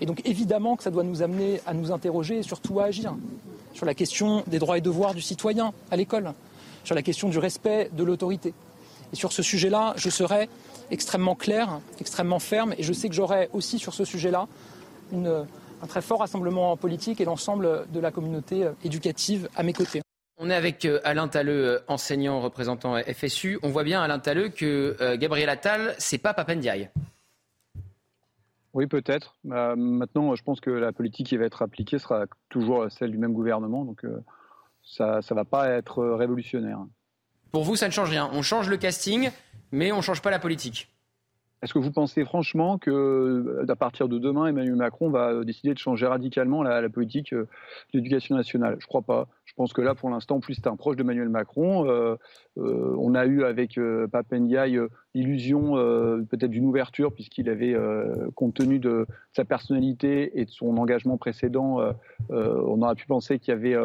Et 0.00 0.06
donc 0.06 0.22
évidemment 0.24 0.76
que 0.76 0.82
ça 0.82 0.90
doit 0.90 1.04
nous 1.04 1.22
amener 1.22 1.60
à 1.66 1.74
nous 1.74 1.92
interroger 1.92 2.38
et 2.38 2.42
surtout 2.42 2.80
à 2.80 2.84
agir 2.84 3.14
sur 3.74 3.86
la 3.86 3.94
question 3.94 4.42
des 4.46 4.58
droits 4.58 4.78
et 4.78 4.80
devoirs 4.80 5.14
du 5.14 5.22
citoyen 5.22 5.72
à 5.90 5.96
l'école, 5.96 6.32
sur 6.82 6.94
la 6.94 7.02
question 7.02 7.28
du 7.28 7.38
respect 7.38 7.90
de 7.92 8.02
l'autorité. 8.02 8.52
Et 9.12 9.16
sur 9.16 9.32
ce 9.32 9.42
sujet-là, 9.42 9.94
je 9.96 10.10
serai 10.10 10.48
extrêmement 10.90 11.34
clair, 11.34 11.80
extrêmement 12.00 12.38
ferme, 12.38 12.74
et 12.78 12.82
je 12.82 12.92
sais 12.92 13.08
que 13.08 13.14
j'aurai 13.14 13.48
aussi 13.52 13.78
sur 13.78 13.94
ce 13.94 14.04
sujet-là 14.04 14.46
un 15.12 15.86
très 15.88 16.02
fort 16.02 16.20
rassemblement 16.20 16.76
politique 16.76 17.20
et 17.20 17.24
l'ensemble 17.24 17.86
de 17.90 18.00
la 18.00 18.10
communauté 18.10 18.68
éducative 18.84 19.48
à 19.56 19.62
mes 19.62 19.72
côtés. 19.72 20.02
On 20.42 20.48
est 20.48 20.54
avec 20.54 20.86
euh, 20.86 21.00
Alain 21.04 21.28
Talleux, 21.28 21.66
euh, 21.66 21.78
enseignant 21.86 22.40
représentant 22.40 22.96
FSU. 22.96 23.58
On 23.62 23.68
voit 23.68 23.84
bien, 23.84 24.00
Alain 24.00 24.18
Talleux, 24.18 24.48
que 24.48 24.96
euh, 24.98 25.18
Gabriel 25.18 25.50
Attal, 25.50 25.94
c'est 25.98 26.16
pas 26.16 26.32
Papendiaï. 26.32 26.88
Oui, 28.72 28.86
peut-être. 28.86 29.36
maintenant, 29.44 30.34
je 30.34 30.42
pense 30.42 30.60
que 30.60 30.70
la 30.70 30.92
politique 30.92 31.26
qui 31.26 31.36
va 31.36 31.44
être 31.44 31.60
appliquée 31.60 31.98
sera 31.98 32.24
toujours 32.48 32.90
celle 32.90 33.10
du 33.10 33.18
même 33.18 33.34
gouvernement, 33.34 33.84
donc 33.84 34.06
ça 34.84 35.18
ne 35.28 35.34
va 35.34 35.44
pas 35.44 35.68
être 35.70 36.04
révolutionnaire. 36.04 36.78
Pour 37.50 37.64
vous, 37.64 37.74
ça 37.74 37.88
ne 37.88 37.92
change 37.92 38.10
rien. 38.10 38.30
On 38.32 38.42
change 38.42 38.68
le 38.68 38.76
casting, 38.76 39.30
mais 39.72 39.92
on 39.92 39.98
ne 39.98 40.02
change 40.02 40.22
pas 40.22 40.30
la 40.30 40.38
politique. 40.38 40.88
Est-ce 41.62 41.74
que 41.74 41.78
vous 41.78 41.92
pensez 41.92 42.24
franchement 42.24 42.78
que 42.78 42.90
euh, 42.90 43.66
à 43.68 43.76
partir 43.76 44.08
de 44.08 44.18
demain, 44.18 44.46
Emmanuel 44.46 44.76
Macron 44.76 45.10
va 45.10 45.30
euh, 45.30 45.44
décider 45.44 45.74
de 45.74 45.78
changer 45.78 46.06
radicalement 46.06 46.62
la, 46.62 46.88
politique 46.88 47.34
euh, 47.34 47.48
d'éducation 47.92 48.34
nationale? 48.34 48.76
Je 48.78 48.86
ne 48.86 48.88
crois 48.88 49.02
pas. 49.02 49.28
Je 49.44 49.52
pense 49.54 49.74
que 49.74 49.82
là, 49.82 49.94
pour 49.94 50.08
l'instant, 50.08 50.40
plus, 50.40 50.54
c'est 50.54 50.68
un 50.68 50.76
proche 50.76 50.96
d'Emmanuel 50.96 51.28
Macron. 51.28 52.16
on 52.56 53.14
a 53.14 53.26
eu 53.26 53.42
avec 53.42 53.80
Papendiaï 54.12 54.78
l'illusion 55.12 55.74
peut-être 55.74 56.50
d'une 56.50 56.66
ouverture, 56.66 57.12
puisqu'il 57.12 57.48
avait, 57.48 57.76
compte 58.36 58.54
tenu 58.54 58.78
de 58.78 59.06
sa 59.32 59.44
personnalité 59.44 60.38
et 60.40 60.44
de 60.44 60.50
son 60.50 60.76
engagement 60.76 61.18
précédent, 61.18 61.80
on 62.28 62.82
aurait 62.82 62.94
pu 62.94 63.06
penser 63.06 63.40
qu'il 63.40 63.52
y 63.52 63.56
avait 63.56 63.76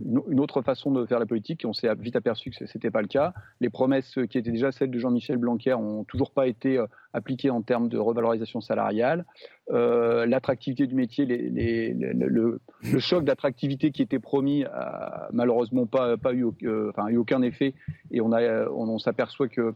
une 0.00 0.40
autre 0.40 0.62
façon 0.62 0.90
de 0.90 1.06
faire 1.06 1.18
la 1.20 1.26
politique. 1.26 1.64
On 1.64 1.72
s'est 1.72 1.88
vite 1.94 2.16
aperçu 2.16 2.50
que 2.50 2.56
ce 2.56 2.64
n'était 2.64 2.90
pas 2.90 3.02
le 3.02 3.06
cas. 3.06 3.32
Les 3.60 3.70
promesses 3.70 4.18
qui 4.28 4.38
étaient 4.38 4.50
déjà 4.50 4.72
celles 4.72 4.90
de 4.90 4.98
Jean-Michel 4.98 5.36
Blanquer 5.36 5.70
n'ont 5.70 6.04
toujours 6.04 6.32
pas 6.32 6.48
été 6.48 6.78
euh, 6.78 6.86
appliquées 7.12 7.50
en 7.50 7.62
termes 7.62 7.88
de 7.88 7.98
revalorisation 7.98 8.60
salariale. 8.60 9.24
Euh, 9.70 10.26
l'attractivité 10.26 10.86
du 10.86 10.94
métier, 10.94 11.26
le, 11.26 12.60
choc 12.98 13.24
d'attractivité 13.24 13.92
qui 13.92 14.02
était 14.02 14.18
promis 14.18 14.64
a 14.64 15.28
malheureusement 15.32 15.86
pas, 15.86 16.16
pas 16.16 16.34
eu, 16.34 16.44
euh, 16.64 16.92
eu 17.08 17.16
aucun 17.16 17.42
effet. 17.42 17.74
Et 18.10 18.20
on, 18.20 18.98
s'aperçoit 18.98 19.48
que 19.48 19.74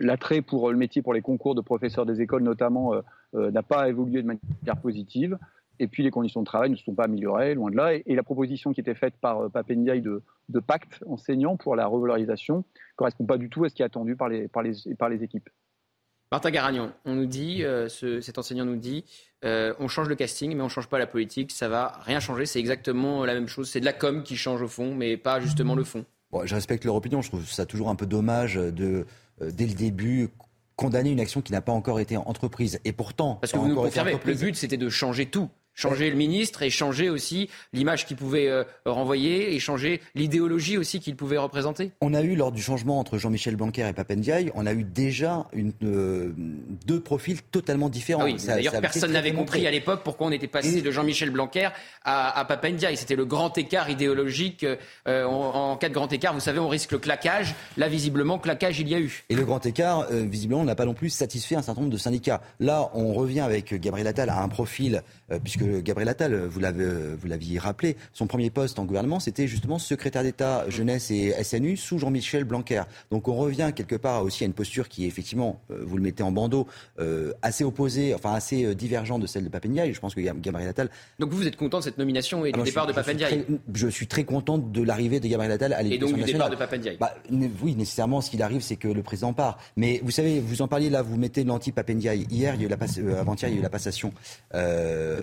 l'attrait 0.00 0.42
pour 0.42 0.70
le 0.70 0.76
métier, 0.76 1.00
pour 1.00 1.14
les 1.14 1.22
concours 1.22 1.54
de 1.54 1.62
professeurs 1.62 2.04
des 2.04 2.20
écoles 2.20 2.42
notamment, 2.42 2.92
n'a 3.32 3.62
pas 3.62 3.88
évolué 3.88 4.22
de 4.22 4.26
manière 4.26 4.80
positive. 4.80 5.38
Et 5.78 5.86
puis 5.86 6.02
les 6.02 6.10
conditions 6.10 6.40
de 6.40 6.46
travail 6.46 6.70
ne 6.70 6.76
se 6.76 6.84
sont 6.84 6.94
pas 6.94 7.04
améliorées, 7.04 7.54
loin 7.54 7.70
de 7.70 7.76
là. 7.76 7.94
Et, 7.94 8.14
la 8.14 8.22
proposition 8.22 8.72
qui 8.72 8.80
était 8.80 8.94
faite 8.94 9.14
par 9.20 9.40
euh, 9.40 9.48
Papendiaï 9.48 10.00
de, 10.00 10.22
de, 10.48 10.60
pacte 10.60 11.02
enseignant 11.06 11.56
pour 11.56 11.76
la 11.76 11.86
revalorisation 11.86 12.58
ne 12.58 12.62
correspond 12.96 13.26
pas 13.26 13.38
du 13.38 13.48
tout 13.50 13.64
à 13.64 13.68
ce 13.68 13.74
qui 13.74 13.82
est 13.82 13.84
attendu 13.84 14.16
par 14.16 14.28
les, 14.28 14.48
par 14.48 14.62
les, 14.62 14.72
par 14.98 15.08
les 15.08 15.22
équipes. 15.22 15.48
Martin 16.32 16.50
Garagnon, 16.50 16.92
on 17.04 17.14
nous 17.14 17.26
dit, 17.26 17.62
euh, 17.62 17.88
cet 17.88 18.38
enseignant 18.38 18.64
nous 18.64 18.76
dit, 18.76 19.04
euh, 19.44 19.74
on 19.78 19.86
change 19.86 20.08
le 20.08 20.16
casting, 20.16 20.54
mais 20.54 20.60
on 20.60 20.64
ne 20.64 20.70
change 20.70 20.88
pas 20.88 20.98
la 20.98 21.06
politique, 21.06 21.52
ça 21.52 21.68
va 21.68 22.00
rien 22.02 22.18
changer, 22.18 22.46
c'est 22.46 22.58
exactement 22.58 23.24
la 23.24 23.34
même 23.34 23.46
chose, 23.46 23.70
c'est 23.70 23.78
de 23.78 23.84
la 23.84 23.92
com 23.92 24.24
qui 24.24 24.36
change 24.36 24.60
au 24.60 24.66
fond, 24.66 24.92
mais 24.92 25.16
pas 25.16 25.38
justement 25.38 25.76
le 25.76 25.84
fond. 25.84 26.04
Bon, 26.32 26.44
je 26.44 26.54
respecte 26.54 26.84
leur 26.84 26.96
opinion, 26.96 27.22
je 27.22 27.28
trouve 27.28 27.48
ça 27.48 27.64
toujours 27.64 27.90
un 27.90 27.94
peu 27.94 28.06
dommage 28.06 28.56
de, 28.56 29.06
dès 29.40 29.66
le 29.66 29.74
début, 29.74 30.30
condamner 30.76 31.10
une 31.10 31.20
action 31.20 31.42
qui 31.42 31.52
n'a 31.52 31.60
pas 31.60 31.72
encore 31.72 32.00
été 32.00 32.16
entreprise. 32.16 32.80
Et 32.84 32.92
pourtant, 32.92 33.36
parce 33.36 33.52
que 33.52 33.58
vous 33.58 33.68
nous 33.68 33.74
confirmez, 33.74 34.18
le 34.24 34.34
but 34.34 34.54
c'était 34.54 34.76
de 34.76 34.88
changer 34.88 35.26
tout 35.26 35.48
changer 35.76 36.10
le 36.10 36.16
ministre 36.16 36.62
et 36.62 36.70
changer 36.70 37.08
aussi 37.08 37.48
l'image 37.72 38.06
qu'il 38.06 38.16
pouvait 38.16 38.48
euh, 38.48 38.64
renvoyer 38.84 39.54
et 39.54 39.60
changer 39.60 40.00
l'idéologie 40.14 40.78
aussi 40.78 40.98
qu'il 40.98 41.14
pouvait 41.14 41.36
représenter 41.36 41.92
On 42.00 42.14
a 42.14 42.22
eu, 42.22 42.34
lors 42.34 42.50
du 42.50 42.62
changement 42.62 42.98
entre 42.98 43.18
Jean-Michel 43.18 43.54
Blanquer 43.54 43.86
et 43.88 43.92
Papendiaï, 43.92 44.50
on 44.54 44.66
a 44.66 44.72
eu 44.72 44.82
déjà 44.82 45.46
une, 45.52 45.72
euh, 45.84 46.32
deux 46.86 47.00
profils 47.00 47.40
totalement 47.42 47.88
différents. 47.88 48.22
Ah 48.22 48.26
oui, 48.26 48.36
d'ailleurs, 48.44 48.80
personne 48.80 49.12
n'avait 49.12 49.32
compris 49.32 49.66
à 49.66 49.70
l'époque 49.70 50.00
pourquoi 50.02 50.26
on 50.26 50.32
était 50.32 50.48
passé 50.48 50.80
de 50.80 50.90
Jean-Michel 50.90 51.30
Blanquer 51.30 51.68
à, 52.04 52.38
à 52.38 52.44
Papendiaï. 52.44 52.96
C'était 52.96 53.16
le 53.16 53.26
grand 53.26 53.56
écart 53.58 53.90
idéologique. 53.90 54.64
Euh, 55.06 55.24
en, 55.24 55.76
cas 55.76 55.90
de 55.90 55.94
grand 55.94 56.10
écart, 56.12 56.32
vous 56.32 56.40
savez, 56.40 56.58
on 56.58 56.68
risque 56.68 56.92
le 56.92 56.98
claquage. 56.98 57.54
Là, 57.76 57.88
visiblement, 57.88 58.38
claquage, 58.38 58.80
il 58.80 58.88
y 58.88 58.94
a 58.94 58.98
eu. 58.98 59.24
Et 59.28 59.34
le 59.34 59.44
grand 59.44 59.64
écart, 59.66 60.06
visiblement, 60.10 60.64
n'a 60.64 60.74
pas 60.74 60.86
non 60.86 60.94
plus 60.94 61.10
satisfait 61.10 61.56
un 61.56 61.62
certain 61.62 61.82
nombre 61.82 61.92
de 61.92 61.98
syndicats. 61.98 62.40
Là, 62.60 62.90
on 62.94 63.12
revient 63.12 63.40
avec 63.40 63.74
Gabriel 63.74 64.06
Attal 64.06 64.30
à 64.30 64.40
un 64.40 64.48
profil, 64.48 65.02
puisque 65.42 65.64
Gabriel 65.82 66.08
Attal, 66.08 66.46
vous 66.46 66.60
l'aviez 66.60 67.58
rappelé, 67.58 67.96
son 68.12 68.26
premier 68.26 68.50
poste 68.50 68.78
en 68.78 68.84
gouvernement, 68.84 69.20
c'était 69.20 69.46
justement 69.46 69.78
secrétaire 69.78 70.22
d'État 70.22 70.68
jeunesse 70.68 71.10
et 71.10 71.32
SNU 71.42 71.76
sous 71.76 71.98
Jean-Michel 71.98 72.44
Blanquer. 72.44 72.82
Donc 73.10 73.28
on 73.28 73.34
revient 73.34 73.72
quelque 73.74 73.96
part 73.96 74.22
aussi 74.22 74.44
à 74.44 74.46
une 74.46 74.52
posture 74.52 74.88
qui 74.88 75.04
est 75.04 75.08
effectivement, 75.08 75.60
euh, 75.70 75.82
vous 75.82 75.96
le 75.96 76.02
mettez 76.02 76.22
en 76.22 76.32
bandeau, 76.32 76.66
euh, 76.98 77.32
assez 77.42 77.64
opposée, 77.64 78.14
enfin 78.14 78.32
assez 78.32 78.64
euh, 78.64 78.74
divergente 78.74 79.22
de 79.22 79.26
celle 79.26 79.44
de 79.44 79.48
Papendiaï. 79.48 79.92
Je 79.92 80.00
pense 80.00 80.14
que 80.14 80.20
Gabriel 80.20 80.68
Attal. 80.68 80.90
Donc 81.18 81.30
vous, 81.30 81.46
êtes 81.46 81.56
content 81.56 81.78
de 81.78 81.84
cette 81.84 81.98
nomination 81.98 82.44
et 82.44 82.52
du 82.52 82.60
ah, 82.60 82.64
départ 82.64 82.86
de 82.86 82.92
Papendiaï 82.92 83.44
je, 83.74 83.88
suis 83.88 84.06
très 84.06 84.24
content 84.24 84.58
de 84.58 84.82
l'arrivée 84.82 85.20
de 85.20 85.28
Gabriel 85.28 85.52
Attal 85.52 85.72
à 85.72 85.82
l'élection 85.82 86.16
nationale. 86.16 86.18
Et 86.18 86.22
donc 86.22 86.26
du 86.26 86.32
départ 86.32 86.50
de 86.50 86.56
Papendiaï 86.56 86.96
bah, 86.98 87.14
Oui, 87.62 87.74
nécessairement, 87.74 88.20
ce 88.20 88.30
qu'il 88.30 88.42
arrive, 88.42 88.62
c'est 88.62 88.76
que 88.76 88.88
le 88.88 89.02
président 89.02 89.32
part. 89.32 89.58
Mais 89.76 90.00
vous 90.02 90.10
savez, 90.10 90.40
vous 90.40 90.62
en 90.62 90.68
parliez 90.68 90.90
là, 90.90 91.02
vous 91.02 91.16
mettez 91.16 91.44
l'anti-Papendiaï. 91.44 92.26
Hier, 92.30 92.54
il 92.54 92.60
y 92.60 92.64
a 92.64 92.66
eu 92.66 92.70
la 92.70 92.76
avant-hier, 93.18 93.48
il 93.48 93.54
y 93.54 93.56
a 93.56 93.60
eu 93.60 93.62
la 93.62 93.70
passation. 93.70 94.12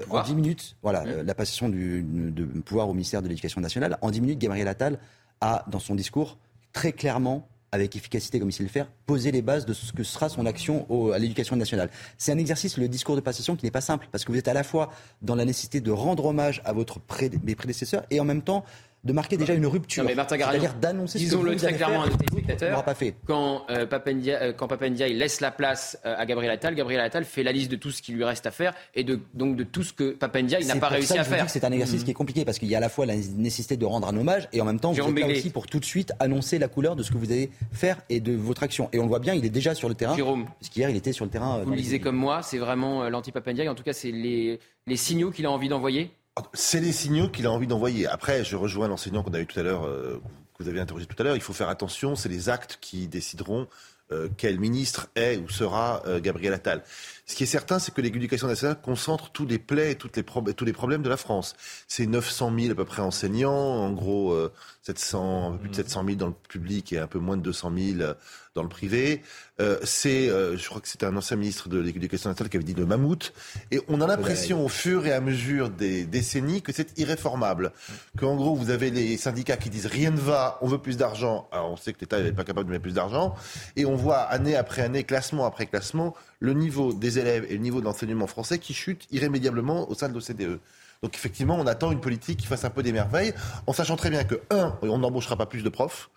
En 0.10 0.22
10 0.22 0.36
minutes, 0.36 0.76
voilà, 0.82 1.04
mmh. 1.04 1.22
la 1.22 1.36
passation 1.36 1.70
du, 1.70 2.04
de 2.04 2.46
pouvoir 2.62 2.90
au 2.90 2.94
ministère 2.94 3.22
de 3.22 3.28
l'Éducation 3.28 3.62
nationale. 3.62 3.98
En 4.02 4.12
10 4.12 4.22
minutes, 4.22 4.40
Gabriel 4.40 4.68
Attal 4.68 5.00
a, 5.42 5.66
dans 5.68 5.80
son 5.80 5.96
discours, 5.96 6.38
très 6.72 6.92
clairement 6.92 7.48
avec 7.74 7.96
efficacité 7.96 8.40
comme 8.40 8.50
il 8.50 8.54
sait 8.54 8.62
le 8.62 8.70
faire, 8.70 8.88
posé 9.08 9.32
les 9.32 9.42
bases 9.42 9.66
de 9.66 9.74
ce 9.74 9.92
que 9.94 10.04
sera 10.04 10.30
son 10.30 10.46
action 10.46 10.86
à 11.12 11.18
l'éducation 11.18 11.56
nationale. 11.56 11.90
C'est 12.20 12.32
un 12.32 12.38
exercice, 12.38 12.78
le 12.78 12.88
discours 12.88 13.16
de 13.16 13.22
passation, 13.22 13.56
qui 13.56 13.66
n'est 13.66 13.72
pas 13.72 13.82
simple, 13.82 14.08
parce 14.12 14.26
que 14.26 14.32
vous 14.32 14.38
êtes 14.38 14.48
à 14.48 14.54
la 14.54 14.64
fois 14.64 14.92
dans 15.24 15.34
la 15.34 15.44
nécessité 15.44 15.82
de 15.82 15.90
rendre 15.90 16.26
hommage 16.26 16.62
à 16.66 16.72
votre 16.72 17.00
mes 17.44 17.56
prédécesseurs 17.56 18.04
et 18.12 18.20
en 18.20 18.26
même 18.26 18.44
temps 18.44 18.64
de 19.04 19.14
marquer 19.14 19.38
déjà 19.38 19.54
une 19.54 19.66
rupture. 19.66 20.06
C'est-à-dire 20.08 20.74
d'annoncer 20.76 21.20
ce 21.20 21.24
que 21.24 21.30
Disons-le 21.30 21.56
très 21.56 21.74
clairement 21.74 22.04
à 22.04 22.10
nos 22.10 22.16
téléspectateurs. 22.16 22.84
Pas 22.84 22.96
fait. 22.96 23.16
Quand, 23.26 23.66
euh, 23.70 23.86
Papendia, 23.86 24.42
euh, 24.42 25.08
laisse 25.10 25.42
la 25.42 25.52
place 25.52 25.98
euh, 26.06 26.16
à 26.18 26.26
Gabriel 26.26 26.52
Attal, 26.52 26.76
Gabriel 26.76 27.02
Attal 27.02 27.26
fait 27.26 27.44
la 27.44 27.52
liste 27.52 27.72
de 27.72 27.76
tout 27.76 27.92
ce 27.92 28.02
qui 28.02 28.14
lui 28.14 28.24
reste 28.24 28.46
à 28.46 28.52
faire 28.52 28.74
et 28.96 29.04
de, 29.04 29.20
donc 29.34 29.56
de 29.56 29.64
tout 29.64 29.84
ce 29.84 29.94
que 29.94 30.12
Papendia 30.12 30.60
n'a 30.62 30.76
pas 30.78 30.90
réussi 30.90 31.18
à 31.18 31.24
faire. 31.24 31.50
C'est 31.50 31.64
un 31.64 31.72
exercice 31.72 32.02
mmh. 32.02 32.06
qui 32.06 32.12
est 32.12 32.16
compliqué 32.16 32.46
parce 32.46 32.60
qu'il 32.60 32.70
y 32.70 32.76
a 32.76 32.78
à 32.78 32.82
la 32.82 32.90
fois 32.90 33.06
la 33.06 33.16
nécessité 33.16 33.78
de 33.78 33.86
rendre 33.86 34.08
un 34.08 34.18
hommage 34.18 34.48
et 34.54 34.62
en 34.62 34.66
même 34.66 34.80
temps, 34.80 34.92
vous 34.92 35.00
êtes 35.00 35.20
là 35.20 35.28
aussi 35.28 35.50
pour 35.50 35.68
tout 35.68 35.80
de 35.80 35.86
suite 35.86 36.14
annoncer 36.20 36.60
la 36.60 36.68
couleur 36.68 36.96
de 36.96 37.04
ce 37.04 37.12
que 37.12 37.18
vous 37.18 37.32
allez 37.32 37.50
faire 37.72 38.00
et 38.10 38.20
de 38.20 38.34
votre 38.34 38.64
action. 38.64 38.90
Et 38.94 39.00
on 39.00 39.04
le 39.04 39.10
voit 39.10 39.20
bien, 39.20 39.34
il 39.34 39.46
est 39.46 39.50
déjà 39.50 39.76
sur 39.76 39.90
le 39.90 39.96
terrain. 39.96 40.16
Jérôme. 40.16 40.48
Puisqu'hier, 40.60 40.90
il 40.90 40.96
était 40.96 41.14
sur 41.14 41.26
le 41.26 41.32
terrain. 41.32 41.62
Vous 41.64 41.72
le 41.72 41.76
lisez 41.78 42.00
comme 42.00 42.16
moi, 42.16 42.42
c'est 42.42 42.58
vraiment 42.58 43.10
l'anti-Papendia. 43.10 43.70
En 43.70 43.76
tout 43.76 43.84
cas, 43.84 43.94
c'est 43.94 44.12
les, 44.12 44.60
les 44.88 44.98
signaux 44.98 45.32
qu'il 45.32 45.46
a 45.46 45.52
envie 45.52 45.70
d'envoyer 45.70 46.12
c'est 46.54 46.80
les 46.80 46.92
signaux 46.92 47.30
qu'il 47.30 47.46
a 47.46 47.52
envie 47.52 47.68
d'envoyer. 47.68 48.08
Après, 48.08 48.44
je 48.44 48.56
rejoins 48.56 48.88
l'enseignant 48.88 49.24
qu'on 49.24 49.34
a 49.34 49.40
eu 49.40 49.46
tout 49.46 49.60
à 49.60 49.64
l'heure, 49.64 49.86
euh, 49.86 50.22
que 50.58 50.64
vous 50.64 50.70
avez 50.70 50.80
interrogé 50.80 51.06
tout 51.06 51.16
à 51.20 51.24
l'heure. 51.24 51.36
Il 51.36 51.42
faut 51.42 51.54
faire 51.54 51.70
attention, 51.70 52.16
c'est 52.16 52.30
les 52.30 52.50
actes 52.50 52.80
qui 52.82 53.08
décideront 53.08 53.68
euh, 54.12 54.30
quel 54.36 54.60
ministre 54.60 55.10
est 55.16 55.38
ou 55.38 55.48
sera 55.50 56.02
euh, 56.08 56.20
Gabriel 56.20 56.54
Attal. 56.54 56.84
Ce 57.26 57.36
qui 57.36 57.44
est 57.44 57.48
certain, 57.48 57.80
c'est 57.80 57.94
que 57.94 58.02
l'éducation 58.02 58.48
nationale 58.48 58.80
concentre 58.82 59.32
tous 59.32 59.46
les 59.46 59.60
plaies 59.60 59.92
et 59.92 59.96
toutes 59.96 60.18
les 60.18 60.24
tous 60.24 60.66
les 60.66 60.74
problèmes 60.74 61.04
de 61.04 61.10
la 61.10 61.18
France. 61.18 61.56
C'est 61.88 62.06
900 62.06 62.52
000 62.58 62.72
à 62.72 62.76
peu 62.76 62.86
près 62.86 63.02
enseignants, 63.02 63.54
en 63.54 63.92
gros 63.92 64.36
700, 64.82 65.48
un 65.48 65.52
peu 65.54 65.58
plus 65.60 65.70
de 65.70 65.76
700 65.76 66.04
000 66.06 66.18
dans 66.18 66.28
le 66.28 66.34
public 66.50 66.92
et 66.92 67.00
un 67.00 67.08
peu 67.08 67.20
moins 67.20 67.38
de 67.38 67.44
200 67.44 67.72
000 67.78 68.14
dans 68.56 68.64
le 68.64 68.70
privé. 68.70 69.22
Euh, 69.60 69.80
c'est, 69.84 70.30
euh, 70.30 70.58
je 70.58 70.70
crois 70.70 70.80
que 70.80 70.88
c'était 70.88 71.06
un 71.06 71.16
ancien 71.16 71.38
ministre 71.38 71.70
de 71.70 71.80
l'Éducation 71.80 72.30
nationale 72.30 72.50
qui 72.50 72.58
avait 72.58 72.64
dit 72.64 72.74
le 72.74 72.86
mammouth. 72.86 73.34
Et 73.72 73.82
on 73.88 74.00
a 74.02 74.08
l'impression 74.08 74.64
au 74.64 74.68
fur 74.68 75.06
et 75.08 75.12
à 75.12 75.22
mesure 75.22 75.70
des 75.70 76.06
décennies 76.06 76.62
que 76.62 76.72
c'est 76.72 76.98
irréformable. 77.00 77.72
Qu'en 78.18 78.36
gros, 78.36 78.56
vous 78.56 78.70
avez 78.70 78.92
les 78.92 79.18
syndicats 79.18 79.58
qui 79.58 79.70
disent 79.70 79.88
rien 79.88 80.12
ne 80.12 80.20
va, 80.20 80.60
on 80.62 80.68
veut 80.68 80.78
plus 80.78 80.98
d'argent. 80.98 81.48
Alors 81.52 81.72
on 81.72 81.78
sait 81.78 81.94
que 81.94 82.02
l'État 82.02 82.22
n'est 82.22 82.32
pas 82.32 82.44
capable 82.44 82.68
de 82.68 82.72
mettre 82.72 82.84
plus 82.84 82.94
d'argent. 82.94 83.36
Et 83.76 83.86
on 83.86 83.96
voit 83.96 84.20
année 84.20 84.56
après 84.56 84.84
année, 84.84 85.04
classement 85.04 85.46
après 85.46 85.66
classement, 85.66 86.14
le 86.40 86.54
niveau 86.54 86.94
des 86.94 87.18
élèves 87.18 87.46
et 87.50 87.54
le 87.54 87.60
niveau 87.60 87.82
d'enseignement 87.82 88.28
français 88.28 88.60
qui 88.60 88.74
chute 88.74 89.08
irrémédiablement 89.12 89.90
au 89.90 89.96
sein 89.96 90.10
de 90.10 90.14
l'OCDE. 90.14 90.60
Donc 91.02 91.16
effectivement, 91.16 91.58
on 91.60 91.66
attend 91.68 91.92
une 91.92 92.00
politique 92.00 92.40
qui 92.40 92.48
fasse 92.48 92.64
un 92.66 92.70
peu 92.70 92.84
des 92.84 92.94
merveilles, 92.94 93.34
en 93.68 93.74
sachant 93.74 93.98
très 93.98 94.10
bien 94.10 94.24
que, 94.24 94.40
un, 94.52 94.78
on 94.84 95.00
n'embauchera 95.00 95.36
pas 95.36 95.46
plus 95.46 95.64
de 95.64 95.70
profs. 95.70 96.10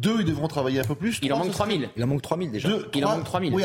Deux, 0.00 0.20
ils 0.20 0.24
devront 0.24 0.48
travailler 0.48 0.80
un 0.80 0.84
peu 0.84 0.94
plus. 0.94 1.18
Il 1.22 1.32
en 1.32 1.38
manque 1.38 1.50
3000. 1.50 1.90
Il 1.96 2.04
en 2.04 2.06
manque 2.06 2.22
3000 2.22 2.50
déjà. 2.50 2.68
il 2.94 3.04
en 3.04 3.16
manque 3.16 3.24
3000. 3.24 3.54
Oui, 3.54 3.64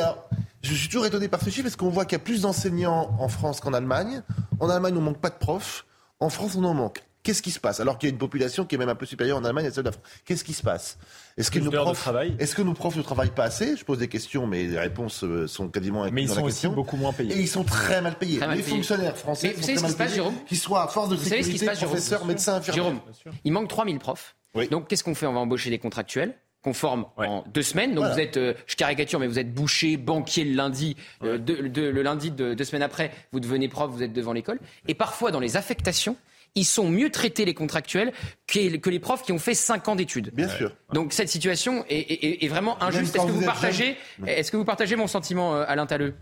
je 0.61 0.73
suis 0.73 0.87
toujours 0.87 1.05
étonné 1.05 1.27
par 1.27 1.41
ce 1.41 1.49
chiffre 1.49 1.63
parce 1.63 1.75
qu'on 1.75 1.89
voit 1.89 2.05
qu'il 2.05 2.13
y 2.13 2.21
a 2.21 2.23
plus 2.23 2.41
d'enseignants 2.41 3.15
en 3.19 3.27
France 3.27 3.59
qu'en 3.59 3.73
Allemagne. 3.73 4.23
En 4.59 4.69
Allemagne, 4.69 4.93
on 4.95 5.01
ne 5.01 5.05
manque 5.05 5.19
pas 5.19 5.29
de 5.29 5.37
profs. 5.37 5.85
En 6.19 6.29
France, 6.29 6.55
on 6.55 6.63
en 6.63 6.73
manque. 6.73 7.03
Qu'est-ce 7.21 7.41
qui 7.41 7.51
se 7.51 7.59
passe? 7.59 7.79
Alors 7.79 7.97
qu'il 7.97 8.07
y 8.07 8.11
a 8.11 8.13
une 8.13 8.19
population 8.19 8.65
qui 8.65 8.75
est 8.75 8.77
même 8.77 8.89
un 8.89 8.95
peu 8.95 9.05
supérieure 9.05 9.37
en 9.37 9.45
Allemagne 9.45 9.65
à 9.65 9.71
celle 9.71 9.83
de 9.83 9.89
la 9.89 9.91
France. 9.93 10.05
Qu'est-ce 10.25 10.43
qui 10.43 10.53
se 10.53 10.61
passe? 10.61 10.97
Est-ce 11.37 11.51
que, 11.51 11.59
nos 11.59 11.71
profs, 11.71 12.09
est 12.37 12.53
que 12.53 12.61
nos 12.61 12.73
profs 12.73 12.97
ne 12.97 13.01
travaillent 13.01 13.29
pas 13.29 13.45
assez? 13.45 13.77
Je 13.77 13.85
pose 13.85 13.99
des 13.99 14.09
questions, 14.09 14.45
mais 14.45 14.63
les 14.65 14.77
réponses 14.77 15.23
euh, 15.23 15.47
sont 15.47 15.69
quasiment 15.69 16.09
Mais 16.11 16.23
ils 16.23 16.29
sont 16.29 16.43
aussi 16.43 16.67
beaucoup 16.67 16.97
moins 16.97 17.13
payés. 17.13 17.35
Et 17.35 17.39
ils 17.39 17.47
sont 17.47 17.63
très 17.63 18.01
mal 18.01 18.15
payés. 18.15 18.41
les 18.53 18.61
fonctionnaires 18.61 19.17
français 19.17 19.55
sont 19.55 19.61
très 19.61 19.81
mal 19.81 19.93
payés. 19.93 20.21
Qui 20.47 20.55
soient 20.57 20.83
à 20.83 20.87
force 20.87 21.09
de 21.09 21.17
sécurité, 21.17 21.65
professeurs, 21.65 22.25
médecins, 22.25 22.55
infirmiers. 22.55 22.81
Jérôme, 22.81 22.99
il 23.45 23.51
manque 23.53 23.69
3000 23.69 23.99
profs. 23.99 24.35
Donc 24.69 24.87
qu'est-ce 24.87 25.03
qu'on 25.03 25.15
fait? 25.15 25.25
On 25.25 25.33
va 25.33 25.39
embaucher 25.39 25.69
des 25.69 25.79
contractuels 25.79 26.35
qu'on 26.63 26.73
forme 26.73 27.05
en 27.17 27.43
deux 27.53 27.61
semaines. 27.61 27.93
Donc 27.93 28.05
vous 28.11 28.19
êtes, 28.19 28.37
euh, 28.37 28.53
je 28.67 28.75
caricature, 28.75 29.19
mais 29.19 29.27
vous 29.27 29.37
êtes 29.37 29.53
boucher, 29.53 29.97
banquier 29.97 30.45
le 30.45 30.55
lundi, 30.55 30.95
euh, 31.23 31.37
le 31.37 32.01
lundi 32.01 32.31
de 32.31 32.53
deux 32.53 32.63
semaines 32.63 32.83
après, 32.83 33.11
vous 33.33 33.41
devenez 33.41 33.67
prof, 33.67 33.91
vous 33.91 34.01
êtes 34.01 34.13
devant 34.13 34.33
l'école. 34.33 34.59
Et 34.87 34.93
parfois 34.93 35.31
dans 35.31 35.41
les 35.41 35.57
affectations, 35.57 36.15
ils 36.55 36.65
sont 36.65 36.87
mieux 36.87 37.09
traités 37.09 37.45
les 37.45 37.53
contractuels 37.53 38.13
que, 38.47 38.89
les 38.89 38.99
profs 38.99 39.23
qui 39.23 39.31
ont 39.31 39.39
fait 39.39 39.55
cinq 39.55 39.87
ans 39.87 39.95
d'études. 39.95 40.31
Bien 40.33 40.47
sûr. 40.47 40.71
Donc 40.93 41.13
cette 41.13 41.29
situation 41.29 41.83
est, 41.89 42.47
vraiment 42.47 42.81
injuste. 42.81 43.15
Est-ce 43.15 43.25
que 43.25 43.31
vous, 43.31 43.45
partagez, 43.45 43.97
est-ce 44.27 44.51
que 44.51 44.57
vous 44.57 44.65
partagez 44.65 44.95
mon 44.95 45.07
sentiment, 45.07 45.55
euh, 45.55 45.65
Alain 45.67 45.85
Talleux 45.85 46.13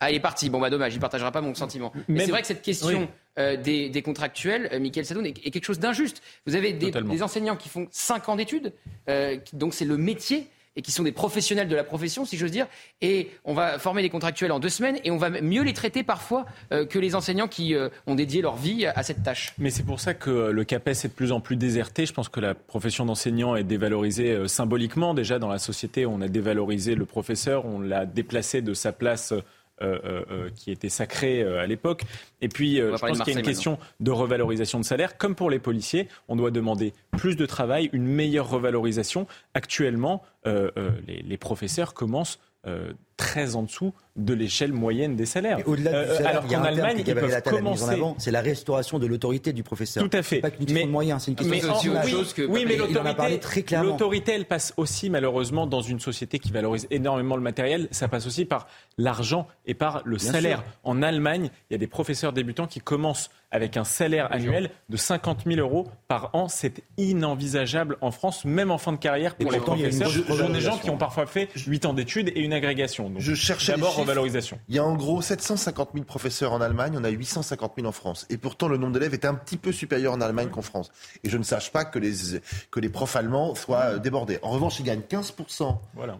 ah, 0.00 0.10
il 0.10 0.16
est 0.16 0.20
parti. 0.20 0.48
Bon, 0.48 0.58
bah 0.58 0.70
dommage, 0.70 0.94
il 0.94 1.00
partagera 1.00 1.30
pas 1.30 1.42
mon 1.42 1.54
sentiment. 1.54 1.92
Mais 2.08 2.24
c'est 2.24 2.30
vrai 2.30 2.40
que 2.40 2.46
cette 2.46 2.62
question 2.62 3.08
euh, 3.38 3.56
des, 3.56 4.02
contractuels, 4.02 4.70
euh, 4.72 4.80
Michael 4.80 5.04
Sadoun, 5.04 5.26
est, 5.26 5.32
quelque 5.32 5.64
chose 5.64 5.78
d'injuste. 5.78 6.22
Vous 6.46 6.54
avez 6.56 6.72
des, 6.72 7.22
enseignants 7.22 7.56
qui 7.56 7.68
font 7.68 7.86
5 7.90 8.28
ans 8.30 8.36
d'études, 8.36 8.72
euh, 9.08 9.36
donc 9.52 9.74
c'est 9.74 9.84
le 9.84 9.98
métier. 9.98 10.48
et 10.76 10.82
qui 10.82 10.92
sont 10.92 11.02
des 11.02 11.12
professionnels 11.12 11.68
de 11.68 11.74
la 11.74 11.84
profession, 11.84 12.24
si 12.24 12.36
j'ose 12.36 12.50
dire. 12.50 12.66
Et 13.00 13.30
on 13.44 13.54
va 13.54 13.78
former 13.78 14.02
les 14.02 14.10
contractuels 14.10 14.52
en 14.52 14.60
deux 14.60 14.68
semaines 14.68 14.98
et 15.04 15.10
on 15.10 15.16
va 15.16 15.28
mieux 15.28 15.62
les 15.62 15.72
traiter 15.72 16.02
parfois 16.02 16.46
euh, 16.72 16.86
que 16.86 16.98
les 16.98 17.14
enseignants 17.14 17.48
qui 17.48 17.74
euh, 17.74 17.88
ont 18.06 18.14
dédié 18.14 18.40
leur 18.40 18.56
vie 18.56 18.86
à 18.86 19.02
cette 19.02 19.22
tâche. 19.22 19.52
Mais 19.58 19.70
c'est 19.70 19.82
pour 19.82 20.00
ça 20.00 20.14
que 20.14 20.30
le 20.50 20.64
CAPES 20.64 20.90
est 20.90 21.08
de 21.08 21.12
plus 21.12 21.32
en 21.32 21.40
plus 21.40 21.56
déserté. 21.56 22.06
Je 22.06 22.12
pense 22.12 22.28
que 22.28 22.40
la 22.40 22.54
profession 22.54 23.04
d'enseignant 23.04 23.56
est 23.56 23.64
dévalorisée 23.64 24.30
euh, 24.30 24.46
symboliquement. 24.46 25.12
Déjà, 25.12 25.38
dans 25.38 25.48
la 25.48 25.58
société, 25.58 26.06
on 26.06 26.20
a 26.20 26.28
dévalorisé 26.28 26.94
le 26.94 27.04
professeur, 27.04 27.66
on 27.66 27.80
l'a 27.80 28.06
déplacé 28.06 28.62
de 28.62 28.74
sa 28.74 28.92
place. 28.92 29.34
Qui 30.54 30.70
était 30.70 30.88
sacrée 30.88 31.42
à 31.42 31.66
l'époque. 31.66 32.02
Et 32.40 32.48
puis, 32.48 32.76
je 32.76 32.90
pense 32.90 33.20
qu'il 33.20 33.32
y 33.32 33.36
a 33.36 33.40
une 33.40 33.46
question 33.46 33.78
de 34.00 34.10
revalorisation 34.10 34.78
de 34.78 34.84
salaire. 34.84 35.16
Comme 35.16 35.34
pour 35.34 35.50
les 35.50 35.58
policiers, 35.58 36.08
on 36.28 36.36
doit 36.36 36.50
demander 36.50 36.92
plus 37.12 37.36
de 37.36 37.46
travail, 37.46 37.88
une 37.92 38.06
meilleure 38.06 38.48
revalorisation. 38.48 39.26
Actuellement, 39.54 40.22
les, 40.44 41.22
les, 41.22 41.36
professeurs 41.36 41.94
commencent 41.94 42.38
très 43.20 43.54
en 43.54 43.62
dessous 43.64 43.92
de 44.16 44.32
l'échelle 44.32 44.72
moyenne 44.72 45.14
des 45.14 45.26
salaires. 45.26 45.58
Au-delà 45.66 45.90
du 45.90 45.96
euh, 45.96 46.16
salaire, 46.16 46.30
alors 46.30 46.46
qu'en 46.46 46.62
Allemagne, 46.62 47.02
ils 47.06 47.14
peuvent 47.14 47.42
commencer. 47.42 48.00
C'est 48.16 48.30
la 48.30 48.40
restauration 48.40 48.98
de 48.98 49.06
l'autorité 49.06 49.52
du 49.52 49.62
professeur. 49.62 50.08
Tout 50.08 50.16
à 50.16 50.22
fait. 50.22 50.40
Pas 50.40 50.50
de 50.50 50.86
moyens, 50.86 51.24
c'est 51.24 51.30
une 51.30 51.36
question 51.36 51.92
de 51.92 51.98
oui, 52.04 52.10
chose 52.10 52.32
que 52.32 52.42
oui, 52.42 52.64
mais 52.66 52.76
l'autorité, 52.76 53.76
l'autorité, 53.82 54.32
elle 54.32 54.46
passe 54.46 54.72
aussi 54.78 55.10
malheureusement 55.10 55.66
dans 55.66 55.82
une 55.82 56.00
société 56.00 56.38
qui 56.38 56.50
valorise 56.50 56.86
énormément 56.90 57.36
le 57.36 57.42
matériel. 57.42 57.88
Ça 57.90 58.08
passe 58.08 58.26
aussi 58.26 58.46
par 58.46 58.66
l'argent 58.96 59.46
et 59.66 59.74
par 59.74 60.00
le 60.04 60.18
salaire. 60.18 60.64
En 60.82 61.02
Allemagne, 61.02 61.50
il 61.68 61.74
y 61.74 61.76
a 61.76 61.78
des 61.78 61.86
professeurs 61.86 62.32
débutants 62.32 62.66
qui 62.66 62.80
commencent 62.80 63.30
avec 63.50 63.76
un 63.76 63.84
salaire 63.84 64.32
annuel 64.32 64.70
de 64.88 64.96
50 64.96 65.42
000 65.46 65.60
euros 65.60 65.88
par 66.08 66.30
an. 66.34 66.48
C'est 66.48 66.82
inenvisageable 66.96 67.96
en 68.00 68.10
France, 68.10 68.44
même 68.44 68.70
en 68.70 68.78
fin 68.78 68.92
de 68.92 68.98
carrière 68.98 69.34
pour 69.34 69.50
les 69.50 69.58
professeurs. 69.58 70.10
Ce 70.10 70.22
sont 70.22 70.48
des 70.48 70.60
gens 70.60 70.78
qui 70.78 70.90
ont 70.90 70.98
parfois 70.98 71.26
fait 71.26 71.48
8 71.66 71.86
ans 71.86 71.94
d'études 71.94 72.32
et 72.34 72.40
une 72.40 72.52
agrégation. 72.52 73.09
Je 73.18 73.34
cherchais 73.34 73.72
d'abord 73.72 73.94
revalorisation. 73.96 74.58
Il 74.68 74.76
y 74.76 74.78
a 74.78 74.84
en 74.84 74.94
gros 74.94 75.22
750 75.22 75.90
000 75.94 76.04
professeurs 76.04 76.52
en 76.52 76.60
Allemagne, 76.60 76.94
on 76.96 77.04
a 77.04 77.08
850 77.08 77.72
000 77.76 77.88
en 77.88 77.92
France. 77.92 78.26
Et 78.30 78.36
pourtant, 78.36 78.68
le 78.68 78.76
nombre 78.76 78.92
d'élèves 78.94 79.14
est 79.14 79.24
un 79.24 79.34
petit 79.34 79.56
peu 79.56 79.72
supérieur 79.72 80.12
en 80.12 80.20
Allemagne 80.20 80.48
qu'en 80.48 80.62
France. 80.62 80.90
Et 81.24 81.30
je 81.30 81.38
ne 81.38 81.42
sache 81.42 81.72
pas 81.72 81.84
que 81.84 81.98
les, 81.98 82.12
que 82.70 82.80
les 82.80 82.88
profs 82.88 83.16
allemands 83.16 83.54
soient 83.54 83.98
débordés. 83.98 84.38
En 84.42 84.50
revanche, 84.50 84.80
ils 84.80 84.84
gagnent 84.84 85.02
15% 85.08 85.76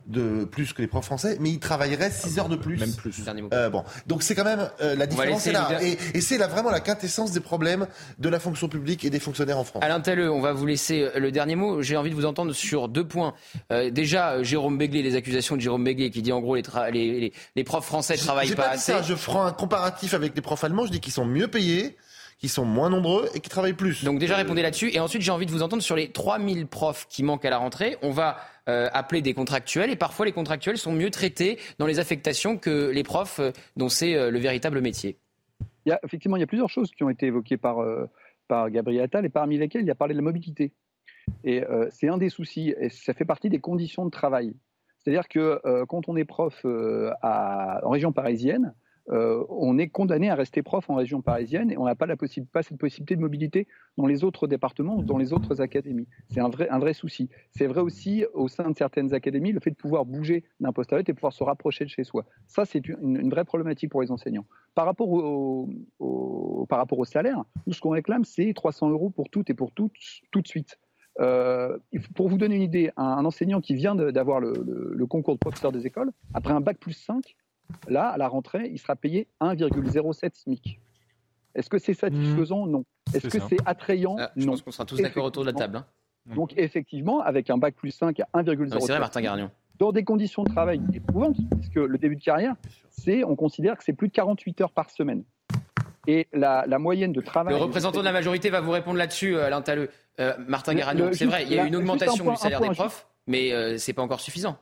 de 0.06 0.44
plus 0.44 0.72
que 0.72 0.82
les 0.82 0.88
profs 0.88 1.06
français, 1.06 1.36
mais 1.40 1.50
ils 1.50 1.60
travailleraient 1.60 2.10
6 2.10 2.38
heures 2.38 2.48
de 2.48 2.56
plus. 2.56 2.78
Même 2.78 2.94
plus. 2.94 3.22
Euh, 3.52 3.70
bon. 3.70 3.84
Donc 4.06 4.22
c'est 4.22 4.34
quand 4.34 4.44
même, 4.44 4.70
euh, 4.80 4.94
la 4.94 5.06
différence 5.06 5.46
est 5.46 5.52
là. 5.52 5.82
Et, 5.82 5.98
et 6.14 6.20
c'est 6.20 6.38
là 6.38 6.46
vraiment 6.46 6.70
la 6.70 6.80
quintessence 6.80 7.32
des 7.32 7.40
problèmes 7.40 7.86
de 8.18 8.28
la 8.28 8.38
fonction 8.38 8.68
publique 8.68 9.04
et 9.04 9.10
des 9.10 9.20
fonctionnaires 9.20 9.58
en 9.58 9.64
France. 9.64 9.82
Alain 9.84 10.00
Telleux, 10.00 10.30
on 10.30 10.40
va 10.40 10.52
vous 10.52 10.66
laisser 10.66 11.02
euh, 11.02 11.18
le 11.18 11.32
dernier 11.32 11.56
mot. 11.56 11.82
J'ai 11.82 11.96
envie 11.96 12.10
de 12.10 12.14
vous 12.14 12.26
entendre 12.26 12.52
sur 12.52 12.88
deux 12.88 13.06
points. 13.06 13.34
Euh, 13.72 13.90
déjà, 13.90 14.32
euh, 14.32 14.44
Jérôme 14.44 14.78
Béglé, 14.78 15.02
les 15.02 15.16
accusations 15.16 15.56
de 15.56 15.60
Jérôme 15.60 15.84
Béglé 15.84 16.10
qui 16.10 16.22
dit 16.22 16.32
en 16.32 16.40
gros 16.40 16.56
les, 16.56 16.62
les, 16.90 17.32
les, 17.56 17.64
profs 17.64 17.84
français 17.84 18.14
ne 18.14 18.18
travaillent 18.18 18.54
pas, 18.54 18.70
assez. 18.70 18.92
Ça. 18.92 19.02
Je 19.02 19.14
ferai 19.14 19.38
un 19.38 19.52
comparatif 19.52 20.14
avec 20.14 20.34
les 20.34 20.40
profs 20.40 20.64
allemands. 20.64 20.86
Je 20.86 20.92
dis 20.92 21.00
qu'ils 21.00 21.12
sont 21.12 21.26
mieux 21.26 21.48
payés 21.48 21.96
qui 22.38 22.48
sont 22.48 22.64
moins 22.64 22.88
nombreux 22.88 23.28
et 23.34 23.40
qui 23.40 23.50
travaillent 23.50 23.74
plus. 23.74 24.02
Donc 24.02 24.18
déjà 24.18 24.36
répondez 24.36 24.62
là-dessus. 24.62 24.90
Et 24.94 25.00
ensuite, 25.00 25.20
j'ai 25.20 25.30
envie 25.30 25.44
de 25.44 25.50
vous 25.50 25.62
entendre 25.62 25.82
sur 25.82 25.94
les 25.94 26.10
3000 26.10 26.66
profs 26.66 27.06
qui 27.08 27.22
manquent 27.22 27.44
à 27.44 27.50
la 27.50 27.58
rentrée. 27.58 27.98
On 28.00 28.10
va 28.10 28.38
appeler 28.66 29.20
des 29.20 29.34
contractuels 29.34 29.90
et 29.90 29.96
parfois 29.96 30.24
les 30.26 30.32
contractuels 30.32 30.78
sont 30.78 30.92
mieux 30.92 31.10
traités 31.10 31.58
dans 31.78 31.86
les 31.86 31.98
affectations 31.98 32.56
que 32.56 32.90
les 32.90 33.02
profs 33.02 33.40
dont 33.76 33.88
c'est 33.88 34.30
le 34.30 34.38
véritable 34.38 34.80
métier 34.80 35.18
il 35.84 35.90
y 35.90 35.92
a, 35.92 36.00
effectivement, 36.04 36.36
il 36.36 36.40
y 36.40 36.42
a 36.42 36.46
plusieurs 36.46 36.68
choses 36.68 36.90
qui 36.90 37.02
ont 37.04 37.10
été 37.10 37.26
évoquées 37.26 37.56
par, 37.56 37.80
euh, 37.80 38.06
par 38.48 38.70
Gabriel 38.70 39.04
Attal 39.04 39.24
et 39.24 39.30
parmi 39.30 39.58
lesquelles 39.58 39.82
il 39.82 39.90
a 39.90 39.94
parlé 39.94 40.14
de 40.14 40.18
la 40.18 40.24
mobilité. 40.24 40.72
Et 41.44 41.62
euh, 41.62 41.88
c'est 41.90 42.08
un 42.08 42.18
des 42.18 42.28
soucis, 42.28 42.74
et 42.78 42.88
ça 42.90 43.14
fait 43.14 43.24
partie 43.24 43.48
des 43.48 43.60
conditions 43.60 44.04
de 44.04 44.10
travail. 44.10 44.54
C'est-à-dire 45.00 45.28
que 45.28 45.60
euh, 45.64 45.86
quand 45.86 46.08
on 46.08 46.16
est 46.16 46.24
prof 46.24 46.64
à, 47.22 47.80
en 47.84 47.90
région 47.90 48.12
parisienne, 48.12 48.74
euh, 49.10 49.44
on 49.48 49.78
est 49.78 49.88
condamné 49.88 50.30
à 50.30 50.34
rester 50.34 50.62
prof 50.62 50.88
en 50.88 50.94
région 50.94 51.20
parisienne 51.20 51.70
et 51.70 51.78
on 51.78 51.84
n'a 51.84 51.94
pas, 51.96 52.06
cette 52.62 52.78
possibilité 52.78 53.16
de 53.16 53.20
mobilité 53.20 53.66
dans 53.96 54.06
les 54.06 54.22
autres 54.22 54.46
départements 54.46 54.96
ou 54.96 55.02
dans 55.02 55.18
les 55.18 55.32
autres 55.32 55.60
académies. 55.60 56.06
C'est 56.28 56.40
un 56.40 56.48
vrai, 56.48 56.92
souci. 56.92 57.28
C'est 57.50 57.66
vrai 57.66 57.80
aussi 57.80 58.24
au 58.34 58.48
sein 58.48 58.70
de 58.70 58.76
certaines 58.76 59.12
académies, 59.12 59.52
le 59.52 59.60
fait 59.60 59.70
de 59.70 59.76
pouvoir 59.76 60.04
bouger 60.04 60.44
d'un 60.60 60.72
poste 60.72 60.92
à 60.92 60.96
l'autre 60.96 61.10
et 61.10 61.14
pouvoir 61.14 61.32
se 61.32 61.42
rapprocher 61.42 61.84
de 61.84 61.90
chez 61.90 62.04
soi. 62.04 62.24
Ça, 62.46 62.64
c'est 62.64 62.86
une, 62.88 63.30
vraie 63.30 63.44
problématique 63.44 63.90
pour 63.90 64.02
les 64.02 64.10
enseignants. 64.10 64.46
Par 64.74 64.86
rapport 64.86 65.08
au, 65.08 65.68
par 66.68 66.78
rapport 66.78 66.98
au 66.98 67.04
salaire, 67.04 67.42
nous, 67.66 67.72
ce 67.72 67.80
qu'on 67.80 67.90
réclame, 67.90 68.24
c'est 68.24 68.52
300 68.54 68.90
euros 68.90 69.10
pour 69.10 69.28
toutes 69.28 69.50
et 69.50 69.54
pour 69.54 69.72
toutes, 69.72 69.92
tout 70.30 70.40
de 70.40 70.48
suite. 70.48 70.78
Euh, 71.18 71.76
pour 72.14 72.28
vous 72.28 72.38
donner 72.38 72.56
une 72.56 72.62
idée, 72.62 72.92
un, 72.96 73.24
enseignant 73.24 73.60
qui 73.60 73.74
vient 73.74 73.94
d'avoir 73.94 74.40
le, 74.40 74.52
le, 74.94 75.06
concours 75.06 75.34
de 75.34 75.38
professeur 75.38 75.72
des 75.72 75.86
écoles, 75.86 76.12
après 76.34 76.52
un 76.54 76.60
bac 76.60 76.78
plus 76.78 76.92
5, 76.92 77.36
Là, 77.88 78.08
à 78.08 78.18
la 78.18 78.28
rentrée, 78.28 78.68
il 78.70 78.78
sera 78.78 78.96
payé 78.96 79.28
1,07 79.40 80.34
SMIC. 80.34 80.80
Est-ce 81.54 81.68
que 81.68 81.78
c'est 81.78 81.94
satisfaisant? 81.94 82.66
Non. 82.66 82.84
Est-ce 83.14 83.28
que 83.28 83.40
c'est 83.48 83.58
attrayant? 83.66 84.16
Ah, 84.18 84.30
Je 84.36 84.46
pense 84.46 84.62
qu'on 84.62 84.70
sera 84.70 84.84
tous 84.84 85.00
d'accord 85.00 85.24
autour 85.24 85.44
de 85.44 85.50
la 85.50 85.52
table. 85.52 85.78
Hein. 85.78 85.86
Donc, 86.34 86.52
effectivement, 86.56 87.20
avec 87.20 87.50
un 87.50 87.58
bac 87.58 87.74
plus 87.74 87.90
5 87.90 88.20
à 88.20 88.28
1,07. 88.34 88.80
C'est 88.80 88.92
vrai, 88.92 89.00
Martin 89.00 89.20
Garnion. 89.20 89.50
Dans 89.78 89.92
des 89.92 90.04
conditions 90.04 90.44
de 90.44 90.50
travail 90.50 90.80
éprouvantes, 90.92 91.36
puisque 91.58 91.76
le 91.76 91.96
début 91.96 92.16
de 92.16 92.22
carrière, 92.22 92.54
c'est, 92.90 93.24
on 93.24 93.34
considère 93.34 93.78
que 93.78 93.84
c'est 93.84 93.94
plus 93.94 94.08
de 94.08 94.12
48 94.12 94.60
heures 94.60 94.72
par 94.72 94.90
semaine. 94.90 95.24
Et 96.06 96.28
la, 96.32 96.64
moyenne 96.78 97.12
de 97.12 97.20
travail. 97.20 97.54
Le 97.54 97.60
représentant 97.60 98.00
de 98.00 98.04
la 98.04 98.12
majorité 98.12 98.50
va 98.50 98.60
vous 98.60 98.70
répondre 98.70 98.96
là-dessus, 98.96 99.36
euh, 99.36 99.46
Alain 99.46 99.62
Talleux. 99.62 99.90
Euh, 100.18 100.34
Martin 100.46 100.74
Garagnon, 100.74 101.10
c'est 101.12 101.26
vrai, 101.26 101.44
il 101.44 101.52
y 101.52 101.58
a 101.58 101.64
eu 101.64 101.68
une 101.68 101.76
augmentation 101.76 102.30
du 102.30 102.36
salaire 102.36 102.60
des 102.60 102.70
profs, 102.70 103.06
mais 103.26 103.52
euh, 103.52 103.78
ce 103.78 103.90
n'est 103.90 103.94
pas 103.94 104.02
encore 104.02 104.20
suffisant. 104.20 104.56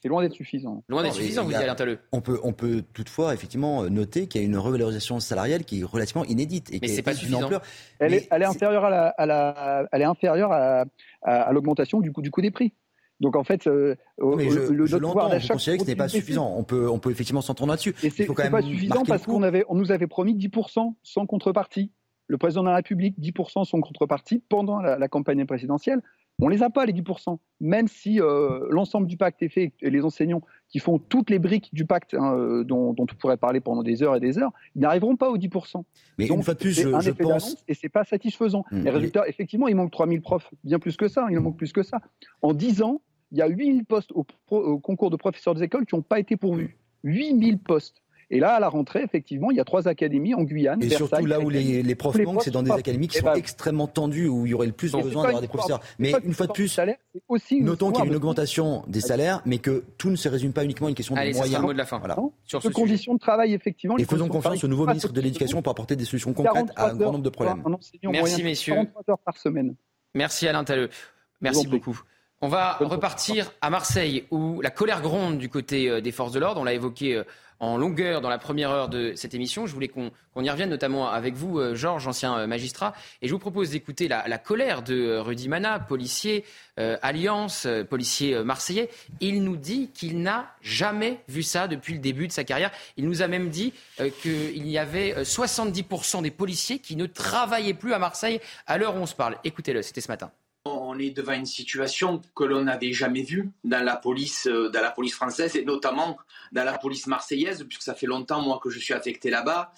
C'est 0.00 0.08
loin 0.08 0.22
d'être 0.22 0.34
suffisant. 0.34 0.84
Loin 0.88 1.02
d'être 1.02 1.14
suffisant, 1.14 1.44
vous 1.44 1.52
dites 1.52 1.56
Alain 1.56 1.76
On 2.12 2.20
peut, 2.20 2.38
on 2.42 2.52
peut 2.52 2.82
toutefois 2.92 3.32
effectivement 3.32 3.84
noter 3.84 4.26
qu'il 4.26 4.42
y 4.42 4.44
a 4.44 4.46
une 4.46 4.58
revalorisation 4.58 5.18
salariale 5.18 5.64
qui 5.64 5.80
est 5.80 5.84
relativement 5.84 6.26
inédite. 6.26 6.70
Et 6.74 6.78
mais 6.82 6.88
c'est 6.88 7.02
pas 7.02 7.14
suffisant. 7.14 7.48
Elle, 7.98 8.12
est, 8.12 8.28
elle, 8.30 8.42
est, 8.42 8.44
inférieure 8.44 8.84
à 8.84 8.90
la, 8.90 9.08
à 9.08 9.24
la, 9.24 9.88
elle 9.92 10.02
est 10.02 10.06
inférieure 10.06 10.52
à, 10.52 10.84
à, 11.22 11.52
l'augmentation 11.52 12.00
du 12.00 12.12
coût, 12.12 12.20
du 12.20 12.30
coût 12.30 12.42
des 12.42 12.50
prix. 12.50 12.74
Donc 13.20 13.36
en 13.36 13.44
fait, 13.44 13.66
euh, 13.66 13.94
mais 14.18 14.50
je, 14.50 14.58
le 14.72 14.86
je 14.86 14.96
l'entends, 14.96 15.28
vous 15.28 15.48
considérez 15.48 15.78
que 15.78 15.84
ce 15.84 15.88
n'est 15.88 15.96
pas 15.96 16.08
suffisant. 16.08 16.52
On 16.56 16.64
peut, 16.64 16.88
on 16.88 16.98
peut 16.98 17.10
effectivement 17.10 17.42
s'entendre 17.42 17.70
là-dessus. 17.70 17.94
Et 18.02 18.10
c'est 18.10 18.26
pas 18.26 18.62
suffisant 18.62 19.04
parce 19.04 19.24
qu'on 19.24 19.42
avait, 19.42 19.64
on 19.68 19.74
nous 19.74 19.92
avait 19.92 20.06
promis 20.06 20.34
10% 20.34 20.94
sans 21.02 21.26
contrepartie. 21.26 21.92
Le 22.26 22.38
président 22.38 22.62
de 22.62 22.68
la 22.68 22.76
République, 22.76 23.18
10% 23.18 23.64
sans 23.64 23.80
contrepartie 23.80 24.42
pendant 24.48 24.80
la, 24.80 24.98
la 24.98 25.08
campagne 25.08 25.44
présidentielle. 25.44 26.00
On 26.40 26.48
les 26.48 26.62
a 26.62 26.70
pas, 26.70 26.84
les 26.84 26.92
10%. 26.92 27.38
Même 27.60 27.86
si 27.86 28.20
euh, 28.20 28.66
l'ensemble 28.70 29.06
du 29.06 29.16
pacte 29.16 29.42
est 29.42 29.48
fait 29.48 29.72
et 29.80 29.90
les 29.90 30.04
enseignants 30.04 30.42
qui 30.68 30.80
font 30.80 30.98
toutes 30.98 31.30
les 31.30 31.38
briques 31.38 31.70
du 31.72 31.86
pacte 31.86 32.14
hein, 32.14 32.34
euh, 32.36 32.64
dont, 32.64 32.92
dont, 32.92 33.06
on 33.10 33.14
pourrait 33.14 33.36
parler 33.36 33.60
pendant 33.60 33.82
des 33.82 34.02
heures 34.02 34.16
et 34.16 34.20
des 34.20 34.38
heures, 34.38 34.52
ils 34.74 34.82
n'arriveront 34.82 35.16
pas 35.16 35.30
aux 35.30 35.38
10%. 35.38 35.84
Mais 36.18 36.26
une 36.26 36.42
fois 36.42 36.54
de 36.54 36.58
plus, 36.58 36.72
je, 36.72 36.88
un 36.88 37.00
je 37.00 37.12
pense. 37.12 37.64
Et 37.68 37.74
c'est 37.74 37.88
pas 37.88 38.04
satisfaisant. 38.04 38.64
Mmh, 38.70 38.82
les 38.82 38.90
résultats, 38.90 39.28
effectivement, 39.28 39.68
il 39.68 39.76
manque 39.76 39.92
3000 39.92 40.20
profs, 40.20 40.50
bien 40.64 40.78
plus 40.78 40.96
que 40.96 41.08
ça. 41.08 41.26
Il 41.30 41.38
en 41.38 41.42
manque 41.42 41.56
plus 41.56 41.72
que 41.72 41.82
ça. 41.82 42.00
En 42.42 42.52
10 42.52 42.82
ans, 42.82 43.00
il 43.30 43.38
y 43.38 43.42
a 43.42 43.46
8000 43.46 43.84
postes 43.84 44.12
au, 44.12 44.26
au 44.50 44.78
concours 44.78 45.10
de 45.10 45.16
professeurs 45.16 45.54
des 45.54 45.62
écoles 45.62 45.86
qui 45.86 45.94
n'ont 45.94 46.02
pas 46.02 46.18
été 46.18 46.36
pourvus. 46.36 46.76
8000 47.04 47.58
postes. 47.58 48.03
Et 48.30 48.40
là, 48.40 48.54
à 48.54 48.60
la 48.60 48.68
rentrée, 48.68 49.02
effectivement, 49.02 49.50
il 49.50 49.56
y 49.56 49.60
a 49.60 49.64
trois 49.64 49.88
académies 49.88 50.34
en 50.34 50.42
Guyane. 50.42 50.82
Et 50.82 50.88
surtout 50.90 51.26
là 51.26 51.40
où 51.40 51.50
les, 51.50 51.94
profs 51.94 52.18
manquent, 52.18 52.42
c'est 52.42 52.50
dans 52.50 52.62
des 52.62 52.70
académies 52.70 53.08
qui 53.08 53.18
sont 53.18 53.32
extrêmement 53.34 53.86
tendues, 53.86 54.28
où 54.28 54.46
il 54.46 54.50
y 54.50 54.54
aurait 54.54 54.66
le 54.66 54.72
plus 54.72 54.92
besoin 54.92 55.24
d'avoir 55.24 55.40
des 55.40 55.48
professeurs. 55.48 55.80
Mais 55.98 56.12
une 56.24 56.34
fois 56.34 56.46
de 56.46 56.52
plus, 56.52 56.78
notons 57.60 57.90
qu'il 57.92 58.04
y 58.04 58.06
a 58.06 58.10
une 58.10 58.16
augmentation 58.16 58.84
des 58.86 59.00
salaires, 59.00 59.42
mais 59.44 59.58
que 59.58 59.84
tout 59.98 60.10
ne 60.10 60.16
se 60.16 60.28
résume 60.28 60.52
pas 60.52 60.64
uniquement 60.64 60.86
à 60.86 60.90
une 60.90 60.96
question 60.96 61.14
de 61.14 61.32
moyens. 61.32 61.62
mot 61.62 61.72
de 61.72 61.78
la 61.78 61.86
fin. 61.86 61.98
Voilà. 61.98 62.16
Sur 62.44 62.62
ce 62.62 62.68
conditions 62.68 63.14
de 63.14 63.18
travail, 63.18 63.54
effectivement. 63.54 63.96
Et 63.98 64.04
faisons 64.04 64.28
confiance 64.28 64.64
au 64.64 64.68
nouveau 64.68 64.86
ministre 64.86 65.12
de 65.12 65.20
l'Éducation 65.20 65.62
pour 65.62 65.70
apporter 65.70 65.96
des 65.96 66.04
solutions 66.04 66.32
concrètes 66.32 66.70
à 66.76 66.90
un 66.90 66.94
grand 66.94 67.12
nombre 67.12 67.24
de 67.24 67.30
problèmes. 67.30 67.62
Merci, 68.04 68.42
messieurs. 68.42 68.74
43 68.74 69.02
heures 69.10 69.18
par 69.18 69.36
semaine. 69.38 69.74
Merci 70.14 70.46
Alain 70.46 70.64
Talleux. 70.64 70.90
Merci 71.40 71.66
beaucoup. 71.66 72.00
On 72.40 72.48
va 72.48 72.74
repartir 72.74 73.52
à 73.62 73.70
Marseille 73.70 74.26
où 74.30 74.60
la 74.60 74.70
colère 74.70 75.00
gronde 75.00 75.38
du 75.38 75.48
côté 75.48 75.88
euh, 75.88 76.00
des 76.00 76.12
forces 76.12 76.32
de 76.32 76.38
l'ordre. 76.38 76.60
On 76.60 76.64
l'a 76.64 76.74
évoqué 76.74 77.14
euh, 77.14 77.24
en 77.64 77.76
longueur 77.76 78.20
dans 78.20 78.28
la 78.28 78.38
première 78.38 78.70
heure 78.70 78.88
de 78.88 79.12
cette 79.16 79.34
émission. 79.34 79.66
Je 79.66 79.74
voulais 79.74 79.88
qu'on 79.88 80.10
y 80.42 80.50
revienne, 80.50 80.70
notamment 80.70 81.08
avec 81.08 81.34
vous, 81.34 81.58
euh, 81.58 81.74
Georges, 81.74 82.06
ancien 82.06 82.46
magistrat. 82.46 82.94
Et 83.22 83.28
je 83.28 83.32
vous 83.32 83.38
propose 83.38 83.70
d'écouter 83.70 84.08
la, 84.08 84.38
colère 84.38 84.82
de 84.82 85.16
Rudy 85.16 85.48
Mana, 85.48 85.78
policier 85.78 86.44
Alliance, 86.76 87.68
policier 87.88 88.42
marseillais. 88.42 88.90
Il 89.20 89.44
nous 89.44 89.56
dit 89.56 89.90
qu'il 89.94 90.22
n'a 90.22 90.50
jamais 90.60 91.20
vu 91.28 91.44
ça 91.44 91.68
depuis 91.68 91.94
le 91.94 92.00
début 92.00 92.26
de 92.26 92.32
sa 92.32 92.42
carrière. 92.42 92.72
Il 92.96 93.06
nous 93.06 93.22
a 93.22 93.28
même 93.28 93.48
dit 93.48 93.72
qu'il 94.22 94.68
y 94.68 94.76
avait 94.76 95.22
70% 95.22 96.22
des 96.22 96.32
policiers 96.32 96.80
qui 96.80 96.96
ne 96.96 97.06
travaillaient 97.06 97.74
plus 97.74 97.94
à 97.94 97.98
Marseille 97.98 98.40
à 98.66 98.76
l'heure 98.76 98.96
où 98.96 98.98
on 98.98 99.06
se 99.06 99.14
parle. 99.14 99.36
Écoutez-le, 99.44 99.82
c'était 99.82 100.00
ce 100.00 100.08
matin 100.08 100.32
on 100.66 100.98
est 100.98 101.10
devant 101.10 101.34
une 101.34 101.44
situation 101.44 102.22
que 102.34 102.44
l'on 102.44 102.62
n'avait 102.62 102.92
jamais 102.92 103.22
vue 103.22 103.50
dans 103.64 103.84
la 103.84 103.96
police, 103.96 104.46
euh, 104.46 104.70
dans 104.70 104.80
la 104.80 104.90
police 104.90 105.14
française 105.14 105.56
et 105.56 105.64
notamment 105.64 106.16
dans 106.52 106.64
la 106.64 106.78
police 106.78 107.06
marseillaise, 107.06 107.64
puisque 107.68 107.82
ça 107.82 107.94
fait 107.94 108.06
longtemps 108.06 108.40
moi 108.40 108.58
que 108.62 108.70
je 108.70 108.78
suis 108.78 108.94
affecté 108.94 109.28
là-bas. 109.28 109.72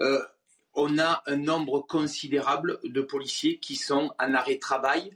Euh, 0.00 0.22
on 0.74 0.98
a 0.98 1.22
un 1.26 1.36
nombre 1.36 1.80
considérable 1.80 2.78
de 2.82 3.02
policiers 3.02 3.58
qui 3.58 3.76
sont 3.76 4.10
en 4.18 4.32
arrêt 4.32 4.54
de 4.54 4.60
travail. 4.60 5.10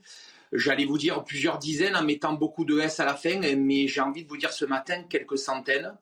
j'allais 0.52 0.84
vous 0.84 0.98
dire 0.98 1.24
plusieurs 1.24 1.58
dizaines 1.58 1.96
en 1.96 2.04
mettant 2.04 2.34
beaucoup 2.34 2.66
de 2.66 2.78
S 2.78 3.00
à 3.00 3.06
la 3.06 3.14
fin, 3.14 3.40
mais 3.56 3.88
j'ai 3.88 4.02
envie 4.02 4.22
de 4.22 4.28
vous 4.28 4.36
dire 4.36 4.52
ce 4.52 4.66
matin 4.66 5.04
quelques 5.08 5.38
centaines. 5.38 5.94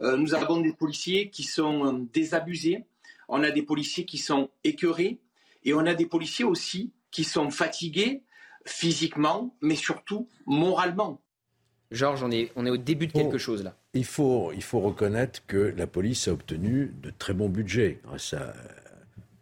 Euh, 0.00 0.18
nous 0.18 0.34
avons 0.34 0.60
des 0.60 0.74
policiers 0.74 1.30
qui 1.30 1.44
sont 1.44 2.06
désabusés, 2.12 2.84
on 3.26 3.42
a 3.42 3.50
des 3.50 3.62
policiers 3.62 4.04
qui 4.04 4.18
sont 4.18 4.50
écœurés, 4.64 5.18
et 5.64 5.72
on 5.72 5.86
a 5.86 5.94
des 5.94 6.06
policiers 6.06 6.44
aussi 6.44 6.92
qui 7.10 7.24
sont 7.24 7.50
fatigués 7.50 8.22
physiquement, 8.66 9.54
mais 9.60 9.74
surtout 9.74 10.28
moralement. 10.46 11.20
Georges, 11.90 12.22
on 12.22 12.30
est, 12.30 12.52
on 12.54 12.66
est 12.66 12.70
au 12.70 12.76
début 12.76 13.08
de 13.08 13.12
quelque 13.12 13.38
chose 13.38 13.64
là. 13.64 13.74
Il 13.94 14.04
faut, 14.04 14.52
il 14.52 14.62
faut 14.62 14.78
reconnaître 14.80 15.44
que 15.46 15.74
la 15.76 15.86
police 15.88 16.28
a 16.28 16.32
obtenu 16.32 16.94
de 17.02 17.10
très 17.10 17.34
bons 17.34 17.48
budgets 17.48 17.98
grâce 18.04 18.34
à 18.34 18.52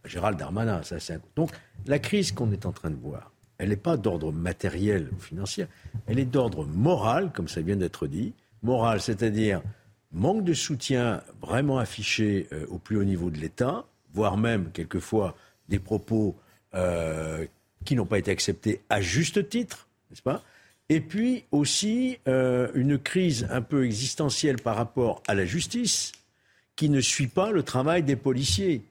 Gérald 0.04 0.38
Darmanin. 0.38 0.82
Ça, 0.82 0.96
Donc 1.36 1.50
la 1.86 1.98
crise 1.98 2.32
qu'on 2.32 2.50
est 2.52 2.64
en 2.64 2.72
train 2.72 2.90
de 2.90 2.96
voir, 2.96 3.32
elle 3.58 3.68
n'est 3.68 3.76
pas 3.76 3.96
d'ordre 3.96 4.32
matériel 4.32 5.10
ou 5.14 5.20
financier, 5.20 5.66
elle 6.06 6.18
est 6.18 6.24
d'ordre 6.24 6.64
moral, 6.64 7.32
comme 7.32 7.48
ça 7.48 7.60
vient 7.60 7.76
d'être 7.76 8.06
dit. 8.06 8.34
Moral, 8.62 9.00
c'est-à-dire 9.00 9.62
manque 10.10 10.44
de 10.44 10.54
soutien 10.54 11.22
vraiment 11.42 11.78
affiché 11.78 12.48
euh, 12.52 12.66
au 12.70 12.78
plus 12.78 12.96
haut 12.96 13.04
niveau 13.04 13.30
de 13.30 13.38
l'État, 13.38 13.84
voire 14.14 14.38
même 14.38 14.70
quelquefois 14.72 15.36
des 15.68 15.78
propos 15.78 16.36
euh, 16.74 17.46
qui 17.88 17.96
n'ont 17.96 18.04
pas 18.04 18.18
été 18.18 18.30
acceptés 18.30 18.82
à 18.90 19.00
juste 19.00 19.48
titre, 19.48 19.88
n'est-ce 20.10 20.20
pas? 20.20 20.42
Et 20.90 21.00
puis 21.00 21.44
aussi 21.52 22.18
euh, 22.28 22.68
une 22.74 22.98
crise 22.98 23.48
un 23.50 23.62
peu 23.62 23.86
existentielle 23.86 24.56
par 24.60 24.76
rapport 24.76 25.22
à 25.26 25.34
la 25.34 25.46
justice 25.46 26.12
qui 26.76 26.90
ne 26.90 27.00
suit 27.00 27.28
pas 27.28 27.50
le 27.50 27.62
travail 27.62 28.02
des 28.02 28.14
policiers. 28.14 28.82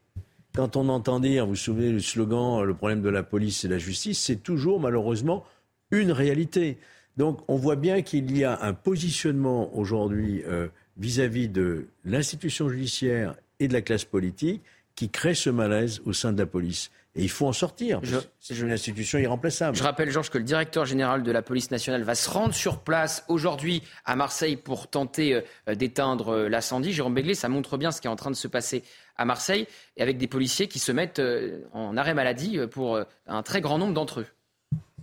Quand 0.55 0.77
on 0.77 0.89
entend 0.89 1.19
dire, 1.19 1.45
vous 1.45 1.51
vous 1.51 1.55
souvenez 1.55 1.91
le 1.91 1.99
slogan, 1.99 2.63
le 2.63 2.73
problème 2.73 3.03
de 3.03 3.09
la 3.09 3.21
police 3.21 3.63
et 3.65 3.67
la 3.67 3.77
justice, 3.77 4.19
c'est 4.19 4.41
toujours 4.41 4.79
malheureusement 4.79 5.45
une 5.91 6.11
réalité. 6.11 6.79
Donc 7.17 7.41
on 7.47 7.55
voit 7.55 7.75
bien 7.75 8.01
qu'il 8.01 8.35
y 8.35 8.43
a 8.43 8.59
un 8.63 8.73
positionnement 8.73 9.77
aujourd'hui 9.77 10.41
euh, 10.47 10.69
vis-à-vis 10.97 11.49
de 11.49 11.85
l'institution 12.03 12.67
judiciaire 12.67 13.35
et 13.59 13.67
de 13.67 13.73
la 13.73 13.83
classe 13.83 14.05
politique 14.05 14.63
qui 14.95 15.09
crée 15.09 15.35
ce 15.35 15.51
malaise 15.51 16.01
au 16.05 16.13
sein 16.13 16.33
de 16.33 16.39
la 16.39 16.47
police. 16.47 16.89
Et 17.17 17.23
il 17.23 17.29
faut 17.29 17.47
en 17.47 17.53
sortir. 17.53 17.99
C'est 18.39 18.57
une 18.57 18.71
institution 18.71 19.17
irremplaçable. 19.17 19.75
Je 19.75 19.83
rappelle, 19.83 20.11
Georges, 20.11 20.29
que 20.29 20.37
le 20.37 20.43
directeur 20.43 20.85
général 20.85 21.23
de 21.23 21.31
la 21.31 21.41
police 21.41 21.71
nationale 21.71 22.03
va 22.03 22.15
se 22.15 22.29
rendre 22.29 22.53
sur 22.53 22.79
place 22.79 23.25
aujourd'hui 23.27 23.81
à 24.05 24.15
Marseille 24.15 24.55
pour 24.55 24.87
tenter 24.87 25.43
euh, 25.67 25.75
d'éteindre 25.75 26.29
euh, 26.29 26.49
l'incendie. 26.49 26.93
Jérôme 26.93 27.15
Béglé, 27.15 27.33
ça 27.33 27.49
montre 27.49 27.77
bien 27.77 27.91
ce 27.91 28.01
qui 28.01 28.07
est 28.07 28.11
en 28.11 28.15
train 28.15 28.31
de 28.31 28.35
se 28.35 28.47
passer 28.47 28.83
à 29.17 29.25
Marseille, 29.25 29.67
et 29.95 30.03
avec 30.03 30.19
des 30.19 30.27
policiers 30.27 30.67
qui 30.67 30.77
se 30.77 30.91
mettent 30.91 31.19
euh, 31.19 31.63
en 31.73 31.97
arrêt 31.97 32.13
maladie 32.13 32.59
pour 32.69 32.99
un 33.25 33.43
très 33.43 33.61
grand 33.61 33.79
nombre 33.79 33.93
d'entre 33.93 34.19
eux. 34.19 34.27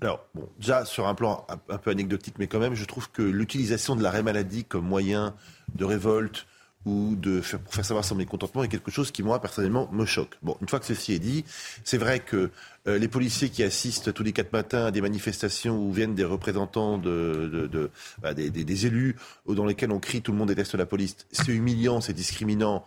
Alors, 0.00 0.24
bon, 0.34 0.48
déjà, 0.58 0.84
sur 0.84 1.08
un 1.08 1.14
plan 1.14 1.46
un 1.68 1.78
peu 1.78 1.90
anecdotique, 1.90 2.36
mais 2.38 2.46
quand 2.46 2.58
même, 2.58 2.74
je 2.74 2.84
trouve 2.84 3.10
que 3.10 3.22
l'utilisation 3.22 3.96
de 3.96 4.02
l'arrêt 4.02 4.22
maladie 4.22 4.64
comme 4.64 4.86
moyen 4.86 5.34
de 5.74 5.84
révolte, 5.84 6.46
ou 6.84 7.16
de 7.16 7.40
faire, 7.40 7.60
pour 7.60 7.72
faire 7.72 7.84
savoir 7.84 8.04
son 8.04 8.14
mécontentement 8.14 8.62
est 8.62 8.68
quelque 8.68 8.90
chose 8.90 9.10
qui, 9.10 9.22
moi, 9.22 9.40
personnellement, 9.40 9.90
me 9.92 10.04
choque. 10.04 10.36
Bon, 10.42 10.56
une 10.60 10.68
fois 10.68 10.80
que 10.80 10.86
ceci 10.86 11.12
est 11.12 11.18
dit, 11.18 11.44
c'est 11.82 11.98
vrai 11.98 12.20
que 12.20 12.50
euh, 12.86 12.98
les 12.98 13.08
policiers 13.08 13.48
qui 13.48 13.62
assistent 13.62 14.12
tous 14.12 14.22
les 14.22 14.32
quatre 14.32 14.52
matins 14.52 14.86
à 14.86 14.90
des 14.90 15.00
manifestations 15.00 15.78
où 15.78 15.92
viennent 15.92 16.14
des 16.14 16.24
représentants 16.24 16.98
de, 16.98 17.90
bah, 18.20 18.34
des, 18.34 18.50
des, 18.50 18.64
des, 18.64 18.86
élus 18.86 19.16
dans 19.46 19.64
lesquels 19.64 19.92
on 19.92 20.00
crie 20.00 20.20
tout 20.20 20.32
le 20.32 20.38
monde 20.38 20.48
déteste 20.48 20.74
la 20.74 20.86
police, 20.86 21.16
c'est 21.32 21.52
humiliant, 21.52 22.00
c'est 22.00 22.12
discriminant 22.12 22.84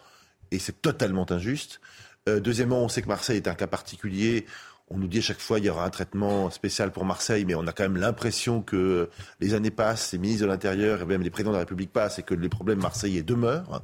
et 0.52 0.60
c'est 0.60 0.82
totalement 0.82 1.30
injuste. 1.32 1.82
Euh, 2.28 2.40
deuxièmement, 2.40 2.84
on 2.84 2.90
sait 2.90 3.02
que 3.02 3.08
Marseille 3.08 3.38
est 3.38 3.48
un 3.48 3.56
cas 3.56 3.68
particulier. 3.68 4.46
On 4.90 4.98
nous 4.98 5.08
dit 5.08 5.18
à 5.18 5.22
chaque 5.22 5.40
fois 5.40 5.58
qu'il 5.58 5.66
y 5.66 5.70
aura 5.70 5.86
un 5.86 5.90
traitement 5.90 6.50
spécial 6.50 6.92
pour 6.92 7.04
Marseille, 7.04 7.44
mais 7.44 7.56
on 7.56 7.68
a 7.68 7.74
quand 7.74 7.84
même 7.84 7.98
l'impression 7.98 8.62
que 8.62 9.10
les 9.42 9.54
années 9.54 9.72
passent, 9.72 10.14
les 10.14 10.18
ministres 10.18 10.44
de 10.44 10.48
l'Intérieur 10.50 11.02
et 11.02 11.06
même 11.06 11.22
les 11.22 11.30
présidents 11.30 11.52
de 11.52 11.56
la 11.56 11.62
République 11.62 11.92
passent 11.92 12.20
et 12.20 12.24
que 12.24 12.34
les 12.34 12.48
problèmes 12.48 12.80
marseillais 12.80 13.24
demeurent. 13.24 13.82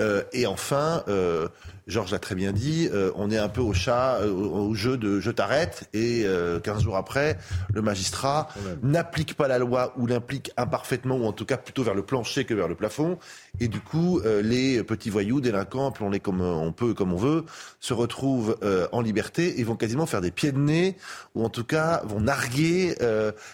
Euh, 0.00 0.22
et 0.32 0.46
enfin, 0.46 1.04
euh, 1.08 1.48
Georges 1.86 2.10
l'a 2.10 2.18
très 2.18 2.34
bien 2.34 2.52
dit, 2.52 2.88
euh, 2.92 3.12
on 3.14 3.30
est 3.30 3.38
un 3.38 3.48
peu 3.48 3.60
au 3.60 3.72
chat, 3.72 4.20
au 4.24 4.74
jeu 4.74 4.96
de 4.96 5.20
je 5.20 5.30
t'arrête, 5.30 5.88
et 5.92 6.26
15 6.62 6.82
jours 6.82 6.96
après, 6.96 7.38
le 7.72 7.82
magistrat 7.82 8.48
n'applique 8.82 9.34
pas 9.34 9.48
la 9.48 9.58
loi 9.58 9.94
ou 9.96 10.06
l'implique 10.06 10.52
imparfaitement, 10.56 11.16
ou 11.16 11.26
en 11.26 11.32
tout 11.32 11.44
cas 11.44 11.56
plutôt 11.56 11.82
vers 11.82 11.94
le 11.94 12.02
plancher 12.02 12.44
que 12.44 12.54
vers 12.54 12.68
le 12.68 12.74
plafond. 12.74 13.18
Et 13.60 13.68
du 13.68 13.80
coup, 13.80 14.20
les 14.42 14.82
petits 14.82 15.10
voyous, 15.10 15.40
délinquants, 15.40 15.88
appelons-les 15.88 16.20
comme 16.20 16.40
on 16.40 16.72
peut, 16.72 16.94
comme 16.94 17.12
on 17.12 17.18
veut, 17.18 17.44
se 17.80 17.92
retrouvent 17.92 18.56
en 18.92 19.00
liberté 19.00 19.60
et 19.60 19.64
vont 19.64 19.76
quasiment 19.76 20.06
faire 20.06 20.20
des 20.20 20.30
pieds 20.30 20.52
de 20.52 20.58
nez, 20.58 20.96
ou 21.34 21.44
en 21.44 21.50
tout 21.50 21.64
cas 21.64 22.02
vont 22.04 22.20
narguer 22.20 22.94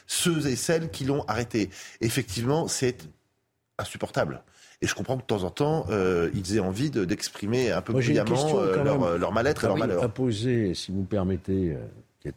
ceux 0.06 0.46
et 0.46 0.56
celles 0.56 0.90
qui 0.90 1.04
l'ont 1.04 1.24
arrêté. 1.26 1.70
Effectivement, 2.00 2.68
c'est 2.68 3.08
insupportable. 3.78 4.42
Et 4.82 4.86
je 4.86 4.94
comprends 4.94 5.16
que 5.16 5.22
de 5.22 5.26
temps 5.26 5.44
en 5.44 5.50
temps, 5.50 5.86
euh, 5.90 6.30
ils 6.34 6.56
aient 6.56 6.60
envie 6.60 6.90
d'exprimer 6.90 7.70
un 7.70 7.82
peu 7.82 7.92
bruyamment 7.92 8.58
euh, 8.58 8.82
leur, 8.82 9.18
leur 9.18 9.32
mal-être 9.32 9.64
et 9.64 9.66
leur 9.66 9.76
malheur. 9.76 10.02
À 10.02 10.08
poser, 10.08 10.74
si 10.74 10.90
vous 10.90 11.04
permettez, 11.04 11.76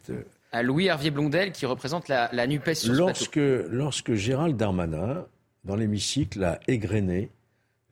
euh, 0.09 0.23
à 0.51 0.61
Louis 0.61 0.87
Hervier 0.87 1.11
Blondel, 1.11 1.53
qui 1.53 1.65
représente 1.65 2.09
la, 2.09 2.29
la 2.33 2.45
NUPES 2.45 2.73
sur 2.73 2.93
lorsque, 2.93 3.37
lorsque 3.37 4.13
Gérald 4.15 4.57
Darmanin, 4.57 5.25
dans 5.63 5.77
l'hémicycle, 5.77 6.43
a 6.43 6.59
égrené 6.67 7.29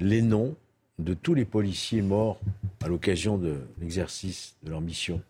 les 0.02 0.22
noms 0.22 0.56
de 1.00 1.14
tous 1.14 1.34
les 1.34 1.46
policiers 1.46 2.02
morts 2.02 2.40
à 2.84 2.90
l'occasion 2.90 3.38
de 3.38 3.56
l'exercice 3.80 4.56
de 4.64 4.72
leur 4.72 4.82
mission, 4.82 5.22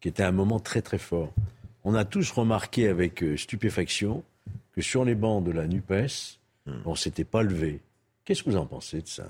qui 0.00 0.08
était 0.08 0.24
un 0.24 0.32
moment 0.32 0.58
très 0.58 0.82
très 0.82 0.98
fort. 0.98 1.32
On 1.84 1.94
a 1.94 2.04
tous 2.04 2.30
remarqué 2.32 2.88
avec 2.88 3.24
stupéfaction 3.36 4.24
que 4.72 4.82
sur 4.82 5.04
les 5.04 5.14
bancs 5.14 5.44
de 5.44 5.52
la 5.52 5.68
NUPES, 5.68 6.38
hmm. 6.66 6.72
on 6.84 6.90
ne 6.92 6.96
s'était 6.96 7.24
pas 7.24 7.42
levé. 7.42 7.80
Qu'est-ce 8.24 8.42
que 8.42 8.50
vous 8.50 8.56
en 8.56 8.66
pensez 8.66 9.00
de 9.02 9.08
ça? 9.08 9.26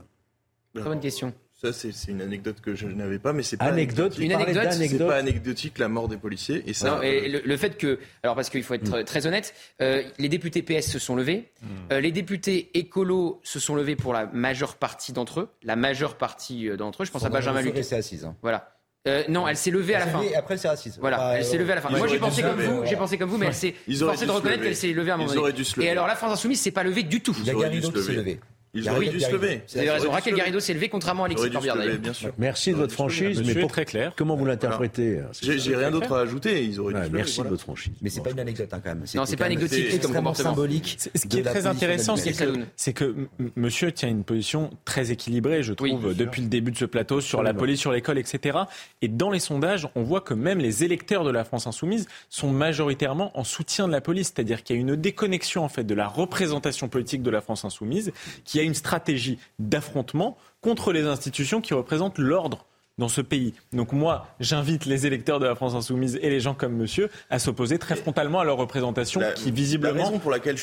Très 0.75 0.85
bonne 0.85 1.01
question. 1.01 1.35
Ça, 1.61 1.75
c'est 1.75 1.93
une 2.09 2.23
anecdote 2.23 2.63
que 2.63 2.75
je 2.75 2.87
n'avais 2.87 3.19
pas, 3.19 3.35
mais 3.35 3.43
c'est 3.43 3.59
pas 3.59 3.67
anecdote. 3.67 4.17
Une 4.19 4.33
anecdote, 4.33 4.73
c'est 4.73 4.99
pas 4.99 5.17
anecdotique 5.17 5.79
la 5.79 5.89
mort 5.89 6.09
des 6.09 6.17
policiers. 6.17 6.63
Et 6.67 6.73
ça, 6.73 6.91
non, 6.91 7.03
et 7.03 7.29
le, 7.29 7.57
fait 7.59 7.77
que, 7.77 7.99
alors 8.23 8.35
parce 8.35 8.49
qu'il 8.49 8.63
faut 8.63 8.73
être 8.73 9.01
mm. 9.01 9.05
très 9.05 9.27
honnête, 9.27 9.53
euh, 9.83 10.03
les 10.19 10.31
députés 10.31 10.63
PS 10.63 10.91
se 10.91 10.99
sont 10.99 11.17
levés, 11.17 11.51
mm. 11.61 11.67
euh, 11.93 12.01
les 12.01 12.13
députés 12.13 12.71
écolos 12.73 13.41
se 13.43 13.59
sont 13.61 13.75
levés 13.75 13.95
pour 13.95 14.15
la 14.15 14.25
majeure 14.27 14.77
partie 14.77 15.13
d'entre 15.13 15.41
eux, 15.41 15.49
la 15.63 15.77
majeure 15.77 16.17
partie 16.17 16.67
euh, 16.67 16.79
d'entre 16.79 17.03
eux. 17.03 17.05
Je 17.05 17.11
pense 17.11 17.27
à 17.27 17.29
Benjamin 17.29 17.61
Luc. 17.61 17.75
C'est 17.83 17.97
assise. 17.97 18.25
Hein. 18.25 18.37
Voilà. 18.41 18.73
Euh, 19.09 19.25
non, 19.29 19.49
elle 19.49 19.57
s'est 19.57 19.71
levée 19.71 19.95
à 19.95 20.01
la 20.01 20.07
fin. 20.07 20.23
Après, 20.37 20.55
elle 20.55 20.61
s'est 20.61 20.69
assise. 20.69 20.99
Voilà, 21.01 21.39
elle 21.39 21.45
s'est 21.45 21.57
levée 21.57 21.73
à 21.73 21.77
la 21.77 21.81
fin. 21.81 21.91
Moi, 21.91 22.07
j'ai 22.07 22.19
pensé 22.19 22.43
comme 22.43 22.61
vous, 22.61 22.87
j'ai 22.87 22.97
pensé 22.97 23.19
comme 23.19 23.31
vous, 23.31 23.39
mais 23.39 23.47
elle 23.47 23.55
s'est 23.55 23.75
forcée 23.99 24.27
de 24.27 24.31
reconnaître 24.31 24.63
qu'elle 24.63 24.77
s'est 24.77 24.93
levée 24.93 25.11
à 25.11 25.15
un 25.15 25.19
moment 25.19 25.33
donné. 25.33 25.55
Et 25.81 25.91
alors, 25.91 26.07
la 26.07 26.17
France 26.17 26.33
Insoumise 26.33 26.61
s'est 26.61 26.71
pas 26.71 26.85
levée 26.85 27.03
du 27.03 27.21
tout. 27.21 27.37
Il 27.39 27.47
y 27.47 27.51
a 27.51 27.69
qui 27.69 28.03
s'est 28.03 28.13
levé. 28.13 28.41
Ils 28.73 28.89
auraient 28.89 29.09
dû 29.09 29.21
se 29.21 29.33
lever. 29.33 29.63
Vous 29.69 29.79
avez 29.79 29.91
raison. 29.91 30.11
Raquel 30.11 30.35
Garrido 30.35 30.61
s'est 30.61 30.75
levée, 30.75 30.89
contrairement 30.89 31.25
à 31.25 31.27
Alexis 31.27 31.51
Corbière 31.51 31.77
sûr. 32.15 32.33
Merci 32.39 32.71
de 32.71 32.77
votre 32.77 32.93
franchise, 32.93 33.43
mais 33.45 33.55
pour 33.55 33.71
très 33.71 33.85
clair. 33.85 34.13
Comment 34.17 34.37
vous 34.37 34.47
l'interprétez 34.47 35.21
hein, 35.21 35.31
J'ai 35.41 35.77
rien 35.77 35.91
d'autre 35.91 36.13
à 36.13 36.21
ajouter. 36.21 36.65
Ils 36.65 36.81
auraient 36.81 36.95
dû 36.95 37.11
Merci 37.11 37.43
de 37.43 37.49
votre 37.49 37.63
franchise. 37.63 37.93
Mais 38.03 38.11
c'est 38.11 38.23
pas 38.23 38.31
une 38.31 38.41
anecdote 38.41 38.69
hein, 38.73 38.81
quand 38.83 38.91
même. 38.91 39.05
Non, 39.15 39.25
c'est 39.25 39.37
pas 39.37 39.47
anecdotique. 39.47 39.87
C'est 39.91 39.97
extrêmement 39.97 40.35
symbolique. 40.35 40.99
Ce 41.15 41.27
qui 41.27 41.39
est 41.39 41.43
très 41.43 41.67
intéressant, 41.67 42.15
c'est 42.17 42.93
que 42.93 43.15
Monsieur 43.57 43.93
tient 43.93 44.09
une 44.09 44.25
position 44.25 44.71
très 44.85 45.11
équilibrée, 45.11 45.63
je 45.63 45.73
trouve, 45.73 46.15
depuis 46.15 46.43
le 46.43 46.49
début 46.49 46.71
de 46.71 46.77
ce 46.77 46.85
plateau 46.85 47.21
sur 47.21 47.43
la 47.43 47.55
police, 47.55 47.81
sur 47.81 47.93
l'école, 47.93 48.19
etc. 48.19 48.59
Et 49.03 49.09
dans 49.09 49.31
les 49.31 49.41
sondages, 49.41 49.89
on 49.95 50.03
voit 50.03 50.21
que 50.21 50.35
même 50.35 50.59
les 50.59 50.85
électeurs 50.85 51.25
de 51.25 51.31
la 51.31 51.45
France 51.45 51.67
insoumise 51.67 52.07
sont 52.29 52.51
majoritairement 52.51 53.37
en 53.39 53.45
soutien 53.45 53.87
de 53.87 53.93
la 53.93 54.01
police, 54.01 54.33
c'est-à-dire 54.35 54.63
qu'il 54.63 54.77
y 54.77 54.79
a 54.79 54.83
une 54.83 54.97
déconnexion 54.97 55.65
en 55.65 55.69
fait 55.69 55.85
de 55.85 55.95
la 55.95 56.07
représentation 56.07 56.89
politique 56.89 57.23
de 57.23 57.31
la 57.31 57.41
France 57.41 57.65
insoumise, 57.65 58.13
qui 58.45 58.60
a 58.61 58.65
une 58.65 58.75
stratégie 58.75 59.39
d'affrontement 59.59 60.37
contre 60.61 60.93
les 60.93 61.05
institutions 61.05 61.61
qui 61.61 61.75
représentent 61.75 62.19
l'ordre 62.19 62.67
dans 62.99 63.09
ce 63.09 63.21
pays. 63.21 63.55
Donc 63.73 63.93
moi, 63.93 64.29
j'invite 64.39 64.85
les 64.85 65.07
électeurs 65.07 65.41
de 65.41 65.47
la 65.47 65.55
France 65.55 65.75
insoumise 65.75 66.19
et 66.23 66.31
les 66.31 66.39
gens 66.39 66.55
comme 66.55 66.75
monsieur 66.75 67.11
à 67.31 67.39
s'opposer 67.39 67.79
très 67.79 67.97
frontalement 67.97 68.41
à 68.41 68.45
leur 68.45 68.59
représentation 68.59 69.21
qui 69.35 69.51
visiblement 69.51 70.13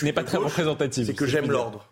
n'est 0.03 0.13
pas 0.13 0.23
très 0.23 0.37
représentative. 0.37 1.07
C'est 1.07 1.15
que 1.15 1.25
j'aime 1.25 1.51
l'ordre. 1.51 1.89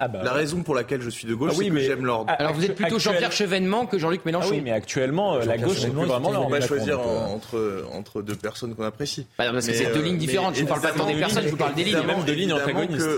Ah 0.00 0.06
bah 0.06 0.20
la 0.22 0.32
raison 0.32 0.62
pour 0.62 0.76
laquelle 0.76 1.02
je 1.02 1.10
suis 1.10 1.26
de 1.26 1.34
gauche, 1.34 1.50
ah 1.54 1.58
c'est 1.58 1.70
que 1.70 1.78
j'aime 1.80 2.04
l'ordre. 2.04 2.32
Alors 2.38 2.52
vous 2.52 2.64
êtes 2.64 2.76
plutôt 2.76 3.00
Jean-Pierre 3.00 3.32
Chevènement 3.32 3.84
que 3.84 3.98
Jean-Luc 3.98 4.24
Mélenchon. 4.24 4.50
Ah 4.52 4.54
oui, 4.54 4.60
mais 4.60 4.70
actuellement, 4.70 5.34
euh, 5.34 5.44
la 5.44 5.58
gauche, 5.58 5.80
c'est 5.80 5.90
plus 5.90 6.06
vraiment 6.06 6.30
l'ordre. 6.30 6.46
On 6.46 6.50
va 6.50 6.60
choisir 6.60 7.00
entre, 7.00 7.84
entre 7.92 8.22
deux 8.22 8.36
personnes 8.36 8.76
qu'on 8.76 8.84
apprécie. 8.84 9.26
Bah, 9.38 9.46
parce 9.50 9.66
que 9.66 9.72
c'est 9.72 9.92
deux 9.92 10.02
lignes 10.02 10.18
différentes. 10.18 10.54
Je 10.54 10.62
ne 10.62 10.68
parle 10.68 10.82
pas 10.82 10.92
tant 10.92 11.06
des 11.06 11.14
personnes, 11.14 11.44
je 11.44 11.48
vous 11.48 11.56
parle 11.56 11.74
des 11.74 11.82
lignes. 11.82 12.06
Même 12.06 12.24
de 12.24 12.32
lignes 12.32 12.52
antagonistes. 12.52 13.08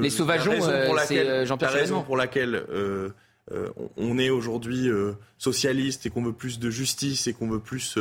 Les 0.00 0.10
sauvageons, 0.10 0.52
euh, 0.68 0.88
c'est 1.06 1.18
euh, 1.20 1.46
Jean-Pierre 1.46 1.70
La 1.72 1.76
raison 1.78 2.02
pour 2.02 2.16
laquelle 2.16 2.64
on 3.96 4.18
est 4.18 4.30
aujourd'hui 4.30 4.88
socialiste 5.38 6.06
et 6.06 6.10
qu'on 6.10 6.22
veut 6.22 6.32
plus 6.32 6.58
de 6.58 6.70
justice 6.70 7.26
et 7.26 7.32
qu'on 7.32 7.48
veut 7.48 7.60
plus 7.60 7.98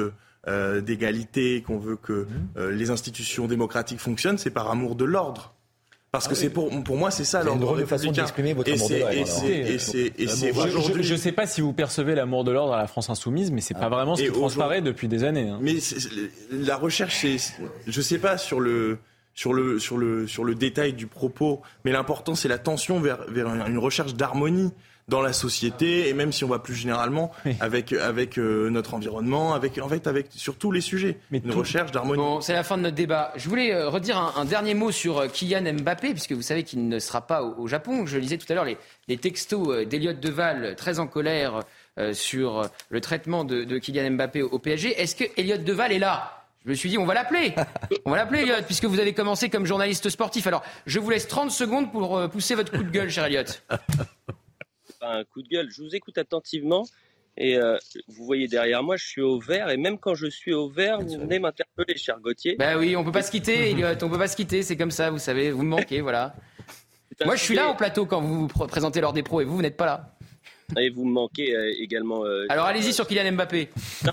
d'égalité, 0.81 1.61
qu'on 1.65 1.77
veut 1.79 1.95
que 1.97 2.25
mmh. 2.57 2.69
les 2.69 2.89
institutions 2.89 3.47
démocratiques 3.47 3.99
fonctionnent, 3.99 4.37
c'est 4.37 4.49
par 4.51 4.69
amour 4.69 4.95
de 4.95 5.05
l'ordre. 5.05 5.53
Parce 6.11 6.27
que 6.27 6.35
c'est 6.35 6.51
pour, 6.51 6.69
pour 6.83 6.95
moi, 6.95 7.09
c'est 7.09 7.23
ça 7.23 7.39
C'est 7.39 7.45
une 7.45 7.47
l'ordre 7.47 7.61
drôle 7.65 7.79
de 7.79 7.85
façon 7.85 8.11
d'exprimer 8.11 8.53
votre 8.53 8.71
amour 8.71 8.87
de 8.87 8.95
l'ordre, 8.97 9.15
Je- 10.19 10.93
je- 10.97 11.01
Je 11.01 11.11
ne 11.13 11.17
sais 11.17 11.31
pas 11.31 11.47
si 11.47 11.59
vous 11.61 11.73
percevez 11.73 12.13
l'amour 12.13 12.43
de 12.43 12.51
l'ordre 12.51 12.73
à 12.73 12.77
la 12.77 12.85
France 12.85 13.09
insoumise, 13.09 13.49
mais 13.49 13.61
c'est 13.61 13.73
pas 13.73 13.89
vraiment 13.89 14.15
ce 14.15 14.21
qui 14.23 14.31
transparaît 14.31 14.81
depuis 14.81 15.07
des 15.07 15.23
années. 15.23 15.49
hein. 15.49 15.57
Mais 15.59 15.73
la 16.51 16.77
recherche, 16.77 17.17
c'est, 17.21 17.37
je 17.87 18.01
sais 18.01 18.19
pas 18.19 18.37
sur 18.37 18.59
le 18.59 18.99
sur 19.33 19.53
le 19.53 19.79
sur 19.79 19.97
le 19.97 20.27
sur 20.27 20.43
le 20.43 20.55
détail 20.55 20.93
du 20.93 21.07
propos, 21.07 21.61
mais 21.85 21.91
l'important 21.91 22.35
c'est 22.35 22.47
la 22.49 22.57
tension 22.57 22.99
vers 22.99 23.19
vers 23.27 23.47
une 23.67 23.77
recherche 23.77 24.13
d'harmonie 24.15 24.71
dans 25.09 25.21
la 25.21 25.33
société 25.33 26.07
et 26.07 26.13
même 26.13 26.31
si 26.31 26.45
on 26.45 26.47
va 26.47 26.59
plus 26.59 26.75
généralement 26.75 27.31
avec 27.59 27.91
avec 27.91 28.37
euh, 28.37 28.69
notre 28.69 28.93
environnement, 28.93 29.53
avec 29.53 29.77
en 29.77 29.89
fait 29.89 30.07
avec 30.07 30.27
sur 30.29 30.55
tous 30.55 30.71
les 30.71 30.79
sujets, 30.79 31.17
une 31.31 31.51
recherche 31.51 31.91
d'harmonie. 31.91 32.21
Bon, 32.21 32.39
c'est 32.39 32.53
la 32.53 32.63
fin 32.63 32.77
de 32.77 32.83
notre 32.83 32.95
débat. 32.95 33.33
Je 33.35 33.49
voulais 33.49 33.73
euh, 33.73 33.89
redire 33.89 34.17
un, 34.17 34.33
un 34.37 34.45
dernier 34.45 34.73
mot 34.75 34.91
sur 34.91 35.17
euh, 35.19 35.27
Kylian 35.27 35.73
Mbappé, 35.73 36.11
puisque 36.11 36.31
vous 36.31 36.41
savez 36.41 36.63
qu'il 36.63 36.87
ne 36.87 36.99
sera 36.99 37.27
pas 37.27 37.43
au, 37.43 37.63
au 37.63 37.67
Japon. 37.67 38.05
Je 38.05 38.17
lisais 38.17 38.37
tout 38.37 38.45
à 38.49 38.55
l'heure 38.55 38.63
les, 38.63 38.77
les 39.09 39.17
textos 39.17 39.85
d'Eliott 39.85 40.19
Deval, 40.21 40.75
très 40.77 40.99
en 40.99 41.07
colère 41.07 41.63
euh, 41.99 42.13
sur 42.13 42.69
le 42.89 43.01
traitement 43.01 43.43
de, 43.43 43.65
de 43.65 43.77
Kylian 43.79 44.11
Mbappé 44.11 44.41
au, 44.41 44.47
au 44.51 44.59
PSG. 44.59 45.01
Est-ce 45.01 45.17
que 45.17 45.25
Eliott 45.35 45.65
Deval 45.65 45.91
est 45.91 45.99
là? 45.99 46.42
Je 46.65 46.69
me 46.69 46.75
suis 46.75 46.89
dit, 46.89 46.97
on 46.97 47.05
va 47.05 47.13
l'appeler. 47.13 47.53
On 48.05 48.11
va 48.11 48.17
l'appeler, 48.17 48.41
Eliott, 48.43 48.65
puisque 48.65 48.85
vous 48.85 48.99
avez 48.99 49.13
commencé 49.13 49.49
comme 49.49 49.65
journaliste 49.65 50.09
sportif. 50.09 50.47
Alors, 50.47 50.63
je 50.85 50.99
vous 50.99 51.09
laisse 51.09 51.27
30 51.27 51.51
secondes 51.51 51.91
pour 51.91 52.17
euh, 52.17 52.27
pousser 52.29 52.55
votre 52.55 52.71
coup 52.71 52.83
de 52.83 52.89
gueule, 52.89 53.09
cher 53.09 53.27
pas 54.99 55.15
un 55.17 55.23
coup 55.25 55.41
de 55.41 55.47
gueule. 55.49 55.69
Je 55.69 55.81
vous 55.81 55.93
écoute 55.95 56.17
attentivement 56.17 56.85
et 57.37 57.57
euh, 57.57 57.77
vous 58.07 58.23
voyez 58.25 58.47
derrière 58.47 58.83
moi, 58.83 58.95
je 58.95 59.05
suis 59.05 59.21
au 59.21 59.39
vert 59.39 59.69
et 59.69 59.77
même 59.77 59.97
quand 59.97 60.15
je 60.15 60.27
suis 60.27 60.53
au 60.53 60.69
vert, 60.69 61.01
vous 61.01 61.19
venez 61.19 61.39
m'interpeller, 61.39 61.97
cher 61.97 62.19
Gauthier. 62.21 62.55
Ben 62.57 62.77
oui, 62.77 62.95
on 62.95 63.03
peut 63.03 63.11
pas 63.11 63.23
se 63.23 63.31
quitter, 63.31 63.71
Eliott, 63.71 64.01
on 64.03 64.09
peut 64.09 64.17
pas 64.17 64.27
se 64.29 64.35
quitter, 64.37 64.63
c'est 64.63 64.77
comme 64.77 64.91
ça, 64.91 65.09
vous 65.09 65.17
savez, 65.19 65.51
vous 65.51 65.63
me 65.63 65.69
manquez, 65.69 65.99
voilà. 66.01 66.35
Moi, 67.25 67.35
je 67.35 67.43
suis 67.43 67.55
là 67.55 67.67
au 67.69 67.75
plateau 67.75 68.05
quand 68.05 68.21
vous 68.21 68.41
vous 68.41 68.47
pr- 68.47 68.67
présentez 68.67 69.01
l'heure 69.01 69.13
des 69.13 69.23
pros 69.23 69.41
et 69.41 69.45
vous, 69.45 69.55
vous 69.55 69.61
n'êtes 69.61 69.77
pas 69.77 69.85
là. 69.85 70.15
Et 70.79 70.89
vous 70.89 71.05
me 71.05 71.11
manquez 71.11 71.55
euh, 71.55 71.73
également. 71.79 72.23
euh, 72.25 72.45
Alors 72.49 72.65
allez-y 72.65 72.93
sur 72.93 73.05
Kylian 73.07 73.33
Mbappé. 73.33 73.69
Non, 74.05 74.11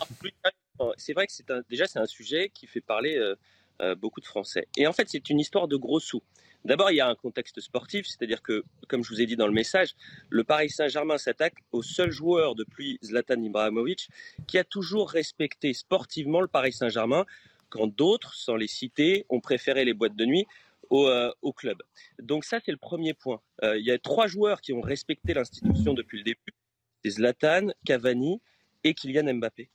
c'est 0.96 1.12
vrai 1.12 1.26
que 1.26 1.32
c'est 1.32 1.46
déjà 1.68 1.86
c'est 1.86 1.98
un 1.98 2.06
sujet 2.06 2.50
qui 2.50 2.66
fait 2.66 2.80
parler 2.80 3.16
euh, 3.16 3.34
euh, 3.80 3.94
beaucoup 3.94 4.20
de 4.20 4.26
Français. 4.26 4.66
Et 4.76 4.86
en 4.86 4.92
fait, 4.92 5.08
c'est 5.08 5.30
une 5.30 5.40
histoire 5.40 5.68
de 5.68 5.76
gros 5.76 6.00
sous. 6.00 6.22
D'abord, 6.64 6.90
il 6.90 6.96
y 6.96 7.00
a 7.00 7.08
un 7.08 7.14
contexte 7.14 7.58
sportif, 7.60 8.06
c'est-à-dire 8.06 8.42
que, 8.42 8.64
comme 8.88 9.02
je 9.02 9.08
vous 9.08 9.22
ai 9.22 9.26
dit 9.26 9.36
dans 9.36 9.46
le 9.46 9.52
message, 9.52 9.94
le 10.28 10.44
Paris 10.44 10.68
Saint-Germain 10.68 11.16
s'attaque 11.16 11.54
au 11.72 11.82
seul 11.82 12.10
joueur 12.10 12.54
depuis 12.54 12.98
Zlatan 13.02 13.42
Ibrahimovic 13.42 14.10
qui 14.46 14.58
a 14.58 14.64
toujours 14.64 15.10
respecté 15.10 15.72
sportivement 15.72 16.42
le 16.42 16.48
Paris 16.48 16.74
Saint-Germain, 16.74 17.24
quand 17.70 17.86
d'autres, 17.86 18.34
sans 18.34 18.56
les 18.56 18.66
citer, 18.66 19.24
ont 19.30 19.40
préféré 19.40 19.86
les 19.86 19.94
boîtes 19.94 20.16
de 20.16 20.26
nuit 20.26 20.46
au, 20.90 21.06
euh, 21.06 21.32
club. 21.56 21.82
Donc 22.20 22.44
ça, 22.44 22.58
c'est 22.62 22.72
le 22.72 22.78
premier 22.78 23.14
point. 23.14 23.40
Il 23.62 23.84
y 23.84 23.90
a 23.90 23.98
trois 23.98 24.26
joueurs 24.26 24.60
qui 24.60 24.74
ont 24.74 24.82
respecté 24.82 25.32
l'institution 25.32 25.94
depuis 25.94 26.18
le 26.18 26.24
début. 26.24 26.54
C'est 27.02 27.12
Zlatan, 27.12 27.68
Cavani 27.86 28.42
et 28.84 28.92
Kylian 28.92 29.34
Mbappé. 29.34 29.70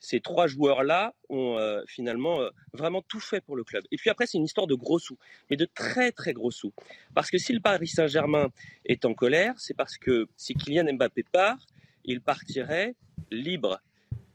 Ces 0.00 0.20
trois 0.20 0.46
joueurs-là 0.46 1.14
ont 1.28 1.58
euh, 1.58 1.82
finalement 1.86 2.40
euh, 2.40 2.50
vraiment 2.72 3.02
tout 3.02 3.20
fait 3.20 3.40
pour 3.40 3.56
le 3.56 3.64
club. 3.64 3.84
Et 3.90 3.96
puis 3.96 4.10
après, 4.10 4.26
c'est 4.26 4.38
une 4.38 4.44
histoire 4.44 4.66
de 4.66 4.74
gros 4.74 4.98
sous, 4.98 5.18
mais 5.50 5.56
de 5.56 5.64
très 5.64 6.12
très 6.12 6.32
gros 6.32 6.50
sous. 6.50 6.72
Parce 7.14 7.30
que 7.30 7.38
si 7.38 7.52
le 7.52 7.60
Paris 7.60 7.88
Saint-Germain 7.88 8.48
est 8.84 9.04
en 9.04 9.14
colère, 9.14 9.54
c'est 9.56 9.74
parce 9.74 9.98
que 9.98 10.28
si 10.36 10.54
Kylian 10.54 10.94
Mbappé 10.94 11.24
part, 11.24 11.58
il 12.04 12.20
partirait 12.20 12.94
libre. 13.30 13.80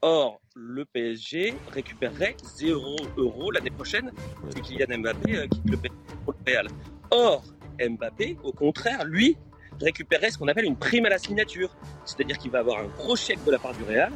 Or, 0.01 0.41
le 0.53 0.83
PSG 0.83 1.53
récupérerait 1.71 2.35
0 2.43 2.97
euros 3.17 3.51
l'année 3.51 3.71
prochaine 3.71 4.11
si 4.53 4.61
Kylian 4.61 4.99
Mbappé 4.99 5.37
euh, 5.37 5.47
quitte 5.47 5.69
le 5.69 5.77
PSG 5.77 5.97
pour 6.25 6.33
le 6.33 6.51
Real. 6.51 6.67
Or, 7.09 7.43
Mbappé, 7.79 8.37
au 8.43 8.51
contraire, 8.51 9.05
lui, 9.05 9.37
récupérerait 9.83 10.31
ce 10.31 10.37
qu'on 10.37 10.47
appelle 10.47 10.65
une 10.65 10.75
prime 10.77 11.05
à 11.05 11.09
la 11.09 11.17
signature. 11.19 11.69
C'est-à-dire 12.05 12.37
qu'il 12.37 12.51
va 12.51 12.59
avoir 12.59 12.79
un 12.79 12.87
gros 12.97 13.15
chèque 13.15 13.43
de 13.45 13.51
la 13.51 13.59
part 13.59 13.73
du 13.73 13.83
Real, 13.83 14.11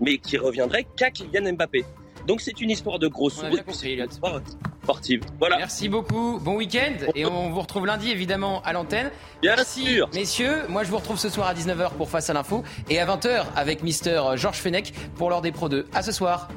mais 0.00 0.18
qui 0.18 0.36
reviendrait 0.36 0.86
qu'à 0.96 1.10
Kylian 1.10 1.52
Mbappé. 1.52 1.84
Donc 2.26 2.40
c'est 2.40 2.60
une 2.60 2.70
histoire 2.70 2.98
de 2.98 3.08
gros 3.08 3.30
sous. 3.30 3.40
On 3.42 3.44
a 3.44 3.48
bien 3.50 3.58
et 3.58 3.62
puis 3.62 3.64
compris, 3.72 3.78
c'est 3.80 3.92
une 3.92 4.00
Elliot. 4.00 4.10
histoire 4.10 4.40
sportive. 4.82 5.22
Voilà. 5.38 5.56
Merci 5.58 5.88
beaucoup. 5.88 6.38
Bon 6.40 6.56
week-end. 6.56 6.92
Et 7.14 7.24
on 7.24 7.50
vous 7.50 7.60
retrouve 7.60 7.86
lundi, 7.86 8.10
évidemment, 8.10 8.60
à 8.62 8.72
l'antenne. 8.72 9.10
Bien 9.40 9.56
Merci, 9.56 9.86
sûr. 9.86 10.10
messieurs. 10.14 10.62
Moi, 10.68 10.84
je 10.84 10.90
vous 10.90 10.98
retrouve 10.98 11.18
ce 11.18 11.28
soir 11.28 11.46
à 11.48 11.54
19h 11.54 11.92
pour 11.92 12.10
Face 12.10 12.28
à 12.28 12.34
l'info 12.34 12.62
et 12.90 12.98
à 13.00 13.06
20h 13.06 13.44
avec 13.56 13.82
Mister 13.82 14.20
Georges 14.36 14.58
Fenech 14.58 14.92
pour 15.16 15.30
l'heure 15.30 15.40
des 15.42 15.52
Pro 15.52 15.68
2. 15.68 15.86
À 15.94 16.02
ce 16.02 16.12
soir. 16.12 16.48